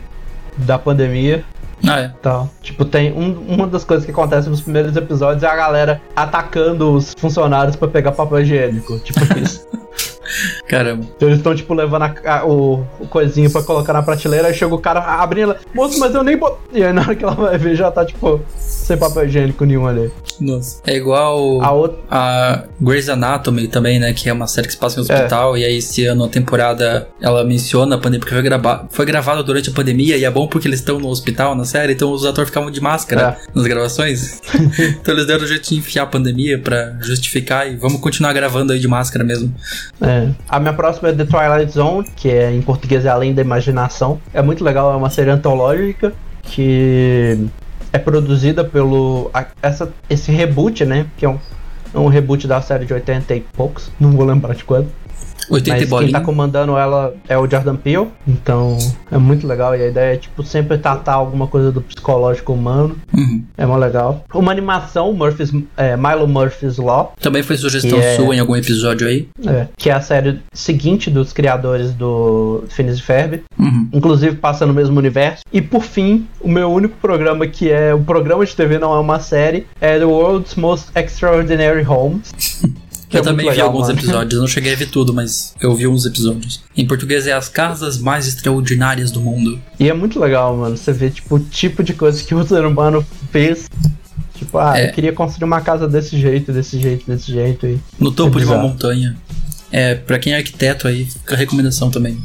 da 0.57 0.78
pandemia. 0.78 1.45
Ah, 1.87 2.01
é. 2.01 2.12
Então, 2.18 2.49
tipo, 2.62 2.85
tem 2.85 3.12
um- 3.12 3.45
uma 3.53 3.66
das 3.66 3.85
coisas 3.85 4.07
que 4.07 4.11
acontece 4.12 4.49
nos 4.49 4.61
primeiros 4.62 4.97
episódios 4.97 5.43
é 5.43 5.47
a 5.49 5.57
galera 5.57 6.01
atacando 6.16 6.93
os 6.95 7.12
funcionários 7.18 7.76
pra 7.76 7.89
pegar 7.89 8.12
papel 8.12 8.41
higiênico. 8.41 8.99
Tipo 9.01 9.20
isso. 9.39 9.66
Caramba. 10.68 11.05
Então 11.16 11.29
eles 11.29 11.39
estão, 11.39 11.55
tipo, 11.55 11.75
levando 11.75 12.03
a- 12.03 12.14
a- 12.27 12.45
o, 12.47 12.85
o 13.01 13.07
coisinho 13.09 13.51
pra 13.51 13.62
colocar 13.62 13.93
na 13.93 14.03
prateleira, 14.03 14.49
aí 14.49 14.55
chega 14.55 14.75
o 14.75 14.79
cara 14.79 15.01
abrindo 15.01 15.45
ela, 15.53 15.57
moço, 15.75 15.99
mas 15.99 16.14
eu 16.14 16.22
nem 16.25 16.37
botei. 16.37 16.81
E 16.81 16.85
aí 16.85 16.93
na 16.93 17.03
hora 17.03 17.14
que 17.14 17.25
ela 17.25 17.35
vai 17.35 17.59
ver, 17.59 17.75
já 17.77 17.91
tá, 17.91 18.05
tipo, 18.05 18.41
sem 18.59 18.97
papel 18.97 19.27
higiênico 19.27 19.64
nenhum 19.64 19.87
ali. 19.87 20.11
Nossa. 20.41 20.81
É 20.87 20.97
igual 20.97 21.62
A 21.62 21.70
outra. 21.70 21.99
a 22.11 22.64
Grey's 22.81 23.09
Anatomy 23.09 23.68
também, 23.68 23.99
né? 24.01 24.12
Que 24.12 24.29
é 24.29 24.33
uma 24.33 24.47
série 24.47 24.66
que 24.66 24.72
se 24.72 24.79
passa 24.79 24.97
em 24.97 25.01
um 25.01 25.03
hospital. 25.03 25.57
E 25.57 25.64
aí, 25.64 25.77
esse 25.79 26.05
ano, 26.07 26.25
a 26.25 26.29
temporada, 26.29 27.07
ela 27.20 27.45
menciona 27.45 27.95
a 27.95 27.99
pandemia, 27.99 28.20
porque 28.20 28.35
foi, 28.35 28.43
grava 28.43 28.87
foi 28.91 29.07
gravada 29.07 29.43
durante 29.43 29.70
a 29.70 29.72
pandemia. 29.72 30.16
E 30.16 30.25
é 30.25 30.31
bom 30.31 30.47
porque 30.49 30.66
eles 30.66 30.81
estão 30.81 30.99
no 30.99 31.09
hospital, 31.09 31.55
na 31.55 31.64
série. 31.64 31.93
Então, 31.93 32.11
os 32.11 32.25
atores 32.27 32.49
ficavam 32.51 32.70
de 32.70 32.81
máscara 32.81 33.37
nas 33.55 33.64
gravações. 33.66 34.41
então, 35.01 35.14
eles 35.14 35.27
deram 35.27 35.45
um 35.45 35.47
jeito 35.47 35.68
de 35.68 35.77
enfiar 35.77 36.03
a 36.03 36.07
pandemia 36.07 36.59
pra 36.59 36.95
justificar. 37.01 37.70
E 37.70 37.77
vamos 37.77 38.01
continuar 38.01 38.33
gravando 38.33 38.72
aí 38.72 38.79
de 38.81 38.89
máscara 38.89 39.25
mesmo. 39.25 39.55
É. 40.01 40.14
A 40.49 40.61
minha 40.61 40.73
próxima 40.73 41.09
é 41.09 41.12
The 41.12 41.25
Twilight 41.25 41.73
Zone, 41.73 42.09
que 42.17 42.31
é, 42.31 42.53
em 42.53 42.62
português 42.62 43.05
é 43.05 43.09
Além 43.09 43.35
da 43.35 43.43
Imaginação. 43.43 44.21
É 44.33 44.43
muito 44.43 44.62
legal, 44.62 44.93
é 44.93 44.97
uma 44.97 45.11
série 45.11 45.31
antológica 45.31 46.12
que 46.43 47.49
é 47.93 47.99
produzida 47.99 48.65
pelo. 48.65 49.31
essa, 49.62 49.93
esse 50.11 50.31
reboot, 50.31 50.85
né? 50.85 51.07
Que 51.17 51.25
é 51.25 51.29
um, 51.29 51.39
é 51.95 51.99
um 51.99 52.09
reboot 52.09 52.47
da 52.47 52.61
série 52.61 52.85
de 52.85 52.93
80 52.93 53.35
e 53.35 53.41
poucos, 53.41 53.91
não 53.99 54.12
vou 54.12 54.27
lembrar 54.27 54.55
de 54.55 54.65
quando. 54.65 54.89
80 55.51 55.69
e 55.69 55.71
Mas 55.73 55.79
quem 55.81 55.89
bolinha. 55.89 56.13
tá 56.13 56.21
comandando 56.21 56.77
ela 56.77 57.15
é 57.29 57.37
o 57.39 57.49
Jordan 57.49 57.77
Peele, 57.77 58.09
então 58.27 58.77
é 59.11 59.19
muito 59.19 59.47
legal. 59.47 59.75
E 59.77 59.83
a 59.83 59.87
ideia 59.89 60.15
é, 60.15 60.17
tipo, 60.17 60.43
sempre 60.43 60.79
tratar 60.79 61.15
alguma 61.15 61.47
coisa 61.47 61.71
do 61.73 61.81
psicológico 61.81 62.53
humano. 62.53 62.97
Uhum. 63.13 63.43
É 63.57 63.67
mó 63.67 63.77
legal. 63.77 64.25
Uma 64.35 64.53
animação, 64.53 65.13
Murphy's, 65.13 65.53
é, 65.77 65.97
Milo 65.97 66.27
Murphy's 66.27 66.79
Law, 66.79 67.13
Também 67.21 67.43
foi 67.43 67.57
sugestão 67.57 67.99
é- 67.99 68.17
sua 68.17 68.35
em 68.35 68.41
algum 68.41 68.57
episódio 68.57 69.07
aí. 69.07 69.29
é, 69.47 69.67
que 69.77 69.91
é 69.91 69.93
a 69.93 70.01
série 70.01 70.41
seguinte 70.53 71.11
dos 71.11 71.33
criadores 71.33 71.93
do 71.93 72.65
Phineas 72.69 72.99
e 72.99 73.03
Ferb. 73.03 73.43
Uhum. 73.59 73.89
inclusive 73.93 74.37
passa 74.37 74.67
no 74.67 74.75
mesmo 74.75 74.99
universo. 74.99 75.43
E 75.53 75.61
por 75.63 75.83
fim, 75.83 76.27
o 76.41 76.49
meu 76.49 76.71
único 76.71 76.97
programa 77.01 77.47
que 77.47 77.71
é 77.71 77.95
um 77.95 78.03
programa 78.05 78.45
de 78.45 78.55
TV, 78.55 78.79
não 78.79 78.95
é 78.95 78.99
uma 78.99 79.21
série, 79.21 79.67
é 79.81 79.99
The 79.99 80.05
World's 80.05 80.55
Most 80.57 80.89
Extraordinary 80.95 81.87
Homes. 81.87 82.33
que 83.15 83.19
Eu 83.19 83.23
é 83.23 83.25
também 83.25 83.47
vi 83.47 83.51
legal, 83.53 83.67
alguns 83.69 83.87
mano. 83.89 83.99
episódios, 83.99 84.41
não 84.41 84.49
cheguei 84.49 84.73
a 84.73 84.77
ver 84.77 84.87
tudo, 84.89 85.15
mas 85.15 85.55
eu 85.61 85.75
vi 85.75 85.87
uns 85.87 86.05
episódios. 86.05 86.61
Em 86.77 86.87
português 86.87 87.27
é 87.27 87.33
As 87.33 87.49
Casas 87.49 87.99
Mais 87.99 88.27
Extraordinárias 88.27 89.11
do 89.11 89.21
Mundo. 89.21 89.61
E 89.79 89.89
é 89.89 89.95
muito 89.95 90.19
legal, 90.19 90.57
mano. 90.57 90.77
Você 90.77 90.93
vê, 90.93 91.11
tipo, 91.11 91.37
o 91.37 91.41
tipo 91.41 91.83
de 91.83 91.93
coisa 91.95 92.23
que 92.23 92.35
o 92.35 92.47
ser 92.47 92.65
humano 92.65 93.05
fez. 93.31 93.69
Tipo, 94.37 94.59
ah, 94.59 94.79
É. 94.79 94.89
eu 94.89 94.93
queria 94.93 95.12
construir 95.12 95.45
uma 95.47 95.61
casa 95.61 95.87
desse 95.87 96.19
jeito, 96.21 96.53
desse 96.53 96.81
jeito, 96.81 97.07
desse 97.07 97.31
jeito. 97.33 97.67
E... 97.67 97.79
No 98.01 98.11
topo 98.11 98.39
É 98.39 98.41
de 98.43 98.47
uma 98.47 98.59
montanha. 98.59 99.17
É, 99.71 99.95
pra 99.95 100.19
quem 100.19 100.33
é 100.33 100.37
arquiteto 100.37 100.87
aí, 100.89 101.05
fica 101.05 101.35
a 101.35 101.39
recomendação 101.39 101.91
também. 101.91 102.19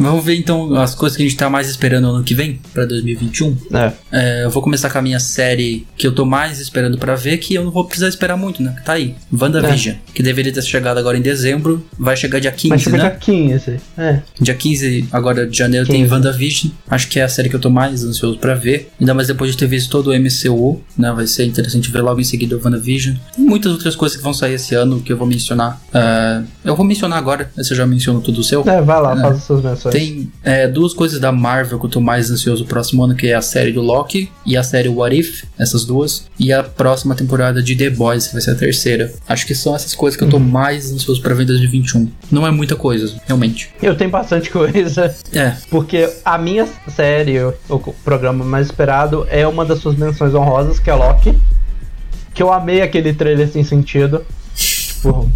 Vamos 0.00 0.24
ver 0.24 0.36
então 0.36 0.74
as 0.76 0.94
coisas 0.94 1.16
que 1.16 1.22
a 1.22 1.26
gente 1.26 1.36
tá 1.36 1.48
mais 1.50 1.68
esperando 1.68 2.08
ano 2.08 2.24
que 2.24 2.34
vem, 2.34 2.58
pra 2.72 2.84
2021. 2.86 3.56
É. 3.72 3.92
É, 4.10 4.44
eu 4.44 4.50
vou 4.50 4.62
começar 4.62 4.88
com 4.90 4.98
a 4.98 5.02
minha 5.02 5.20
série 5.20 5.86
que 5.96 6.06
eu 6.06 6.12
tô 6.14 6.24
mais 6.24 6.58
esperando 6.58 6.96
pra 6.98 7.14
ver, 7.14 7.36
que 7.38 7.54
eu 7.54 7.64
não 7.64 7.70
vou 7.70 7.84
precisar 7.84 8.08
esperar 8.08 8.36
muito, 8.36 8.62
né? 8.62 8.74
Tá 8.84 8.94
aí, 8.94 9.14
WandaVision, 9.32 9.96
que 10.14 10.22
deveria 10.22 10.52
ter 10.52 10.62
chegado 10.62 10.98
agora 10.98 11.18
em 11.18 11.22
dezembro, 11.22 11.84
vai 11.98 12.16
chegar 12.16 12.40
dia 12.40 12.50
15, 12.50 12.68
Mas 12.70 12.82
chegou 12.82 12.98
né? 12.98 13.10
dia 13.10 13.18
15. 13.18 13.80
É. 13.98 14.20
Dia 14.40 14.54
15 14.54 15.08
agora 15.12 15.46
de 15.46 15.56
janeiro 15.56 15.86
15. 15.86 15.98
tem 15.98 16.10
WandaVision. 16.10 16.72
Acho 16.88 17.08
que 17.08 17.20
é 17.20 17.22
a 17.24 17.28
série 17.28 17.48
que 17.48 17.56
eu 17.56 17.60
tô 17.60 17.70
mais 17.70 18.02
ansioso 18.04 18.38
pra 18.38 18.54
ver. 18.54 18.90
Ainda 18.98 19.12
mais 19.14 19.28
depois 19.28 19.50
de 19.52 19.56
ter 19.58 19.66
visto 19.66 19.90
todo 19.90 20.10
o 20.10 20.14
MCU, 20.18 20.80
né? 20.96 21.12
Vai 21.12 21.26
ser 21.26 21.44
interessante 21.44 21.90
ver 21.90 22.00
logo 22.00 22.20
em 22.20 22.24
seguida 22.24 22.56
o 22.56 22.60
WandaVision. 22.64 23.16
Tem 23.36 23.44
muitas 23.44 23.70
outras 23.72 23.94
coisas 23.94 24.16
que 24.16 24.22
vão 24.24 24.32
sair 24.32 24.54
esse 24.54 24.74
ano 24.74 25.00
que 25.00 25.12
eu 25.12 25.16
vou 25.16 25.26
mencionar. 25.26 25.80
É, 25.92 26.42
eu 26.64 26.74
vou 26.74 26.84
mencionar 26.86 27.18
agora, 27.18 27.50
eu 27.56 27.64
já 27.64 27.86
menciono 27.86 28.20
tudo 28.20 28.40
o 28.40 28.44
seu. 28.44 28.62
É, 28.66 28.80
vai 28.80 29.00
lá, 29.00 29.16
É. 29.18 29.20
faz 29.20 29.42
suas 29.44 29.62
menções. 29.62 29.89
Tem 29.90 30.30
é, 30.42 30.66
duas 30.68 30.92
coisas 30.94 31.20
da 31.20 31.32
Marvel 31.32 31.78
que 31.78 31.86
eu 31.86 31.90
tô 31.90 32.00
mais 32.00 32.30
ansioso 32.30 32.64
pro 32.64 32.74
próximo 32.74 33.04
ano, 33.04 33.14
que 33.14 33.28
é 33.28 33.34
a 33.34 33.42
série 33.42 33.72
do 33.72 33.80
Loki 33.80 34.30
e 34.46 34.56
a 34.56 34.62
série 34.62 34.88
What 34.88 35.14
If, 35.18 35.44
essas 35.58 35.84
duas. 35.84 36.26
E 36.38 36.52
a 36.52 36.62
próxima 36.62 37.14
temporada 37.14 37.62
de 37.62 37.76
The 37.76 37.90
Boys, 37.90 38.26
que 38.28 38.32
vai 38.32 38.42
ser 38.42 38.52
a 38.52 38.54
terceira. 38.54 39.12
Acho 39.28 39.46
que 39.46 39.54
são 39.54 39.74
essas 39.74 39.94
coisas 39.94 40.16
que 40.16 40.24
eu 40.24 40.28
tô 40.28 40.38
mais 40.38 40.92
ansioso 40.92 41.20
pra 41.20 41.34
ver 41.34 41.42
em 41.42 41.46
2021. 41.46 42.10
Não 42.30 42.46
é 42.46 42.50
muita 42.50 42.76
coisa, 42.76 43.20
realmente. 43.26 43.70
Eu 43.82 43.94
tenho 43.96 44.10
bastante 44.10 44.48
coisa. 44.50 45.14
É, 45.32 45.54
Porque 45.70 46.08
a 46.24 46.38
minha 46.38 46.66
série, 46.88 47.38
o, 47.40 47.54
o 47.68 47.78
programa 48.04 48.44
mais 48.44 48.66
esperado, 48.66 49.26
é 49.28 49.46
uma 49.46 49.64
das 49.64 49.80
suas 49.80 49.96
menções 49.96 50.34
honrosas, 50.34 50.78
que 50.78 50.88
é 50.90 50.94
Loki. 50.94 51.36
Que 52.32 52.42
eu 52.42 52.52
amei 52.52 52.80
aquele 52.80 53.12
trailer 53.12 53.48
sem 53.48 53.64
sentido. 53.64 54.24
Tipo, 54.54 55.30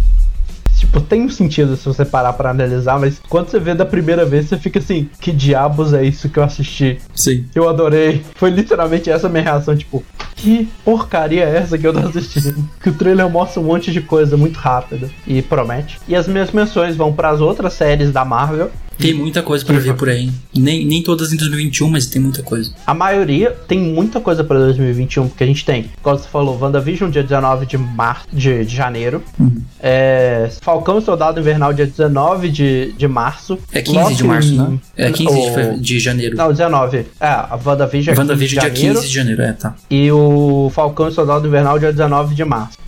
tipo, 0.95 1.01
tem 1.01 1.23
um 1.23 1.29
sentido 1.29 1.75
se 1.75 1.85
você 1.85 2.05
parar 2.05 2.33
pra 2.33 2.51
analisar, 2.51 2.99
mas 2.99 3.19
quando 3.29 3.49
você 3.49 3.59
vê 3.59 3.73
da 3.73 3.85
primeira 3.85 4.25
vez, 4.25 4.47
você 4.47 4.57
fica 4.57 4.79
assim, 4.79 5.09
que 5.19 5.31
diabos 5.31 5.93
é 5.93 6.03
isso 6.03 6.29
que 6.29 6.39
eu 6.39 6.43
assisti? 6.43 6.99
sim. 7.13 7.45
Eu 7.53 7.67
adorei. 7.67 8.23
Foi 8.35 8.49
literalmente 8.49 9.09
essa 9.09 9.27
minha 9.27 9.43
reação, 9.43 9.75
tipo, 9.75 10.03
que 10.35 10.69
porcaria 10.83 11.43
é 11.43 11.57
essa 11.57 11.77
que 11.77 11.85
eu 11.85 11.93
tô 11.93 11.99
assistindo? 11.99 12.55
Que 12.81 12.89
o 12.89 12.93
trailer 12.93 13.27
mostra 13.29 13.59
um 13.59 13.63
monte 13.63 13.91
de 13.91 14.01
coisa 14.01 14.37
muito 14.37 14.57
rápido 14.57 15.09
e 15.25 15.41
promete. 15.41 15.97
E 16.07 16.15
as 16.15 16.27
minhas 16.27 16.51
menções 16.51 16.95
vão 16.95 17.11
para 17.11 17.29
as 17.29 17.41
outras 17.41 17.73
séries 17.73 18.11
da 18.11 18.23
Marvel, 18.23 18.69
Tem 18.97 19.13
muita 19.13 19.41
coisa 19.41 19.65
para 19.65 19.77
ver 19.79 19.93
por 19.95 20.09
aí. 20.09 20.29
Nem, 20.55 20.85
nem 20.85 21.03
todas 21.03 21.33
em 21.33 21.37
2021, 21.37 21.89
mas 21.89 22.05
tem 22.05 22.21
muita 22.21 22.41
coisa. 22.41 22.71
A 22.85 22.93
maioria 22.93 23.51
tem 23.67 23.79
muita 23.79 24.19
coisa 24.19 24.43
para 24.43 24.57
2021, 24.57 25.27
porque 25.27 25.43
a 25.43 25.47
gente 25.47 25.65
tem, 25.65 25.89
como 26.01 26.17
você 26.17 26.27
falou, 26.27 26.57
WandaVision 26.59 27.09
dia 27.09 27.23
19 27.23 27.65
de, 27.65 27.77
mar... 27.77 28.23
de, 28.31 28.65
de 28.65 28.75
janeiro. 28.75 29.23
Uhum. 29.39 29.61
É... 29.79 30.49
Falcão 30.61 30.99
e 30.99 31.01
Soldado 31.01 31.39
Invernal 31.39 31.73
dia 31.73 31.85
19 31.85 32.49
de, 32.49 32.93
de 32.97 33.07
março. 33.07 33.57
É 33.71 33.81
15 33.81 33.97
Loki... 33.97 34.15
de 34.15 34.23
março, 34.23 34.55
né? 34.55 34.79
É 34.95 35.11
15 35.11 35.29
o... 35.29 35.79
de 35.79 35.99
janeiro. 35.99 36.37
Não, 36.37 36.51
19. 36.51 36.97
É, 36.97 37.05
a 37.27 37.59
WandaVision 37.63 38.15
é 38.15 38.19
WandaVision 38.19 38.61
15 38.61 38.73
dia 38.73 38.93
15 38.93 39.07
de 39.07 39.13
janeiro, 39.13 39.41
é, 39.41 39.53
tá. 39.53 39.75
E 39.89 40.11
o 40.11 40.71
Falcão 40.73 41.09
e 41.09 41.11
Soldado 41.11 41.47
Invernal 41.47 41.77
dia 41.79 41.91
19 41.91 42.33
de 42.33 42.45
março. 42.45 42.84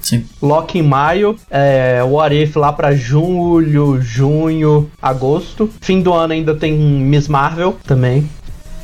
Sim. 0.00 0.24
Loki 0.40 0.78
em 0.78 0.82
maio, 0.82 1.36
é, 1.50 2.02
What 2.02 2.34
If 2.34 2.56
lá 2.56 2.72
pra 2.72 2.94
julho, 2.94 4.00
junho, 4.00 4.90
agosto. 5.00 5.70
Fim 5.80 6.00
do 6.00 6.12
ano 6.12 6.32
ainda 6.32 6.54
tem 6.54 6.72
Miss 6.72 7.28
Marvel 7.28 7.76
também. 7.84 8.28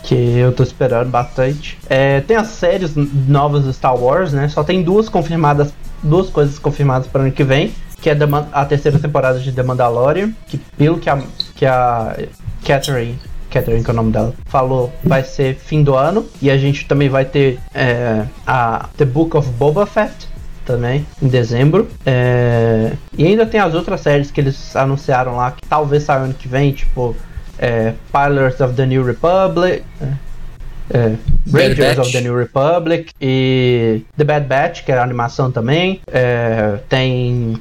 Que 0.02 0.14
eu 0.14 0.52
tô 0.52 0.62
esperando 0.62 1.10
bastante. 1.10 1.78
É, 1.88 2.20
tem 2.20 2.36
as 2.36 2.48
séries 2.48 2.92
novas 2.94 3.64
do 3.64 3.72
Star 3.72 3.96
Wars, 3.96 4.32
né? 4.32 4.48
Só 4.48 4.62
tem 4.62 4.82
duas 4.82 5.08
confirmadas, 5.08 5.72
duas 6.02 6.30
coisas 6.30 6.58
confirmadas 6.58 7.08
para 7.08 7.22
ano 7.22 7.32
que 7.32 7.42
vem. 7.42 7.72
Que 8.00 8.10
é 8.10 8.18
a 8.52 8.64
terceira 8.64 8.98
temporada 8.98 9.40
de 9.40 9.50
The 9.50 9.62
Mandalorian. 9.64 10.30
Que 10.46 10.58
pelo 10.58 10.98
que 10.98 11.10
a, 11.10 11.20
que 11.56 11.66
a 11.66 12.16
Catherine 12.64 13.18
Catherine, 13.50 13.82
que 13.82 13.90
é 13.90 13.92
o 13.92 13.96
nome 13.96 14.12
dela, 14.12 14.34
falou, 14.46 14.92
vai 15.02 15.22
ser 15.22 15.56
fim 15.56 15.82
do 15.82 15.94
ano. 15.94 16.26
E 16.40 16.50
a 16.50 16.56
gente 16.56 16.86
também 16.86 17.08
vai 17.08 17.24
ter 17.24 17.58
é, 17.74 18.24
a 18.46 18.88
The 18.96 19.04
Book 19.04 19.36
of 19.36 19.48
Boba 19.52 19.86
Fett, 19.86 20.28
também, 20.66 21.06
em 21.22 21.28
dezembro. 21.28 21.88
É... 22.04 22.92
E 23.16 23.24
ainda 23.24 23.46
tem 23.46 23.60
as 23.60 23.72
outras 23.72 24.00
séries 24.00 24.30
que 24.30 24.40
eles 24.40 24.74
anunciaram 24.76 25.36
lá, 25.36 25.52
que 25.52 25.66
talvez 25.66 26.02
saiam 26.02 26.24
ano 26.24 26.34
que 26.34 26.48
vem, 26.48 26.72
tipo 26.72 27.16
é, 27.58 27.94
Pilots 28.12 28.60
of 28.60 28.74
the 28.74 28.84
New 28.84 29.04
Republic. 29.04 29.82
É, 30.88 31.16
Rangers 31.52 31.98
of 31.98 32.12
the 32.12 32.20
New 32.20 32.36
Republic 32.36 33.10
e 33.20 34.02
The 34.16 34.22
Bad 34.22 34.46
Batch, 34.46 34.84
que 34.84 34.92
é 34.92 34.98
a 34.98 35.02
animação 35.02 35.50
também. 35.50 36.00
É, 36.06 36.78
tem 36.88 37.60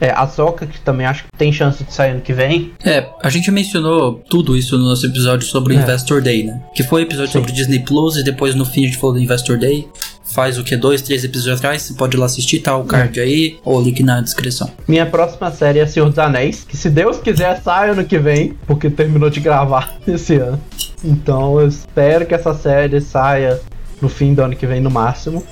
é, 0.00 0.10
a 0.10 0.26
Soca, 0.26 0.66
que 0.66 0.80
também 0.80 1.04
acho 1.04 1.24
que 1.24 1.30
tem 1.36 1.52
chance 1.52 1.82
de 1.84 1.92
sair 1.92 2.12
ano 2.12 2.20
que 2.20 2.32
vem. 2.32 2.72
É, 2.84 3.06
a 3.22 3.28
gente 3.28 3.50
mencionou 3.50 4.14
tudo 4.30 4.56
isso 4.56 4.78
no 4.78 4.84
nosso 4.84 5.04
episódio 5.04 5.46
sobre 5.46 5.74
o 5.74 5.78
é. 5.78 5.82
Investor 5.82 6.22
Day, 6.22 6.44
né? 6.44 6.62
Que 6.74 6.82
foi 6.82 7.02
o 7.02 7.04
episódio 7.04 7.32
Sim. 7.32 7.38
sobre 7.40 7.52
Disney 7.52 7.80
Plus 7.80 8.16
e 8.16 8.24
depois 8.24 8.54
no 8.54 8.64
fim 8.64 8.84
a 8.84 8.86
gente 8.86 8.98
falou 8.98 9.14
do 9.14 9.20
Investor 9.20 9.58
Day 9.58 9.86
faz 10.32 10.58
o 10.58 10.64
que? 10.64 10.76
Dois, 10.76 11.02
três 11.02 11.24
episódios 11.24 11.58
atrás. 11.58 11.82
Você 11.82 11.94
pode 11.94 12.16
ir 12.16 12.20
lá 12.20 12.26
assistir, 12.26 12.60
tá 12.60 12.76
o 12.76 12.84
card 12.84 13.18
é. 13.18 13.22
aí, 13.22 13.58
ou 13.64 13.78
o 13.78 13.82
link 13.82 14.02
na 14.02 14.20
descrição. 14.20 14.70
Minha 14.86 15.06
próxima 15.06 15.50
série 15.50 15.78
é 15.78 15.86
Senhor 15.86 16.08
dos 16.08 16.18
Anéis, 16.18 16.64
que 16.64 16.76
se 16.76 16.88
Deus 16.88 17.18
quiser 17.18 17.60
sai 17.62 17.90
ano 17.90 18.04
que 18.04 18.18
vem, 18.18 18.54
porque 18.66 18.88
terminou 18.88 19.30
de 19.30 19.40
gravar 19.40 19.96
esse 20.06 20.36
ano. 20.36 20.60
Então 21.04 21.60
eu 21.60 21.68
espero 21.68 22.26
que 22.26 22.34
essa 22.34 22.54
série 22.54 23.00
saia 23.00 23.60
no 24.00 24.08
fim 24.08 24.34
do 24.34 24.42
ano 24.42 24.56
que 24.56 24.66
vem 24.66 24.80
no 24.80 24.90
máximo, 24.90 25.44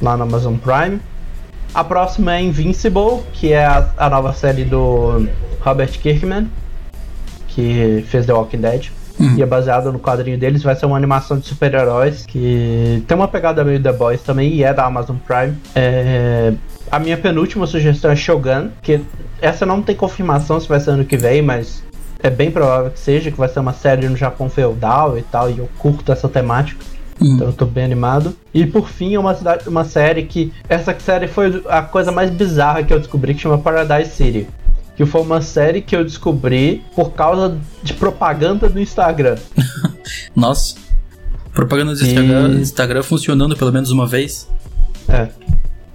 lá 0.00 0.16
na 0.16 0.24
Amazon 0.24 0.56
Prime. 0.56 1.00
A 1.72 1.84
próxima 1.84 2.34
é 2.34 2.42
Invincible, 2.42 3.22
que 3.32 3.52
é 3.52 3.64
a, 3.64 3.92
a 3.96 4.10
nova 4.10 4.32
série 4.32 4.64
do 4.64 5.28
Robert 5.60 5.92
Kirkman, 6.00 6.50
que 7.48 8.04
fez 8.08 8.26
The 8.26 8.32
Walking 8.32 8.58
Dead. 8.58 8.90
Uhum. 9.20 9.36
E 9.36 9.42
é 9.42 9.46
baseado 9.46 9.92
no 9.92 9.98
quadrinho 9.98 10.38
deles. 10.38 10.62
Vai 10.62 10.74
ser 10.74 10.86
uma 10.86 10.96
animação 10.96 11.38
de 11.38 11.46
super-heróis 11.46 12.24
que 12.24 13.04
tem 13.06 13.16
uma 13.16 13.28
pegada 13.28 13.62
meio 13.62 13.80
The 13.80 13.92
Boys 13.92 14.22
também 14.22 14.54
e 14.54 14.64
é 14.64 14.72
da 14.72 14.86
Amazon 14.86 15.16
Prime. 15.16 15.54
É... 15.74 16.52
A 16.90 16.98
minha 16.98 17.16
penúltima 17.16 17.66
sugestão 17.66 18.10
é 18.10 18.16
Shogun, 18.16 18.70
que 18.82 19.00
essa 19.40 19.64
não 19.64 19.82
tem 19.82 19.94
confirmação 19.94 20.58
se 20.58 20.68
vai 20.68 20.80
ser 20.80 20.90
ano 20.90 21.04
que 21.04 21.16
vem, 21.16 21.40
mas 21.42 21.84
é 22.22 22.30
bem 22.30 22.50
provável 22.50 22.90
que 22.90 22.98
seja, 22.98 23.30
que 23.30 23.38
vai 23.38 23.48
ser 23.48 23.60
uma 23.60 23.72
série 23.72 24.08
no 24.08 24.16
Japão 24.16 24.48
feudal 24.48 25.16
e 25.16 25.22
tal, 25.22 25.50
e 25.50 25.58
eu 25.58 25.68
curto 25.78 26.10
essa 26.10 26.28
temática. 26.28 26.84
Uhum. 27.20 27.34
Então 27.34 27.46
eu 27.48 27.52
tô 27.52 27.66
bem 27.66 27.84
animado. 27.84 28.34
E 28.52 28.66
por 28.66 28.88
fim, 28.88 29.14
é 29.14 29.20
uma, 29.20 29.34
cidade, 29.34 29.68
uma 29.68 29.84
série 29.84 30.24
que. 30.24 30.52
Essa 30.68 30.96
série 30.98 31.28
foi 31.28 31.62
a 31.68 31.82
coisa 31.82 32.10
mais 32.10 32.30
bizarra 32.30 32.82
que 32.82 32.92
eu 32.92 32.98
descobri, 32.98 33.34
que 33.34 33.42
chama 33.42 33.58
Paradise 33.58 34.10
City 34.10 34.48
que 35.00 35.06
foi 35.06 35.22
uma 35.22 35.40
série 35.40 35.80
que 35.80 35.96
eu 35.96 36.04
descobri 36.04 36.84
por 36.94 37.12
causa 37.12 37.56
de 37.82 37.94
propaganda 37.94 38.68
do 38.68 38.78
Instagram. 38.78 39.38
Nossa. 40.36 40.74
Propaganda 41.54 41.94
do 41.94 42.02
Instagram, 42.02 42.50
e... 42.50 42.60
Instagram 42.60 43.02
funcionando 43.02 43.56
pelo 43.56 43.72
menos 43.72 43.90
uma 43.90 44.06
vez. 44.06 44.46
É. 45.08 45.28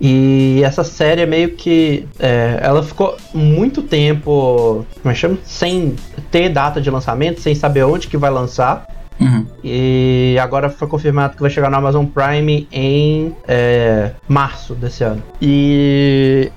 E 0.01 0.59
essa 0.63 0.83
série 0.83 1.21
é 1.21 1.25
meio 1.27 1.51
que. 1.51 2.07
É, 2.17 2.59
ela 2.63 2.81
ficou 2.81 3.15
muito 3.31 3.83
tempo. 3.83 4.83
Como 4.99 5.11
é 5.11 5.13
que 5.13 5.19
chama? 5.19 5.37
Sem 5.43 5.95
ter 6.31 6.49
data 6.49 6.81
de 6.81 6.89
lançamento, 6.89 7.41
sem 7.41 7.53
saber 7.53 7.83
onde 7.83 8.07
que 8.07 8.17
vai 8.17 8.31
lançar. 8.31 8.87
Uhum. 9.21 9.45
E 9.63 10.35
agora 10.41 10.67
foi 10.67 10.87
confirmado 10.87 11.35
que 11.35 11.41
vai 11.41 11.51
chegar 11.51 11.69
no 11.69 11.77
Amazon 11.77 12.05
Prime 12.07 12.67
em 12.71 13.35
é, 13.47 14.13
março 14.27 14.73
desse 14.73 15.03
ano. 15.03 15.21
E 15.39 16.51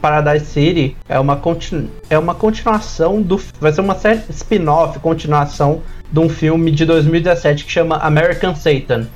Paradise 0.00 0.46
City 0.46 0.96
é 1.08 1.18
uma, 1.18 1.36
continu 1.36 1.88
é 2.08 2.18
uma 2.18 2.34
continuação 2.34 3.22
do. 3.22 3.40
Vai 3.60 3.72
ser 3.72 3.80
uma 3.80 3.94
série 3.94 4.20
spin-off, 4.30 4.98
continuação 4.98 5.82
de 6.10 6.18
um 6.20 6.28
filme 6.28 6.70
de 6.70 6.84
2017 6.84 7.64
que 7.64 7.70
chama 7.70 7.96
American 7.96 8.54
Satan. 8.54 9.06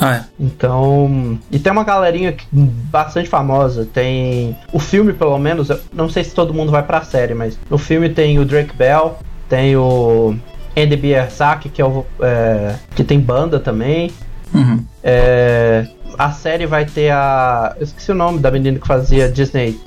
Ah, 0.00 0.16
é. 0.16 0.24
Então. 0.38 1.38
E 1.50 1.58
tem 1.58 1.72
uma 1.72 1.84
galerinha 1.84 2.34
bastante 2.52 3.28
famosa. 3.28 3.86
Tem. 3.92 4.56
O 4.72 4.78
filme, 4.78 5.12
pelo 5.12 5.38
menos, 5.38 5.68
não 5.92 6.08
sei 6.08 6.24
se 6.24 6.34
todo 6.34 6.54
mundo 6.54 6.70
vai 6.70 6.82
pra 6.82 7.02
série, 7.02 7.34
mas 7.34 7.58
no 7.68 7.78
filme 7.78 8.08
tem 8.08 8.38
o 8.38 8.44
Drake 8.44 8.76
Bell, 8.76 9.18
tem 9.48 9.76
o 9.76 10.36
Andy 10.76 10.96
Biersack, 10.96 11.68
que 11.68 11.82
é 11.82 11.84
o. 11.84 12.06
É, 12.20 12.76
que 12.94 13.02
tem 13.02 13.18
banda 13.18 13.58
também. 13.58 14.10
Uhum. 14.54 14.82
É, 15.02 15.86
a 16.18 16.32
série 16.32 16.66
vai 16.66 16.84
ter 16.84 17.10
a. 17.10 17.76
Eu 17.78 17.84
esqueci 17.84 18.10
o 18.10 18.14
nome 18.14 18.40
da 18.40 18.50
menina 18.50 18.78
que 18.78 18.86
fazia 18.86 19.28
Disney. 19.28 19.78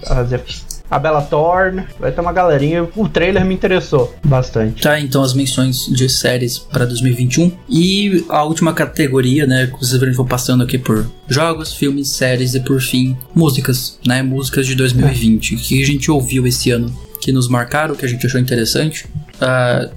A 0.90 1.00
Bella 1.00 1.22
Thorne, 1.22 1.84
vai 2.00 2.12
ter 2.12 2.20
uma 2.20 2.34
galerinha. 2.34 2.88
O 2.96 3.08
trailer 3.08 3.46
me 3.46 3.54
interessou 3.54 4.14
bastante. 4.26 4.82
Tá, 4.82 5.00
então 5.00 5.24
as 5.24 5.34
menções 5.34 5.86
de 5.86 6.10
séries 6.10 6.60
para 6.60 6.86
2021. 6.86 7.52
E 7.70 8.26
a 8.28 8.44
última 8.44 8.74
categoria, 8.74 9.46
né? 9.46 9.68
Que 9.68 9.86
vocês 9.86 10.16
vão 10.16 10.26
passando 10.26 10.64
aqui 10.64 10.78
por 10.78 11.06
jogos, 11.28 11.74
filmes, 11.74 12.10
séries 12.10 12.56
e 12.56 12.60
por 12.60 12.82
fim, 12.82 13.18
músicas, 13.34 14.00
né? 14.06 14.22
Músicas 14.22 14.68
de 14.68 14.76
2020. 14.76 15.56
O 15.56 15.58
que 15.58 15.82
a 15.82 15.86
gente 15.86 16.12
ouviu 16.12 16.46
esse 16.46 16.72
ano 16.72 16.94
que 17.22 17.32
nos 17.32 17.48
marcaram, 17.48 17.96
que 17.96 18.06
a 18.06 18.10
gente 18.10 18.26
achou 18.26 18.40
interessante. 18.40 19.06
Uh, 19.36 19.90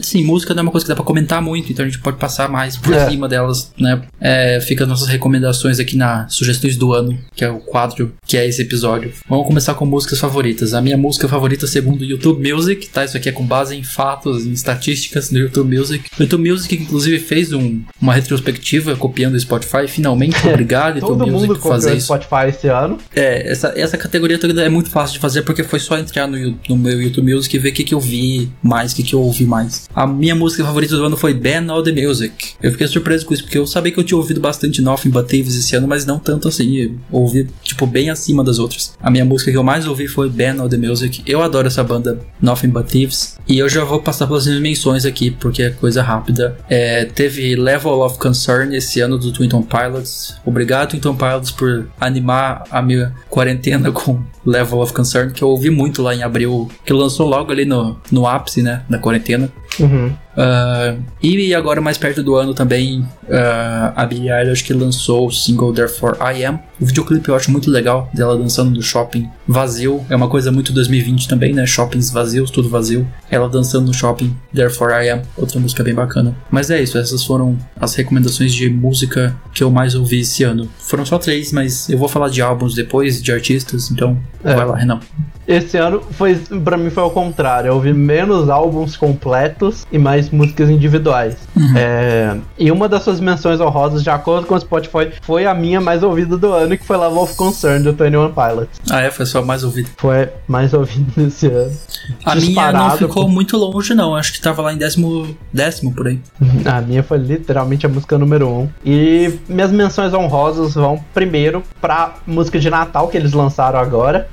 Sim, 0.00 0.24
música 0.24 0.54
não 0.54 0.60
é 0.60 0.62
uma 0.64 0.72
coisa 0.72 0.84
que 0.84 0.88
dá 0.88 0.94
pra 0.94 1.04
comentar 1.04 1.42
muito, 1.42 1.72
então 1.72 1.84
a 1.84 1.88
gente 1.88 2.00
pode 2.00 2.16
passar 2.16 2.48
mais 2.48 2.76
por 2.76 2.94
é. 2.94 3.08
cima 3.08 3.28
delas, 3.28 3.72
né? 3.78 4.02
É, 4.20 4.60
fica 4.60 4.84
as 4.84 4.88
nossas 4.88 5.08
recomendações 5.08 5.78
aqui 5.78 5.96
na 5.96 6.28
Sugestões 6.28 6.76
do 6.76 6.92
Ano, 6.92 7.18
que 7.34 7.44
é 7.44 7.50
o 7.50 7.58
quadro 7.58 8.12
que 8.26 8.36
é 8.36 8.46
esse 8.46 8.62
episódio. 8.62 9.12
Vamos 9.28 9.46
começar 9.46 9.74
com 9.74 9.84
músicas 9.84 10.18
favoritas. 10.18 10.74
A 10.74 10.80
minha 10.80 10.96
música 10.96 11.28
favorita, 11.28 11.66
segundo 11.66 12.02
o 12.02 12.04
YouTube 12.04 12.52
Music, 12.52 12.88
tá? 12.88 13.04
Isso 13.04 13.16
aqui 13.16 13.28
é 13.28 13.32
com 13.32 13.44
base 13.44 13.76
em 13.76 13.82
fatos, 13.82 14.46
em 14.46 14.52
estatísticas 14.52 15.30
do 15.30 15.38
YouTube 15.38 15.76
Music. 15.76 16.04
O 16.18 16.22
YouTube 16.22 16.50
Music, 16.50 16.74
inclusive, 16.74 17.18
fez 17.18 17.52
um, 17.52 17.82
uma 18.00 18.14
retrospectiva 18.14 18.96
copiando 18.96 19.34
o 19.34 19.40
Spotify. 19.40 19.86
Finalmente, 19.86 20.36
obrigado, 20.46 20.96
YouTube 20.96 21.18
Todo 21.18 21.30
Music, 21.30 21.48
mundo 21.48 21.60
por 21.60 21.68
fazer 21.68 21.94
isso. 21.94 22.06
Spotify 22.06 22.48
esse 22.48 22.68
ano. 22.68 22.98
É, 23.14 23.50
essa, 23.50 23.72
essa 23.76 23.98
categoria 23.98 24.38
toda 24.38 24.62
é 24.62 24.68
muito 24.68 24.90
fácil 24.90 25.14
de 25.14 25.20
fazer 25.20 25.42
porque 25.42 25.62
foi 25.62 25.78
só 25.78 25.98
entrar 25.98 26.26
no, 26.26 26.58
no 26.68 26.76
meu 26.76 27.00
YouTube 27.00 27.32
Music 27.32 27.54
e 27.54 27.58
ver 27.58 27.70
o 27.70 27.72
que, 27.72 27.84
que 27.84 27.94
eu 27.94 28.00
vi 28.00 28.50
mais, 28.62 28.92
o 28.92 28.96
que, 28.96 29.02
que 29.02 29.14
eu 29.14 29.20
ouvi 29.20 29.44
mais. 29.44 29.81
A 29.94 30.06
minha 30.06 30.34
música 30.34 30.64
favorita 30.64 30.96
do 30.96 31.04
ano 31.04 31.16
foi 31.16 31.34
Ban 31.34 31.70
All 31.70 31.82
the 31.82 31.92
Music. 31.92 32.54
Eu 32.62 32.72
fiquei 32.72 32.86
surpreso 32.86 33.26
com 33.26 33.34
isso, 33.34 33.42
porque 33.42 33.58
eu 33.58 33.66
sabia 33.66 33.92
que 33.92 34.00
eu 34.00 34.04
tinha 34.04 34.16
ouvido 34.16 34.40
bastante 34.40 34.80
Nothing 34.80 35.10
But 35.10 35.26
Thieves 35.26 35.56
esse 35.56 35.76
ano, 35.76 35.86
mas 35.86 36.06
não 36.06 36.18
tanto 36.18 36.48
assim. 36.48 36.76
Eu 36.76 36.94
ouvi, 37.10 37.48
tipo, 37.62 37.86
bem 37.86 38.10
acima 38.10 38.42
das 38.42 38.58
outras. 38.58 38.94
A 39.00 39.10
minha 39.10 39.24
música 39.24 39.50
que 39.50 39.56
eu 39.56 39.62
mais 39.62 39.86
ouvi 39.86 40.08
foi 40.08 40.28
Ban 40.28 40.60
All 40.60 40.68
the 40.68 40.76
Music. 40.76 41.22
Eu 41.26 41.42
adoro 41.42 41.66
essa 41.66 41.84
banda 41.84 42.20
Nothing 42.40 42.68
But 42.68 42.86
Thieves. 42.86 43.38
E 43.48 43.58
eu 43.58 43.68
já 43.68 43.84
vou 43.84 44.00
passar 44.00 44.26
pelas 44.26 44.46
minhas 44.46 44.60
menções 44.60 45.04
aqui, 45.04 45.30
porque 45.30 45.62
é 45.62 45.70
coisa 45.70 46.02
rápida. 46.02 46.56
É, 46.68 47.04
teve 47.04 47.54
Level 47.56 48.00
of 48.00 48.18
Concern 48.18 48.74
esse 48.74 49.00
ano 49.00 49.18
do 49.18 49.32
Twinton 49.32 49.62
Pilots. 49.62 50.36
Obrigado, 50.44 50.90
Twinton 50.90 51.14
Pilots, 51.14 51.50
por 51.50 51.88
animar 52.00 52.64
a 52.70 52.80
minha 52.82 53.14
quarentena 53.28 53.90
com 53.92 54.22
Level 54.44 54.80
of 54.80 54.92
Concern, 54.92 55.30
que 55.30 55.42
eu 55.42 55.48
ouvi 55.48 55.70
muito 55.70 56.02
lá 56.02 56.14
em 56.14 56.22
abril, 56.22 56.70
que 56.84 56.92
lançou 56.92 57.28
logo 57.28 57.52
ali 57.52 57.64
no, 57.64 57.96
no 58.10 58.26
ápice, 58.26 58.62
né, 58.62 58.82
da 58.88 58.98
quarentena. 58.98 59.50
Uhum. 59.80 60.12
Uh, 60.36 61.02
e 61.22 61.54
agora, 61.54 61.80
mais 61.80 61.98
perto 61.98 62.22
do 62.22 62.34
ano 62.34 62.54
também, 62.54 63.00
uh, 63.00 63.92
a 63.94 64.04
Billie 64.06 64.30
Eilish 64.30 64.62
que 64.62 64.72
lançou 64.72 65.26
o 65.26 65.30
single 65.30 65.72
Therefore 65.72 66.16
I 66.20 66.44
Am. 66.44 66.60
O 66.82 66.84
videoclipe 66.84 67.28
eu 67.28 67.36
acho 67.36 67.48
muito 67.48 67.70
legal, 67.70 68.10
dela 68.12 68.36
dançando 68.36 68.72
no 68.72 68.82
shopping 68.82 69.30
vazio. 69.46 70.04
É 70.10 70.16
uma 70.16 70.28
coisa 70.28 70.50
muito 70.50 70.72
2020 70.72 71.28
também, 71.28 71.54
né? 71.54 71.64
Shoppings 71.64 72.10
vazios, 72.10 72.50
tudo 72.50 72.68
vazio. 72.68 73.06
Ela 73.30 73.48
dançando 73.48 73.86
no 73.86 73.94
shopping 73.94 74.36
Therefore 74.52 74.92
I 74.92 75.10
Am. 75.10 75.22
Outra 75.36 75.60
música 75.60 75.84
bem 75.84 75.94
bacana. 75.94 76.36
Mas 76.50 76.70
é 76.70 76.82
isso, 76.82 76.98
essas 76.98 77.24
foram 77.24 77.56
as 77.80 77.94
recomendações 77.94 78.52
de 78.52 78.68
música 78.68 79.32
que 79.54 79.62
eu 79.62 79.70
mais 79.70 79.94
ouvi 79.94 80.22
esse 80.22 80.42
ano. 80.42 80.68
Foram 80.76 81.06
só 81.06 81.18
três, 81.18 81.52
mas 81.52 81.88
eu 81.88 81.96
vou 81.96 82.08
falar 82.08 82.28
de 82.28 82.42
álbuns 82.42 82.74
depois, 82.74 83.22
de 83.22 83.30
artistas, 83.30 83.88
então 83.92 84.18
é. 84.42 84.52
vai 84.52 84.66
lá, 84.66 84.76
Renan. 84.76 84.98
esse 85.46 85.76
ano 85.76 86.02
foi 86.10 86.34
para 86.64 86.76
mim 86.76 86.90
foi 86.90 87.04
ao 87.04 87.12
contrário. 87.12 87.68
Eu 87.68 87.74
ouvi 87.74 87.92
menos 87.92 88.48
álbuns 88.48 88.96
completos 88.96 89.86
e 89.92 89.98
mais 89.98 90.30
músicas 90.30 90.68
individuais. 90.68 91.36
Uhum. 91.54 91.76
É, 91.76 92.36
e 92.58 92.70
uma 92.70 92.88
das 92.88 93.02
suas 93.02 93.20
menções 93.20 93.60
honrosas, 93.60 94.02
de 94.02 94.10
acordo 94.10 94.46
com 94.46 94.54
o 94.54 94.60
Spotify, 94.60 95.12
foi 95.20 95.46
a 95.46 95.54
minha 95.54 95.80
mais 95.80 96.02
ouvida 96.02 96.36
do 96.36 96.52
ano, 96.52 96.76
que 96.76 96.84
foi 96.84 96.96
Love 96.96 97.18
of 97.18 97.34
Concern 97.36 97.82
do 97.82 97.92
Tony 97.92 98.16
One 98.16 98.32
Pilots. 98.32 98.80
Ah, 98.90 99.00
é? 99.00 99.10
Foi 99.10 99.26
sua 99.26 99.42
mais 99.42 99.62
ouvida? 99.62 99.88
Foi 99.96 100.28
mais 100.48 100.72
ouvida 100.72 101.10
desse 101.16 101.46
ano. 101.46 101.76
A 102.24 102.34
minha 102.34 102.72
não 102.72 102.90
ficou 102.96 103.24
por... 103.24 103.30
muito 103.30 103.56
longe, 103.56 103.94
não. 103.94 104.16
Acho 104.16 104.32
que 104.32 104.40
tava 104.40 104.62
lá 104.62 104.72
em 104.72 104.76
décimo, 104.78 105.36
décimo 105.52 105.92
por 105.92 106.08
aí. 106.08 106.18
A 106.64 106.80
minha 106.80 107.02
foi 107.02 107.18
literalmente 107.18 107.84
a 107.84 107.88
música 107.88 108.16
número 108.16 108.48
um. 108.48 108.68
E 108.84 109.38
minhas 109.48 109.70
menções 109.70 110.14
honrosas 110.14 110.74
vão 110.74 111.02
primeiro 111.12 111.62
pra 111.80 112.14
música 112.26 112.58
de 112.58 112.70
Natal 112.70 113.08
que 113.08 113.16
eles 113.16 113.32
lançaram 113.32 113.78
agora. 113.78 114.28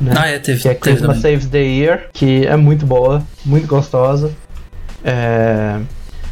Né? 0.00 0.12
Ah, 0.16 0.26
é, 0.26 0.38
teve. 0.38 0.60
Que 0.60 0.68
é 0.68 0.74
Christmas 0.74 1.18
Saves 1.18 1.46
the 1.46 1.62
Year, 1.62 2.08
que 2.12 2.44
é 2.46 2.56
muito 2.56 2.84
boa, 2.84 3.22
muito 3.44 3.66
gostosa. 3.66 4.32
É... 5.04 5.78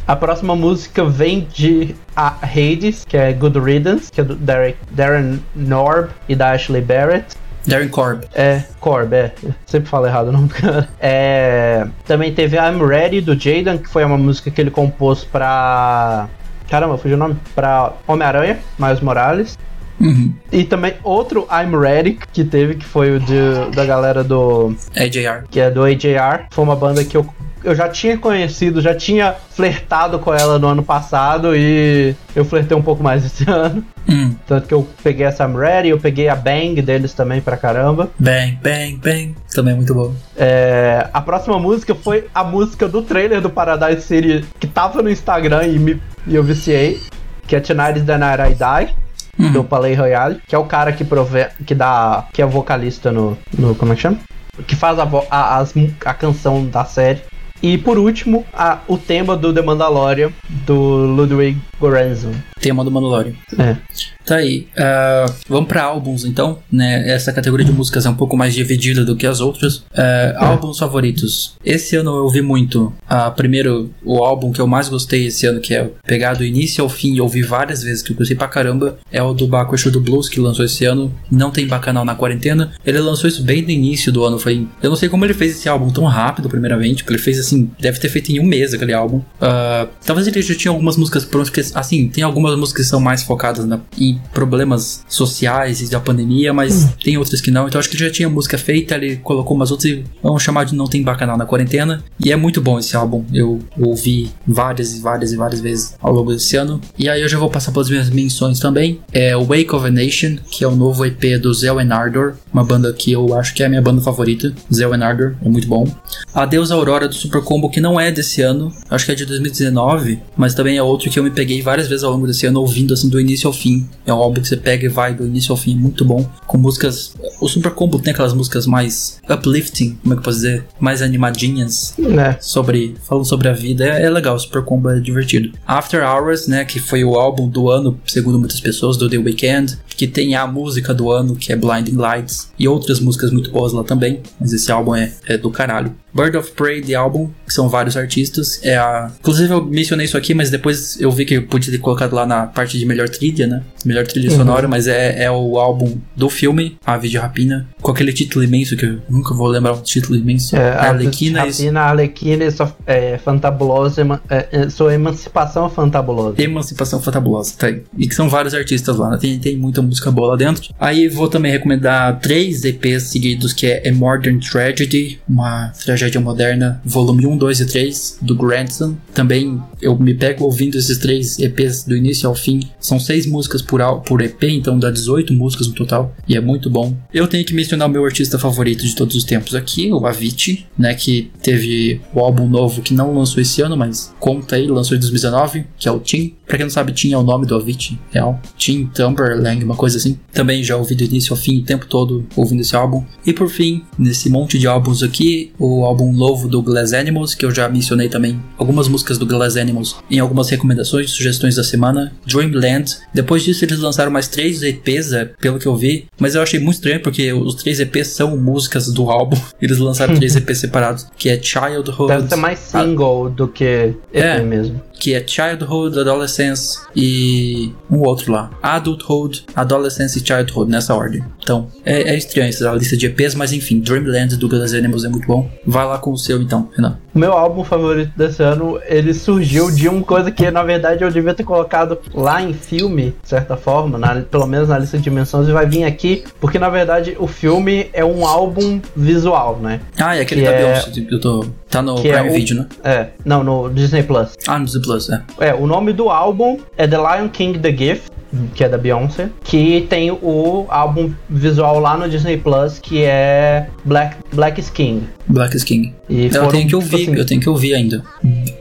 A 0.05 0.17
próxima 0.17 0.53
música 0.53 1.05
vem 1.05 1.47
de 1.51 1.95
a 2.13 2.35
Hades, 2.41 3.05
que 3.05 3.15
é 3.15 3.31
Good 3.31 3.57
Riddance, 3.59 4.11
que 4.11 4.19
é 4.19 4.23
do 4.23 4.35
Derek, 4.35 4.77
Darren 4.91 5.39
Norb 5.55 6.09
e 6.27 6.35
da 6.35 6.51
Ashley 6.51 6.81
Barrett. 6.81 7.37
Darren 7.65 7.87
Korb. 7.87 8.25
É, 8.33 8.63
Korb, 8.81 9.13
é. 9.13 9.31
Sempre 9.65 9.87
falo 9.87 10.05
errado 10.05 10.27
o 10.27 10.31
nome 10.33 10.49
do 10.49 10.53
cara. 10.53 10.89
É, 10.99 11.87
também 12.05 12.33
teve 12.33 12.57
I'm 12.57 12.85
Ready 12.85 13.21
do 13.21 13.39
Jaden, 13.39 13.77
que 13.77 13.87
foi 13.87 14.03
uma 14.03 14.17
música 14.17 14.51
que 14.51 14.59
ele 14.59 14.71
compôs 14.71 15.23
pra. 15.23 16.27
Caramba, 16.69 16.97
fugiu 16.97 17.15
o 17.15 17.19
nome? 17.19 17.37
Pra 17.55 17.93
Homem-Aranha, 18.05 18.59
Miles 18.77 18.99
Morales. 18.99 19.57
Uhum. 20.01 20.33
E 20.51 20.65
também 20.65 20.95
outro 21.03 21.47
I'm 21.49 21.77
Ready 21.77 22.19
que 22.33 22.43
teve, 22.43 22.75
que 22.75 22.85
foi 22.85 23.15
o 23.15 23.19
de, 23.21 23.71
da 23.73 23.85
galera 23.85 24.21
do. 24.21 24.75
AJR. 24.97 25.45
Que 25.49 25.61
é 25.61 25.71
do 25.71 25.83
AJR. 25.83 26.47
Foi 26.51 26.63
uma 26.65 26.75
banda 26.75 27.05
que 27.05 27.15
eu 27.15 27.25
eu 27.63 27.73
já 27.73 27.87
tinha 27.87 28.17
conhecido, 28.17 28.81
já 28.81 28.93
tinha 28.93 29.35
flertado 29.51 30.19
com 30.19 30.33
ela 30.33 30.59
no 30.59 30.67
ano 30.67 30.83
passado 30.83 31.55
e 31.55 32.15
eu 32.35 32.43
flertei 32.43 32.75
um 32.75 32.81
pouco 32.81 33.01
mais 33.01 33.23
esse 33.25 33.49
ano. 33.49 33.83
Hum. 34.07 34.35
Tanto 34.45 34.67
que 34.67 34.73
eu 34.73 34.87
peguei 35.01 35.25
a 35.25 35.31
Sam 35.31 35.57
Ready, 35.57 35.89
eu 35.89 35.99
peguei 35.99 36.27
a 36.27 36.35
Bang 36.35 36.81
deles 36.81 37.13
também 37.13 37.41
pra 37.41 37.55
caramba. 37.55 38.09
Bang, 38.19 38.59
bang, 38.61 38.97
bang. 38.97 39.35
Também 39.53 39.73
é 39.73 39.77
muito 39.77 39.93
bom. 39.93 40.13
É, 40.35 41.07
a 41.13 41.21
próxima 41.21 41.57
música 41.57 41.95
foi 41.95 42.27
a 42.35 42.43
música 42.43 42.87
do 42.87 43.01
trailer 43.01 43.39
do 43.39 43.49
Paradise 43.49 44.01
City 44.01 44.45
que 44.59 44.67
tava 44.67 45.01
no 45.01 45.09
Instagram 45.09 45.63
e, 45.67 45.79
me, 45.79 46.01
e 46.27 46.35
eu 46.35 46.43
viciei. 46.43 46.99
Que 47.47 47.57
é 47.57 47.59
Tonight 47.59 47.99
is 47.99 48.05
the 48.05 48.17
Night 48.17 48.41
I 48.41 48.55
Die. 48.55 48.93
Uhum. 49.39 49.51
Do 49.51 49.63
Palais 49.63 49.97
Royale, 49.97 50.39
que 50.47 50.53
é 50.53 50.57
o 50.59 50.65
cara 50.65 50.93
que 50.93 51.03
prove 51.03 51.47
que 51.65 51.73
dá. 51.73 52.27
que 52.31 52.39
é 52.39 52.45
vocalista 52.45 53.11
no. 53.11 53.35
no 53.57 53.73
como 53.73 53.91
é 53.91 53.95
que 53.95 54.01
chama? 54.03 54.19
Que 54.67 54.75
faz 54.75 54.99
a, 54.99 55.09
a, 55.31 55.59
a, 55.59 55.63
a 56.05 56.13
canção 56.13 56.67
da 56.67 56.85
série. 56.85 57.19
E 57.63 57.77
por 57.77 57.97
último, 57.97 58.45
a, 58.51 58.81
o 58.89 58.97
tema 58.97 59.37
do 59.37 59.53
The 59.53 59.61
Mandalorian, 59.61 60.33
do 60.49 60.75
Ludwig 61.05 61.57
Göransson. 61.79 62.33
Tema 62.59 62.83
do 62.83 62.91
Mandalorian. 62.91 63.35
É. 63.57 63.77
Tá 64.25 64.37
aí. 64.37 64.67
Uh, 64.77 65.33
vamos 65.47 65.67
para 65.67 65.83
álbuns 65.83 66.23
então, 66.25 66.59
né? 66.71 67.09
Essa 67.09 67.33
categoria 67.33 67.65
de 67.65 67.71
músicas 67.71 68.05
é 68.05 68.09
um 68.09 68.15
pouco 68.15 68.37
mais 68.37 68.53
dividida 68.53 69.03
do 69.03 69.15
que 69.15 69.27
as 69.27 69.39
outras. 69.39 69.77
Uh, 69.77 70.37
álbuns 70.37 70.79
favoritos. 70.79 71.55
Esse 71.63 71.95
ano 71.95 72.11
eu 72.11 72.23
ouvi 72.23 72.41
muito. 72.41 72.93
Uh, 73.09 73.31
primeiro, 73.35 73.91
o 74.03 74.23
álbum 74.23 74.51
que 74.51 74.61
eu 74.61 74.67
mais 74.67 74.87
gostei 74.87 75.27
esse 75.27 75.45
ano, 75.45 75.59
que 75.59 75.73
é 75.73 75.89
pegar 76.05 76.35
do 76.35 76.43
início 76.43 76.83
ao 76.83 76.89
fim 76.89 77.13
e 77.13 77.21
ouvir 77.21 77.43
várias 77.43 77.83
vezes, 77.83 78.01
que 78.01 78.11
eu 78.11 78.15
gostei 78.15 78.35
pra 78.35 78.47
caramba, 78.47 78.97
é 79.11 79.21
o 79.21 79.33
do 79.33 79.47
Baco 79.47 79.73
do 79.89 79.99
Blues, 79.99 80.29
que 80.29 80.39
lançou 80.39 80.63
esse 80.63 80.85
ano. 80.85 81.13
Não 81.29 81.51
tem 81.51 81.67
bacanal 81.67 82.05
na 82.05 82.15
quarentena. 82.15 82.71
Ele 82.85 82.99
lançou 82.99 83.27
isso 83.27 83.43
bem 83.43 83.61
no 83.61 83.71
início 83.71 84.11
do 84.11 84.23
ano. 84.23 84.39
Foi. 84.39 84.67
Eu 84.81 84.89
não 84.89 84.95
sei 84.95 85.09
como 85.09 85.25
ele 85.25 85.33
fez 85.33 85.57
esse 85.57 85.67
álbum 85.67 85.89
tão 85.89 86.05
rápido, 86.05 86.47
primeiramente, 86.47 87.03
porque 87.03 87.15
ele 87.15 87.21
fez 87.21 87.39
assim, 87.39 87.69
deve 87.79 87.99
ter 87.99 88.09
feito 88.09 88.31
em 88.31 88.39
um 88.39 88.45
mês 88.45 88.73
aquele 88.73 88.93
álbum. 88.93 89.17
Uh, 89.17 89.89
talvez 90.05 90.27
ele 90.27 90.41
já 90.41 90.55
tinha 90.55 90.71
algumas 90.71 90.95
músicas 90.95 91.25
prontas, 91.25 91.75
assim, 91.75 92.07
tem 92.07 92.23
algumas 92.23 92.57
músicas 92.57 92.85
que 92.85 92.89
são 92.89 92.99
mais 92.99 93.23
focadas 93.23 93.65
na, 93.65 93.79
em 93.97 94.12
problemas 94.33 95.03
sociais 95.07 95.81
e 95.81 95.89
da 95.89 95.99
pandemia, 95.99 96.53
mas 96.53 96.85
hum. 96.85 96.89
tem 97.03 97.17
outras 97.17 97.41
que 97.41 97.51
não. 97.51 97.67
Então 97.67 97.79
acho 97.79 97.89
que 97.89 97.97
já 97.97 98.09
tinha 98.09 98.29
música 98.29 98.57
feita, 98.57 98.95
ele 98.95 99.17
colocou 99.17 99.55
umas 99.55 99.71
outras 99.71 99.91
e 99.91 100.03
vamos 100.21 100.41
chamar 100.41 100.65
de 100.65 100.75
Não 100.75 100.87
Tem 100.87 101.03
Bacanal 101.03 101.37
na 101.37 101.45
Quarentena. 101.45 102.03
E 102.23 102.31
é 102.31 102.35
muito 102.35 102.61
bom 102.61 102.79
esse 102.79 102.95
álbum. 102.95 103.23
Eu 103.33 103.59
ouvi 103.79 104.31
várias 104.47 104.95
e 104.95 104.99
várias 104.99 105.31
e 105.31 105.37
várias 105.37 105.61
vezes 105.61 105.95
ao 106.01 106.13
longo 106.13 106.33
desse 106.33 106.55
ano. 106.55 106.79
E 106.97 107.09
aí 107.09 107.21
eu 107.21 107.29
já 107.29 107.37
vou 107.37 107.49
passar 107.49 107.71
pelas 107.71 107.89
minhas 107.89 108.09
menções 108.09 108.59
também. 108.59 108.99
É 109.11 109.35
Wake 109.35 109.73
of 109.73 109.85
a 109.85 109.91
Nation, 109.91 110.37
que 110.49 110.63
é 110.63 110.67
o 110.67 110.75
novo 110.75 111.05
EP 111.05 111.39
do 111.41 111.53
Zell 111.53 111.79
and 111.79 111.93
Ardor, 111.93 112.33
uma 112.51 112.63
banda 112.63 112.91
que 112.93 113.11
eu 113.11 113.35
acho 113.37 113.53
que 113.53 113.63
é 113.63 113.65
a 113.65 113.69
minha 113.69 113.81
banda 113.81 114.01
favorita. 114.01 114.53
Zell 114.73 114.93
and 114.93 115.05
Ardor, 115.05 115.35
é 115.43 115.49
muito 115.49 115.67
bom. 115.67 115.87
Adeus 116.33 116.71
Aurora 116.71 117.07
do 117.07 117.15
Super 117.15 117.41
Combo, 117.41 117.69
que 117.69 117.81
não 117.81 117.99
é 117.99 118.11
desse 118.11 118.41
ano, 118.41 118.73
acho 118.89 119.05
que 119.05 119.11
é 119.11 119.15
de 119.15 119.25
2019, 119.25 120.19
mas 120.35 120.53
também 120.53 120.77
é 120.77 120.83
outro 120.83 121.09
que 121.09 121.19
eu 121.19 121.23
me 121.23 121.31
peguei 121.31 121.61
várias 121.61 121.87
vezes 121.87 122.03
ao 122.03 122.11
longo 122.11 122.27
desse 122.27 122.45
ano 122.45 122.59
ouvindo 122.59 122.93
assim 122.93 123.09
do 123.09 123.19
início 123.19 123.47
ao 123.47 123.53
fim. 123.53 123.87
É 124.05 124.13
um 124.13 124.17
álbum 124.17 124.41
que 124.41 124.47
você 124.47 124.57
pega 124.57 124.85
e 124.85 124.89
vai 124.89 125.13
do 125.13 125.25
início 125.25 125.51
ao 125.51 125.57
fim, 125.57 125.75
muito 125.75 126.03
bom. 126.03 126.29
Com 126.45 126.57
músicas. 126.57 127.15
O 127.39 127.47
Super 127.47 127.71
Combo 127.71 127.99
tem 127.99 128.13
aquelas 128.13 128.33
músicas 128.33 128.67
mais 128.67 129.21
uplifting, 129.29 129.97
como 130.01 130.13
é 130.13 130.15
que 130.15 130.19
eu 130.19 130.23
posso 130.23 130.37
dizer? 130.37 130.65
Mais 130.79 131.01
animadinhas. 131.01 131.95
É. 131.99 132.37
Sobre. 132.39 132.95
Falando 133.03 133.25
sobre 133.25 133.47
a 133.47 133.53
vida. 133.53 133.85
É, 133.85 134.03
é 134.03 134.09
legal, 134.09 134.35
o 134.35 134.39
Super 134.39 134.63
Combo 134.63 134.89
é 134.89 134.99
divertido. 134.99 135.51
After 135.65 136.03
Hours, 136.03 136.47
né? 136.47 136.65
Que 136.65 136.79
foi 136.79 137.03
o 137.03 137.15
álbum 137.15 137.47
do 137.47 137.71
ano, 137.71 137.99
segundo 138.05 138.39
muitas 138.39 138.59
pessoas, 138.59 138.97
do 138.97 139.09
The 139.09 139.17
Weeknd. 139.17 139.77
Que 139.95 140.07
tem 140.07 140.35
a 140.35 140.45
música 140.47 140.93
do 140.93 141.11
ano, 141.11 141.35
que 141.35 141.53
é 141.53 141.55
Blinding 141.55 141.95
Lights. 141.95 142.51
E 142.57 142.67
outras 142.67 142.99
músicas 142.99 143.31
muito 143.31 143.51
boas 143.51 143.73
lá 143.73 143.83
também. 143.83 144.21
Mas 144.39 144.53
esse 144.53 144.71
álbum 144.71 144.95
é, 144.95 145.13
é 145.25 145.37
do 145.37 145.49
caralho. 145.49 145.95
Bird 146.13 146.37
of 146.37 146.51
Prey, 146.51 146.81
The 146.81 146.93
Album, 146.95 147.31
que 147.45 147.53
são 147.53 147.67
vários 147.67 147.97
artistas. 147.97 148.59
É 148.63 148.77
a... 148.77 149.11
Inclusive 149.19 149.53
eu 149.53 149.65
mencionei 149.65 150.05
isso 150.05 150.17
aqui, 150.17 150.33
mas 150.33 150.49
depois 150.49 150.99
eu 150.99 151.11
vi 151.11 151.25
que 151.25 151.35
eu 151.35 151.43
podia 151.43 151.71
ter 151.71 151.79
colocado 151.79 152.13
lá 152.13 152.25
na 152.25 152.45
parte 152.45 152.77
de 152.77 152.85
melhor 152.85 153.09
trilha, 153.09 153.47
né? 153.47 153.63
Melhor 153.85 154.05
trilha 154.05 154.29
uhum. 154.31 154.37
sonora, 154.37 154.67
mas 154.67 154.87
é, 154.87 155.23
é 155.23 155.31
o 155.31 155.57
álbum 155.57 155.97
do 156.15 156.29
filme, 156.29 156.77
Ave 156.85 157.09
de 157.09 157.17
Rapina, 157.17 157.67
com 157.81 157.91
aquele 157.91 158.13
título 158.13 158.43
imenso 158.43 158.77
que 158.77 158.85
eu 158.85 158.99
nunca 159.09 159.33
vou 159.33 159.47
lembrar 159.47 159.73
o 159.73 159.81
título 159.81 160.15
imenso. 160.15 160.55
É, 160.55 160.71
Arlequina. 160.71 161.41
Rapina. 161.41 161.81
Arlequina 161.81 162.45
e 162.45 162.51
sua, 162.51 162.75
é, 162.85 163.17
fantabulosa, 163.17 164.01
é, 164.29 164.47
é, 164.51 164.69
sua 164.69 164.93
emancipação 164.93 165.69
fantabulosa. 165.69 166.41
Emancipação 166.41 167.01
fantabulosa, 167.01 167.53
tá 167.57 167.67
aí. 167.67 167.83
E 167.97 168.07
que 168.07 168.15
são 168.15 168.29
vários 168.29 168.53
artistas 168.53 168.97
lá, 168.97 169.11
né? 169.11 169.17
tem, 169.19 169.39
tem 169.39 169.57
muita 169.57 169.81
música 169.81 170.11
boa 170.11 170.29
lá 170.29 170.35
dentro. 170.35 170.73
Aí 170.79 171.07
vou 171.07 171.27
também 171.27 171.51
recomendar 171.51 172.19
três 172.19 172.63
EPs 172.63 173.03
seguidos, 173.03 173.51
que 173.53 173.67
é 173.67 173.89
A 173.89 173.93
Modern 173.93 174.39
Tragedy, 174.39 175.19
uma 175.27 175.71
tragédia 175.83 176.02
Tragédia 176.03 176.19
Moderna, 176.19 176.81
volume 176.83 177.25
1, 177.25 177.37
2 177.37 177.59
e 177.61 177.65
3, 177.65 178.17
do 178.21 178.35
Grandson. 178.35 178.97
Também 179.13 179.61
eu 179.81 179.97
me 179.97 180.13
pego 180.13 180.43
ouvindo 180.43 180.77
esses 180.77 180.97
três 180.97 181.39
EPs 181.39 181.85
do 181.85 181.95
início 181.95 182.27
ao 182.27 182.35
fim. 182.35 182.59
São 182.77 182.99
seis 182.99 183.25
músicas 183.25 183.61
por, 183.61 183.81
por 184.01 184.21
EP, 184.21 184.43
então 184.43 184.77
dá 184.77 184.91
18 184.91 185.33
músicas 185.33 185.67
no 185.67 185.73
total, 185.73 186.13
e 186.27 186.35
é 186.35 186.41
muito 186.41 186.69
bom. 186.69 186.93
Eu 187.13 187.25
tenho 187.27 187.45
que 187.45 187.53
mencionar 187.53 187.87
o 187.87 187.91
meu 187.91 188.03
artista 188.03 188.37
favorito 188.37 188.83
de 188.83 188.93
todos 188.95 189.15
os 189.15 189.23
tempos 189.23 189.55
aqui, 189.55 189.93
o 189.93 190.05
Avicii, 190.05 190.65
né, 190.77 190.93
que 190.93 191.31
teve 191.41 192.01
o 192.13 192.19
álbum 192.19 192.49
novo 192.49 192.81
que 192.81 192.93
não 192.93 193.15
lançou 193.15 193.41
esse 193.41 193.61
ano, 193.61 193.77
mas 193.77 194.13
conta 194.19 194.57
aí, 194.57 194.67
lançou 194.67 194.97
em 194.97 194.99
2019, 194.99 195.65
que 195.77 195.87
é 195.87 195.91
o 195.91 195.99
Tim. 195.99 196.35
Pra 196.45 196.57
quem 196.57 196.65
não 196.65 196.71
sabe, 196.71 196.91
Tim 196.91 197.13
é 197.13 197.17
o 197.17 197.23
nome 197.23 197.45
do 197.45 197.55
Avicii, 197.55 197.97
real. 198.11 198.39
Tim 198.57 198.89
Timberland, 198.93 199.63
uma 199.63 199.75
coisa 199.75 199.97
assim. 199.97 200.19
Também 200.33 200.63
já 200.63 200.75
ouvi 200.75 200.95
do 200.95 201.03
início 201.03 201.31
ao 201.31 201.37
fim, 201.37 201.59
o 201.59 201.63
tempo 201.63 201.85
todo 201.85 202.25
ouvindo 202.35 202.61
esse 202.61 202.75
álbum. 202.75 203.05
E 203.25 203.31
por 203.31 203.49
fim, 203.49 203.83
nesse 203.97 204.29
monte 204.29 204.59
de 204.59 204.67
álbuns 204.67 205.01
aqui, 205.01 205.53
o 205.57 205.85
álbum 205.85 205.92
novo 206.13 206.47
do 206.47 206.61
Glass 206.61 206.93
Animals, 206.93 207.35
que 207.35 207.45
eu 207.45 207.53
já 207.53 207.67
mencionei 207.69 208.09
também 208.09 208.41
algumas 208.57 208.87
músicas 208.87 209.17
do 209.17 209.25
Glass 209.25 209.57
Animals 209.57 209.95
em 210.09 210.19
algumas 210.19 210.49
recomendações, 210.49 211.11
sugestões 211.11 211.55
da 211.55 211.63
semana. 211.63 212.13
Dreamland. 212.25 212.97
Depois 213.13 213.43
disso, 213.43 213.65
eles 213.65 213.79
lançaram 213.79 214.11
mais 214.11 214.27
três 214.27 214.63
EPs, 214.63 215.13
é, 215.13 215.25
pelo 215.25 215.59
que 215.59 215.65
eu 215.65 215.75
vi, 215.75 216.05
mas 216.19 216.35
eu 216.35 216.41
achei 216.41 216.59
muito 216.59 216.75
estranho 216.75 217.01
porque 217.01 217.31
os 217.33 217.55
três 217.55 217.79
EPs 217.79 218.07
são 218.07 218.37
músicas 218.37 218.91
do 218.91 219.09
álbum. 219.09 219.37
Eles 219.61 219.77
lançaram 219.77 220.15
três 220.15 220.35
EPs 220.35 220.59
separados, 220.59 221.07
que 221.17 221.29
é 221.29 221.41
Childhood. 221.41 222.07
Deve 222.07 222.27
ser 222.27 222.35
mais 222.35 222.59
single 222.59 223.29
do 223.29 223.47
que 223.47 223.63
EP 223.63 223.95
é, 224.13 224.41
mesmo 224.41 224.81
que 225.03 225.13
é 225.13 225.21
Childhood, 225.27 225.99
Adolescence 225.99 226.79
e 226.95 227.73
um 227.91 227.99
outro 227.99 228.31
lá. 228.31 228.49
Adulthood, 228.63 229.43
Adolescence 229.53 230.17
e 230.17 230.25
Childhood, 230.25 230.71
nessa 230.71 230.95
ordem. 230.95 231.21
Então, 231.41 231.67
é, 231.83 232.13
é 232.13 232.17
estranho 232.17 232.47
essa 232.47 232.71
lista 232.71 232.95
de 232.95 233.07
EPs, 233.07 233.35
mas 233.35 233.51
enfim, 233.51 233.81
Dreamland 233.81 234.37
do 234.37 234.47
Glass 234.47 234.73
Animals 234.73 235.03
é 235.03 235.09
muito 235.09 235.27
bom. 235.27 235.51
Vai 235.83 235.89
lá 235.89 235.97
com 235.97 236.13
o 236.13 236.17
seu 236.17 236.41
então, 236.41 236.69
Renan. 236.73 236.97
Meu 237.13 237.33
álbum 237.33 237.61
favorito 237.63 238.13
desse 238.15 238.41
ano, 238.41 238.79
ele 238.85 239.13
surgiu 239.13 239.69
de 239.69 239.89
uma 239.89 240.01
coisa 240.01 240.31
que 240.31 240.49
na 240.49 240.63
verdade 240.63 241.03
eu 241.03 241.11
devia 241.11 241.33
ter 241.33 241.43
colocado 241.43 241.99
lá 242.13 242.41
em 242.41 242.53
filme, 242.53 243.13
de 243.21 243.29
certa 243.29 243.57
forma, 243.57 243.97
na, 243.97 244.21
pelo 244.21 244.47
menos 244.47 244.69
na 244.69 244.79
lista 244.79 244.97
de 244.97 245.03
dimensões, 245.03 245.49
e 245.49 245.51
vai 245.51 245.65
vir 245.65 245.83
aqui, 245.83 246.23
porque 246.39 246.57
na 246.57 246.69
verdade 246.69 247.17
o 247.19 247.27
filme 247.27 247.89
é 247.91 248.03
um 248.03 248.25
álbum 248.25 248.79
visual, 248.95 249.57
né? 249.61 249.81
Ah, 249.99 250.15
é 250.15 250.21
aquele 250.21 250.43
da 250.43 250.51
é... 250.51 250.57
Beyoncé, 250.57 251.07
eu 251.11 251.19
tô 251.19 251.45
Tá 251.73 251.81
no 251.81 251.95
que 251.95 252.07
é 252.07 252.13
Prime 252.13 252.27
é 252.27 252.31
o, 252.31 252.35
Video, 252.35 252.55
né? 252.57 252.67
É, 252.83 253.07
não, 253.25 253.43
no 253.43 253.67
Disney 253.67 254.03
Plus. 254.03 254.37
Ah, 254.47 254.59
no 254.59 254.65
Disney 254.65 254.83
Plus, 254.83 255.09
é. 255.09 255.23
É, 255.39 255.53
o 255.55 255.65
nome 255.65 255.91
do 255.91 256.07
álbum 256.07 256.59
é 256.77 256.87
The 256.87 256.97
Lion 256.97 257.29
King 257.29 257.57
The 257.57 257.75
Gift. 257.75 258.12
Que 258.53 258.63
é 258.63 258.69
da 258.69 258.77
Beyoncé, 258.77 259.29
que 259.43 259.85
tem 259.89 260.11
o 260.11 260.65
álbum 260.69 261.11
visual 261.29 261.79
lá 261.79 261.97
no 261.97 262.09
Disney 262.09 262.37
Plus, 262.37 262.79
que 262.79 263.03
é 263.03 263.67
Black, 263.85 264.17
Black 264.33 264.59
Skin. 264.59 265.03
Black 265.27 265.55
Skin. 265.57 265.93
E 266.09 266.29
eu 266.33 266.47
tenho 266.47 266.67
que 266.67 266.75
ouvir, 266.75 266.95
assim, 266.95 267.15
eu 267.15 267.25
tenho 267.25 267.41
que 267.41 267.49
ouvir 267.49 267.73
ainda. 267.73 268.03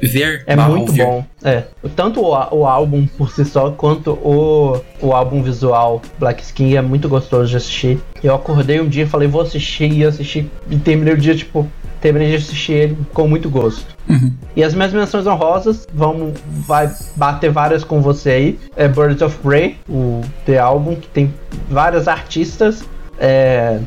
Ver. 0.01 0.45
É 0.47 0.55
muito 0.57 0.91
ouvir. 0.91 1.05
bom. 1.05 1.25
É. 1.43 1.65
Tanto 1.97 2.21
o, 2.21 2.31
o 2.31 2.67
álbum 2.67 3.07
por 3.07 3.31
si 3.31 3.45
só, 3.45 3.71
quanto 3.71 4.13
o, 4.13 4.81
o 5.01 5.13
álbum 5.13 5.43
visual 5.43 6.01
Black 6.19 6.43
Skin 6.43 6.77
é 6.77 6.83
muito 6.83 7.09
gostoso 7.09 7.51
de 7.51 7.57
assistir. 7.57 7.99
Eu 8.23 8.35
acordei 8.35 8.81
um 8.81 8.89
dia 8.89 9.05
e 9.05 9.07
falei, 9.07 9.27
vou 9.27 9.43
assistir, 9.43 9.93
e 9.93 10.05
assisti, 10.05 10.49
e 10.71 10.77
terminei 10.77 11.15
o 11.15 11.19
dia, 11.19 11.35
tipo, 11.35 11.69
terminei 12.03 12.31
de 12.31 12.37
assistir 12.37 12.73
ele 12.73 12.99
com 13.15 13.27
muito 13.29 13.49
gosto. 13.49 13.87
Uhum. 14.11 14.33
E 14.55 14.63
as 14.63 14.75
minhas 14.75 14.93
menções 14.93 15.27
honrosas 15.27 15.87
vão 15.95 16.35
vai 16.67 16.93
bater 17.17 17.51
várias 17.51 17.85
com 17.85 18.03
você 18.03 18.31
aí. 18.31 18.59
É 18.77 18.89
Birds 18.89 19.23
of 19.23 19.39
Prey, 19.39 19.77
o 19.89 20.21
The 20.45 20.59
Album, 20.59 20.97
que 20.97 21.07
tem 21.09 21.33
várias 21.71 22.09
artistas. 22.09 22.85
É, 23.19 23.79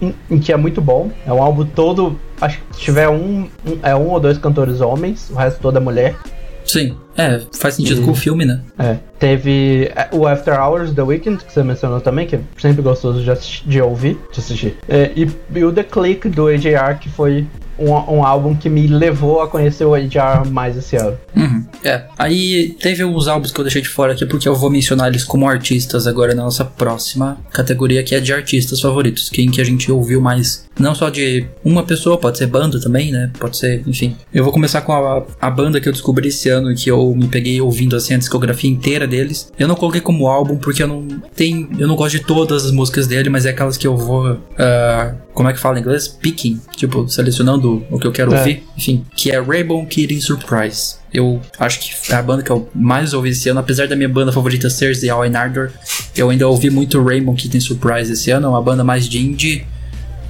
em, 0.00 0.14
em, 0.30 0.38
que 0.38 0.52
é 0.52 0.56
muito 0.56 0.80
bom. 0.80 1.10
É 1.26 1.32
um 1.32 1.42
álbum 1.42 1.64
todo. 1.64 2.18
Acho 2.40 2.58
que 2.58 2.76
se 2.76 2.82
tiver 2.82 3.08
um, 3.08 3.48
um, 3.66 3.78
é 3.82 3.96
um 3.96 4.10
ou 4.10 4.20
dois 4.20 4.36
cantores 4.36 4.80
homens, 4.80 5.30
o 5.30 5.34
resto 5.34 5.60
toda 5.60 5.78
é 5.78 5.80
mulher. 5.80 6.16
Sim, 6.64 6.96
é, 7.16 7.42
faz 7.52 7.74
sentido 7.74 8.02
e, 8.02 8.04
com 8.04 8.12
o 8.12 8.14
filme, 8.14 8.44
né? 8.44 8.60
É. 8.78 8.96
Teve 9.18 9.90
é, 9.94 10.08
o 10.12 10.26
After 10.26 10.58
Hours 10.58 10.92
The 10.92 11.02
Weeknd, 11.02 11.44
que 11.44 11.52
você 11.52 11.62
mencionou 11.62 12.00
também, 12.00 12.26
que 12.26 12.36
é 12.36 12.40
sempre 12.58 12.82
gostoso 12.82 13.22
de, 13.22 13.30
assistir, 13.30 13.68
de 13.68 13.80
ouvir, 13.80 14.18
de 14.32 14.40
assistir. 14.40 14.76
É, 14.88 15.12
e, 15.14 15.28
e, 15.54 15.64
o 15.64 15.72
The 15.72 15.84
Click 15.84 16.28
do 16.28 16.48
AJR, 16.48 16.98
que 17.00 17.08
foi 17.08 17.46
um, 17.78 17.90
um, 17.90 18.24
álbum 18.24 18.54
que 18.54 18.68
me 18.68 18.86
levou 18.86 19.40
a 19.40 19.48
conhecer 19.48 19.84
o 19.84 19.94
AJR 19.94 20.48
mais 20.50 20.76
esse 20.76 20.96
ano. 20.96 21.18
Uhum. 21.34 21.66
É. 21.84 22.04
Aí 22.18 22.76
teve 22.80 23.02
alguns 23.02 23.26
álbuns 23.28 23.50
que 23.50 23.58
eu 23.58 23.64
deixei 23.64 23.82
de 23.82 23.88
fora 23.88 24.12
aqui 24.12 24.24
porque 24.26 24.48
eu 24.48 24.54
vou 24.54 24.70
mencionar 24.70 25.08
eles 25.08 25.24
como 25.24 25.48
artistas 25.48 26.06
agora 26.06 26.34
na 26.34 26.44
nossa 26.44 26.64
próxima 26.64 27.38
categoria 27.50 28.02
que 28.02 28.14
é 28.14 28.20
de 28.20 28.32
artistas 28.32 28.80
favoritos. 28.80 29.28
Quem 29.30 29.50
que 29.50 29.60
a 29.60 29.64
gente 29.64 29.90
ouviu 29.90 30.20
mais. 30.20 30.66
Não 30.78 30.94
só 30.94 31.10
de 31.10 31.46
uma 31.64 31.82
pessoa, 31.82 32.18
pode 32.18 32.38
ser 32.38 32.46
banda 32.46 32.80
também, 32.80 33.10
né? 33.10 33.30
Pode 33.38 33.56
ser, 33.56 33.82
enfim. 33.86 34.16
Eu 34.32 34.44
vou 34.44 34.52
começar 34.52 34.80
com 34.82 34.92
a, 34.92 35.22
a 35.40 35.50
banda 35.50 35.80
que 35.80 35.88
eu 35.88 35.92
descobri 35.92 36.28
esse 36.28 36.48
ano 36.48 36.74
que 36.74 36.90
eu 36.90 36.98
me 37.14 37.28
peguei 37.28 37.60
ouvindo 37.60 37.96
assim 37.96 38.14
a 38.14 38.18
discografia 38.18 38.70
inteira 38.70 39.06
deles. 39.06 39.52
Eu 39.58 39.66
não 39.66 39.74
coloquei 39.74 40.00
como 40.00 40.26
álbum 40.26 40.56
porque 40.56 40.82
eu 40.82 40.88
não 40.88 41.06
tenho. 41.34 41.68
Eu 41.78 41.88
não 41.88 41.96
gosto 41.96 42.18
de 42.18 42.24
todas 42.24 42.64
as 42.64 42.70
músicas 42.70 43.06
dele, 43.06 43.28
mas 43.28 43.46
é 43.46 43.50
aquelas 43.50 43.76
que 43.76 43.86
eu 43.86 43.96
vou. 43.96 44.32
Uh, 44.32 45.16
como 45.34 45.48
é 45.48 45.52
que 45.52 45.58
fala 45.58 45.78
em 45.78 45.80
inglês? 45.80 46.08
Picking. 46.08 46.60
Tipo, 46.76 47.08
selecionando 47.08 47.84
o 47.90 47.98
que 47.98 48.06
eu 48.06 48.12
quero 48.12 48.34
é. 48.34 48.38
ouvir. 48.38 48.62
Enfim, 48.76 49.04
que 49.16 49.30
é 49.30 49.40
Rainbow 49.40 49.84
Kitty 49.86 50.20
Surprise. 50.20 50.96
Eu 51.12 51.40
acho 51.58 51.80
que 51.80 52.12
é 52.12 52.16
a 52.16 52.22
banda 52.22 52.42
que 52.42 52.50
eu 52.50 52.68
mais 52.74 53.12
ouvi 53.12 53.30
esse 53.30 53.48
ano, 53.48 53.60
apesar 53.60 53.86
da 53.86 53.94
minha 53.94 54.08
banda 54.08 54.32
favorita 54.32 54.70
ser 54.70 54.98
The 54.98 55.10
All 55.10 55.26
in 55.26 55.34
Ardor, 55.34 55.70
eu 56.16 56.30
ainda 56.30 56.48
ouvi 56.48 56.70
muito 56.70 57.02
Rainbow 57.02 57.34
Kitten 57.34 57.60
Surprise 57.60 58.10
esse 58.10 58.30
ano, 58.30 58.46
é 58.46 58.48
uma 58.48 58.62
banda 58.62 58.82
mais 58.82 59.06
de 59.06 59.18
indie, 59.18 59.66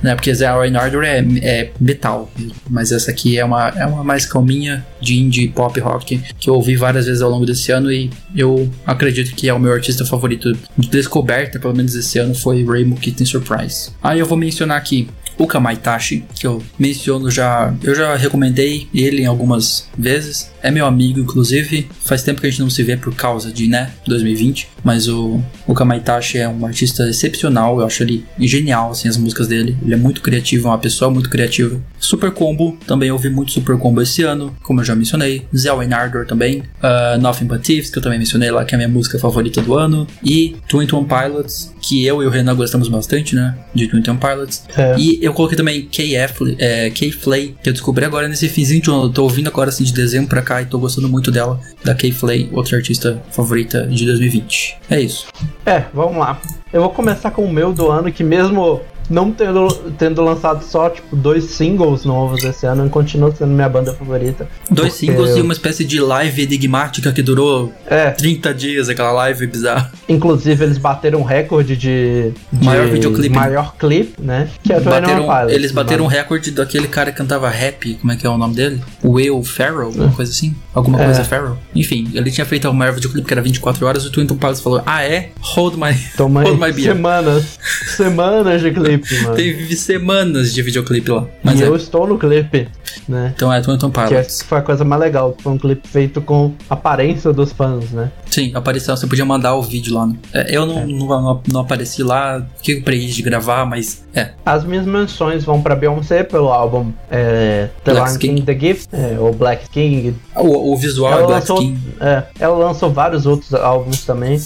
né? 0.03 0.15
Porque 0.15 0.35
The 0.35 0.47
All 0.47 0.67
in 0.67 0.77
Ardor 0.77 1.05
é, 1.05 1.25
é 1.43 1.71
metal, 1.81 2.31
mas 2.69 2.93
essa 2.93 3.11
aqui 3.11 3.39
é 3.39 3.45
uma, 3.45 3.69
é 3.69 3.87
uma 3.87 4.03
mais 4.03 4.27
calminha 4.27 4.85
de 5.01 5.19
indie 5.19 5.49
pop 5.49 5.79
rock 5.81 6.21
que 6.39 6.51
eu 6.51 6.55
ouvi 6.55 6.77
várias 6.77 7.07
vezes 7.07 7.23
ao 7.23 7.31
longo 7.31 7.47
desse 7.47 7.71
ano 7.73 7.91
e 7.93 8.11
eu 8.35 8.71
acredito 8.87 9.35
que 9.35 9.49
é 9.49 9.55
o 9.55 9.61
meu 9.61 9.73
artista 9.73 10.05
favorito 10.05 10.53
de 10.77 10.89
descoberta, 10.89 11.59
pelo 11.59 11.75
menos 11.75 11.95
esse 11.95 12.19
ano, 12.19 12.35
foi 12.35 12.65
Rainbow 12.65 12.99
Kitten 12.99 13.27
Surprise. 13.27 13.91
Aí 14.03 14.19
eu 14.19 14.27
vou 14.27 14.37
mencionar 14.39 14.77
aqui 14.77 15.09
o 15.39 15.47
Kamaitachi, 15.47 16.25
que 16.35 16.47
eu 16.47 16.63
menciono 16.79 17.31
já, 17.31 17.75
eu 17.83 17.95
já 17.95 18.15
recomendei 18.17 18.89
ele 18.95 19.23
em 19.23 19.27
algumas 19.27 19.89
vezes. 19.97 20.51
É 20.63 20.71
meu 20.71 20.87
amigo, 20.87 21.21
inclusive. 21.21 21.89
Faz 22.01 22.23
tempo 22.23 22.41
que 22.41 22.47
a 22.47 22.51
gente 22.51 22.61
não 22.61 22.71
se 22.71 22.83
vê 22.83 22.97
por 22.97 23.15
causa 23.15 23.51
de, 23.53 23.67
né, 23.67 23.91
2020. 24.07 24.69
Mas 24.85 25.09
o, 25.09 25.41
o 25.67 25.75
Kamaitachi 25.75 26.39
é 26.39 26.49
um 26.49 26.65
artista 26.65 27.09
excepcional. 27.09 27.81
Eu 27.81 27.87
acho 27.87 28.03
ele 28.03 28.25
genial, 28.39 28.93
assim, 28.93 29.09
as 29.09 29.17
músicas 29.17 29.49
dele. 29.49 29.77
Ele 29.83 29.95
é 29.95 29.97
muito 29.97 30.21
criativo, 30.21 30.69
é 30.69 30.71
uma 30.71 30.79
pessoa 30.79 31.11
muito 31.11 31.29
criativa. 31.29 31.81
Super 31.99 32.31
Combo, 32.33 32.77
também 32.87 33.11
ouvi 33.11 33.29
muito 33.29 33.53
Super 33.53 33.77
Combo 33.79 34.03
esse 34.03 34.23
ano, 34.23 34.55
como 34.63 34.81
eu 34.81 34.85
já 34.85 34.95
mencionei. 34.95 35.47
Zell 35.57 35.81
Ardor 35.93 36.27
também. 36.27 36.61
Uh, 36.83 37.21
Nothing 37.21 37.47
But 37.47 37.63
Thieves, 37.63 37.91
que 37.91 37.99
eu 37.99 38.03
também 38.03 38.19
mencionei 38.19 38.51
lá, 38.51 38.65
que 38.65 38.75
é 38.75 38.77
a 38.77 38.79
minha 38.79 38.89
música 38.89 39.19
favorita 39.19 39.61
do 39.61 39.75
ano. 39.75 40.07
E 40.23 40.57
Twin 40.69 40.87
One 40.93 41.07
Pilots, 41.07 41.73
que 41.83 42.07
eu 42.07 42.23
e 42.23 42.27
o 42.27 42.31
Renan 42.31 42.55
gostamos 42.55 42.89
bastante, 42.89 43.35
né, 43.35 43.57
de 43.75 43.89
Twin 43.89 44.03
One 44.09 44.19
Pilots. 44.19 44.65
É. 44.77 44.95
E 44.97 45.19
eu 45.21 45.35
coloquei 45.35 45.57
também 45.57 45.83
KF, 45.83 46.57
é, 46.59 46.89
K-Flay, 46.91 47.57
que 47.61 47.69
eu 47.69 47.73
descobri 47.73 48.05
agora 48.05 48.29
nesse 48.29 48.49
finzinho 48.49 48.81
de 48.81 48.91
ano. 48.91 49.05
Eu 49.05 49.11
tô 49.11 49.25
ouvindo 49.25 49.49
agora, 49.49 49.69
assim, 49.69 49.83
de 49.83 49.93
dezembro 49.93 50.29
pra 50.29 50.41
cá 50.41 50.63
e 50.63 50.67
tô 50.67 50.79
gostando 50.79 51.09
muito 51.09 51.31
dela, 51.31 51.61
da 51.85 51.95
Kay 51.95 52.13
Flay, 52.13 52.49
outra 52.53 52.77
artista 52.77 53.21
favorita 53.33 53.87
de 53.89 54.07
2020. 54.07 54.77
É 54.89 55.01
isso. 55.01 55.27
É, 55.67 55.85
vamos 55.93 56.17
lá. 56.17 56.41
Eu 56.73 56.81
vou 56.81 56.91
começar 56.91 57.31
com 57.33 57.45
o 57.45 57.53
meu 57.53 57.73
do 57.73 57.91
ano, 57.91 58.11
que 58.13 58.23
mesmo 58.25 58.81
não 59.09 59.31
tendo, 59.31 59.69
tendo 59.99 60.23
lançado 60.23 60.63
só, 60.65 60.89
tipo, 60.91 61.15
dois 61.15 61.45
singles 61.45 62.05
novos 62.05 62.43
esse 62.45 62.67
ano, 62.67 62.89
continua 62.89 63.35
sendo 63.35 63.51
minha 63.51 63.69
banda 63.69 63.93
favorita. 63.93 64.49
Dois 64.71 64.95
singles 64.95 65.37
e 65.37 65.41
uma 65.41 65.53
espécie 65.53 65.85
de 65.85 66.01
live 66.01 66.43
enigmática 66.43 67.13
que 67.13 67.23
durou 67.23 67.73
é. 67.87 68.11
30 68.11 68.55
dias, 68.55 68.89
aquela 68.89 69.13
live 69.13 69.47
bizarra. 69.47 69.93
Inclusive, 70.09 70.65
eles 70.65 70.79
bateram 70.79 71.21
um 71.21 71.25
recorde 71.25 71.77
de, 71.77 72.33
de 72.53 72.65
maior 72.65 72.87
videoclipe. 72.87 73.35
Maior 73.35 73.77
clipe, 73.77 74.21
né? 74.21 74.49
Que 74.63 74.73
é 74.73 74.81
bateram, 74.81 75.25
Pilots, 75.25 75.53
Eles 75.53 75.73
bateram 75.73 76.05
um 76.05 76.09
recorde 76.09 76.51
daquele 76.51 76.89
cara 76.89 77.11
que 77.11 77.19
cantava 77.19 77.49
rap, 77.49 77.95
como 77.95 78.13
é 78.13 78.17
que 78.17 78.27
é 78.27 78.31
o 78.31 78.39
nome 78.39 78.55
dele? 78.55 78.81
Will 79.05 79.43
Ferrell, 79.43 79.87
alguma 79.87 80.09
é. 80.09 80.13
coisa 80.13 80.33
assim? 80.33 80.55
Alguma 80.75 81.01
é. 81.01 81.05
coisa 81.05 81.25
Ferrell? 81.25 81.59
Enfim, 81.75 82.11
ele 82.15 82.31
tinha 82.31 82.47
feito 82.47 82.69
o 82.69 82.75
maior 82.75 82.95
videoclipe 82.95 83.27
que 83.27 83.35
era 83.35 83.43
24 83.43 83.87
horas, 83.87 84.07
o 84.07 84.11
Twin 84.11 84.27
Pilots 84.27 84.61
falou, 84.61 84.83
ah 84.87 85.03
é? 85.05 85.31
Hold 85.41 85.77
my, 85.77 85.95
Toma 86.17 86.43
hold 86.43 86.59
my 86.59 86.73
beer. 86.73 86.95
Semanas, 86.95 87.59
semanas 87.97 88.61
de 88.61 88.71
clipe 88.71 88.92
clipe, 88.99 89.23
mano. 89.23 89.37
Teve 89.37 89.77
semanas 89.77 90.53
de 90.53 90.63
videoclipe 90.63 91.11
lá. 91.11 91.27
Mas 91.43 91.61
e 91.61 91.65
é. 91.65 91.67
eu 91.67 91.77
estou 91.77 92.07
no 92.07 92.19
clipe, 92.19 92.69
né? 93.09 93.33
Então 93.35 93.53
é 93.53 93.61
Twinton 93.61 93.91
Pilots. 93.91 94.43
Que 94.43 94.49
foi 94.49 94.59
a 94.59 94.63
coisa 94.63 94.85
mais 94.85 95.01
legal. 95.01 95.37
Foi 95.43 95.53
um 95.53 95.59
clipe 95.59 95.87
feito 95.89 96.21
com 96.21 96.53
aparência 96.69 97.33
dos 97.33 97.53
fãs, 97.53 97.91
né? 97.91 98.11
Sim, 98.31 98.53
aparição. 98.55 98.97
Você 98.97 99.07
podia 99.07 99.25
mandar 99.25 99.55
o 99.55 99.63
vídeo 99.63 99.95
lá. 99.95 100.07
Né? 100.07 100.17
É, 100.33 100.57
eu 100.57 100.65
não, 100.67 100.79
é. 100.79 100.87
não, 100.87 101.07
não, 101.07 101.43
não, 101.53 101.61
apareci 101.61 102.03
lá, 102.03 102.45
fiquei 102.57 102.77
com 102.77 102.83
preguiça 102.83 103.15
de 103.15 103.23
gravar, 103.23 103.67
mas 103.67 104.05
é. 104.15 104.31
As 104.45 104.65
minhas 104.65 104.87
menções 104.87 105.45
vão 105.45 105.61
pra 105.61 105.75
Beyoncé 105.77 106.23
pelo 106.23 106.49
álbum 106.49 106.93
é, 107.11 107.69
The 107.85 107.93
Lion 107.93 108.19
King 108.19 108.43
The 108.43 108.59
Gift, 108.59 108.89
é, 108.93 109.19
ou 109.19 109.35
Black 109.35 109.69
King. 109.69 110.15
O, 110.35 110.73
o 110.73 110.77
visual 110.77 111.13
ela 111.13 111.23
é 111.23 111.27
Black 111.27 111.41
lançou, 111.41 111.59
King. 111.59 111.79
É, 112.01 112.23
ela 112.41 112.57
lançou 112.57 112.91
vários 112.91 113.27
outros 113.27 113.53
álbuns 113.55 114.05
também. 114.05 114.41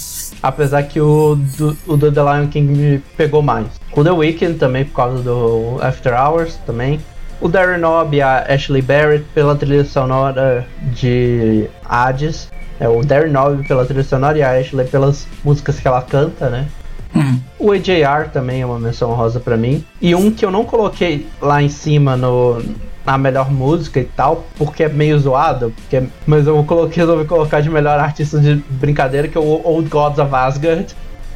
Apesar 0.46 0.84
que 0.84 1.00
o 1.00 1.34
do, 1.34 1.76
o 1.88 1.96
do 1.96 2.12
The 2.12 2.22
Lion 2.22 2.46
King 2.46 2.72
me 2.72 2.98
pegou 3.16 3.42
mais. 3.42 3.66
O 3.90 4.04
The 4.04 4.12
Weeknd 4.12 4.56
também, 4.60 4.84
por 4.84 4.94
causa 4.94 5.20
do 5.20 5.76
After 5.82 6.14
Hours 6.14 6.54
também. 6.64 7.00
O 7.40 7.48
Darren 7.48 7.78
Nobb 7.78 8.14
e 8.14 8.22
a 8.22 8.46
Ashley 8.48 8.80
Barrett 8.80 9.24
pela 9.34 9.56
trilha 9.56 9.84
sonora 9.84 10.64
de 10.92 11.68
Hades. 11.84 12.48
É, 12.78 12.88
o 12.88 13.02
Darren 13.02 13.32
Nobb 13.32 13.66
pela 13.66 13.84
trilha 13.84 14.04
sonora 14.04 14.38
e 14.38 14.42
a 14.42 14.52
Ashley 14.52 14.86
pelas 14.86 15.26
músicas 15.44 15.80
que 15.80 15.88
ela 15.88 16.00
canta, 16.00 16.48
né? 16.48 16.68
Uhum. 17.12 17.40
O 17.58 17.72
AJR 17.72 18.30
também 18.32 18.60
é 18.62 18.66
uma 18.66 18.78
menção 18.78 19.12
rosa 19.14 19.40
para 19.40 19.56
mim. 19.56 19.84
E 20.00 20.14
um 20.14 20.30
que 20.30 20.44
eu 20.44 20.52
não 20.52 20.64
coloquei 20.64 21.26
lá 21.42 21.60
em 21.60 21.68
cima 21.68 22.16
no, 22.16 22.62
na 23.06 23.16
melhor 23.16 23.50
música 23.50 24.00
e 24.00 24.04
tal, 24.04 24.44
porque 24.58 24.82
é 24.82 24.88
meio 24.88 25.18
zoado, 25.18 25.72
porque, 25.76 26.02
mas 26.26 26.46
eu 26.46 26.62
coloquei, 26.64 27.02
resolvi 27.02 27.24
colocar 27.24 27.60
de 27.60 27.70
melhor 27.70 27.98
artista 28.00 28.40
de 28.40 28.56
brincadeira, 28.68 29.28
que 29.28 29.38
é 29.38 29.40
o 29.40 29.60
Old 29.64 29.88
Gods 29.88 30.18
of 30.18 30.34
Asgard. 30.34 30.86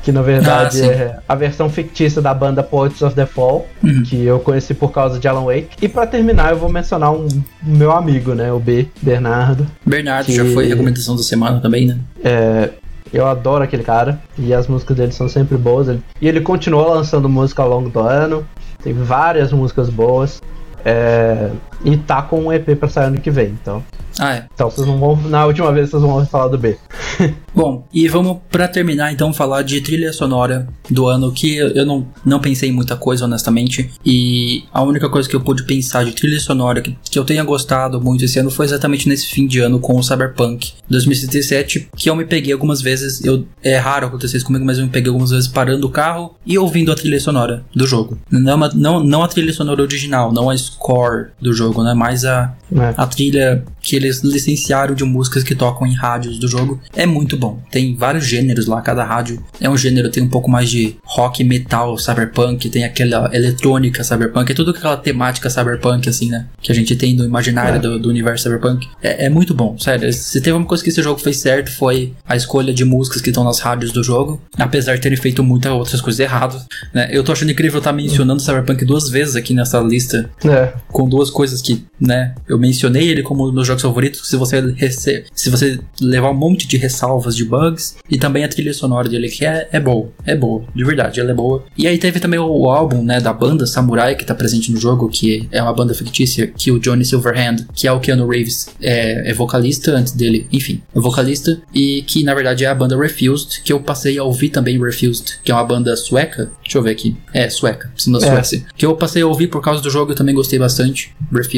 Que 0.03 0.11
na 0.11 0.23
verdade 0.23 0.83
ah, 0.83 0.87
é 0.87 1.19
a 1.29 1.35
versão 1.35 1.69
fictícia 1.69 2.23
da 2.23 2.33
banda 2.33 2.63
Poets 2.63 3.03
of 3.03 3.15
the 3.15 3.27
Fall, 3.27 3.69
uhum. 3.85 4.03
que 4.03 4.25
eu 4.25 4.41
conheci 4.41 4.73
por 4.73 4.91
causa 4.93 5.19
de 5.19 5.29
Alan 5.29 5.45
Wake. 5.45 5.69
E 5.83 5.87
para 5.91 6.07
terminar, 6.07 6.53
eu 6.53 6.57
vou 6.59 6.73
mencionar 6.73 7.13
um, 7.13 7.29
meu 7.63 7.93
amigo, 7.93 8.35
né? 8.35 8.51
O 8.51 8.59
B, 8.59 8.89
Bernardo. 9.03 9.67
Bernardo 9.85 10.25
que, 10.25 10.35
já 10.35 10.43
foi 10.47 10.67
recomendação 10.67 11.17
da 11.17 11.23
semana 11.23 11.61
também, 11.61 11.87
né? 11.87 11.99
É, 12.25 12.71
eu 13.13 13.27
adoro 13.27 13.63
aquele 13.63 13.83
cara 13.83 14.19
e 14.39 14.55
as 14.55 14.67
músicas 14.67 14.97
dele 14.97 15.13
são 15.13 15.29
sempre 15.29 15.59
boas. 15.59 15.99
E 16.19 16.27
ele 16.27 16.41
continua 16.41 16.95
lançando 16.95 17.29
música 17.29 17.63
ao 17.63 17.69
longo 17.69 17.91
do 17.91 18.01
ano. 18.01 18.47
Tem 18.83 18.95
várias 18.95 19.53
músicas 19.53 19.91
boas. 19.91 20.41
É, 20.85 21.51
e 21.85 21.97
tá 21.97 22.23
com 22.23 22.45
um 22.45 22.53
EP 22.53 22.77
pra 22.79 22.89
sair 22.89 23.07
ano 23.07 23.21
que 23.21 23.31
vem, 23.31 23.57
então. 23.61 23.83
Ah, 24.19 24.35
é. 24.35 24.47
Então 24.53 24.71
vocês 24.71 24.87
não 24.87 24.99
vão. 24.99 25.17
Na 25.17 25.47
última 25.47 25.73
vez 25.73 25.91
vocês 25.91 26.03
vão 26.03 26.25
falar 26.27 26.49
do 26.49 26.59
B. 26.59 26.77
Bom, 27.55 27.87
e 27.93 28.07
vamos 28.07 28.39
para 28.51 28.69
terminar 28.69 29.13
então 29.13 29.33
falar 29.33 29.63
de 29.63 29.81
trilha 29.81 30.13
sonora 30.13 30.69
do 30.91 31.07
ano 31.07 31.33
que 31.33 31.57
eu 31.57 31.87
não, 31.87 32.07
não 32.25 32.41
pensei 32.41 32.69
em 32.69 32.73
muita 32.73 32.97
coisa, 32.97 33.25
honestamente. 33.25 33.91
E 34.05 34.65
a 34.73 34.83
única 34.83 35.09
coisa 35.09 35.29
que 35.29 35.35
eu 35.35 35.41
pude 35.41 35.65
pensar 35.65 36.05
de 36.05 36.13
trilha 36.13 36.39
sonora 36.39 36.83
que, 36.83 36.97
que 37.11 37.19
eu 37.19 37.25
tenha 37.25 37.43
gostado 37.43 38.01
muito 38.01 38.25
esse 38.25 38.39
ano 38.39 38.51
foi 38.51 38.67
exatamente 38.67 39.09
nesse 39.09 39.27
fim 39.27 39.47
de 39.47 39.59
ano 39.59 39.81
com 39.81 39.97
o 39.97 40.03
Cyberpunk 40.03 40.73
2077, 40.89 41.89
que 41.97 42.11
eu 42.11 42.17
me 42.17 42.25
peguei 42.25 42.53
algumas 42.53 42.83
vezes. 42.83 43.25
Eu, 43.25 43.47
é 43.63 43.77
raro 43.77 44.07
acontecer 44.07 44.37
isso 44.37 44.47
comigo, 44.47 44.65
mas 44.65 44.79
eu 44.79 44.85
me 44.85 44.91
peguei 44.91 45.09
algumas 45.09 45.31
vezes 45.31 45.49
parando 45.49 45.87
o 45.87 45.91
carro 45.91 46.37
e 46.45 46.59
ouvindo 46.59 46.93
a 46.93 46.95
trilha 46.95 47.21
sonora 47.21 47.65
do 47.75 47.87
jogo. 47.87 48.19
Não, 48.31 48.59
não, 48.75 49.03
não 49.03 49.23
a 49.23 49.29
trilha 49.29 49.53
sonora 49.53 49.83
original, 49.83 50.33
não 50.33 50.51
a 50.51 50.57
score 50.57 51.29
do 51.41 51.53
jogo 51.53 51.70
jogo, 51.71 51.83
né? 51.83 51.95
Mas 51.95 52.25
a, 52.25 52.53
é. 52.73 52.95
a 52.97 53.07
trilha 53.07 53.65
que 53.81 53.97
eles 53.97 54.23
licenciaram 54.23 54.95
de 54.95 55.05
músicas 55.05 55.43
que 55.43 55.55
tocam 55.55 55.87
em 55.87 55.95
rádios 55.95 56.39
do 56.39 56.47
jogo 56.47 56.81
é 56.95 57.07
muito 57.07 57.37
bom. 57.37 57.61
Tem 57.71 57.95
vários 57.97 58.27
gêneros 58.27 58.67
lá, 58.67 58.81
cada 58.83 59.05
rádio 59.05 59.43
é 59.61 59.69
um 59.69 59.77
gênero, 59.77 60.11
tem 60.11 60.23
um 60.23 60.29
pouco 60.29 60.51
mais 60.51 60.69
de 60.69 60.97
rock, 61.05 61.43
metal, 61.43 61.97
cyberpunk, 61.97 62.69
tem 62.69 62.85
aquela 62.85 63.31
eletrônica 63.33 64.05
cyberpunk, 64.05 64.53
é 64.53 64.55
tudo 64.55 64.73
aquela 64.73 64.97
temática 64.97 65.49
cyberpunk, 65.49 66.09
assim, 66.09 66.29
né? 66.29 66.47
Que 66.61 66.71
a 66.71 66.75
gente 66.75 66.95
tem 66.95 67.15
no 67.15 67.25
imaginário 67.25 67.77
é. 67.77 67.79
do, 67.79 67.99
do, 67.99 68.09
universo 68.09 68.45
cyberpunk. 68.45 68.87
É, 69.03 69.27
é, 69.27 69.29
muito 69.29 69.55
bom, 69.55 69.79
sério. 69.79 70.13
Se 70.13 70.41
teve 70.41 70.57
uma 70.57 70.67
coisa 70.67 70.83
que 70.83 70.91
esse 70.91 71.03
jogo 71.03 71.19
fez 71.21 71.39
certo, 71.39 71.71
foi 71.71 72.13
a 72.27 72.37
escolha 72.37 72.73
de 72.73 72.85
músicas 72.85 73.23
que 73.23 73.31
estão 73.31 73.45
nas 73.45 73.61
rádios 73.61 73.93
do 73.93 74.03
jogo, 74.03 74.41
apesar 74.59 74.95
de 74.97 75.01
terem 75.01 75.17
feito 75.17 75.43
muitas 75.43 75.73
outras 75.73 76.01
coisas 76.01 76.21
erradas, 76.21 76.67
né? 76.93 77.09
Eu 77.11 77.25
tô 77.25 77.33
achando 77.33 77.51
incrível 77.51 77.79
estar 77.79 77.91
tá 77.91 77.97
mencionando 77.97 78.41
Cyberpunk 78.41 78.85
duas 78.85 79.09
vezes 79.09 79.37
aqui 79.37 79.55
nessa 79.55 79.81
lista, 79.81 80.31
é. 80.45 80.73
com 80.89 81.09
duas 81.09 81.31
coisas 81.31 81.60
que, 81.63 81.85
né, 82.01 82.35
eu 82.49 82.59
mencionei 82.59 83.09
ele 83.09 83.23
como 83.23 83.49
um 83.49 83.53
dos 83.53 83.67
jogos 83.67 83.83
favoritos, 83.83 84.29
se 84.29 84.37
você 84.37 84.61
rece 84.77 85.25
se 85.35 85.51
você 85.51 85.79
levar 86.01 86.31
um 86.31 86.37
monte 86.37 86.67
de 86.67 86.77
ressalvas 86.77 87.37
de 87.37 87.45
bugs, 87.45 87.97
e 88.11 88.19
também 88.19 88.45
a 88.45 88.49
trilha 88.49 88.73
sonora 88.73 89.09
dele, 89.09 89.29
que 89.29 89.45
é, 89.45 89.69
é 89.73 89.81
boa, 89.81 90.11
é 90.25 90.37
boa, 90.37 90.65
de 90.75 90.85
verdade, 90.85 91.21
ela 91.21 91.31
é 91.31 91.35
boa. 91.35 91.65
E 91.77 91.87
aí 91.87 91.99
teve 91.99 92.21
também 92.21 92.39
o, 92.39 92.47
o 92.47 92.71
álbum, 92.71 93.03
né, 93.03 93.21
da 93.21 93.33
banda 93.33 93.67
Samurai, 93.67 94.15
que 94.15 94.25
tá 94.25 94.35
presente 94.35 94.71
no 94.73 94.79
jogo, 94.79 95.09
que 95.09 95.49
é 95.51 95.63
uma 95.63 95.73
banda 95.73 95.95
fictícia, 95.95 96.47
que 96.47 96.71
o 96.71 96.79
Johnny 96.79 97.05
Silverhand, 97.05 97.67
que 97.75 97.87
é 97.87 97.93
o 97.93 98.01
Keanu 98.01 98.29
Reeves, 98.29 98.69
é, 98.81 99.31
é 99.31 99.35
vocalista 99.35 99.93
antes 99.93 100.13
dele, 100.13 100.47
enfim, 100.53 100.83
é 100.95 101.01
vocalista, 101.01 101.61
e 101.75 102.03
que 102.07 102.23
na 102.23 102.35
verdade 102.35 102.65
é 102.65 102.69
a 102.69 102.75
banda 102.75 102.97
Refused, 102.97 103.63
que 103.63 103.73
eu 103.73 103.81
passei 103.81 104.19
a 104.19 104.25
ouvir 104.25 104.51
também 104.51 104.83
Refused, 104.83 105.39
que 105.43 105.51
é 105.51 105.55
uma 105.55 105.65
banda 105.65 105.97
sueca, 105.97 106.51
deixa 106.63 106.79
eu 106.79 106.83
ver 106.83 106.91
aqui, 106.91 107.17
é 107.33 107.49
sueca, 107.49 107.91
sendo 107.97 108.19
da 108.19 108.27
é. 108.27 108.31
Suécia, 108.31 108.65
que 108.77 108.85
eu 108.85 108.95
passei 108.97 109.23
a 109.23 109.27
ouvir 109.27 109.49
por 109.49 109.63
causa 109.63 109.83
do 109.83 109.91
jogo, 109.91 110.13
eu 110.13 110.17
também 110.17 110.35
gostei 110.35 110.59
bastante, 110.59 111.15
Refused, 111.33 111.50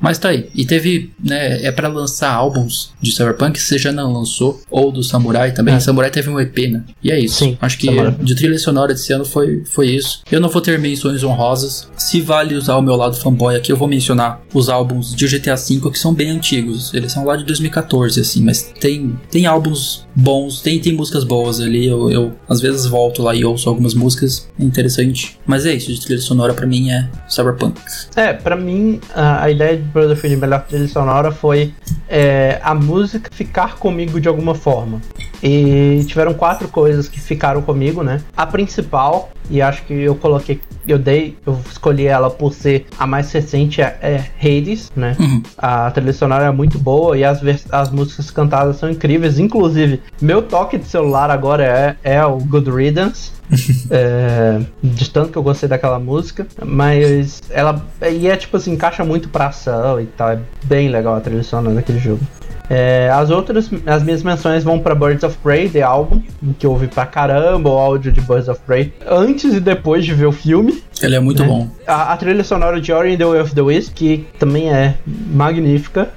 mas 0.00 0.18
tá 0.18 0.28
aí, 0.28 0.48
e 0.54 0.64
teve, 0.64 1.12
né, 1.22 1.62
é 1.62 1.72
para 1.72 1.88
lançar 1.88 2.32
álbuns 2.32 2.92
de 3.00 3.12
Cyberpunk, 3.12 3.60
você 3.60 3.78
já 3.78 3.92
não 3.92 4.12
lançou, 4.12 4.60
ou 4.70 4.92
do 4.92 5.02
Samurai 5.02 5.52
também, 5.52 5.74
é. 5.74 5.80
Samurai 5.80 6.10
teve 6.10 6.28
um 6.30 6.38
EP, 6.38 6.56
né, 6.70 6.84
e 7.02 7.10
é 7.10 7.18
isso, 7.18 7.36
Sim, 7.36 7.58
acho 7.60 7.78
que 7.78 7.86
Samurai. 7.86 8.16
de 8.20 8.34
trilha 8.34 8.58
sonora 8.58 8.92
desse 8.92 9.12
ano 9.12 9.24
foi, 9.24 9.62
foi 9.64 9.88
isso, 9.88 10.22
eu 10.30 10.40
não 10.40 10.48
vou 10.48 10.60
ter 10.60 10.78
menções 10.78 11.22
honrosas, 11.24 11.88
se 11.96 12.20
vale 12.20 12.54
usar 12.54 12.76
o 12.76 12.82
meu 12.82 12.94
lado 12.94 13.16
fanboy 13.16 13.56
aqui, 13.56 13.72
eu 13.72 13.76
vou 13.76 13.88
mencionar 13.88 14.40
os 14.52 14.68
álbuns 14.68 15.14
de 15.14 15.26
GTA 15.26 15.56
V 15.56 15.90
que 15.90 15.98
são 15.98 16.12
bem 16.12 16.30
antigos, 16.30 16.92
eles 16.92 17.12
são 17.12 17.24
lá 17.24 17.36
de 17.36 17.44
2014, 17.44 18.20
assim, 18.20 18.42
mas 18.42 18.62
tem, 18.80 19.18
tem 19.30 19.46
álbuns 19.46 20.06
bons, 20.14 20.60
tem, 20.60 20.80
tem 20.80 20.92
músicas 20.92 21.24
boas 21.24 21.60
ali, 21.60 21.86
eu, 21.86 22.10
eu 22.10 22.32
às 22.48 22.60
vezes 22.60 22.86
volto 22.86 23.22
lá 23.22 23.34
e 23.34 23.44
ouço 23.44 23.68
algumas 23.68 23.94
músicas, 23.94 24.48
é 24.58 24.64
interessante, 24.64 25.38
mas 25.46 25.66
é 25.66 25.74
isso, 25.74 25.92
de 25.92 26.00
trilha 26.00 26.20
sonora 26.20 26.54
para 26.54 26.66
mim 26.66 26.90
é 26.90 27.08
Cyberpunk. 27.28 27.80
É, 28.14 28.32
para 28.32 28.56
mim 28.56 29.00
a, 29.42 29.50
ideia 29.50 29.76
de 29.76 30.08
definir 30.08 30.36
melhor 30.36 30.64
trilha 30.64 30.88
sonora 30.88 31.30
foi 31.30 31.72
é, 32.08 32.60
a 32.62 32.74
música 32.74 33.30
ficar 33.32 33.76
comigo 33.76 34.20
de 34.20 34.28
alguma 34.28 34.54
forma. 34.54 35.00
E 35.42 36.04
tiveram 36.06 36.34
quatro 36.34 36.68
coisas 36.68 37.08
que 37.08 37.20
ficaram 37.20 37.62
comigo, 37.62 38.02
né? 38.02 38.22
A 38.36 38.46
principal, 38.46 39.30
e 39.50 39.60
acho 39.60 39.84
que 39.84 39.94
eu 39.94 40.14
coloquei, 40.14 40.60
eu 40.86 40.98
dei, 40.98 41.36
eu 41.46 41.58
escolhi 41.70 42.06
ela 42.06 42.30
por 42.30 42.52
ser 42.52 42.86
a 42.98 43.06
mais 43.06 43.30
recente, 43.32 43.80
é, 43.80 43.98
é 44.00 44.24
Hades, 44.40 44.90
né? 44.96 45.16
Uhum. 45.18 45.42
A 45.56 45.90
trilha 45.90 46.12
sonora 46.12 46.44
é 46.46 46.50
muito 46.50 46.78
boa 46.78 47.16
e 47.16 47.24
as, 47.24 47.40
as 47.70 47.90
músicas 47.90 48.30
cantadas 48.30 48.76
são 48.76 48.90
incríveis. 48.90 49.38
Inclusive, 49.38 50.00
meu 50.20 50.42
toque 50.42 50.78
de 50.78 50.86
celular 50.86 51.30
agora 51.30 51.64
é, 51.64 52.16
é 52.16 52.24
o 52.24 52.38
Good 52.38 52.70
Riddance. 52.70 53.36
é, 53.90 54.60
de 54.82 55.08
tanto 55.10 55.30
que 55.30 55.38
eu 55.38 55.42
gostei 55.42 55.68
daquela 55.68 56.00
música, 56.00 56.46
mas 56.64 57.40
ela 57.50 57.80
e 58.10 58.26
é 58.26 58.36
tipo 58.36 58.56
assim, 58.56 58.72
encaixa 58.72 59.04
muito 59.04 59.28
pra 59.28 59.46
ação 59.46 60.00
e 60.00 60.06
tal, 60.06 60.30
é 60.30 60.40
bem 60.64 60.88
legal 60.88 61.14
a 61.14 61.20
trilha 61.20 61.44
sonora 61.44 61.76
daquele 61.76 62.00
jogo. 62.00 62.20
É, 62.68 63.08
as 63.12 63.30
outras, 63.30 63.70
as 63.86 64.02
minhas 64.02 64.22
menções 64.22 64.64
vão 64.64 64.78
para 64.78 64.94
Birds 64.94 65.22
of 65.22 65.36
Prey, 65.38 65.68
The 65.68 65.82
Album, 65.82 66.22
que 66.58 66.66
eu 66.66 66.72
ouvi 66.72 66.88
pra 66.88 67.06
caramba 67.06 67.70
o 67.70 67.78
áudio 67.78 68.10
de 68.10 68.20
Birds 68.20 68.48
of 68.48 68.60
Prey, 68.66 68.92
antes 69.06 69.54
e 69.54 69.60
depois 69.60 70.04
de 70.04 70.12
ver 70.12 70.26
o 70.26 70.32
filme. 70.32 70.82
Ele 71.00 71.14
é 71.14 71.20
muito 71.20 71.42
né? 71.42 71.48
bom. 71.48 71.68
A, 71.86 72.12
a, 72.12 72.16
trilha 72.16 72.42
sonora 72.42 72.80
de 72.80 72.92
Ori 72.92 73.14
and 73.14 73.18
the 73.18 73.24
Way 73.24 73.40
of 73.40 73.54
the 73.54 73.60
Wisp, 73.60 73.94
que 73.94 74.26
também 74.38 74.72
é 74.72 74.96
magnífica. 75.06 76.10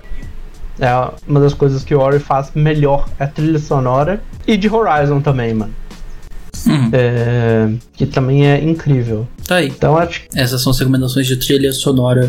É 0.79 0.89
uma 1.27 1.39
das 1.39 1.53
coisas 1.53 1.83
que 1.83 1.93
o 1.93 1.99
Ori 1.99 2.19
faz 2.19 2.51
melhor, 2.55 3.07
é 3.19 3.25
a 3.25 3.27
trilha 3.27 3.59
sonora. 3.59 4.21
E 4.47 4.57
de 4.57 4.69
Horizon 4.69 5.21
também, 5.21 5.53
mano. 5.53 5.73
Hum. 6.67 6.89
É, 6.91 7.69
que 7.93 8.05
também 8.05 8.47
é 8.47 8.61
incrível. 8.61 9.27
Tá 9.47 9.57
aí. 9.57 9.67
Então 9.67 9.97
acho 9.97 10.23
Essas 10.35 10.61
são 10.61 10.71
as 10.71 10.79
recomendações 10.79 11.27
de 11.27 11.37
trilha 11.37 11.71
sonora 11.71 12.27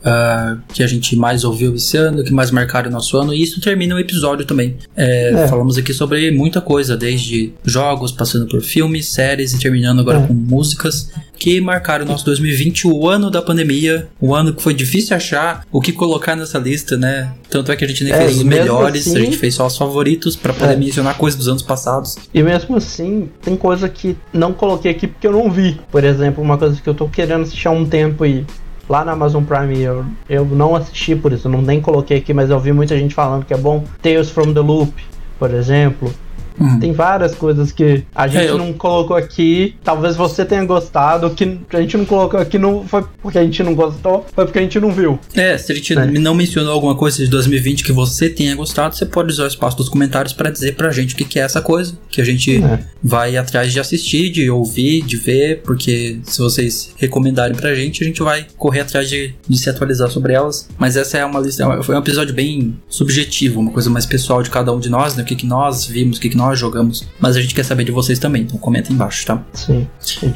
uh, 0.00 0.60
que 0.72 0.82
a 0.82 0.86
gente 0.86 1.16
mais 1.16 1.44
ouviu 1.44 1.74
esse 1.74 1.96
ano, 1.96 2.24
que 2.24 2.32
mais 2.32 2.50
marcaram 2.50 2.88
o 2.88 2.92
nosso 2.92 3.16
ano, 3.16 3.34
e 3.34 3.42
isso 3.42 3.60
termina 3.60 3.94
o 3.94 3.98
episódio 3.98 4.44
também. 4.44 4.76
É, 4.96 5.30
é. 5.30 5.48
Falamos 5.48 5.78
aqui 5.78 5.92
sobre 5.92 6.30
muita 6.30 6.60
coisa, 6.60 6.96
desde 6.96 7.52
jogos, 7.64 8.12
passando 8.12 8.46
por 8.46 8.60
filmes, 8.60 9.12
séries 9.12 9.52
e 9.52 9.58
terminando 9.58 10.00
agora 10.00 10.18
é. 10.18 10.26
com 10.26 10.34
músicas 10.34 11.10
que 11.40 11.58
marcaram 11.58 12.04
o 12.04 12.08
nosso 12.08 12.24
2020, 12.26 12.86
o 12.86 13.08
ano 13.08 13.30
da 13.30 13.40
pandemia, 13.40 14.08
o 14.20 14.34
ano 14.34 14.52
que 14.52 14.62
foi 14.62 14.74
difícil 14.74 15.16
achar 15.16 15.64
o 15.72 15.80
que 15.80 15.90
colocar 15.90 16.36
nessa 16.36 16.58
lista, 16.58 16.98
né? 16.98 17.32
Tanto 17.48 17.72
é 17.72 17.76
que 17.76 17.82
a 17.82 17.88
gente 17.88 18.04
nem 18.04 18.12
é, 18.12 18.18
fez 18.18 18.36
os 18.36 18.42
melhores, 18.42 19.08
assim, 19.08 19.16
a 19.16 19.20
gente 19.20 19.38
fez 19.38 19.54
só 19.54 19.66
os 19.66 19.76
favoritos 19.76 20.36
para 20.36 20.52
poder 20.52 20.74
é. 20.74 20.76
mencionar 20.76 21.16
coisas 21.16 21.38
dos 21.38 21.48
anos 21.48 21.62
passados. 21.62 22.16
E 22.34 22.42
mesmo 22.42 22.76
assim, 22.76 23.30
tem 23.40 23.56
coisa 23.56 23.88
que 23.88 24.18
não 24.34 24.52
coloquei 24.52 24.90
aqui 24.90 25.06
porque 25.06 25.26
eu 25.26 25.32
não 25.32 25.50
vi. 25.50 25.80
Por 25.90 26.04
exemplo, 26.04 26.44
uma 26.44 26.58
coisa 26.58 26.78
que 26.78 26.86
eu 26.86 26.94
tô 26.94 27.08
querendo 27.08 27.40
assistir 27.40 27.68
há 27.68 27.70
um 27.70 27.86
tempo 27.86 28.26
e 28.26 28.44
lá 28.90 29.04
na 29.04 29.12
Amazon 29.12 29.44
Prime 29.44 29.80
eu, 29.80 30.04
eu 30.28 30.44
não 30.44 30.74
assisti 30.74 31.14
por 31.14 31.32
isso, 31.32 31.48
não 31.48 31.62
nem 31.62 31.80
coloquei 31.80 32.18
aqui, 32.18 32.34
mas 32.34 32.50
eu 32.50 32.58
vi 32.58 32.72
muita 32.72 32.98
gente 32.98 33.14
falando 33.14 33.46
que 33.46 33.54
é 33.54 33.56
bom. 33.56 33.84
Tales 34.02 34.30
from 34.30 34.52
the 34.52 34.60
Loop, 34.60 34.92
por 35.38 35.54
exemplo. 35.54 36.12
Hum. 36.60 36.78
Tem 36.78 36.92
várias 36.92 37.34
coisas 37.34 37.72
que 37.72 38.04
a 38.14 38.28
gente 38.28 38.46
é, 38.46 38.50
eu... 38.50 38.58
não 38.58 38.72
colocou 38.72 39.16
aqui. 39.16 39.74
Talvez 39.82 40.16
você 40.16 40.44
tenha 40.44 40.64
gostado. 40.64 41.30
Que 41.30 41.58
a 41.72 41.80
gente 41.80 41.96
não 41.96 42.04
colocou 42.04 42.38
aqui 42.38 42.58
não 42.58 42.86
foi 42.86 43.04
porque 43.22 43.38
a 43.38 43.44
gente 43.44 43.62
não 43.62 43.74
gostou, 43.74 44.26
foi 44.34 44.44
porque 44.44 44.58
a 44.58 44.62
gente 44.62 44.78
não 44.78 44.92
viu. 44.92 45.18
É, 45.34 45.56
se 45.56 45.72
a 45.72 45.74
gente 45.74 45.96
é. 45.96 46.06
não 46.06 46.34
mencionou 46.34 46.72
alguma 46.72 46.94
coisa 46.94 47.18
de 47.18 47.28
2020 47.28 47.84
que 47.84 47.92
você 47.92 48.28
tenha 48.28 48.54
gostado, 48.54 48.94
você 48.94 49.06
pode 49.06 49.30
usar 49.30 49.44
o 49.44 49.46
espaço 49.46 49.76
dos 49.76 49.88
comentários 49.88 50.32
para 50.32 50.50
dizer 50.50 50.74
pra 50.74 50.90
gente 50.90 51.14
o 51.14 51.16
que, 51.16 51.24
que 51.24 51.38
é 51.38 51.42
essa 51.42 51.62
coisa. 51.62 51.98
Que 52.08 52.20
a 52.20 52.24
gente 52.24 52.62
é. 52.62 52.80
vai 53.02 53.36
atrás 53.36 53.72
de 53.72 53.80
assistir, 53.80 54.30
de 54.30 54.50
ouvir, 54.50 55.02
de 55.02 55.16
ver, 55.16 55.62
porque 55.62 56.18
se 56.24 56.38
vocês 56.38 56.94
recomendarem 56.96 57.56
pra 57.56 57.74
gente, 57.74 58.02
a 58.02 58.06
gente 58.06 58.22
vai 58.22 58.46
correr 58.56 58.80
atrás 58.80 59.08
de, 59.08 59.34
de 59.48 59.58
se 59.58 59.70
atualizar 59.70 60.10
sobre 60.10 60.32
elas. 60.32 60.68
Mas 60.78 60.96
essa 60.96 61.18
é 61.18 61.24
uma 61.24 61.40
lista, 61.40 61.82
foi 61.82 61.94
um 61.94 61.98
episódio 61.98 62.34
bem 62.34 62.76
subjetivo, 62.88 63.60
uma 63.60 63.70
coisa 63.70 63.88
mais 63.88 64.04
pessoal 64.04 64.42
de 64.42 64.50
cada 64.50 64.72
um 64.72 64.80
de 64.80 64.88
nós, 64.88 65.16
né? 65.16 65.22
O 65.22 65.26
que, 65.26 65.36
que 65.36 65.46
nós 65.46 65.86
vimos, 65.86 66.18
o 66.18 66.20
que, 66.20 66.28
que 66.28 66.36
nós 66.36 66.49
nós 66.50 66.58
jogamos, 66.58 67.06
mas 67.18 67.36
a 67.36 67.40
gente 67.40 67.54
quer 67.54 67.64
saber 67.64 67.84
de 67.84 67.92
vocês 67.92 68.18
também, 68.18 68.42
então 68.42 68.58
comenta 68.58 68.92
embaixo, 68.92 69.24
tá? 69.24 69.42
Sim. 69.52 69.86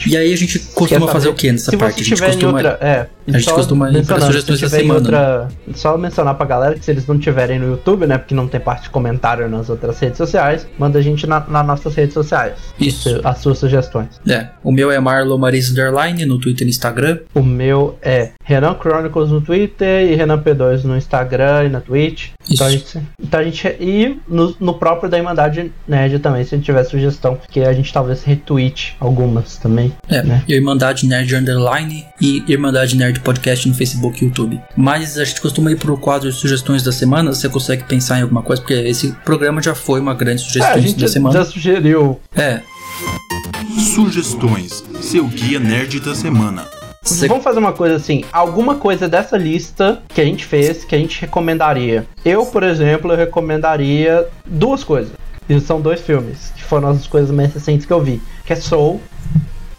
E 0.07 0.17
aí 0.17 0.33
a 0.33 0.37
gente 0.37 0.59
costuma 0.59 1.09
fazer 1.09 1.29
o 1.29 1.35
que 1.35 1.51
nessa 1.51 1.73
se 1.73 1.77
parte? 1.77 2.01
a 2.01 2.05
gente 2.05 2.23
costuma, 2.23 2.53
outra, 2.53 2.79
é, 2.81 3.07
a 3.27 3.39
gente 3.39 3.53
costuma 3.53 3.91
ir 3.91 4.05
para 4.05 4.21
sugestões 4.21 4.61
da 4.61 4.69
semana. 4.69 4.95
Outra, 5.01 5.49
só 5.75 5.97
mencionar 5.97 6.35
pra 6.35 6.47
galera 6.47 6.75
que 6.75 6.85
se 6.85 6.91
eles 6.91 7.07
não 7.07 7.19
tiverem 7.19 7.59
no 7.59 7.71
YouTube, 7.71 8.07
né, 8.07 8.19
porque 8.19 8.35
não 8.35 8.47
tem 8.47 8.61
parte 8.61 8.85
de 8.85 8.91
comentário 8.91 9.49
nas 9.49 9.71
outras 9.71 9.99
redes 9.99 10.19
sociais, 10.19 10.67
manda 10.79 10.99
a 10.99 11.03
gente 11.03 11.27
na, 11.27 11.41
nas 11.41 11.67
nossas 11.67 11.95
redes 11.95 12.15
sociais. 12.15 12.55
Isso. 12.79 13.21
As 13.25 13.39
suas 13.39 13.59
sugestões. 13.59 14.21
É, 14.29 14.49
o 14.63 14.71
meu 14.71 14.91
é 14.91 15.01
Marlo 15.01 15.39
Maris 15.39 15.71
Underline 15.71 16.25
no 16.27 16.39
Twitter 16.39 16.67
e 16.67 16.71
Instagram. 16.71 17.19
O 17.35 17.43
meu 17.43 17.99
é 18.03 18.31
Renan 18.45 18.77
Chronicles 18.79 19.31
no 19.31 19.41
Twitter 19.41 20.11
e 20.11 20.15
Renan 20.15 20.39
P2 20.39 20.85
no 20.85 20.97
Instagram 20.97 21.65
e 21.65 21.69
na 21.69 21.81
Twitch. 21.81 22.31
Isso. 22.49 22.55
Então 22.55 22.67
a 22.67 22.71
gente, 22.71 22.99
então 23.21 23.41
a 23.41 23.45
gente 23.45 23.67
e 23.81 24.21
no, 24.29 24.55
no 24.61 24.75
próprio 24.75 25.09
da 25.09 25.17
Irmandade 25.17 25.73
Nerd 25.89 26.19
também, 26.19 26.45
se 26.45 26.59
tiver 26.59 26.85
sugestão, 26.85 27.39
que 27.51 27.61
a 27.61 27.73
gente 27.73 27.93
talvez 27.93 28.23
retweet 28.23 28.97
algumas 29.01 29.57
também. 29.57 29.93
É, 30.09 30.23
né? 30.23 30.43
Irmandade 30.49 31.07
Nerd 31.07 31.35
Underline 31.35 32.05
e 32.21 32.43
Irmandade 32.49 32.97
Nerd 32.97 33.14
Podcast 33.21 33.69
no 33.69 33.75
Facebook 33.75 34.23
e 34.23 34.29
YouTube. 34.29 34.61
Mas 34.77 35.19
a 35.19 35.25
gente 35.25 35.41
costuma 35.41 35.71
ir 35.71 35.79
pro 35.79 35.97
quadro 35.97 36.31
de 36.31 36.37
sugestões 36.37 36.83
da 36.83 36.93
semana. 36.93 37.33
Você 37.33 37.49
consegue 37.49 37.85
pensar 37.85 38.19
em 38.19 38.23
alguma 38.23 38.43
coisa? 38.43 38.63
Porque 38.63 38.75
esse 38.75 39.13
programa 39.25 39.63
já 39.63 39.75
foi 39.75 40.01
uma 40.01 40.15
grande 40.15 40.43
sugestão 40.43 40.73
é, 40.73 40.75
a 40.75 40.79
gente 40.79 41.01
da 41.01 41.09
semana. 41.09 41.39
Já 41.39 41.45
sugeriu. 41.45 42.21
É. 42.35 42.61
Sugestões, 43.95 44.85
seu 45.01 45.27
guia 45.27 45.59
nerd 45.59 46.01
da 46.01 46.15
semana. 46.15 46.67
Vamos 47.29 47.45
fazer 47.45 47.59
uma 47.59 47.73
coisa 47.73 47.97
assim, 47.97 48.25
alguma 48.33 48.77
coisa 48.77 49.07
dessa 49.07 49.37
lista 49.37 50.03
que 50.09 50.23
a 50.23 50.25
gente 50.25 50.45
fez 50.45 50.85
que 50.85 50.95
a 50.95 50.99
gente 50.99 51.21
recomendaria. 51.21 52.07
Eu, 52.25 52.47
por 52.47 52.63
exemplo, 52.63 53.13
eu 53.13 53.17
recomendaria 53.17 54.27
duas 54.47 54.83
coisas. 54.83 55.13
E 55.47 55.61
são 55.61 55.79
dois 55.79 56.01
filmes, 56.01 56.51
que 56.57 56.63
foram 56.63 56.89
as 56.89 57.07
coisas 57.07 57.31
mais 57.31 57.53
recentes 57.53 57.85
que 57.85 57.93
eu 57.93 58.01
vi. 58.01 58.23
Que 58.47 58.55
é 58.55 58.57
Soul, 58.57 59.01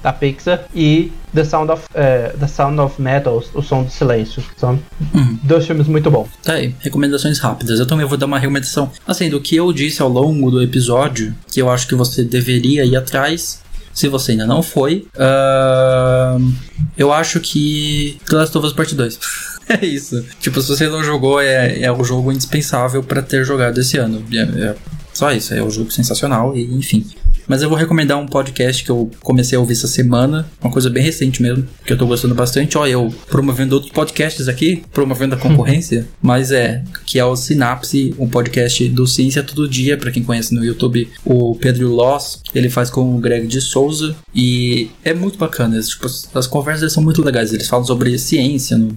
da 0.05 0.13
Pixar, 0.13 0.65
e 0.75 1.11
The 1.33 1.43
Sound 1.43 1.71
of, 1.71 1.83
uh, 1.95 2.37
The 2.37 2.47
Sound 2.47 2.79
of 2.79 3.01
Metal, 3.01 3.43
O 3.55 3.61
Som 3.63 3.83
do 3.83 3.89
Silêncio. 3.89 4.43
São 4.55 4.79
uhum. 5.13 5.39
dois 5.41 5.65
filmes 5.65 5.87
muito 5.87 6.11
bons. 6.11 6.27
Tá 6.43 6.53
aí, 6.53 6.75
recomendações 6.79 7.39
rápidas. 7.39 7.79
Eu 7.79 7.87
também 7.87 8.05
vou 8.05 8.15
dar 8.15 8.27
uma 8.27 8.37
recomendação, 8.37 8.91
assim, 9.07 9.31
do 9.31 9.41
que 9.41 9.55
eu 9.55 9.73
disse 9.73 10.03
ao 10.03 10.09
longo 10.09 10.51
do 10.51 10.61
episódio, 10.61 11.33
que 11.51 11.59
eu 11.59 11.71
acho 11.71 11.87
que 11.87 11.95
você 11.95 12.23
deveria 12.23 12.85
ir 12.85 12.95
atrás, 12.95 13.63
se 13.91 14.07
você 14.07 14.33
ainda 14.33 14.45
não 14.45 14.61
foi. 14.61 15.07
Uh, 15.15 16.53
eu 16.95 17.11
acho 17.11 17.39
que 17.39 18.19
The 18.29 18.35
Last 18.35 18.55
of 18.55 18.67
Us 18.67 18.73
Part 18.73 18.93
2. 18.93 19.19
é 19.69 19.85
isso. 19.87 20.23
Tipo, 20.39 20.61
se 20.61 20.67
você 20.67 20.87
não 20.87 21.03
jogou, 21.03 21.41
é, 21.41 21.81
é 21.81 21.91
o 21.91 22.03
jogo 22.03 22.31
indispensável 22.31 23.01
para 23.01 23.23
ter 23.23 23.43
jogado 23.43 23.79
esse 23.79 23.97
ano. 23.97 24.23
É, 24.31 24.67
é 24.67 24.75
só 25.11 25.31
isso, 25.31 25.55
é 25.55 25.63
um 25.63 25.71
jogo 25.71 25.89
sensacional 25.89 26.55
e 26.55 26.63
enfim. 26.75 27.07
Mas 27.47 27.61
eu 27.61 27.69
vou 27.69 27.77
recomendar 27.77 28.17
um 28.17 28.25
podcast 28.25 28.83
que 28.83 28.89
eu 28.89 29.09
comecei 29.21 29.57
a 29.57 29.59
ouvir 29.59 29.73
essa 29.73 29.87
semana, 29.87 30.47
uma 30.61 30.71
coisa 30.71 30.89
bem 30.89 31.03
recente 31.03 31.41
mesmo, 31.41 31.67
que 31.85 31.93
eu 31.93 31.97
tô 31.97 32.05
gostando 32.07 32.33
bastante. 32.33 32.77
Ó, 32.77 32.87
eu 32.87 33.13
promovendo 33.27 33.75
outros 33.75 33.91
podcasts 33.91 34.47
aqui, 34.47 34.83
promovendo 34.91 35.35
a 35.35 35.37
concorrência, 35.37 36.07
mas 36.21 36.51
é, 36.51 36.83
que 37.05 37.19
é 37.19 37.25
o 37.25 37.35
Sinapse, 37.35 38.15
um 38.17 38.27
podcast 38.27 38.87
do 38.89 39.05
Ciência 39.05 39.43
Todo 39.43 39.69
Dia, 39.69 39.97
para 39.97 40.11
quem 40.11 40.23
conhece 40.23 40.53
no 40.53 40.63
YouTube, 40.63 41.07
o 41.23 41.55
Pedro 41.55 41.89
Loss, 41.89 42.41
ele 42.53 42.69
faz 42.69 42.89
com 42.89 43.15
o 43.15 43.19
Greg 43.19 43.47
de 43.47 43.61
Souza 43.61 44.15
e 44.33 44.89
é 45.03 45.13
muito 45.13 45.37
bacana. 45.37 45.79
Tipo, 45.81 46.07
as 46.33 46.47
conversas 46.47 46.93
são 46.93 47.03
muito 47.03 47.21
legais, 47.21 47.53
eles 47.53 47.67
falam 47.67 47.85
sobre 47.85 48.17
ciência 48.17 48.77
no, 48.77 48.95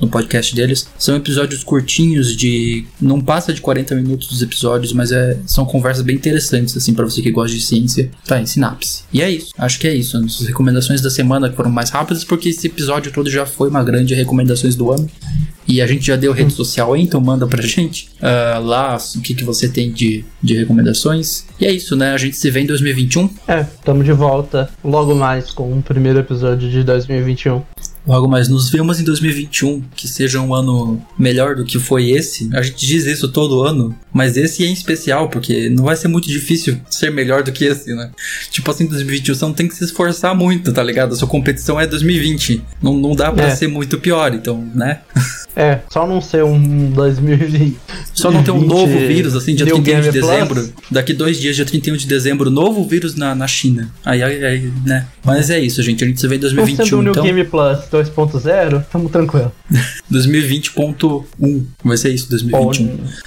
no 0.00 0.08
podcast 0.08 0.54
deles. 0.54 0.86
São 0.98 1.16
episódios 1.16 1.62
curtinhos 1.62 2.36
de 2.36 2.84
não 3.00 3.20
passa 3.20 3.52
de 3.52 3.60
40 3.60 3.94
minutos 3.96 4.30
os 4.30 4.42
episódios, 4.42 4.92
mas 4.92 5.12
é, 5.12 5.38
são 5.46 5.64
conversas 5.64 6.02
bem 6.02 6.16
interessantes 6.16 6.76
assim 6.76 6.94
para 6.94 7.04
você 7.04 7.20
que 7.20 7.30
gosta 7.30 7.56
de 7.56 7.62
ciência 7.62 7.89
tá 8.26 8.40
em 8.40 8.46
sinapse. 8.46 9.04
E 9.12 9.22
é 9.22 9.30
isso. 9.30 9.52
Acho 9.58 9.78
que 9.78 9.88
é 9.88 9.94
isso. 9.94 10.16
As 10.16 10.40
recomendações 10.40 11.00
da 11.00 11.10
semana 11.10 11.52
foram 11.52 11.70
mais 11.70 11.90
rápidas 11.90 12.24
porque 12.24 12.48
esse 12.48 12.66
episódio 12.66 13.12
todo 13.12 13.30
já 13.30 13.46
foi 13.46 13.68
uma 13.68 13.82
grande 13.82 14.14
recomendações 14.14 14.74
do 14.74 14.90
ano. 14.92 15.08
E 15.66 15.80
a 15.80 15.86
gente 15.86 16.04
já 16.04 16.16
deu 16.16 16.32
rede 16.32 16.52
social 16.52 16.96
então 16.96 17.20
manda 17.20 17.46
pra 17.46 17.62
gente 17.62 18.08
uh, 18.16 18.60
lá 18.60 18.98
o 19.16 19.20
que, 19.20 19.34
que 19.34 19.44
você 19.44 19.68
tem 19.68 19.92
de, 19.92 20.24
de 20.42 20.56
recomendações. 20.56 21.44
E 21.60 21.66
é 21.66 21.72
isso, 21.72 21.94
né? 21.94 22.12
A 22.12 22.18
gente 22.18 22.36
se 22.36 22.50
vê 22.50 22.60
em 22.60 22.66
2021. 22.66 23.30
É, 23.46 23.60
estamos 23.60 24.04
de 24.04 24.12
volta 24.12 24.68
logo 24.82 25.14
mais 25.14 25.52
com 25.52 25.78
o 25.78 25.82
primeiro 25.82 26.18
episódio 26.18 26.68
de 26.68 26.82
2021. 26.82 27.62
Logo 28.06 28.26
mais, 28.26 28.48
nos 28.48 28.70
vemos 28.70 28.98
em 28.98 29.04
2021, 29.04 29.82
que 29.94 30.08
seja 30.08 30.40
um 30.40 30.54
ano 30.54 31.00
melhor 31.18 31.54
do 31.54 31.64
que 31.64 31.78
foi 31.78 32.10
esse. 32.10 32.48
A 32.54 32.62
gente 32.62 32.86
diz 32.86 33.04
isso 33.06 33.28
todo 33.28 33.62
ano, 33.62 33.94
mas 34.12 34.36
esse 34.36 34.64
é 34.64 34.68
em 34.68 34.72
especial, 34.72 35.28
porque 35.28 35.68
não 35.68 35.84
vai 35.84 35.96
ser 35.96 36.08
muito 36.08 36.26
difícil 36.26 36.80
ser 36.88 37.10
melhor 37.10 37.42
do 37.42 37.52
que 37.52 37.64
esse, 37.64 37.94
né? 37.94 38.10
Tipo 38.50 38.70
assim, 38.70 38.86
2021 38.86 39.34
você 39.34 39.44
não 39.44 39.52
tem 39.52 39.68
que 39.68 39.74
se 39.74 39.84
esforçar 39.84 40.34
muito, 40.34 40.72
tá 40.72 40.82
ligado? 40.82 41.12
A 41.12 41.16
sua 41.16 41.28
competição 41.28 41.78
é 41.78 41.86
2020. 41.86 42.62
Não, 42.82 42.96
não 42.96 43.14
dá 43.14 43.30
pra 43.30 43.46
é. 43.46 43.54
ser 43.54 43.68
muito 43.68 43.98
pior, 43.98 44.34
então, 44.34 44.66
né? 44.74 45.00
É, 45.54 45.80
só 45.90 46.06
não 46.06 46.20
ser 46.20 46.44
um 46.44 46.90
2020. 46.90 47.76
Só 48.14 48.30
não 48.30 48.42
ter 48.42 48.50
um 48.50 48.64
novo 48.64 48.98
vírus, 48.98 49.34
assim, 49.34 49.54
dia 49.54 49.66
31 49.66 49.82
Game 49.82 50.02
de 50.02 50.12
dezembro. 50.12 50.54
Plus. 50.62 50.72
Daqui 50.90 51.12
dois 51.12 51.38
dias, 51.38 51.56
dia 51.56 51.64
31 51.64 51.96
de 51.96 52.06
dezembro, 52.06 52.50
novo 52.50 52.86
vírus 52.86 53.14
na, 53.14 53.34
na 53.34 53.46
China. 53.46 53.90
Aí, 54.04 54.22
aí, 54.22 54.44
aí, 54.44 54.72
né? 54.84 55.06
Mas 55.24 55.50
é 55.50 55.58
isso, 55.58 55.82
gente. 55.82 56.04
A 56.04 56.06
gente 56.06 56.20
se 56.20 56.26
vê 56.28 56.36
em 56.36 56.38
2021. 56.38 56.84
Sendo 56.84 56.98
o 56.98 57.02
New 57.02 57.10
então... 57.10 57.24
Game 57.24 57.44
Plus 57.44 57.89
2.0, 57.90 58.84
tamo 58.90 59.08
tranquilo. 59.08 59.52
2020.1. 60.10 61.64
Vai 61.84 61.96
ser 61.96 62.14
isso, 62.14 62.28
2021. 62.30 62.86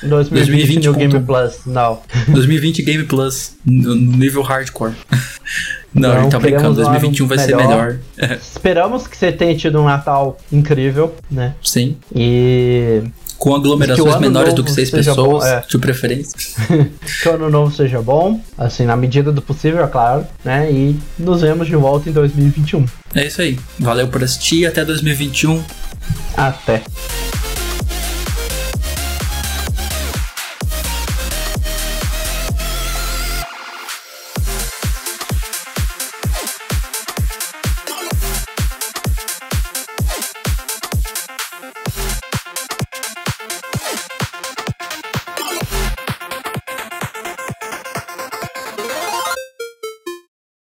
2020, 0.10 0.30
2020 0.30 0.84
New 0.84 0.94
Game 0.94 1.20
Plus, 1.26 1.60
não. 1.66 2.00
2020 2.30 2.82
Game 2.84 3.04
Plus, 3.04 3.56
no 3.66 3.96
nível 3.96 4.42
hardcore. 4.42 4.94
Não, 5.96 6.10
não 6.10 6.18
a 6.18 6.22
gente 6.24 6.32
tá 6.32 6.40
brincando, 6.40 6.74
2021 6.74 7.28
vai 7.28 7.38
melhor. 7.38 7.60
ser 7.62 7.68
melhor. 7.68 8.00
Esperamos 8.42 9.06
que 9.06 9.16
você 9.16 9.32
tenha 9.32 9.56
tido 9.56 9.80
um 9.80 9.86
Natal 9.86 10.40
incrível, 10.52 11.16
né? 11.30 11.54
Sim. 11.62 11.98
E 12.16 13.04
com 13.38 13.56
aglomerações 13.56 14.20
menores 14.20 14.54
do 14.54 14.64
que 14.64 14.72
seis 14.72 14.90
pessoas, 14.90 15.44
bom, 15.44 15.46
é. 15.46 15.64
de 15.68 15.78
preferência. 15.78 16.38
que 17.22 17.30
o 17.30 17.34
ano 17.34 17.50
novo 17.50 17.76
seja 17.76 18.02
bom, 18.02 18.40
assim, 18.58 18.86
na 18.86 18.96
medida 18.96 19.32
do 19.32 19.42
possível, 19.42 19.84
é 19.84 19.88
claro, 19.88 20.26
né? 20.44 20.72
E 20.72 20.98
nos 21.20 21.42
vemos 21.42 21.68
de 21.68 21.76
volta 21.76 22.10
em 22.10 22.14
2021. 22.14 22.86
É 23.16 23.26
isso 23.26 23.42
aí. 23.42 23.60
Valeu 23.80 24.08
por 24.08 24.24
assistir, 24.24 24.66
até 24.66 24.84
2021. 24.86 25.64
Até. 26.36 26.84